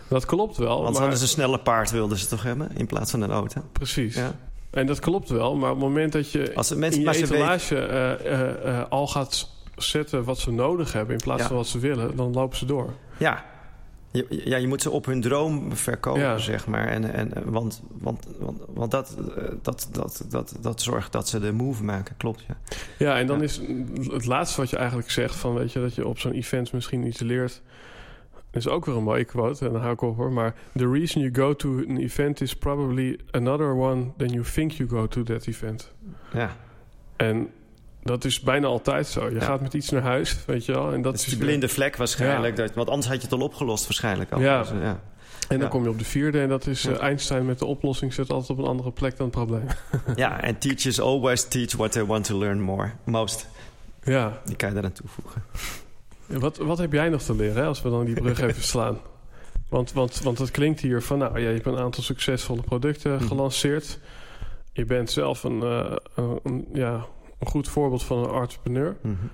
Dat 0.09 0.25
klopt 0.25 0.57
wel. 0.57 0.83
Want 0.83 0.93
maar... 0.93 1.01
hadden 1.01 1.19
ze 1.19 1.25
een 1.25 1.31
snelle 1.31 1.59
paard, 1.59 1.91
wilden 1.91 2.19
ze 2.19 2.27
toch 2.27 2.43
hebben, 2.43 2.71
in 2.77 2.87
plaats 2.87 3.11
van 3.11 3.21
een 3.21 3.31
auto. 3.31 3.63
Precies. 3.73 4.15
Ja. 4.15 4.35
En 4.71 4.87
dat 4.87 4.99
klopt 4.99 5.29
wel, 5.29 5.57
maar 5.57 5.71
op 5.71 5.77
het 5.77 5.87
moment 5.87 6.13
dat 6.13 6.31
je 6.31 6.53
Als 6.55 6.75
mensen, 6.75 7.05
in 7.05 7.13
je 7.13 7.17
etalage 7.17 7.75
weet... 7.75 7.91
uh, 8.27 8.33
uh, 8.33 8.49
uh, 8.65 8.83
al 8.89 9.07
gaat 9.07 9.49
zetten 9.77 10.25
wat 10.25 10.39
ze 10.39 10.53
nodig 10.53 10.93
hebben 10.93 11.15
in 11.15 11.21
plaats 11.21 11.43
ja. 11.43 11.47
van 11.47 11.57
wat 11.57 11.67
ze 11.67 11.79
willen, 11.79 12.17
dan 12.17 12.33
lopen 12.33 12.57
ze 12.57 12.65
door. 12.65 12.93
Ja, 13.21 13.45
je, 14.11 14.27
ja, 14.45 14.57
je 14.57 14.67
moet 14.67 14.83
ze 14.83 14.91
op 14.91 15.07
hun 15.07 15.21
droom 15.21 15.77
verkopen, 15.77 16.21
ja. 16.21 16.39
zeg 16.39 16.67
maar. 16.67 16.87
En, 16.87 17.13
en, 17.13 17.33
want 17.45 17.83
want, 17.91 18.27
want, 18.39 18.61
want 18.69 18.91
dat, 18.91 19.17
dat, 19.63 19.89
dat, 19.93 20.25
dat, 20.29 20.57
dat 20.61 20.83
zorgt 20.83 21.13
dat 21.13 21.29
ze 21.29 21.41
de 21.41 21.53
move 21.53 21.85
maken, 21.85 22.17
klopt. 22.17 22.45
Ja, 22.49 22.57
ja 22.99 23.19
en 23.19 23.27
dan 23.27 23.39
ja. 23.39 23.45
is 23.45 23.61
het 24.13 24.27
laatste 24.27 24.61
wat 24.61 24.71
je 24.71 24.77
eigenlijk 24.77 25.11
zegt... 25.11 25.37
van 25.37 25.55
weet 25.55 25.73
je, 25.73 25.81
dat 25.81 25.95
je 25.95 26.07
op 26.07 26.19
zo'n 26.19 26.33
event 26.33 26.73
misschien 26.73 27.07
iets 27.07 27.21
leert... 27.21 27.63
is 28.53 28.69
ook 28.69 28.85
weer 28.85 28.97
een 28.97 29.03
mooie 29.03 29.25
quote, 29.25 29.67
en 29.67 29.73
dan 29.73 29.81
hou 29.81 29.93
ik 29.93 30.01
op 30.01 30.17
hoor. 30.17 30.33
Maar 30.33 30.55
the 30.77 30.91
reason 30.91 31.23
you 31.23 31.35
go 31.35 31.57
to 31.57 31.85
an 31.89 31.97
event 31.97 32.41
is 32.41 32.55
probably 32.55 33.21
another 33.31 33.75
one... 33.75 34.07
than 34.17 34.29
you 34.29 34.45
think 34.45 34.73
you 34.73 34.89
go 34.89 35.07
to 35.07 35.23
that 35.23 35.47
event. 35.47 35.93
Ja. 36.33 36.57
En 37.17 37.51
dat 38.03 38.25
is 38.25 38.41
bijna 38.41 38.67
altijd 38.67 39.07
zo. 39.07 39.29
Je 39.29 39.35
ja. 39.35 39.41
gaat 39.41 39.61
met 39.61 39.75
iets 39.75 39.91
naar 39.91 40.03
huis, 40.03 40.37
weet 40.47 40.65
je 40.65 40.73
wel. 40.73 40.87
En 40.87 41.03
dat, 41.03 41.13
dat 41.13 41.15
is 41.15 41.25
die 41.25 41.39
blinde 41.39 41.69
vlek 41.69 41.97
waarschijnlijk. 41.97 42.57
Dat, 42.57 42.75
want 42.75 42.89
anders 42.89 43.09
had 43.09 43.17
je 43.17 43.23
het 43.23 43.33
al 43.33 43.41
opgelost 43.41 43.85
waarschijnlijk. 43.85 44.33
Al. 44.33 44.39
Dus, 44.39 44.69
ja. 44.83 45.01
En 45.49 45.59
dan 45.59 45.69
kom 45.69 45.83
je 45.83 45.89
op 45.89 45.99
de 45.99 46.05
vierde 46.05 46.41
en 46.41 46.49
dat 46.49 46.67
is 46.67 46.87
uh, 46.87 47.01
Einstein 47.01 47.47
met 47.47 47.59
de 47.59 47.65
oplossing 47.65 48.15
zit 48.15 48.31
altijd 48.31 48.51
op 48.51 48.59
een 48.59 48.71
andere 48.71 48.91
plek 48.91 49.17
dan 49.17 49.27
het 49.27 49.35
probleem. 49.35 49.67
ja, 50.17 50.41
en 50.41 50.59
teachers 50.59 51.01
always 51.01 51.45
teach 51.45 51.73
what 51.73 51.93
they 51.93 52.05
want 52.05 52.25
to 52.25 52.39
learn 52.39 52.61
more. 52.61 52.91
Most. 53.05 53.49
Ja. 54.03 54.41
Die 54.45 54.57
kan 54.57 54.73
je 54.73 54.77
eraan 54.77 54.93
toevoegen. 54.93 55.45
Wat, 56.27 56.57
wat 56.57 56.79
heb 56.79 56.93
jij 56.93 57.09
nog 57.09 57.23
te 57.23 57.35
leren 57.35 57.63
hè, 57.63 57.65
als 57.65 57.83
we 57.83 57.91
dan 57.91 58.05
die 58.05 58.15
brug 58.15 58.41
even 58.49 58.63
slaan? 58.63 58.99
Want, 59.69 59.93
want, 59.93 60.21
want 60.21 60.39
het 60.39 60.51
klinkt 60.51 60.81
hier 60.81 61.03
van, 61.03 61.19
nou 61.19 61.41
ja, 61.41 61.49
je 61.49 61.55
hebt 61.55 61.67
een 61.67 61.79
aantal 61.79 62.03
succesvolle 62.03 62.63
producten 62.63 63.13
mm. 63.13 63.21
gelanceerd. 63.21 63.99
Je 64.73 64.85
bent 64.85 65.11
zelf 65.11 65.45
een, 65.45 65.63
uh, 65.63 65.93
een, 66.15 66.41
een 66.43 66.67
ja, 66.73 67.07
een 67.41 67.47
goed 67.47 67.69
voorbeeld 67.69 68.05
van 68.05 68.19
een 68.19 68.41
entrepreneur. 68.41 68.97
Mm 69.01 69.19
-hmm. 69.21 69.31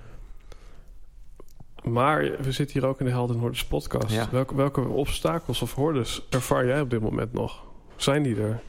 Maar 1.93 2.31
we 2.41 2.51
zitten 2.51 2.79
hier 2.79 2.89
ook 2.89 2.99
in 2.99 3.05
de 3.05 3.11
Helden 3.11 3.37
Hordes 3.37 3.65
podcast. 3.65 4.13
Ja. 4.13 4.27
Welke, 4.31 4.55
welke 4.55 4.81
obstakels 4.81 5.61
of 5.61 5.73
hordes 5.73 6.21
ervaar 6.29 6.65
jij 6.65 6.81
op 6.81 6.89
dit 6.89 7.01
moment 7.01 7.33
nog? 7.33 7.63
Zijn 7.95 8.23
die 8.23 8.41
er? 8.41 8.59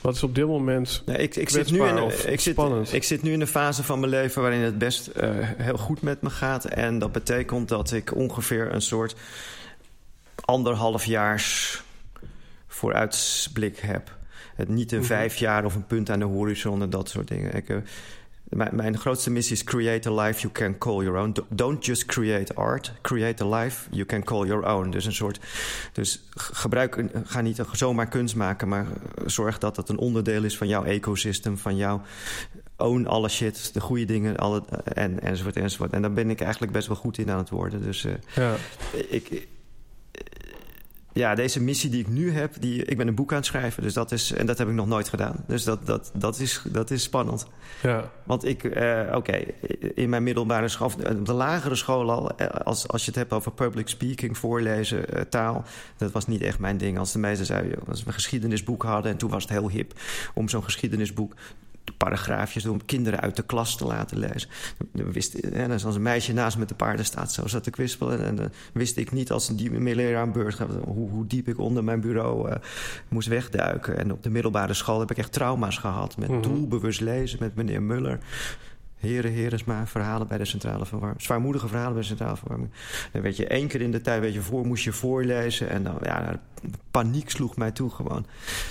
Wat 0.00 0.14
is 0.14 0.22
op 0.22 0.34
dit 0.34 0.46
moment 0.46 1.02
nee, 1.06 1.16
ik, 1.16 1.36
ik 1.36 1.48
zit 1.48 1.70
nu 1.70 1.82
in, 1.82 1.96
ik 2.26 2.40
zit, 2.40 2.92
ik 2.92 3.04
zit 3.04 3.22
nu 3.22 3.32
in 3.32 3.40
een 3.40 3.46
fase 3.46 3.82
van 3.82 4.00
mijn 4.00 4.10
leven 4.10 4.42
waarin 4.42 4.60
het 4.60 4.78
best 4.78 5.10
uh, 5.16 5.30
heel 5.40 5.76
goed 5.76 6.02
met 6.02 6.22
me 6.22 6.30
gaat. 6.30 6.64
En 6.64 6.98
dat 6.98 7.12
betekent 7.12 7.68
dat 7.68 7.92
ik 7.92 8.14
ongeveer 8.14 8.72
een 8.74 8.82
soort 8.82 9.14
anderhalfjaars 10.44 11.82
vooruitblik 12.66 13.78
heb. 13.78 14.15
Het 14.54 14.68
niet 14.68 14.92
een 14.92 14.98
-hmm. 14.98 15.06
vijf 15.06 15.36
jaar 15.36 15.64
of 15.64 15.74
een 15.74 15.86
punt 15.86 16.10
aan 16.10 16.18
de 16.18 16.24
horizon 16.24 16.82
en 16.82 16.90
dat 16.90 17.08
soort 17.08 17.28
dingen. 17.28 17.54
Ik, 17.54 17.68
uh, 17.68 17.76
mijn, 18.48 18.76
mijn, 18.76 18.98
grootste 18.98 19.30
missie 19.30 19.56
is 19.56 19.64
create 19.64 20.10
a 20.10 20.22
life 20.22 20.40
you 20.40 20.52
can 20.52 20.78
call 20.78 21.02
your 21.02 21.18
own. 21.18 21.34
Don't 21.48 21.86
just 21.86 22.04
create 22.04 22.54
art, 22.54 22.92
create 23.02 23.44
a 23.44 23.58
life 23.58 23.88
you 23.90 24.06
can 24.06 24.24
call 24.24 24.46
your 24.46 24.66
own. 24.66 24.90
Dus 24.90 25.04
een 25.04 25.14
soort. 25.14 25.40
Dus 25.92 26.22
gebruik, 26.34 27.04
ga 27.24 27.40
niet 27.40 27.62
zomaar 27.72 28.08
kunst 28.08 28.36
maken, 28.36 28.68
maar 28.68 28.86
zorg 29.26 29.58
dat 29.58 29.76
het 29.76 29.88
een 29.88 29.98
onderdeel 29.98 30.44
is 30.44 30.56
van 30.56 30.68
jouw 30.68 30.84
ecosysteem, 30.84 31.58
van 31.58 31.76
jouw 31.76 32.02
own 32.76 33.06
alle 33.06 33.28
shit, 33.28 33.74
de 33.74 33.80
goede 33.80 34.04
dingen, 34.04 34.36
alle, 34.36 34.64
en, 34.84 35.20
enzovoort, 35.20 35.56
enzovoort. 35.56 35.92
En 35.92 36.02
daar 36.02 36.12
ben 36.12 36.30
ik 36.30 36.40
eigenlijk 36.40 36.72
best 36.72 36.86
wel 36.86 36.96
goed 36.96 37.18
in 37.18 37.30
aan 37.30 37.38
het 37.38 37.50
worden. 37.50 37.82
Dus 37.82 38.04
uh, 38.04 38.12
ja. 38.34 38.54
ik, 39.08 39.48
ja, 41.16 41.34
deze 41.34 41.62
missie 41.62 41.90
die 41.90 42.00
ik 42.00 42.08
nu 42.08 42.32
heb, 42.32 42.54
die, 42.60 42.84
ik 42.84 42.96
ben 42.96 43.08
een 43.08 43.14
boek 43.14 43.30
aan 43.30 43.36
het 43.36 43.46
schrijven. 43.46 43.82
Dus 43.82 43.92
dat 43.92 44.12
is, 44.12 44.32
en 44.32 44.46
dat 44.46 44.58
heb 44.58 44.68
ik 44.68 44.74
nog 44.74 44.86
nooit 44.86 45.08
gedaan. 45.08 45.44
Dus 45.46 45.64
dat, 45.64 45.86
dat, 45.86 46.10
dat, 46.14 46.38
is, 46.38 46.62
dat 46.64 46.90
is 46.90 47.02
spannend. 47.02 47.46
Ja. 47.82 48.10
Want 48.24 48.44
ik, 48.44 48.64
uh, 48.64 49.02
oké, 49.06 49.16
okay, 49.16 49.54
in 49.94 50.08
mijn 50.08 50.22
middelbare 50.22 50.68
school, 50.68 50.86
op 50.86 51.26
de 51.26 51.32
lagere 51.32 51.74
school 51.74 52.10
al, 52.10 52.32
als, 52.64 52.88
als 52.88 53.04
je 53.04 53.10
het 53.10 53.18
hebt 53.18 53.32
over 53.32 53.52
public 53.52 53.88
speaking, 53.88 54.38
voorlezen, 54.38 55.04
uh, 55.14 55.20
taal, 55.20 55.64
dat 55.96 56.12
was 56.12 56.26
niet 56.26 56.42
echt 56.42 56.58
mijn 56.58 56.76
ding. 56.76 56.98
Als 56.98 57.12
de 57.12 57.18
meesten 57.18 57.46
zeiden, 57.46 57.78
als 57.88 58.00
we 58.00 58.06
een 58.06 58.12
geschiedenisboek 58.12 58.82
hadden 58.82 59.12
en 59.12 59.18
toen 59.18 59.30
was 59.30 59.42
het 59.42 59.52
heel 59.52 59.70
hip 59.70 59.92
om 60.34 60.48
zo'n 60.48 60.64
geschiedenisboek 60.64 61.34
paragraafjes 61.92 62.62
doen 62.62 62.72
om 62.72 62.84
kinderen 62.84 63.20
uit 63.20 63.36
de 63.36 63.42
klas 63.42 63.76
te 63.76 63.84
laten 63.84 64.18
lezen. 64.18 64.48
Dan 64.92 65.12
wist, 65.12 65.36
hè, 65.52 65.72
als 65.72 65.94
een 65.94 66.02
meisje 66.02 66.32
naast 66.32 66.58
met 66.58 66.68
de 66.68 66.74
paarden 66.74 67.04
staat, 67.04 67.32
zo 67.32 67.46
zat 67.46 67.62
te 67.62 67.70
kwispelen. 67.70 68.24
En 68.24 68.36
dan 68.36 68.50
wist 68.72 68.96
ik 68.96 69.12
niet 69.12 69.30
als 69.30 69.48
een 69.48 69.56
die 69.56 69.94
leraar 69.94 70.20
aan 70.20 70.32
beurt 70.32 70.54
gaat, 70.54 70.68
hoe, 70.84 71.10
hoe, 71.10 71.26
diep 71.26 71.48
ik 71.48 71.58
onder 71.58 71.84
mijn 71.84 72.00
bureau 72.00 72.48
uh, 72.48 72.54
moest 73.08 73.28
wegduiken. 73.28 73.98
En 73.98 74.12
op 74.12 74.22
de 74.22 74.30
middelbare 74.30 74.74
school 74.74 75.00
heb 75.00 75.10
ik 75.10 75.18
echt 75.18 75.32
trauma's 75.32 75.78
gehad 75.78 76.16
met 76.16 76.28
mm 76.28 76.34
-hmm. 76.34 76.42
doelbewust 76.42 77.00
lezen 77.00 77.38
met 77.40 77.54
meneer 77.54 77.82
Muller. 77.82 78.18
Heren, 78.96 79.30
heren, 79.30 79.60
maar 79.66 79.88
verhalen 79.88 80.26
bij 80.26 80.38
de 80.38 80.44
centrale 80.44 80.86
verwarming. 80.86 81.22
Zwaarmoedige 81.22 81.68
verhalen 81.68 81.92
bij 81.92 82.02
de 82.02 82.08
centrale 82.08 82.36
verwarming. 82.36 82.70
Dan 83.12 83.22
weet 83.22 83.36
je 83.36 83.46
één 83.46 83.68
keer 83.68 83.80
in 83.80 83.90
de 83.90 84.00
tijd, 84.00 84.20
weet 84.20 84.34
je, 84.34 84.40
voor 84.40 84.66
moest 84.66 84.84
je 84.84 84.92
voorlezen. 84.92 85.68
En 85.68 85.82
dan, 85.82 85.98
ja, 86.02 86.40
paniek 86.90 87.30
sloeg 87.30 87.56
mij 87.56 87.70
toe 87.70 87.90
gewoon. 87.90 88.26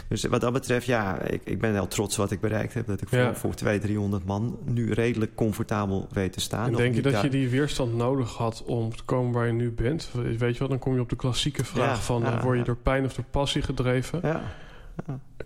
Dus 0.07 0.23
wat 0.23 0.41
dat 0.41 0.53
betreft, 0.53 0.85
ja, 0.85 1.21
ik, 1.21 1.41
ik 1.43 1.59
ben 1.59 1.73
heel 1.73 1.87
trots 1.87 2.15
wat 2.15 2.31
ik 2.31 2.39
bereikt 2.39 2.73
heb. 2.73 2.87
Dat 2.87 3.01
ik 3.01 3.07
voor, 3.07 3.17
ja. 3.17 3.35
voor 3.35 3.53
200, 3.53 3.91
300 3.91 4.25
man 4.25 4.59
nu 4.63 4.91
redelijk 4.91 5.35
comfortabel 5.35 6.07
weet 6.11 6.33
te 6.33 6.41
staan. 6.41 6.67
En 6.67 6.73
denk 6.73 6.95
je 6.95 7.01
dat 7.01 7.13
daar... 7.13 7.23
je 7.23 7.29
die 7.29 7.49
weerstand 7.49 7.93
nodig 7.93 8.33
had 8.33 8.63
om 8.65 8.95
te 8.95 9.03
komen 9.03 9.31
waar 9.31 9.47
je 9.47 9.53
nu 9.53 9.71
bent? 9.71 10.09
Weet 10.37 10.53
je 10.53 10.59
wat, 10.59 10.69
dan 10.69 10.79
kom 10.79 10.93
je 10.93 11.01
op 11.01 11.09
de 11.09 11.15
klassieke 11.15 11.65
vraag 11.65 11.95
ja, 11.95 12.01
van... 12.01 12.21
Ja, 12.21 12.41
word 12.41 12.57
je 12.57 12.63
door 12.63 12.77
pijn 12.77 13.05
of 13.05 13.13
door 13.13 13.25
passie 13.31 13.61
gedreven? 13.61 14.19
Ja. 14.23 14.43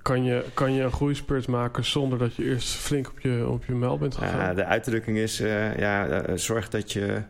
Kan 0.01 0.23
je, 0.23 0.45
kan 0.53 0.73
je 0.73 0.83
een 0.83 0.91
groeispurt 0.91 1.47
maken 1.47 1.85
zonder 1.85 2.19
dat 2.19 2.35
je 2.35 2.43
eerst 2.43 2.73
flink 2.73 3.07
op 3.07 3.19
je, 3.19 3.47
op 3.47 3.65
je 3.65 3.73
mel 3.73 3.97
bent 3.97 4.15
gegaan? 4.15 4.39
Ja, 4.39 4.53
de 4.53 4.65
uitdrukking 4.65 5.17
is, 5.17 5.41
uh, 5.41 5.77
ja, 5.77 6.07
uh, 6.29 6.37
zorg 6.37 6.69
dat 6.69 6.91
je... 6.91 7.21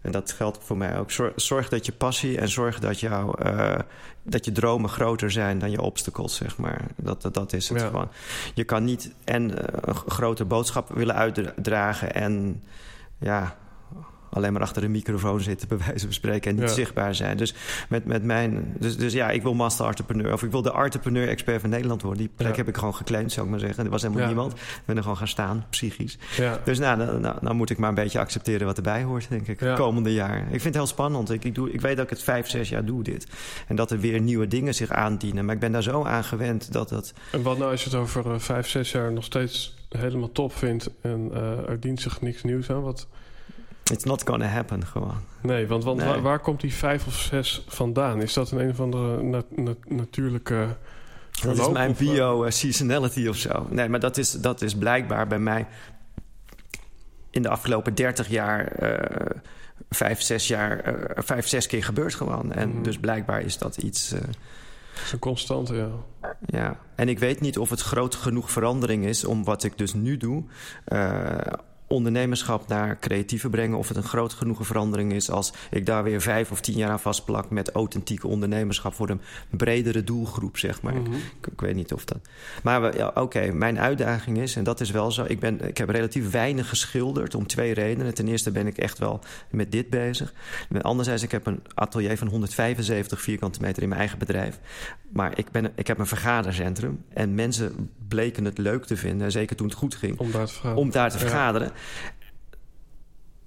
En 0.00 0.12
dat 0.12 0.32
geldt 0.32 0.58
voor 0.60 0.76
mij 0.76 0.98
ook. 0.98 1.10
Zorg, 1.10 1.32
zorg 1.36 1.68
dat 1.68 1.86
je 1.86 1.92
passie 1.92 2.38
en 2.38 2.48
zorg 2.48 2.78
dat, 2.78 3.00
jou, 3.00 3.44
uh, 3.46 3.78
dat 4.22 4.44
je 4.44 4.52
dromen 4.52 4.90
groter 4.90 5.30
zijn 5.30 5.58
dan 5.58 5.70
je 5.70 5.80
obstacles, 5.80 6.36
zeg 6.36 6.56
maar. 6.58 6.80
Dat, 6.96 7.22
dat, 7.22 7.34
dat 7.34 7.52
is 7.52 7.68
het 7.68 7.80
ja. 7.80 7.86
gewoon. 7.86 8.08
Je 8.54 8.64
kan 8.64 8.84
niet 8.84 9.14
en 9.24 9.50
een 9.88 9.94
grote 9.94 10.44
boodschap 10.44 10.88
willen 10.88 11.14
uitdragen 11.14 12.14
en 12.14 12.62
ja, 13.18 13.56
alleen 14.36 14.52
maar 14.52 14.62
achter 14.62 14.84
een 14.84 14.90
microfoon 14.90 15.40
zitten, 15.40 15.68
bij 15.68 15.78
wijze 15.86 16.04
van 16.04 16.12
spreken, 16.12 16.50
en 16.50 16.56
niet 16.56 16.68
ja. 16.68 16.74
zichtbaar 16.74 17.14
zijn. 17.14 17.36
Dus 17.36 17.54
met, 17.88 18.04
met 18.04 18.22
mijn. 18.22 18.74
Dus, 18.78 18.96
dus 18.96 19.12
ja, 19.12 19.30
ik 19.30 19.42
wil 19.42 19.54
master 19.54 19.86
entrepreneur. 19.86 20.32
Of 20.32 20.42
ik 20.42 20.50
wil 20.50 20.62
de 20.62 20.72
entrepreneur 20.72 21.28
expert 21.28 21.60
van 21.60 21.70
Nederland 21.70 22.02
worden. 22.02 22.20
Die 22.20 22.30
plek 22.36 22.50
ja. 22.50 22.56
heb 22.56 22.68
ik 22.68 22.76
gewoon 22.76 22.94
geclaimd, 22.94 23.32
zou 23.32 23.46
ik 23.46 23.52
maar 23.52 23.60
zeggen. 23.60 23.84
Er 23.84 23.90
was 23.90 24.02
helemaal 24.02 24.22
ja. 24.22 24.28
niemand. 24.28 24.52
Ik 24.52 24.82
ben 24.84 24.96
er 24.96 25.02
gewoon 25.02 25.16
gaan 25.16 25.28
staan, 25.28 25.66
psychisch. 25.70 26.18
Dus 26.64 26.78
nou, 26.78 26.96
nou, 26.96 27.20
nou, 27.20 27.36
nou, 27.40 27.54
moet 27.54 27.70
ik 27.70 27.78
maar 27.78 27.88
een 27.88 27.94
beetje 27.94 28.18
accepteren 28.18 28.66
wat 28.66 28.76
erbij 28.76 29.02
hoort, 29.02 29.28
denk 29.28 29.48
ik. 29.48 29.74
Komende 29.74 30.12
jaar. 30.12 30.38
Ik 30.38 30.48
vind 30.48 30.64
het 30.64 30.74
heel 30.74 30.86
spannend. 30.86 31.30
Ik, 31.30 31.44
ik, 31.44 31.54
doe, 31.54 31.72
ik 31.72 31.80
weet 31.80 31.96
dat 31.96 32.04
ik 32.04 32.10
het 32.10 32.22
vijf, 32.22 32.48
zes 32.48 32.68
jaar 32.68 32.84
doe, 32.84 33.02
dit. 33.02 33.26
En 33.66 33.76
dat 33.76 33.90
er 33.90 34.00
weer 34.00 34.20
nieuwe 34.20 34.46
dingen 34.46 34.74
zich 34.74 34.90
aandienen. 34.90 35.44
Maar 35.44 35.54
ik 35.54 35.60
ben 35.60 35.72
daar 35.72 35.82
zo 35.82 36.04
aan 36.04 36.24
gewend 36.24 36.72
dat 36.72 36.88
dat. 36.88 37.12
En 37.32 37.42
wat 37.42 37.58
nou 37.58 37.70
als 37.70 37.84
je 37.84 37.90
het 37.90 37.98
over 37.98 38.26
uh, 38.26 38.38
vijf, 38.38 38.68
zes 38.68 38.92
jaar 38.92 39.12
nog 39.12 39.24
steeds 39.24 39.74
helemaal 39.88 40.32
top 40.32 40.52
vindt 40.52 40.90
en 41.00 41.30
uh, 41.32 41.68
er 41.68 41.80
dient 41.80 42.00
zich 42.00 42.20
niks 42.20 42.42
nieuws 42.42 42.70
aan? 42.70 42.82
Wat. 42.82 43.08
It's 43.92 44.04
not 44.04 44.22
gonna 44.22 44.46
happen, 44.46 44.86
gewoon. 44.86 45.16
Nee, 45.40 45.66
want, 45.66 45.84
want 45.84 45.98
nee. 45.98 46.06
Waar, 46.06 46.22
waar, 46.22 46.38
komt 46.38 46.60
die 46.60 46.74
vijf 46.74 47.06
of 47.06 47.14
zes 47.14 47.64
vandaan? 47.68 48.22
Is 48.22 48.32
dat 48.32 48.50
een 48.50 48.58
een 48.58 48.70
of 48.70 48.80
andere 48.80 49.22
na, 49.22 49.42
na, 49.50 49.74
natuurlijke... 49.88 50.76
Dat 51.42 51.58
is 51.58 51.68
mijn 51.68 51.94
bio-seasonality 51.98 53.26
of 53.26 53.36
zo. 53.36 53.66
Nee, 53.70 53.88
maar 53.88 54.00
dat 54.00 54.16
is, 54.16 54.32
dat 54.32 54.62
is 54.62 54.74
blijkbaar 54.74 55.26
bij 55.26 55.38
mij... 55.38 55.66
in 57.30 57.42
de 57.42 57.48
afgelopen 57.48 57.94
dertig 57.94 58.28
jaar... 58.28 58.82
Uh, 58.82 59.40
vijf, 59.90 60.22
zes 60.22 60.48
jaar... 60.48 60.94
Uh, 60.94 61.04
vijf, 61.16 61.46
zes 61.46 61.66
keer 61.66 61.84
gebeurd 61.84 62.14
gewoon. 62.14 62.52
En 62.52 62.68
mm. 62.68 62.82
dus 62.82 62.98
blijkbaar 62.98 63.40
is 63.40 63.58
dat 63.58 63.76
iets... 63.76 64.12
Uh, 64.12 64.20
dat 64.20 65.04
is 65.04 65.12
een 65.12 65.18
constante, 65.18 65.74
ja. 65.74 65.90
Ja, 66.46 66.78
en 66.94 67.08
ik 67.08 67.18
weet 67.18 67.40
niet 67.40 67.58
of 67.58 67.70
het 67.70 67.80
groot 67.80 68.14
genoeg 68.14 68.50
verandering 68.50 69.04
is... 69.04 69.24
om 69.24 69.44
wat 69.44 69.64
ik 69.64 69.78
dus 69.78 69.94
nu 69.94 70.16
doe 70.16 70.44
ondernemerschap 71.86 72.68
naar 72.68 72.98
creatieve 72.98 73.48
brengen. 73.48 73.78
Of 73.78 73.88
het 73.88 73.96
een 73.96 74.02
groot 74.02 74.32
genoegen 74.32 74.64
verandering 74.64 75.12
is 75.12 75.30
als 75.30 75.52
ik 75.70 75.86
daar 75.86 76.02
weer 76.02 76.20
vijf 76.20 76.50
of 76.50 76.60
tien 76.60 76.76
jaar 76.76 76.90
aan 76.90 77.00
vastplak 77.00 77.50
met 77.50 77.70
authentieke 77.70 78.26
ondernemerschap 78.26 78.94
voor 78.94 79.08
een 79.08 79.20
bredere 79.50 80.04
doelgroep, 80.04 80.58
zeg 80.58 80.82
maar. 80.82 80.94
Mm 80.94 81.04
-hmm. 81.04 81.14
ik, 81.14 81.46
ik, 81.52 81.60
weet 81.60 81.74
niet 81.74 81.92
of 81.92 82.04
dat. 82.04 82.18
Maar 82.62 82.96
ja, 82.96 83.06
oké, 83.06 83.20
okay, 83.20 83.50
mijn 83.50 83.78
uitdaging 83.78 84.38
is, 84.38 84.56
en 84.56 84.64
dat 84.64 84.80
is 84.80 84.90
wel 84.90 85.10
zo, 85.10 85.24
ik, 85.28 85.40
ben, 85.40 85.68
ik 85.68 85.78
heb 85.78 85.88
relatief 85.88 86.30
weinig 86.30 86.68
geschilderd 86.68 87.34
om 87.34 87.46
twee 87.46 87.74
redenen. 87.74 88.14
Ten 88.14 88.28
eerste 88.28 88.50
ben 88.50 88.66
ik 88.66 88.78
echt 88.78 88.98
wel 88.98 89.20
met 89.50 89.72
dit 89.72 89.90
bezig. 89.90 90.32
Anderzijds, 90.80 91.22
ik 91.22 91.30
heb 91.30 91.46
een 91.46 91.62
atelier 91.74 92.18
van 92.18 92.28
175 92.28 93.20
vierkante 93.20 93.60
meter 93.60 93.82
in 93.82 93.88
mijn 93.88 94.00
eigen 94.00 94.18
bedrijf. 94.18 94.58
Maar 95.08 95.38
ik, 95.38 95.50
ben, 95.50 95.72
ik 95.74 95.86
heb 95.86 95.98
een 95.98 96.06
vergadercentrum 96.06 97.04
en 97.12 97.34
mensen 97.34 97.90
bleken 98.08 98.44
het 98.44 98.58
leuk 98.58 98.84
te 98.84 98.96
vinden, 98.96 99.30
zeker 99.30 99.56
toen 99.56 99.66
het 99.66 99.76
goed 99.76 99.94
ging, 99.94 100.18
om 100.18 100.30
daar 100.30 100.46
te 100.46 100.52
vergaderen. 100.52 100.78
Om 100.78 100.90
daar 100.90 101.10
te 101.10 101.18
vergaderen. 101.18 101.66
Ja. 101.66 101.75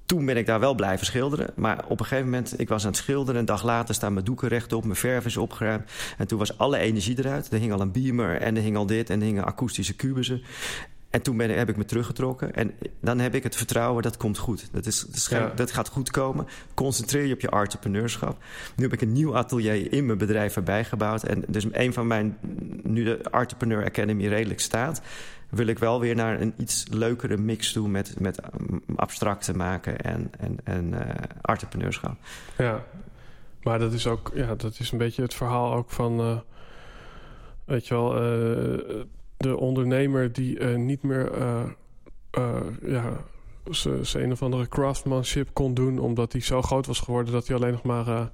Toen 0.05 0.25
ben 0.25 0.37
ik 0.37 0.45
daar 0.45 0.59
wel 0.59 0.75
blijven 0.75 1.05
schilderen. 1.05 1.49
Maar 1.55 1.85
op 1.87 1.99
een 1.99 2.05
gegeven 2.05 2.29
moment, 2.29 2.59
ik 2.59 2.69
was 2.69 2.83
aan 2.83 2.91
het 2.91 2.99
schilderen. 2.99 3.39
Een 3.39 3.45
dag 3.45 3.63
later 3.63 3.95
staan 3.95 4.13
mijn 4.13 4.25
doeken 4.25 4.47
rechtop, 4.47 4.83
mijn 4.83 4.95
verf 4.95 5.25
is 5.25 5.37
opgeruimd. 5.37 5.91
En 6.17 6.27
toen 6.27 6.39
was 6.39 6.57
alle 6.57 6.77
energie 6.77 7.19
eruit. 7.19 7.51
Er 7.51 7.59
hing 7.59 7.71
al 7.71 7.81
een 7.81 7.91
beamer 7.91 8.41
en 8.41 8.55
er 8.55 8.61
hing 8.61 8.77
al 8.77 8.85
dit 8.85 9.09
en 9.09 9.19
er 9.19 9.25
hingen 9.25 9.45
akoestische 9.45 9.95
kubussen. 9.95 10.41
En 11.09 11.21
toen 11.21 11.37
ben, 11.37 11.57
heb 11.57 11.69
ik 11.69 11.77
me 11.77 11.85
teruggetrokken. 11.85 12.55
En 12.55 12.73
dan 13.01 13.19
heb 13.19 13.35
ik 13.35 13.43
het 13.43 13.55
vertrouwen, 13.55 14.03
dat 14.03 14.17
komt 14.17 14.37
goed. 14.37 14.69
Dat, 14.71 14.85
is, 14.85 14.99
dat, 14.99 15.27
ja. 15.29 15.51
dat 15.55 15.71
gaat 15.71 15.87
goed 15.87 16.11
komen. 16.11 16.47
Concentreer 16.73 17.25
je 17.25 17.33
op 17.33 17.41
je 17.41 17.49
entrepreneurschap. 17.49 18.43
Nu 18.75 18.83
heb 18.83 18.93
ik 18.93 19.01
een 19.01 19.11
nieuw 19.11 19.35
atelier 19.35 19.93
in 19.93 20.05
mijn 20.05 20.17
bedrijf 20.17 20.55
erbij 20.55 20.83
gebouwd. 20.85 21.23
En 21.23 21.43
dus 21.47 21.65
een 21.71 21.93
van 21.93 22.07
mijn, 22.07 22.37
nu 22.83 23.03
de 23.03 23.21
Entrepreneur 23.31 23.85
Academy 23.85 24.27
redelijk 24.27 24.59
staat... 24.59 25.01
wil 25.49 25.67
ik 25.67 25.79
wel 25.79 25.99
weer 25.99 26.15
naar 26.15 26.41
een 26.41 26.53
iets 26.57 26.85
leukere 26.91 27.37
mix 27.37 27.71
toe 27.71 27.87
met, 27.87 28.19
met 28.19 28.39
abstracte 28.95 29.55
maken 29.55 29.99
en, 29.99 30.31
en, 30.37 30.57
en 30.63 30.91
uh, 30.93 30.99
entrepreneurschap. 31.41 32.17
Ja, 32.57 32.83
maar 33.63 33.79
dat 33.79 33.93
is 33.93 34.07
ook, 34.07 34.31
ja, 34.33 34.55
dat 34.55 34.79
is 34.79 34.91
een 34.91 34.97
beetje 34.97 35.21
het 35.21 35.33
verhaal 35.33 35.73
ook 35.73 35.89
van... 35.89 36.19
Uh, 36.19 36.37
weet 37.65 37.87
je 37.87 37.93
wel... 37.93 38.13
Uh, 38.15 39.03
de 39.37 39.57
ondernemer 39.57 40.33
die 40.33 40.63
niet 40.63 41.03
meer 41.03 41.31
ja, 42.85 43.11
zijn 44.01 44.23
een 44.23 44.31
of 44.31 44.43
andere 44.43 44.67
craftsmanship 44.67 45.49
kon 45.53 45.73
doen, 45.73 45.99
omdat 45.99 46.31
hij 46.31 46.41
zo 46.41 46.61
groot 46.61 46.85
was 46.85 46.99
geworden 46.99 47.33
dat 47.33 47.47
hij 47.47 47.55
alleen 47.55 47.71
nog 47.71 47.83
maar 47.83 48.29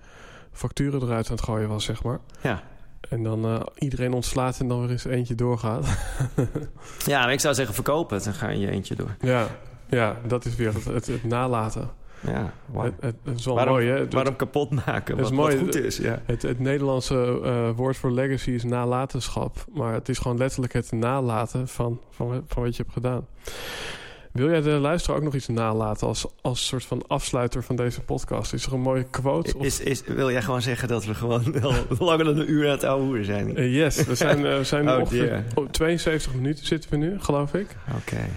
facturen 0.52 1.02
eruit 1.02 1.26
aan 1.26 1.36
het 1.36 1.44
gooien 1.46 1.70
was, 1.70 1.84
zeg 1.84 2.04
maar. 2.04 2.20
Ja. 2.42 2.64
En 3.10 3.24
dan 3.24 3.70
iedereen 3.78 4.14
ontslaat 4.14 4.60
en 4.60 4.68
dan 4.68 4.82
weer 4.82 4.90
eens 4.90 5.06
eentje 5.06 5.36
doorgaat. 5.36 5.86
ja, 7.06 7.22
maar 7.22 7.34
ik 7.34 7.40
zou 7.40 7.54
zeggen 7.54 7.76
verkopen 7.76 8.18
het 8.18 8.26
en 8.26 8.34
ga 8.34 8.50
je 8.50 8.70
eentje 8.70 8.96
door. 8.96 9.16
Ja, 9.20 9.48
ja 9.90 10.18
dat 10.28 10.46
is 10.46 10.56
weer 10.56 10.74
het, 10.74 10.86
het, 10.86 11.08
het 11.08 11.24
nalaten. 11.24 11.90
Ja, 12.28 12.54
wow. 12.66 12.84
het, 12.84 12.94
het, 13.00 13.16
het, 13.24 13.40
is 13.40 13.46
wel 13.46 13.56
waarom, 13.56 13.74
mooi, 13.74 13.88
hè? 13.88 14.10
waarom 14.10 14.36
kapot 14.36 14.86
maken? 14.86 15.16
Wat, 15.16 15.26
is 15.26 15.32
mooi. 15.32 15.56
wat 15.56 15.64
goed 15.64 15.76
is, 15.76 15.98
ja. 15.98 16.22
Het, 16.26 16.42
het 16.42 16.60
Nederlandse 16.60 17.40
uh, 17.44 17.70
woord 17.76 17.98
voor 17.98 18.12
legacy 18.12 18.52
is 18.52 18.64
nalatenschap. 18.64 19.66
Maar 19.74 19.94
het 19.94 20.10
is 20.10 20.18
gewoon 20.18 20.38
letterlijk 20.38 20.74
het 20.74 20.92
nalaten 20.92 21.68
van, 21.68 22.02
van, 22.10 22.44
van 22.48 22.64
wat 22.64 22.76
je 22.76 22.82
hebt 22.82 22.94
gedaan. 22.94 23.28
Wil 24.36 24.50
jij 24.50 24.62
de 24.62 24.70
luisteraar 24.70 25.18
ook 25.18 25.24
nog 25.24 25.36
iets 25.36 25.48
nalaten 25.48 26.08
als, 26.08 26.26
als 26.42 26.68
soort 26.68 26.86
van 26.86 27.08
afsluiter 27.08 27.64
van 27.64 27.76
deze 27.76 28.02
podcast? 28.02 28.54
Is 28.54 28.66
er 28.66 28.74
een 28.74 28.80
mooie 28.80 29.04
quote? 29.04 29.58
Is, 29.60 29.80
is, 29.80 30.04
wil 30.06 30.32
jij 30.32 30.42
gewoon 30.42 30.62
zeggen 30.62 30.88
dat 30.88 31.06
we 31.06 31.14
gewoon 31.14 31.52
wel 31.52 31.74
langer 32.08 32.26
dan 32.26 32.38
een 32.38 32.52
uur 32.52 32.66
aan 32.66 32.72
het 32.72 32.84
ouwe 32.84 33.24
zijn? 33.24 33.60
Uh, 33.60 33.76
yes, 33.76 34.06
we 34.06 34.16
zijn, 34.16 34.40
uh, 34.40 34.58
we 34.58 34.64
zijn 34.64 34.90
oh, 34.90 35.00
ongeveer 35.00 35.44
dear. 35.56 35.70
72 35.72 36.34
minuten 36.34 36.66
zitten 36.66 36.90
we 36.90 36.98
nu, 36.98 37.20
geloof 37.20 37.54
ik. 37.54 37.76
Oké. 37.88 37.98
Okay. 37.98 38.30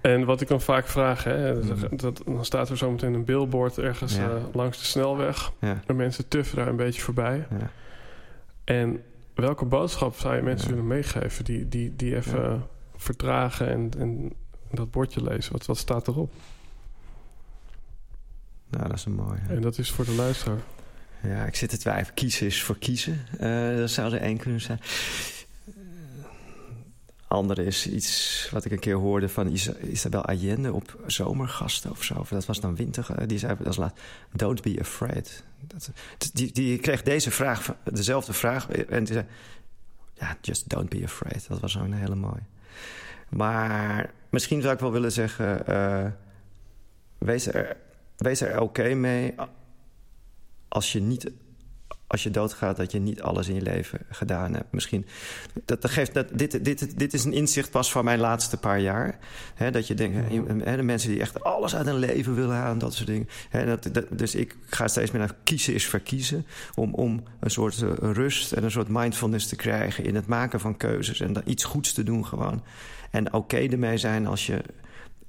En 0.00 0.24
wat 0.24 0.40
ik 0.40 0.48
dan 0.48 0.60
vaak 0.60 0.86
vraag, 0.86 1.24
hè, 1.24 1.60
dat, 1.96 2.22
dan 2.24 2.44
staat 2.44 2.68
er 2.68 2.76
zometeen 2.76 3.14
een 3.14 3.24
billboard 3.24 3.78
ergens 3.78 4.16
ja. 4.16 4.28
uh, 4.28 4.34
langs 4.52 4.78
de 4.78 4.84
snelweg. 4.84 5.52
Ja. 5.60 5.80
En 5.86 5.96
mensen 5.96 6.28
tuffen 6.28 6.56
daar 6.56 6.68
een 6.68 6.76
beetje 6.76 7.02
voorbij. 7.02 7.46
Ja. 7.58 7.70
En 8.64 9.02
welke 9.34 9.64
boodschap 9.64 10.16
zou 10.16 10.36
je 10.36 10.42
mensen 10.42 10.68
willen 10.68 10.86
meegeven 10.86 11.44
die, 11.44 11.68
die, 11.68 11.96
die 11.96 12.16
even 12.16 12.66
vertragen 12.96 13.68
en, 13.68 13.90
en 13.98 14.32
dat 14.74 14.90
bordje 14.90 15.22
lezen? 15.22 15.52
Wat, 15.52 15.66
wat 15.66 15.78
staat 15.78 16.08
erop? 16.08 16.32
Nou, 18.68 18.88
dat 18.88 18.96
is 18.96 19.04
een 19.04 19.14
mooie. 19.14 19.40
En 19.48 19.60
dat 19.60 19.78
is 19.78 19.90
voor 19.90 20.04
de 20.04 20.14
luisteraar. 20.14 20.62
Ja, 21.22 21.44
ik 21.44 21.56
zit 21.56 21.68
te 21.68 21.78
twijfelen. 21.78 22.14
Kiezen 22.14 22.46
is 22.46 22.62
voor 22.62 22.78
kiezen. 22.78 23.26
Uh, 23.40 23.76
dat 23.76 23.90
zou 23.90 24.12
er 24.12 24.20
één 24.20 24.36
kunnen 24.36 24.60
zijn 24.60 24.80
andere 27.34 27.64
is 27.64 27.86
iets 27.86 28.48
wat 28.52 28.64
ik 28.64 28.72
een 28.72 28.78
keer 28.78 28.94
hoorde 28.94 29.28
van 29.28 29.48
Is 29.48 29.68
Isabel 29.68 30.24
Allende 30.24 30.72
op 30.72 30.98
zomergasten 31.06 31.90
of 31.90 32.02
zo. 32.02 32.26
Dat 32.28 32.46
was 32.46 32.60
dan 32.60 32.76
winter. 32.76 33.28
Die 33.28 33.38
zei 33.38 33.56
als 33.64 33.76
laat: 33.76 33.98
Don't 34.32 34.62
be 34.62 34.76
afraid. 34.80 35.44
Dat, 35.60 35.90
die, 36.32 36.52
die 36.52 36.78
kreeg 36.78 37.02
deze 37.02 37.30
vraag, 37.30 37.74
dezelfde 37.92 38.32
vraag. 38.32 38.68
En 38.70 39.04
die 39.04 39.14
zei: 39.14 39.26
Ja, 40.14 40.36
just 40.40 40.68
don't 40.68 40.88
be 40.88 41.00
afraid. 41.04 41.48
Dat 41.48 41.60
was 41.60 41.72
zo'n 41.72 41.92
hele 41.92 42.14
mooie. 42.14 42.42
Maar 43.36 44.10
misschien 44.30 44.62
zou 44.62 44.74
ik 44.74 44.80
wel 44.80 44.92
willen 44.92 45.12
zeggen: 45.12 45.62
uh, 45.68 46.06
wees 47.18 47.46
er, 47.46 47.76
wees 48.16 48.40
er 48.40 48.52
oké 48.52 48.62
okay 48.62 48.92
mee 48.92 49.34
als 50.68 50.92
je 50.92 51.00
niet 51.00 51.32
als 52.06 52.22
je 52.22 52.30
doodgaat 52.30 52.76
dat 52.76 52.92
je 52.92 52.98
niet 52.98 53.22
alles 53.22 53.48
in 53.48 53.54
je 53.54 53.62
leven 53.62 53.98
gedaan 54.10 54.54
hebt. 54.54 54.72
Misschien, 54.72 55.06
dat, 55.64 55.82
dat 55.82 55.90
geeft, 55.90 56.14
dat, 56.14 56.26
dit, 56.32 56.64
dit, 56.64 56.98
dit 56.98 57.14
is 57.14 57.24
een 57.24 57.32
inzicht 57.32 57.70
pas 57.70 57.92
van 57.92 58.04
mijn 58.04 58.18
laatste 58.18 58.56
paar 58.56 58.80
jaar. 58.80 59.18
Dat 59.70 59.86
je 59.86 59.94
denkt, 59.94 60.16
hè, 60.64 60.76
de 60.76 60.82
mensen 60.82 61.10
die 61.10 61.20
echt 61.20 61.44
alles 61.44 61.76
uit 61.76 61.86
hun 61.86 61.98
leven 61.98 62.34
willen 62.34 62.56
halen, 62.56 62.78
dat 62.78 62.94
soort 62.94 63.06
dingen. 63.06 63.28
Dat, 63.50 63.88
dat, 63.92 64.04
dus 64.10 64.34
ik 64.34 64.56
ga 64.66 64.88
steeds 64.88 65.10
meer 65.10 65.20
naar 65.20 65.36
kiezen 65.44 65.74
is 65.74 65.86
verkiezen. 65.86 66.46
Om, 66.74 66.94
om 66.94 67.22
een 67.40 67.50
soort 67.50 67.80
uh, 67.80 67.90
rust 67.98 68.52
en 68.52 68.64
een 68.64 68.70
soort 68.70 68.88
mindfulness 68.88 69.46
te 69.46 69.56
krijgen 69.56 70.04
in 70.04 70.14
het 70.14 70.26
maken 70.26 70.60
van 70.60 70.76
keuzes. 70.76 71.20
En 71.20 71.32
dan 71.32 71.42
iets 71.46 71.64
goeds 71.64 71.92
te 71.92 72.02
doen 72.02 72.26
gewoon. 72.26 72.62
En 73.14 73.26
oké 73.26 73.36
okay 73.36 73.68
ermee 73.68 73.98
zijn 73.98 74.26
als 74.26 74.46
je 74.46 74.62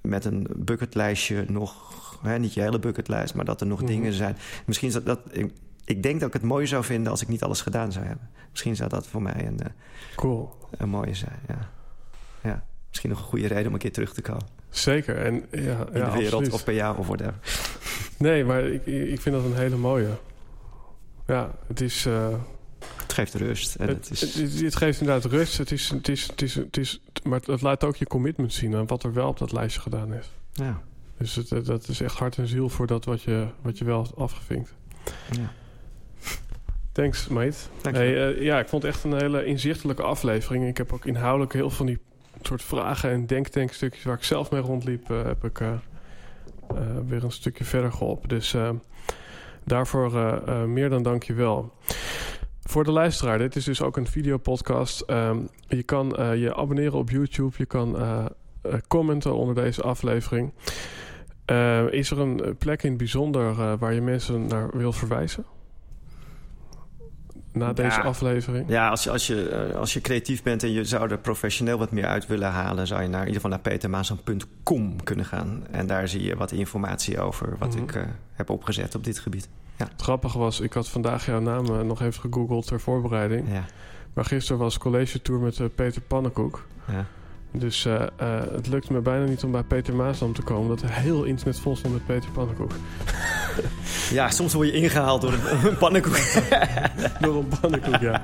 met 0.02 0.26
een 0.26 0.48
bucketlijstje 0.56 1.46
nog... 1.48 1.94
Hè, 2.22 2.40
niet 2.40 2.54
je 2.54 2.62
hele 2.62 2.80
bucketlijst, 2.80 3.34
maar 3.34 3.46
dat 3.46 3.62
er 3.62 3.68
nog 3.68 3.82
mm 3.82 3.86
-hmm. 3.86 3.96
dingen 3.96 4.14
zijn. 4.14 4.38
Misschien 4.66 4.88
is 4.88 4.94
dat... 4.94 5.06
dat 5.06 5.20
ik, 5.32 5.52
ik 5.86 6.04
denk 6.04 6.20
dat 6.20 6.28
ik 6.28 6.34
het 6.34 6.44
mooi 6.44 6.68
zou 6.68 6.84
vinden 6.84 7.12
als 7.12 7.22
ik 7.22 7.28
niet 7.28 7.44
alles 7.44 7.62
gedaan 7.62 7.92
zou 7.92 8.06
hebben. 8.06 8.30
Misschien 8.52 8.76
zou 8.76 8.90
dat 8.90 9.08
voor 9.08 9.22
mij 9.22 9.48
een, 9.48 9.60
uh, 9.64 9.68
cool. 10.16 10.58
een 10.78 10.90
mooie 10.90 11.14
zijn, 11.14 11.40
ja. 11.48 11.70
ja. 12.44 12.66
Misschien 12.88 13.10
nog 13.10 13.20
een 13.20 13.26
goede 13.26 13.48
reden 13.48 13.68
om 13.68 13.74
een 13.74 13.80
keer 13.80 13.92
terug 13.92 14.14
te 14.14 14.22
komen. 14.22 14.48
Zeker. 14.70 15.18
En, 15.18 15.34
ja, 15.34 15.40
In 15.52 15.60
ja, 15.62 15.86
de 15.92 15.94
wereld 15.94 16.24
absoluut. 16.24 16.54
of 16.54 16.64
per 16.64 16.74
jaar 16.74 16.98
of 16.98 17.08
whatever. 17.08 17.36
Nee, 18.18 18.46
maar 18.46 18.64
ik, 18.64 18.86
ik 18.86 19.22
vind 19.22 19.36
dat 19.36 19.46
een 19.46 19.56
hele 19.56 19.78
mooie. 19.78 20.18
Ja, 21.26 21.52
het 21.68 21.82
is... 21.82 22.06
Uh, 22.06 22.28
het 22.28 22.40
geeft 23.16 23.34
rust. 23.34 23.76
En 23.76 23.88
het, 23.88 24.10
het, 24.10 24.22
is... 24.22 24.36
het, 24.36 24.60
het, 24.62 24.76
geeft 24.76 25.00
inderdaad 25.00 25.32
rust. 25.32 25.58
Het 25.58 25.72
is, 25.72 25.90
het 25.90 26.08
is, 26.08 26.28
het 26.28 26.42
is, 26.42 26.56
het 26.56 26.78
is, 26.78 27.02
maar 27.24 27.40
het 27.46 27.62
laat 27.62 27.84
ook 27.84 27.96
je 27.96 28.06
commitment 28.06 28.54
zien 28.54 28.76
aan 28.76 28.88
wat 28.88 29.04
er 29.04 29.14
wel 29.14 29.28
op 29.28 29.38
dat 29.38 29.52
lijstje 29.52 29.82
gedaan 29.82 30.14
is. 30.14 30.32
Ja. 30.54 30.82
Dus 31.18 31.36
het, 31.36 31.66
dat 31.66 31.88
is 31.88 32.02
echt 32.02 32.18
hart 32.18 32.38
en 32.38 32.48
ziel 32.48 32.70
voor 32.70 32.88
dat 32.88 33.06
wat 33.06 33.22
je, 33.22 33.48
wat 33.62 33.78
je 33.78 33.86
wel 33.86 34.04
hebt 34.04 34.16
afgevinkt. 34.16 34.74
Ja. 35.32 35.52
Thanks, 36.92 37.28
mate. 37.28 37.58
Hey, 37.82 38.36
uh, 38.36 38.42
ja, 38.42 38.60
ik 38.60 38.68
vond 38.68 38.84
het 38.84 38.92
echt 38.92 39.04
een 39.04 39.18
hele 39.18 39.46
inzichtelijke 39.46 40.04
aflevering. 40.04 40.68
Ik 40.68 40.78
heb 40.78 40.94
ook 40.94 41.06
inhoudelijk 41.06 41.54
heel 41.54 41.70
veel 41.70 41.78
van 41.78 41.86
die 41.86 42.00
soort 42.42 42.64
vragen 42.64 43.10
en 43.12 43.26
denktankstukjes 43.26 44.04
waar 44.04 44.16
ik 44.16 44.24
zelf 44.24 44.52
mee 44.52 44.62
rondliep, 44.62 45.10
uh, 45.12 45.24
heb 45.24 45.44
ik 45.44 45.60
uh, 45.60 45.74
weer 47.08 47.24
een 47.24 47.32
stukje 47.32 47.64
verder 47.64 47.92
geholpen. 47.92 48.30
Dus 48.30 48.56
daarvoor 49.64 50.12
meer 50.68 50.90
dan 50.90 51.04
dank 51.04 51.24
je 51.24 51.34
wel. 51.34 51.74
Voor 52.70 52.84
de 52.84 52.92
luisteraar, 52.92 53.38
dit 53.38 53.56
is 53.56 53.64
dus 53.64 53.82
ook 53.82 53.98
een 53.98 54.08
videopodcast. 54.08 55.04
Um, 55.10 55.50
je 55.68 55.84
kan 55.84 56.16
uh, 56.20 56.36
je 56.36 56.56
abonneren 56.56 56.98
op 56.98 57.10
YouTube. 57.10 57.56
Je 57.58 57.66
kan 57.66 57.96
uh, 57.96 58.26
uh, 58.66 58.74
commenten 58.88 59.36
onder 59.36 59.56
deze 59.56 59.82
aflevering. 59.82 60.54
is 61.90 62.12
er 62.12 62.20
een 62.20 62.56
plek 62.58 62.84
in 62.84 62.90
het 62.90 62.98
bijzonder 62.98 63.78
waar 63.78 63.94
je 63.94 64.02
mensen 64.02 64.48
naar 64.48 64.70
wil 64.78 64.92
verwijzen? 64.92 65.46
Na 67.56 67.74
deze 67.74 68.00
ja. 68.00 68.04
aflevering? 68.04 68.70
Ja, 68.70 68.90
als 68.90 69.04
je, 69.04 69.12
als, 69.12 69.28
je, 69.28 69.74
als 69.78 69.94
je 69.94 70.02
creatief 70.02 70.44
bent 70.44 70.64
en 70.64 70.72
je 70.72 70.84
zou 70.84 71.10
er 71.10 71.18
professioneel 71.18 71.78
wat 71.78 71.92
meer 71.92 72.06
uit 72.06 72.28
willen 72.28 72.52
halen... 72.52 72.88
zou 72.88 73.02
je 73.02 73.08
naar, 73.08 73.22
in 73.22 73.28
ieder 73.28 73.42
geval 73.42 73.58
naar 73.58 73.72
petermaasam.com 73.72 75.04
kunnen 75.04 75.26
gaan. 75.26 75.64
En 75.72 75.88
daar 75.88 76.08
zie 76.08 76.24
je 76.24 76.36
wat 76.36 76.52
informatie 76.52 77.20
over 77.20 77.56
wat 77.60 77.76
mm 77.76 77.88
-hmm. 77.88 77.90
ik 77.90 78.08
heb 78.34 78.50
opgezet 78.50 78.96
op 78.96 79.04
dit 79.04 79.20
gebied. 79.20 79.50
Ja. 79.76 79.88
Het 79.92 80.02
grappige 80.02 80.38
was, 80.38 80.60
ik 80.60 80.74
had 80.74 80.90
vandaag 80.90 81.26
jouw 81.26 81.40
naam 81.40 81.88
nog 81.88 82.02
even 82.02 82.22
gegoogeld 82.22 82.68
ter 82.68 82.80
voorbereiding. 82.80 83.52
Ja. 83.52 83.66
Maar 84.14 84.26
gisteren 84.26 84.62
was 84.62 84.78
college 84.78 85.22
tour 85.22 85.42
met 85.42 85.58
uh, 85.58 85.68
Peter 85.76 86.02
Pannenkoek. 86.02 86.68
Ja. 86.88 87.06
Dus 87.52 87.86
uh, 87.86 88.04
het 88.52 88.68
lukte 88.68 88.94
me 88.94 89.00
bijna 89.00 89.26
niet 89.26 89.44
om 89.44 89.52
bij 89.52 89.64
Peter 89.64 89.96
Maasdam 89.96 90.34
te 90.34 90.42
komen. 90.42 90.68
Dat 90.68 90.86
heel 90.86 91.24
internet 91.24 91.60
vol 91.60 91.76
stond 91.76 91.94
met 91.94 92.06
Peter 92.06 92.32
Pannenkoek. 92.32 92.72
Ja, 94.12 94.30
soms 94.30 94.54
word 94.54 94.68
je 94.68 94.74
ingehaald 94.74 95.22
door 95.22 95.34
een, 95.34 95.68
een 95.68 95.78
pannenkoek. 95.78 96.18
door 97.22 97.36
een 97.36 97.52
pannenkoek, 97.62 98.02
ja. 98.02 98.22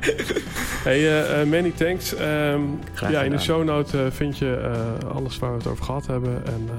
Hey, 0.83 1.45
many 1.45 1.71
thanks. 1.71 2.13
Um, 2.19 2.79
ja, 3.09 3.21
in 3.21 3.31
de 3.31 3.39
show 3.39 3.63
note 3.63 4.07
vind 4.11 4.37
je 4.37 4.71
alles 5.13 5.39
waar 5.39 5.51
we 5.51 5.57
het 5.57 5.67
over 5.67 5.83
gehad 5.83 6.07
hebben. 6.07 6.45
En 6.45 6.69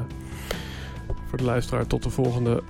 voor 1.29 1.39
de 1.39 1.45
luisteraar 1.45 1.87
tot 1.87 2.03
de 2.03 2.11
volgende 2.11 2.63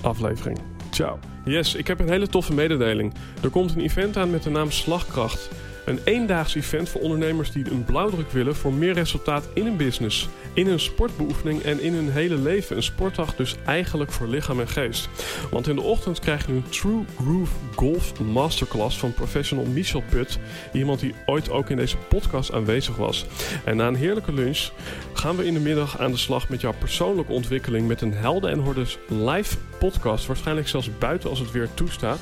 aflevering. 0.00 0.58
Ciao. 0.90 1.18
Yes, 1.44 1.74
ik 1.74 1.86
heb 1.86 1.98
een 2.00 2.08
hele 2.08 2.26
toffe 2.26 2.54
mededeling. 2.54 3.14
Er 3.42 3.50
komt 3.50 3.74
een 3.74 3.80
event 3.80 4.16
aan 4.16 4.30
met 4.30 4.42
de 4.42 4.50
naam 4.50 4.70
Slagkracht. 4.70 5.48
Een 5.86 6.00
eendaags 6.04 6.54
event 6.54 6.88
voor 6.88 7.00
ondernemers 7.00 7.52
die 7.52 7.70
een 7.70 7.84
blauwdruk 7.84 8.30
willen 8.30 8.56
voor 8.56 8.72
meer 8.72 8.92
resultaat 8.92 9.48
in 9.54 9.64
hun 9.64 9.76
business, 9.76 10.28
in 10.54 10.66
hun 10.66 10.80
sportbeoefening 10.80 11.62
en 11.62 11.80
in 11.80 11.94
hun 11.94 12.10
hele 12.10 12.36
leven. 12.36 12.76
Een 12.76 12.82
sportdag 12.82 13.34
dus 13.34 13.56
eigenlijk 13.64 14.12
voor 14.12 14.26
lichaam 14.26 14.60
en 14.60 14.68
geest. 14.68 15.08
Want 15.50 15.68
in 15.68 15.76
de 15.76 15.82
ochtend 15.82 16.20
krijg 16.20 16.46
je 16.46 16.52
een 16.52 16.68
True 16.68 17.04
Groove 17.16 17.52
Golf 17.74 18.20
Masterclass 18.20 18.98
van 18.98 19.14
professional 19.14 19.64
Michel 19.64 20.02
Put. 20.08 20.38
Iemand 20.72 21.00
die 21.00 21.14
ooit 21.26 21.50
ook 21.50 21.70
in 21.70 21.76
deze 21.76 21.96
podcast 21.96 22.52
aanwezig 22.52 22.96
was. 22.96 23.26
En 23.64 23.76
na 23.76 23.86
een 23.86 23.94
heerlijke 23.94 24.32
lunch 24.32 24.70
gaan 25.12 25.36
we 25.36 25.46
in 25.46 25.54
de 25.54 25.60
middag 25.60 25.98
aan 25.98 26.10
de 26.10 26.16
slag 26.16 26.48
met 26.48 26.60
jouw 26.60 26.74
persoonlijke 26.78 27.32
ontwikkeling 27.32 27.88
met 27.88 28.00
een 28.00 28.14
Helden 28.14 28.50
en 28.50 28.58
Hordes 28.58 28.98
live 29.08 29.56
podcast. 29.78 30.26
Waarschijnlijk 30.26 30.68
zelfs 30.68 30.98
buiten 30.98 31.30
als 31.30 31.38
het 31.38 31.50
weer 31.50 31.68
toestaat 31.74 32.20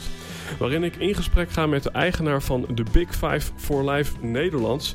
waarin 0.58 0.84
ik 0.84 0.96
in 0.96 1.14
gesprek 1.14 1.50
ga 1.50 1.66
met 1.66 1.82
de 1.82 1.90
eigenaar 1.90 2.42
van 2.42 2.66
de 2.74 2.84
Big 2.92 3.10
Five 3.10 3.52
for 3.56 3.90
Life 3.90 4.12
Nederlands, 4.20 4.94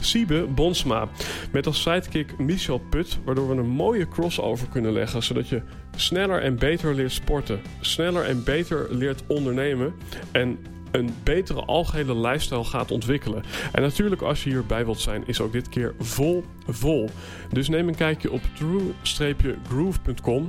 Siebe 0.00 0.46
Bonsma. 0.54 1.08
Met 1.52 1.66
als 1.66 1.82
sidekick 1.82 2.38
Michel 2.38 2.78
Put, 2.78 3.18
waardoor 3.24 3.48
we 3.48 3.54
een 3.54 3.68
mooie 3.68 4.08
crossover 4.08 4.68
kunnen 4.68 4.92
leggen, 4.92 5.22
zodat 5.22 5.48
je 5.48 5.62
sneller 5.96 6.42
en 6.42 6.58
beter 6.58 6.94
leert 6.94 7.12
sporten, 7.12 7.60
sneller 7.80 8.24
en 8.24 8.44
beter 8.44 8.86
leert 8.90 9.22
ondernemen 9.26 9.94
en 10.32 10.58
een 10.94 11.14
betere 11.22 11.60
algehele 11.60 12.16
lifestyle 12.16 12.64
gaat 12.64 12.90
ontwikkelen. 12.90 13.42
En 13.72 13.82
natuurlijk 13.82 14.22
als 14.22 14.44
je 14.44 14.50
hierbij 14.50 14.84
wilt 14.84 15.00
zijn, 15.00 15.22
is 15.26 15.40
ook 15.40 15.52
dit 15.52 15.68
keer 15.68 15.94
vol 15.98 16.44
vol. 16.66 17.10
Dus 17.52 17.68
neem 17.68 17.88
een 17.88 17.94
kijkje 17.94 18.30
op 18.30 18.40
true-groove.com. 18.56 20.48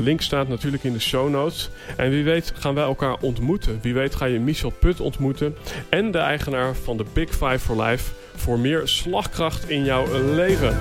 Link 0.00 0.20
staat 0.20 0.48
natuurlijk 0.48 0.84
in 0.84 0.92
de 0.92 1.00
show 1.00 1.30
notes. 1.30 1.70
En 1.96 2.10
wie 2.10 2.24
weet 2.24 2.52
gaan 2.54 2.74
wij 2.74 2.84
elkaar 2.84 3.16
ontmoeten. 3.20 3.78
Wie 3.82 3.94
weet 3.94 4.14
ga 4.14 4.24
je 4.24 4.40
Michel 4.40 4.70
Put 4.70 5.00
ontmoeten. 5.00 5.56
En 5.88 6.10
de 6.10 6.18
eigenaar 6.18 6.74
van 6.74 6.96
de 6.96 7.04
Big 7.12 7.30
Five 7.30 7.58
for 7.58 7.82
Life. 7.82 8.12
Voor 8.36 8.58
meer 8.58 8.88
slagkracht 8.88 9.68
in 9.68 9.84
jouw 9.84 10.34
leven. 10.34 10.76